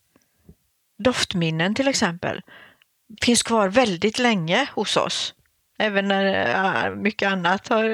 Doftminnen 0.99 1.75
till 1.75 1.89
exempel 1.89 2.41
finns 3.23 3.43
kvar 3.43 3.69
väldigt 3.69 4.19
länge 4.19 4.69
hos 4.73 4.97
oss. 4.97 5.35
Även 5.83 6.09
när 6.09 6.95
mycket 6.95 7.33
annat 7.33 7.69
har 7.69 7.85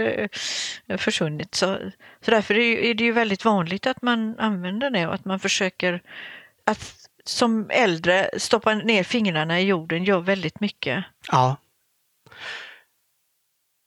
äh, 0.88 0.96
försvunnit. 0.96 1.54
Så, 1.54 1.78
så 2.24 2.30
därför 2.30 2.54
är 2.58 2.94
det 2.94 3.04
ju- 3.04 3.12
väldigt 3.12 3.44
vanligt 3.44 3.86
att 3.86 4.02
man 4.02 4.38
använder 4.38 4.90
det 4.90 5.06
och 5.06 5.14
att 5.14 5.24
man 5.24 5.40
försöker 5.40 6.02
att 6.66 6.94
som 7.24 7.70
äldre 7.70 8.30
stoppa 8.36 8.74
ner 8.74 9.02
fingrarna 9.02 9.60
i 9.60 9.66
jorden 9.66 10.04
gör 10.04 10.20
väldigt 10.20 10.60
mycket. 10.60 11.04
Ja. 11.32 11.56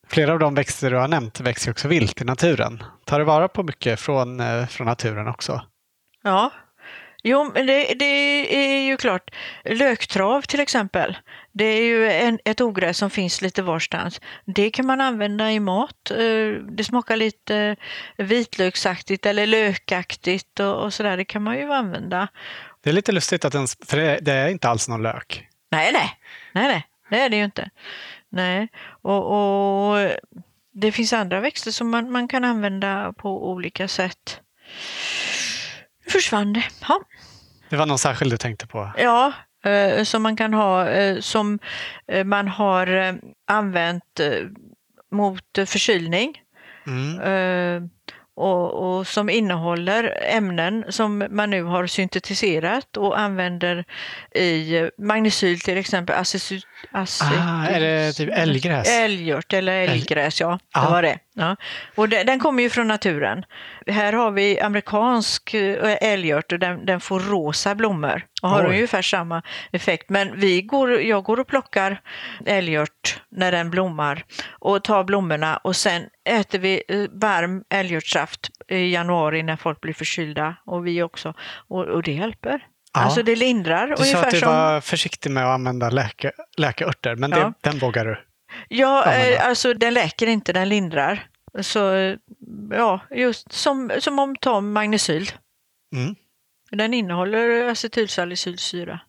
Flera 0.07 0.33
av 0.33 0.39
de 0.39 0.55
växter 0.55 0.91
du 0.91 0.97
har 0.97 1.07
nämnt 1.07 1.39
växer 1.39 1.71
också 1.71 1.87
vilt 1.87 2.21
i 2.21 2.25
naturen. 2.25 2.83
Tar 3.05 3.19
du 3.19 3.25
vara 3.25 3.47
på 3.47 3.63
mycket 3.63 3.99
från, 3.99 4.39
eh, 4.39 4.67
från 4.67 4.87
naturen 4.87 5.27
också? 5.27 5.61
Ja, 6.23 6.51
jo, 7.23 7.51
men 7.53 7.65
det, 7.65 7.93
det 7.99 8.05
är 8.55 8.81
ju 8.81 8.97
klart. 8.97 9.31
Löktrav 9.65 10.41
till 10.41 10.59
exempel, 10.59 11.17
det 11.51 11.65
är 11.65 11.83
ju 11.83 12.11
en, 12.11 12.39
ett 12.45 12.61
ogräs 12.61 12.97
som 12.97 13.09
finns 13.09 13.41
lite 13.41 13.61
varstans. 13.61 14.21
Det 14.45 14.69
kan 14.71 14.85
man 14.85 15.01
använda 15.01 15.51
i 15.51 15.59
mat. 15.59 16.11
Eh, 16.11 16.17
Det 16.69 16.83
smakar 16.83 17.15
lite 17.15 17.75
vitlöksaktigt 18.17 19.25
eller 19.25 19.47
lökaktigt 19.47 20.59
och, 20.59 20.83
och 20.83 20.93
sådär. 20.93 21.17
Det 21.17 21.25
kan 21.25 21.43
man 21.43 21.57
ju 21.57 21.73
använda. 21.73 22.27
Det 22.83 22.89
är 22.89 22.93
lite 22.93 23.11
lustigt 23.11 23.45
att 23.45 23.53
den, 23.53 23.67
för 23.85 23.97
det, 23.97 24.19
det 24.21 24.33
är 24.33 24.47
inte 24.49 24.69
alls 24.69 24.89
någon 24.89 25.03
lök. 25.03 25.47
Nej, 25.71 25.91
nej, 25.93 26.09
nej, 26.53 26.67
nej, 26.67 26.87
det 27.09 27.19
är 27.19 27.29
det 27.29 27.37
ju 27.37 27.43
inte. 27.45 27.69
Nej, 28.29 28.67
och, 29.01 29.23
och 29.93 30.09
det 30.73 30.91
finns 30.91 31.13
andra 31.13 31.39
växter 31.39 31.71
som 31.71 31.89
man, 31.89 32.11
man 32.11 32.27
kan 32.27 32.43
använda 32.43 33.13
på 33.17 33.51
olika 33.51 33.87
sätt. 33.87 34.39
Försvann 36.11 36.53
det. 36.53 36.63
Ja. 36.87 36.99
Det 37.69 37.75
var 37.77 37.85
någon 37.85 37.99
särskild 37.99 38.33
du 38.33 38.37
tänkte 38.37 38.67
på? 38.67 38.91
Ja, 38.97 39.33
eh, 39.65 40.03
som 40.03 40.23
man 40.23 40.35
kan 40.35 40.53
ha, 40.53 40.89
eh, 40.89 41.19
som 41.19 41.59
eh, 42.07 42.23
man 42.23 42.47
har 42.47 43.17
använt 43.51 44.19
mot 45.11 45.43
förkylning 45.65 46.37
Mm. 46.87 47.89
och, 48.35 48.71
och 48.97 49.07
som 49.07 49.29
innehåller 49.29 50.17
ämnen 50.29 50.85
som 50.89 51.27
man 51.29 51.49
nu 51.49 51.63
har 51.63 51.87
syntetiserat 51.87 52.97
och 52.97 53.19
använder 53.19 53.85
i 54.35 54.89
magnesyl 54.97 55.59
till 55.59 55.77
exempel. 55.77 56.15
Acetyl, 56.15 56.61
Ah, 56.91 57.65
är 57.67 57.79
det 57.79 58.13
typ 58.13 58.29
älgräs? 58.33 58.89
Älgört 58.89 59.53
eller 59.53 59.73
älggräs. 59.73 60.41
Ja. 60.41 60.59
Det 60.73 60.79
var 60.79 61.01
det. 61.01 61.19
Ja. 61.33 61.55
Och 61.95 62.09
det, 62.09 62.23
den 62.23 62.39
kommer 62.39 62.63
ju 62.63 62.69
från 62.69 62.87
naturen. 62.87 63.43
Här 63.87 64.13
har 64.13 64.31
vi 64.31 64.59
amerikansk 64.59 65.53
eh, 65.53 65.97
älgört 66.01 66.51
och 66.51 66.59
den, 66.59 66.85
den 66.85 66.99
får 67.01 67.19
rosa 67.19 67.75
blommor 67.75 68.25
och 68.41 68.49
har 68.49 68.63
Oj. 68.65 68.69
ungefär 68.69 69.01
samma 69.01 69.41
effekt. 69.71 70.09
Men 70.09 70.39
vi 70.39 70.61
går, 70.61 71.01
jag 71.01 71.23
går 71.23 71.39
och 71.39 71.47
plockar 71.47 72.01
älgört 72.45 73.21
när 73.31 73.51
den 73.51 73.69
blommar 73.69 74.23
och 74.49 74.83
tar 74.83 75.03
blommorna 75.03 75.57
och 75.57 75.75
sen 75.75 76.03
äter 76.29 76.59
vi 76.59 76.83
eh, 76.87 77.05
varm 77.11 77.63
älgörtsaft 77.69 78.49
i 78.67 78.93
januari 78.93 79.43
när 79.43 79.55
folk 79.55 79.81
blir 79.81 79.93
förkylda 79.93 80.55
och 80.65 80.87
vi 80.87 81.03
också. 81.03 81.33
Och, 81.67 81.85
och 81.85 82.03
det 82.03 82.13
hjälper. 82.13 82.65
Ja. 82.93 83.01
Alltså 83.01 83.23
det 83.23 83.35
lindrar 83.35 83.87
Du 83.87 83.95
sa 84.05 84.17
att 84.17 84.31
du 84.31 84.39
som... 84.39 84.49
var 84.49 84.81
försiktig 84.81 85.31
med 85.31 85.43
att 85.43 85.49
använda 85.53 85.89
läke, 85.89 86.31
läkeörter, 86.57 87.15
men 87.15 87.31
Ja. 87.31 87.37
det, 87.61 87.69
den 87.69 87.79
vågar 87.79 88.05
du? 88.05 88.17
Ja, 88.69 89.13
eh, 89.13 89.47
alltså 89.47 89.73
den 89.73 89.93
läker 89.93 90.27
inte, 90.27 90.53
den 90.53 90.69
lindrar. 90.69 91.27
Så 91.61 92.15
ja, 92.71 92.99
just 93.11 93.51
som, 93.51 93.91
som 93.99 94.19
om 94.19 94.35
ta 94.35 94.61
magnesyl. 94.61 95.31
Mm. 95.95 96.15
Den 96.71 96.93
innehåller 96.93 97.69
acetylsalicylsyra. 97.69 98.99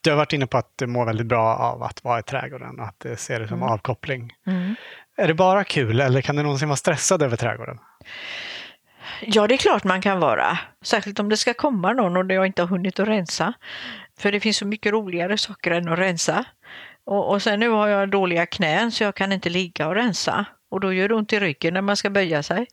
Du 0.00 0.10
har 0.10 0.16
varit 0.16 0.32
inne 0.32 0.46
på 0.46 0.58
att 0.58 0.72
du 0.76 0.86
mår 0.86 1.06
väldigt 1.06 1.26
bra 1.26 1.56
av 1.56 1.82
att 1.82 2.04
vara 2.04 2.18
i 2.18 2.22
trädgården 2.22 2.80
och 2.80 2.86
att 2.86 3.00
du 3.00 3.16
ser 3.16 3.40
det 3.40 3.48
som 3.48 3.56
Mm. 3.56 3.68
avkoppling. 3.68 4.32
Är 5.16 5.28
det 5.28 5.34
bara 5.34 5.64
kul 5.64 6.00
eller 6.00 6.20
kan 6.22 6.36
du 6.36 6.42
någonsin 6.42 6.68
vara 6.68 6.76
stressad 6.76 7.22
över 7.22 7.36
trädgården? 7.36 7.78
Ja, 9.22 9.46
det 9.46 9.54
är 9.54 9.58
klart 9.58 9.84
man 9.84 10.02
kan 10.02 10.20
vara. 10.20 10.58
Särskilt 10.82 11.20
om 11.20 11.28
det 11.28 11.36
ska 11.36 11.54
komma 11.54 11.92
någon 11.92 12.16
och 12.16 12.34
jag 12.34 12.46
inte 12.46 12.62
har 12.62 12.68
hunnit 12.68 13.00
att 13.00 13.08
rensa. 13.08 13.52
För 14.18 14.32
det 14.32 14.40
finns 14.40 14.56
så 14.56 14.66
mycket 14.66 14.92
roligare 14.92 15.38
saker 15.38 15.70
än 15.70 15.88
att 15.88 15.98
rensa. 15.98 16.44
Och, 17.06 17.30
och 17.30 17.42
sen 17.42 17.60
nu 17.60 17.68
har 17.68 17.88
jag 17.88 18.10
dåliga 18.10 18.46
knän 18.46 18.92
så 18.92 19.04
jag 19.04 19.14
kan 19.14 19.32
inte 19.32 19.50
ligga 19.50 19.88
och 19.88 19.94
rensa. 19.94 20.44
Och 20.70 20.80
då 20.80 20.92
gör 20.92 21.08
det 21.08 21.14
ont 21.14 21.32
i 21.32 21.40
ryggen 21.40 21.74
när 21.74 21.82
man 21.82 21.96
ska 21.96 22.10
böja 22.10 22.42
sig. 22.42 22.66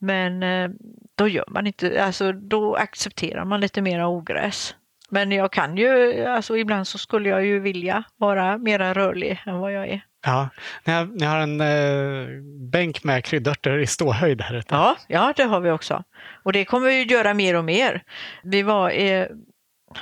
Men 0.00 0.42
eh, 0.42 0.70
då 1.14 1.28
gör 1.28 1.44
man 1.48 1.66
inte, 1.66 2.04
alltså 2.04 2.32
då 2.32 2.74
accepterar 2.74 3.44
man 3.44 3.60
lite 3.60 3.82
mera 3.82 4.08
ogräs. 4.08 4.74
Men 5.08 5.32
jag 5.32 5.52
kan 5.52 5.76
ju, 5.76 6.24
alltså 6.24 6.56
ibland 6.56 6.86
så 6.86 6.98
skulle 6.98 7.28
jag 7.28 7.44
ju 7.44 7.60
vilja 7.60 8.04
vara 8.16 8.58
mera 8.58 8.94
rörlig 8.94 9.42
än 9.46 9.58
vad 9.58 9.72
jag 9.72 9.88
är. 9.88 10.00
Ja, 10.26 10.48
ni 10.84 10.92
har, 10.92 11.04
ni 11.04 11.24
har 11.24 11.38
en 11.38 11.60
eh, 11.60 12.28
bänk 12.70 13.04
med 13.04 13.24
kryddörter 13.24 13.78
i 13.78 13.86
ståhöjd 13.86 14.40
här 14.40 14.54
ute. 14.54 14.74
Ja, 14.74 14.96
ja, 15.08 15.32
det 15.36 15.44
har 15.44 15.60
vi 15.60 15.70
också. 15.70 16.04
Och 16.42 16.52
det 16.52 16.64
kommer 16.64 16.88
vi 16.88 17.02
att 17.02 17.10
göra 17.10 17.34
mer 17.34 17.56
och 17.56 17.64
mer. 17.64 18.02
Vi 18.42 18.62
var 18.62 18.90
eh, 18.90 19.26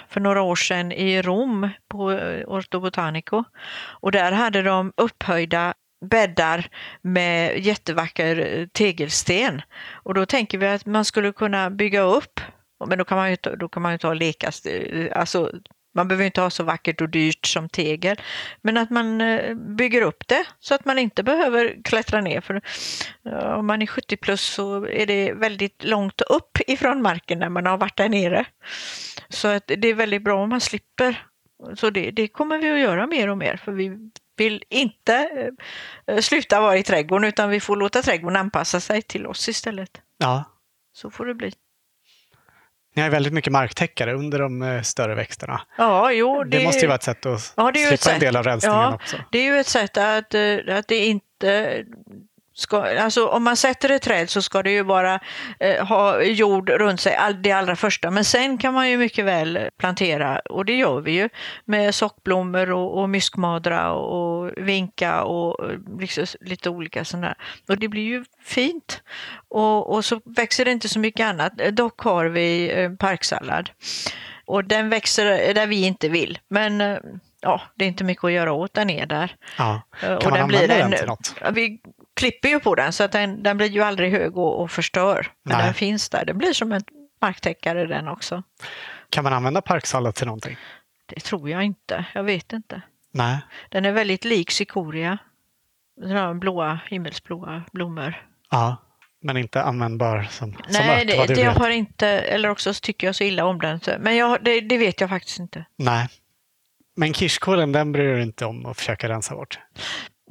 för 0.08 0.20
några 0.20 0.42
år 0.42 0.56
sedan 0.56 0.92
i 0.92 1.22
Rom 1.22 1.68
på 1.88 2.12
eh, 2.12 2.44
Orto 2.46 2.80
Botanico 2.80 3.44
och 4.00 4.12
där 4.12 4.32
hade 4.32 4.62
de 4.62 4.92
upphöjda 4.96 5.74
bäddar 6.10 6.66
med 7.02 7.58
jättevacker 7.58 8.58
eh, 8.60 8.66
tegelsten. 8.66 9.62
Och 9.92 10.14
då 10.14 10.26
tänker 10.26 10.58
vi 10.58 10.66
att 10.66 10.86
man 10.86 11.04
skulle 11.04 11.32
kunna 11.32 11.70
bygga 11.70 12.00
upp, 12.00 12.40
men 12.86 12.98
då 12.98 13.04
kan 13.04 13.18
man 13.18 13.30
ju, 13.30 13.36
ta- 13.36 13.56
då 13.56 13.68
kan 13.68 13.82
man 13.82 13.92
ju 13.92 13.98
ta 13.98 14.08
och 14.08 14.16
leka, 14.16 14.50
eh, 14.70 15.18
alltså 15.20 15.50
man 15.94 16.08
behöver 16.08 16.24
inte 16.24 16.40
ha 16.40 16.50
så 16.50 16.62
vackert 16.62 17.00
och 17.00 17.08
dyrt 17.08 17.46
som 17.46 17.68
tegel, 17.68 18.16
men 18.62 18.76
att 18.76 18.90
man 18.90 19.20
eh, 19.20 19.54
bygger 19.54 20.02
upp 20.02 20.28
det 20.28 20.44
så 20.60 20.74
att 20.74 20.84
man 20.84 20.98
inte 20.98 21.22
behöver 21.22 21.82
klättra 21.84 22.20
ner. 22.20 22.40
För 22.40 22.62
Ja, 23.22 23.56
Om 23.56 23.66
man 23.66 23.82
är 23.82 23.86
70 23.86 24.16
plus 24.16 24.40
så 24.40 24.86
är 24.86 25.06
det 25.06 25.32
väldigt 25.32 25.84
långt 25.84 26.20
upp 26.20 26.58
ifrån 26.66 27.02
marken 27.02 27.38
när 27.38 27.48
man 27.48 27.66
har 27.66 27.78
varit 27.78 27.96
där 27.96 28.08
nere. 28.08 28.44
Så 29.28 29.48
att 29.48 29.66
det 29.66 29.88
är 29.88 29.94
väldigt 29.94 30.22
bra 30.22 30.42
om 30.42 30.48
man 30.48 30.60
slipper. 30.60 31.26
Så 31.74 31.90
det, 31.90 32.10
det 32.10 32.28
kommer 32.28 32.58
vi 32.58 32.70
att 32.70 32.78
göra 32.78 33.06
mer 33.06 33.28
och 33.28 33.38
mer 33.38 33.56
för 33.56 33.72
vi 33.72 34.10
vill 34.36 34.64
inte 34.68 35.50
eh, 36.06 36.18
sluta 36.18 36.60
vara 36.60 36.78
i 36.78 36.82
trädgården 36.82 37.28
utan 37.28 37.50
vi 37.50 37.60
får 37.60 37.76
låta 37.76 38.02
trädgården 38.02 38.36
anpassa 38.36 38.80
sig 38.80 39.02
till 39.02 39.26
oss 39.26 39.48
istället. 39.48 40.00
Ja. 40.18 40.44
Så 40.92 41.10
får 41.10 41.26
det 41.26 41.34
bli. 41.34 41.52
Ni 42.94 43.02
har 43.02 43.10
väldigt 43.10 43.32
mycket 43.32 43.52
marktäckare 43.52 44.12
under 44.14 44.38
de 44.38 44.62
eh, 44.62 44.82
större 44.82 45.14
växterna. 45.14 45.60
Ja, 45.78 46.12
jo, 46.12 46.44
Det, 46.44 46.64
måste 46.64 46.80
ju 46.80 46.86
vara 46.86 46.94
ett 46.96 47.02
sätt 47.02 47.26
att 47.26 47.52
Ja, 47.56 47.70
det 47.72 47.78
slippa 47.78 47.94
ett 47.94 48.00
sätt. 48.00 48.12
en 48.14 48.20
del 48.20 48.36
av 48.36 48.44
rensningen 48.44 48.78
Ja. 48.78 48.94
också. 48.94 49.16
Det 49.30 49.38
är 49.38 49.44
ju 49.54 49.60
ett 49.60 49.66
sätt 49.66 49.96
att, 49.96 50.34
eh, 50.34 50.76
att 50.78 50.88
det 50.88 50.98
inte 50.98 51.84
ska, 52.54 53.00
alltså 53.00 53.26
om 53.26 53.44
man 53.44 53.56
sätter 53.56 53.88
ett 53.88 54.02
träd 54.02 54.30
så 54.30 54.42
ska 54.42 54.62
det 54.62 54.70
ju 54.70 54.84
bara 54.84 55.20
eh, 55.60 55.86
ha 55.86 56.22
jord 56.22 56.70
runt 56.70 57.00
sig, 57.00 57.16
all, 57.16 57.42
det 57.42 57.52
allra 57.52 57.76
första. 57.76 58.10
Men 58.10 58.24
sen 58.24 58.58
kan 58.58 58.74
man 58.74 58.90
ju 58.90 58.96
mycket 58.96 59.24
väl 59.24 59.68
plantera, 59.78 60.38
och 60.38 60.64
det 60.64 60.74
gör 60.76 61.00
vi 61.00 61.12
ju, 61.12 61.28
med 61.64 61.94
sockblommor 61.94 62.70
och, 62.70 62.98
och 62.98 63.08
myskmadra 63.08 63.92
och, 63.92 64.42
och 64.42 64.50
vinka 64.56 65.22
och 65.22 65.70
eh, 65.70 65.78
liksom, 65.98 66.26
lite 66.40 66.70
olika 66.70 67.04
sådana. 67.04 67.34
Och 67.68 67.78
det 67.78 67.88
blir 67.88 68.02
ju 68.02 68.24
fint. 68.44 69.02
Och, 69.48 69.94
och 69.94 70.04
så 70.04 70.20
växer 70.24 70.64
det 70.64 70.70
inte 70.72 70.88
så 70.88 70.98
mycket 70.98 71.26
annat. 71.26 71.52
Dock 71.72 72.00
har 72.00 72.24
vi 72.24 72.72
eh, 72.82 72.90
parksallad. 72.92 73.70
Och 74.44 74.64
den 74.64 74.88
växer 74.88 75.54
där 75.54 75.66
vi 75.66 75.86
inte 75.86 76.08
vill. 76.08 76.38
Men 76.48 76.80
eh, 76.80 76.98
ja, 77.40 77.60
det 77.74 77.84
är 77.84 77.88
inte 77.88 78.04
mycket 78.04 78.24
att 78.24 78.32
göra 78.32 78.52
åt, 78.52 78.74
den 78.74 78.90
är 78.90 79.06
där. 79.06 79.36
Ja. 79.58 79.82
Eh, 80.02 80.18
Kan 80.18 80.30
man 80.30 80.40
använda 80.40 80.66
den 80.74 80.92
till 80.92 81.06
något? 81.06 81.34
Vi 81.52 81.80
klipper 82.16 82.48
ju 82.48 82.60
på 82.60 82.74
den 82.74 82.92
så 82.92 83.04
att 83.04 83.12
den, 83.12 83.42
den 83.42 83.56
blir 83.56 83.68
ju 83.68 83.82
aldrig 83.82 84.12
hög 84.12 84.36
och, 84.36 84.60
och 84.62 84.70
förstör. 84.70 85.32
Men 85.42 85.56
Nej. 85.56 85.64
den 85.64 85.74
finns 85.74 86.08
där. 86.08 86.24
Den 86.24 86.38
blir 86.38 86.52
som 86.52 86.72
en 86.72 86.82
marktäckare 87.20 87.86
den 87.86 88.08
också. 88.08 88.42
Kan 89.10 89.24
man 89.24 89.32
använda 89.32 89.62
parksallad 89.62 90.14
till 90.14 90.26
någonting? 90.26 90.56
Det 91.06 91.20
tror 91.20 91.50
jag 91.50 91.62
inte. 91.62 92.04
Jag 92.14 92.22
vet 92.22 92.52
inte. 92.52 92.82
Nej. 93.12 93.38
Den 93.68 93.84
är 93.84 93.92
väldigt 93.92 94.24
lik 94.24 94.50
cikoria. 94.50 95.18
Sådana 96.00 96.34
blåa, 96.34 96.80
himmelsblåa 96.88 97.62
blommor. 97.72 98.26
Ja, 98.50 98.76
men 99.22 99.36
inte 99.36 99.62
användbar 99.62 100.22
som, 100.30 100.52
som 100.52 100.62
Nej, 100.70 101.10
ört, 101.10 101.18
vad 101.18 101.28
det, 101.28 101.34
det 101.34 101.40
jag 101.40 101.52
har 101.52 101.70
inte, 101.70 102.08
eller 102.08 102.48
också 102.48 102.74
så 102.74 102.80
tycker 102.80 103.06
jag 103.06 103.16
så 103.16 103.24
illa 103.24 103.44
om 103.44 103.58
den. 103.58 103.80
Men 103.98 104.16
jag, 104.16 104.44
det, 104.44 104.60
det 104.60 104.78
vet 104.78 105.00
jag 105.00 105.10
faktiskt 105.10 105.38
inte. 105.38 105.64
Nej. 105.76 106.08
Men 106.96 107.14
kirskålen, 107.14 107.72
den 107.72 107.92
bryr 107.92 108.04
du 108.04 108.14
dig 108.14 108.22
inte 108.22 108.46
om 108.46 108.66
att 108.66 108.76
försöka 108.76 109.08
rensa 109.08 109.34
bort? 109.34 109.58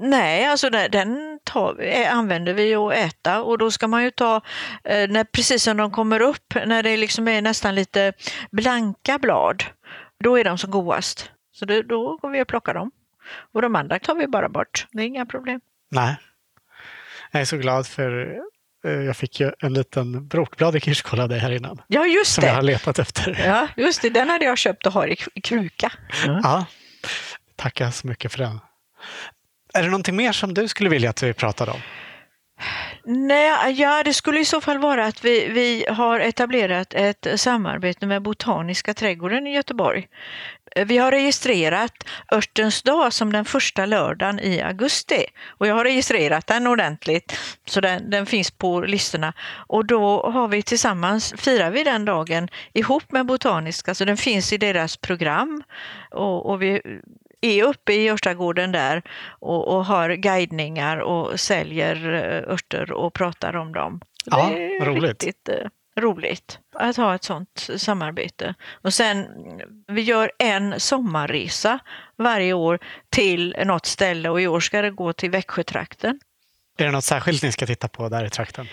Nej, 0.02 0.46
alltså 0.46 0.70
den, 0.70 0.92
den 0.92 1.40
tar, 1.44 1.82
eh, 1.82 2.16
använder 2.18 2.54
vi 2.54 2.76
att 2.76 2.94
äta 2.94 3.42
och 3.42 3.58
då 3.58 3.72
ska 3.72 3.88
man 3.88 4.04
ju 4.04 4.12
ta, 4.12 4.36
eh, 4.84 5.10
när, 5.10 5.24
precis 5.24 5.64
som 5.64 5.78
de 5.78 5.92
kommer 5.92 6.20
upp, 6.22 6.54
när 6.66 6.84
det 6.84 6.98
liksom 6.98 7.28
är 7.28 7.42
nästan 7.42 7.76
lite 7.76 8.14
blanka 8.52 9.20
blad, 9.20 9.64
då 10.24 10.40
är 10.40 10.44
de 10.44 10.58
som 10.58 10.72
godast. 10.72 11.32
Så 11.54 11.66
det, 11.66 11.84
då 11.84 12.18
går 12.18 12.30
vi 12.30 12.42
och 12.44 12.48
plockar 12.48 12.74
dem. 12.74 12.92
Och 13.54 13.62
de 13.62 13.76
andra 13.76 14.00
tar 14.00 14.16
vi 14.16 14.28
bara 14.28 14.50
bort, 14.50 14.88
det 14.92 15.02
är 15.02 15.06
inga 15.08 15.26
problem. 15.26 15.62
Nej. 15.92 16.16
Jag 17.32 17.42
är 17.42 17.46
så 17.46 17.58
glad 17.58 17.88
för 17.88 18.38
eh, 18.86 18.92
jag 18.92 19.18
fick 19.18 19.40
ju 19.40 19.52
en 19.60 19.74
liten 19.74 20.28
brokbladig 20.28 20.84
kirskål 20.84 21.20
av 21.20 21.30
dig 21.30 21.40
här 21.40 21.52
innan. 21.52 21.82
Ja, 21.88 22.06
just 22.06 22.34
Som 22.34 22.44
jag 22.44 22.54
har 22.54 22.62
det. 22.62 22.68
letat 22.68 23.00
efter. 23.00 23.42
Ja, 23.46 23.68
just 23.76 24.02
det. 24.02 24.10
Den 24.10 24.30
hade 24.30 24.46
jag 24.46 24.58
köpt 24.58 24.86
och 24.86 24.94
har 24.94 25.08
i, 25.08 25.18
i 25.34 25.42
kruka. 25.42 25.92
Ja. 26.26 26.66
Tackar 27.56 27.92
så 27.92 28.08
mycket 28.08 28.32
för 28.32 28.40
den. 28.40 28.60
Är 29.74 29.84
det 29.84 29.90
någonting 29.90 30.16
mer 30.16 30.32
som 30.32 30.54
du 30.54 30.68
skulle 30.68 30.90
vilja 30.90 31.10
att 31.10 31.24
vi 31.24 31.34
pratade 31.34 31.72
om? 31.72 31.80
Nej, 33.04 33.72
ja, 33.72 34.04
det 34.04 34.14
skulle 34.14 34.40
i 34.40 34.46
så 34.46 34.62
fall 34.62 34.78
vara 34.78 35.06
att 35.06 35.26
vi, 35.26 35.48
vi 35.48 35.86
har 35.90 36.20
etablerat 36.20 36.94
ett 36.94 37.28
samarbete 37.36 38.06
med 38.06 38.22
Botaniska 38.22 38.94
trädgården 38.94 39.48
i 39.48 39.54
Göteborg. 39.54 40.08
Vi 40.86 40.98
har 40.98 41.12
registrerat 41.12 41.94
Örtens 42.34 42.82
dag 42.82 43.14
som 43.14 43.32
den 43.32 43.46
första 43.46 43.86
lördagen 43.86 44.40
i 44.40 44.62
augusti 44.62 45.26
och 45.48 45.68
jag 45.68 45.76
har 45.76 45.84
registrerat 45.84 46.48
den 46.48 46.68
ordentligt 46.68 47.38
så 47.66 47.82
den, 47.82 48.10
den 48.10 48.26
finns 48.26 48.52
på 48.52 48.82
listorna 48.82 49.34
och 49.68 49.86
då 49.86 50.32
har 50.32 50.48
vi 50.48 50.62
tillsammans, 50.62 51.34
firar 51.38 51.72
vi 51.72 51.84
den 51.84 52.06
dagen 52.06 52.50
ihop 52.74 53.12
med 53.12 53.26
Botaniska 53.26 53.96
så 53.96 54.06
den 54.06 54.18
finns 54.18 54.54
i 54.54 54.58
deras 54.58 54.98
program 54.98 55.64
och, 56.12 56.50
och 56.50 56.62
vi 56.62 56.82
är 57.42 57.64
uppe 57.64 57.94
i 57.94 58.10
Örtagården 58.10 58.72
där 58.72 59.04
och, 59.40 59.68
och 59.68 59.86
har 59.86 60.10
guidningar 60.10 60.98
och 60.98 61.40
säljer 61.40 62.14
eh, 62.14 62.54
örter 62.54 62.92
och 62.92 63.14
pratar 63.14 63.56
om 63.56 63.74
dem. 63.74 64.02
Ja, 64.26 64.50
det 64.50 64.78
är 64.78 64.86
roligt. 64.86 65.24
riktigt 65.24 65.50
eh, 65.50 65.68
roligt 66.02 66.60
att 66.76 66.98
ha 66.98 67.16
ett 67.16 67.24
sånt 67.24 67.70
samarbete. 67.78 68.56
Och 68.72 68.94
sen, 68.94 69.28
vi 69.88 70.02
gör 70.02 70.32
en 70.40 70.80
sommarresa 70.80 71.80
varje 72.18 72.54
år 72.54 72.80
till 73.10 73.56
något 73.66 73.86
ställe 73.86 74.30
och 74.30 74.42
i 74.42 74.48
år 74.48 74.60
ska 74.60 74.82
det 74.82 74.92
gå 74.92 75.14
till 75.14 75.30
Växjötrakten. 75.30 76.20
Är 76.78 76.86
det 76.86 76.92
något 76.92 77.04
särskilt 77.04 77.44
ni 77.44 77.52
ska 77.52 77.66
titta 77.66 77.88
på 77.88 78.10
där 78.10 78.26
i 78.26 78.30
trakten? 78.30 78.68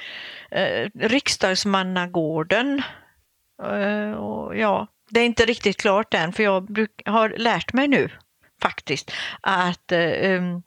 Eh, 0.51 0.89
Riksdagsmannagården. 0.95 2.83
Eh, 3.63 4.13
och 4.13 4.57
ja, 4.57 4.87
det 5.11 5.21
är 5.21 5.25
inte 5.25 5.45
riktigt 5.45 5.77
klart 5.77 6.15
än 6.15 6.33
för 6.33 6.43
jag 6.43 6.73
bruk, 6.73 7.03
har 7.05 7.29
lärt 7.29 7.73
mig 7.73 7.89
nu 7.89 8.11
faktiskt 8.63 9.13
att 9.41 9.93
eh, 9.93 10.01
em, 10.01 10.63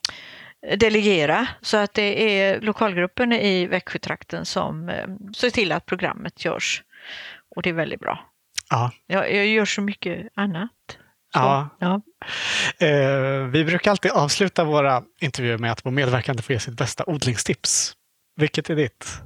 delegera 0.77 1.47
så 1.61 1.77
att 1.77 1.93
det 1.93 2.39
är 2.39 2.61
lokalgruppen 2.61 3.34
i 3.34 3.68
Växjötrakten 3.68 4.45
som 4.45 4.89
eh, 4.89 5.07
ser 5.35 5.49
till 5.49 5.72
att 5.72 5.85
programmet 5.85 6.45
görs. 6.45 6.84
Och 7.55 7.61
det 7.61 7.69
är 7.69 7.73
väldigt 7.73 7.99
bra. 7.99 8.26
Ja. 8.69 8.91
Jag, 9.07 9.34
jag 9.35 9.47
gör 9.47 9.65
så 9.65 9.81
mycket 9.81 10.27
annat. 10.35 10.72
Så, 11.34 11.39
Ja. 11.39 11.69
ja. 11.80 12.01
Eh, 12.88 13.45
vi 13.47 13.65
brukar 13.65 13.91
alltid 13.91 14.11
avsluta 14.11 14.63
våra 14.63 15.03
intervjuer 15.22 15.57
med 15.57 15.72
att 15.72 15.85
vår 15.85 15.91
medverkande 15.91 16.43
får 16.43 16.53
ge 16.53 16.59
sitt 16.59 16.77
bästa 16.77 17.03
odlingstips. 17.07 17.93
Vilket 18.35 18.69
är 18.69 18.76
ditt? 18.76 19.22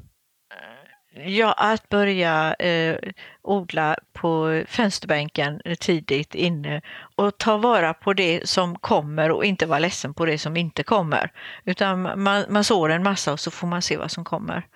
Ja, 1.15 1.53
att 1.53 1.89
börja 1.89 2.53
eh, 2.53 2.97
odla 3.41 3.97
på 4.13 4.63
fönsterbänken 4.67 5.61
tidigt 5.79 6.35
inne 6.35 6.81
och 7.15 7.37
ta 7.37 7.57
vara 7.57 7.93
på 7.93 8.13
det 8.13 8.49
som 8.49 8.79
kommer 8.79 9.31
och 9.31 9.45
inte 9.45 9.65
vara 9.65 9.79
ledsen 9.79 10.13
på 10.13 10.25
det 10.25 10.37
som 10.37 10.57
inte 10.57 10.83
kommer. 10.83 11.31
Utan 11.63 12.21
man, 12.23 12.43
man 12.49 12.63
sår 12.63 12.89
en 12.89 13.03
massa 13.03 13.33
och 13.33 13.39
så 13.39 13.51
får 13.51 13.67
man 13.67 13.81
se 13.81 13.97
vad 13.97 14.11
som 14.11 14.23
kommer. 14.23 14.67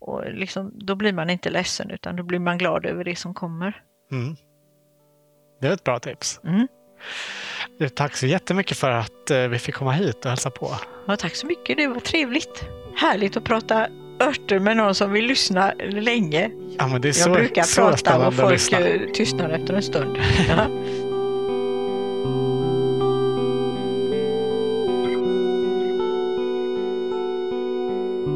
Och 0.00 0.24
liksom, 0.32 0.72
då 0.74 0.94
blir 0.94 1.12
man 1.12 1.30
inte 1.30 1.50
ledsen 1.50 1.90
utan 1.90 2.16
då 2.16 2.22
blir 2.22 2.38
man 2.38 2.58
glad 2.58 2.86
över 2.86 3.04
det 3.04 3.16
som 3.16 3.34
kommer. 3.34 3.82
Mm. 4.12 4.36
Det 5.60 5.66
är 5.66 5.72
ett 5.72 5.84
bra 5.84 5.98
tips. 5.98 6.40
Mm. 6.44 6.68
Tack 7.94 8.16
så 8.16 8.26
jättemycket 8.26 8.76
för 8.76 8.90
att 8.90 9.30
eh, 9.30 9.48
vi 9.48 9.58
fick 9.58 9.74
komma 9.74 9.92
hit 9.92 10.24
och 10.24 10.30
hälsa 10.30 10.50
på. 10.50 10.70
Ja, 11.06 11.16
tack 11.16 11.34
så 11.34 11.46
mycket, 11.46 11.76
det 11.76 11.86
var 11.86 12.00
trevligt. 12.00 12.64
Härligt 12.96 13.36
att 13.36 13.44
prata 13.44 13.88
örter 14.20 14.58
med 14.58 14.76
någon 14.76 14.94
som 14.94 15.12
vill 15.12 15.24
lyssna 15.26 15.72
länge. 15.90 16.50
Ja, 16.78 16.86
men 16.88 17.00
det 17.00 17.08
är 17.08 17.10
Jag 17.10 17.16
så, 17.16 17.30
brukar 17.30 17.62
så 17.62 17.80
prata 17.80 18.26
och 18.26 18.34
folk 18.34 18.52
lyssna. 18.52 18.78
eh, 18.78 19.00
tystnar 19.14 19.50
efter 19.50 19.74
en 19.74 19.82
stund. 19.82 20.16
Ja. 20.48 20.66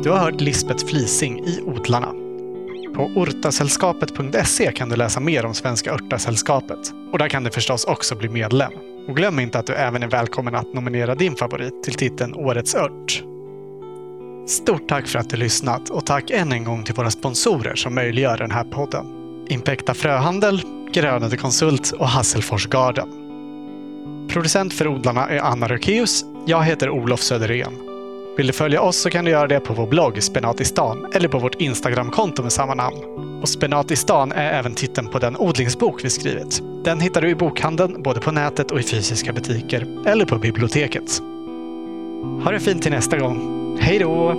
Du 0.02 0.10
har 0.10 0.18
hört 0.18 0.40
Lisbeth 0.40 0.86
Flising 0.86 1.38
i 1.46 1.60
Odlarna. 1.62 2.12
På 2.94 3.02
ortasällskapet.se 3.14 4.72
kan 4.72 4.88
du 4.88 4.96
läsa 4.96 5.20
mer 5.20 5.46
om 5.46 5.54
Svenska 5.54 5.92
Örtasällskapet. 5.92 6.78
Och 7.12 7.18
där 7.18 7.28
kan 7.28 7.44
du 7.44 7.50
förstås 7.50 7.84
också 7.84 8.14
bli 8.16 8.28
medlem. 8.28 8.72
Och 9.08 9.16
glöm 9.16 9.38
inte 9.40 9.58
att 9.58 9.66
du 9.66 9.72
även 9.74 10.02
är 10.02 10.08
välkommen 10.08 10.54
att 10.54 10.74
nominera 10.74 11.14
din 11.14 11.36
favorit 11.36 11.82
till 11.82 11.94
titeln 11.94 12.34
Årets 12.34 12.74
ört. 12.74 13.22
Stort 14.46 14.88
tack 14.88 15.06
för 15.06 15.18
att 15.18 15.30
du 15.30 15.36
lyssnat 15.36 15.90
och 15.90 16.06
tack 16.06 16.30
än 16.30 16.52
en 16.52 16.64
gång 16.64 16.84
till 16.84 16.94
våra 16.94 17.10
sponsorer 17.10 17.74
som 17.74 17.94
möjliggör 17.94 18.38
den 18.38 18.50
här 18.50 18.64
podden. 18.64 19.06
Impekta 19.48 19.94
Fröhandel, 19.94 20.62
Grönade 20.92 21.36
Konsult 21.36 21.92
och 21.92 22.08
Hasselfors 22.08 22.66
Garden. 22.66 23.08
Producent 24.28 24.74
för 24.74 24.88
odlarna 24.88 25.28
är 25.28 25.38
Anna 25.38 25.68
Rökeus. 25.68 26.24
Jag 26.46 26.62
heter 26.62 26.90
Olof 26.90 27.20
Söderén. 27.20 27.72
Vill 28.36 28.46
du 28.46 28.52
följa 28.52 28.80
oss 28.80 28.96
så 28.96 29.10
kan 29.10 29.24
du 29.24 29.30
göra 29.30 29.46
det 29.46 29.60
på 29.60 29.74
vår 29.74 29.86
blogg 29.86 30.22
Spenatistan 30.22 31.06
eller 31.14 31.28
på 31.28 31.38
vårt 31.38 31.54
Instagramkonto 31.54 32.42
med 32.42 32.52
samma 32.52 32.74
namn. 32.74 32.96
Och 33.42 33.48
Spenatistan 33.48 34.32
är 34.32 34.52
även 34.52 34.74
titeln 34.74 35.08
på 35.08 35.18
den 35.18 35.36
odlingsbok 35.36 36.04
vi 36.04 36.10
skrivit. 36.10 36.62
Den 36.84 37.00
hittar 37.00 37.22
du 37.22 37.28
i 37.28 37.34
bokhandeln, 37.34 38.02
både 38.02 38.20
på 38.20 38.32
nätet 38.32 38.70
och 38.70 38.80
i 38.80 38.82
fysiska 38.82 39.32
butiker, 39.32 39.86
eller 40.06 40.24
på 40.24 40.38
biblioteket. 40.38 41.22
Ha 42.44 42.50
det 42.50 42.60
fint 42.60 42.82
till 42.82 42.92
nästa 42.92 43.18
gång. 43.18 43.76
Hej 43.80 43.98
då! 43.98 44.34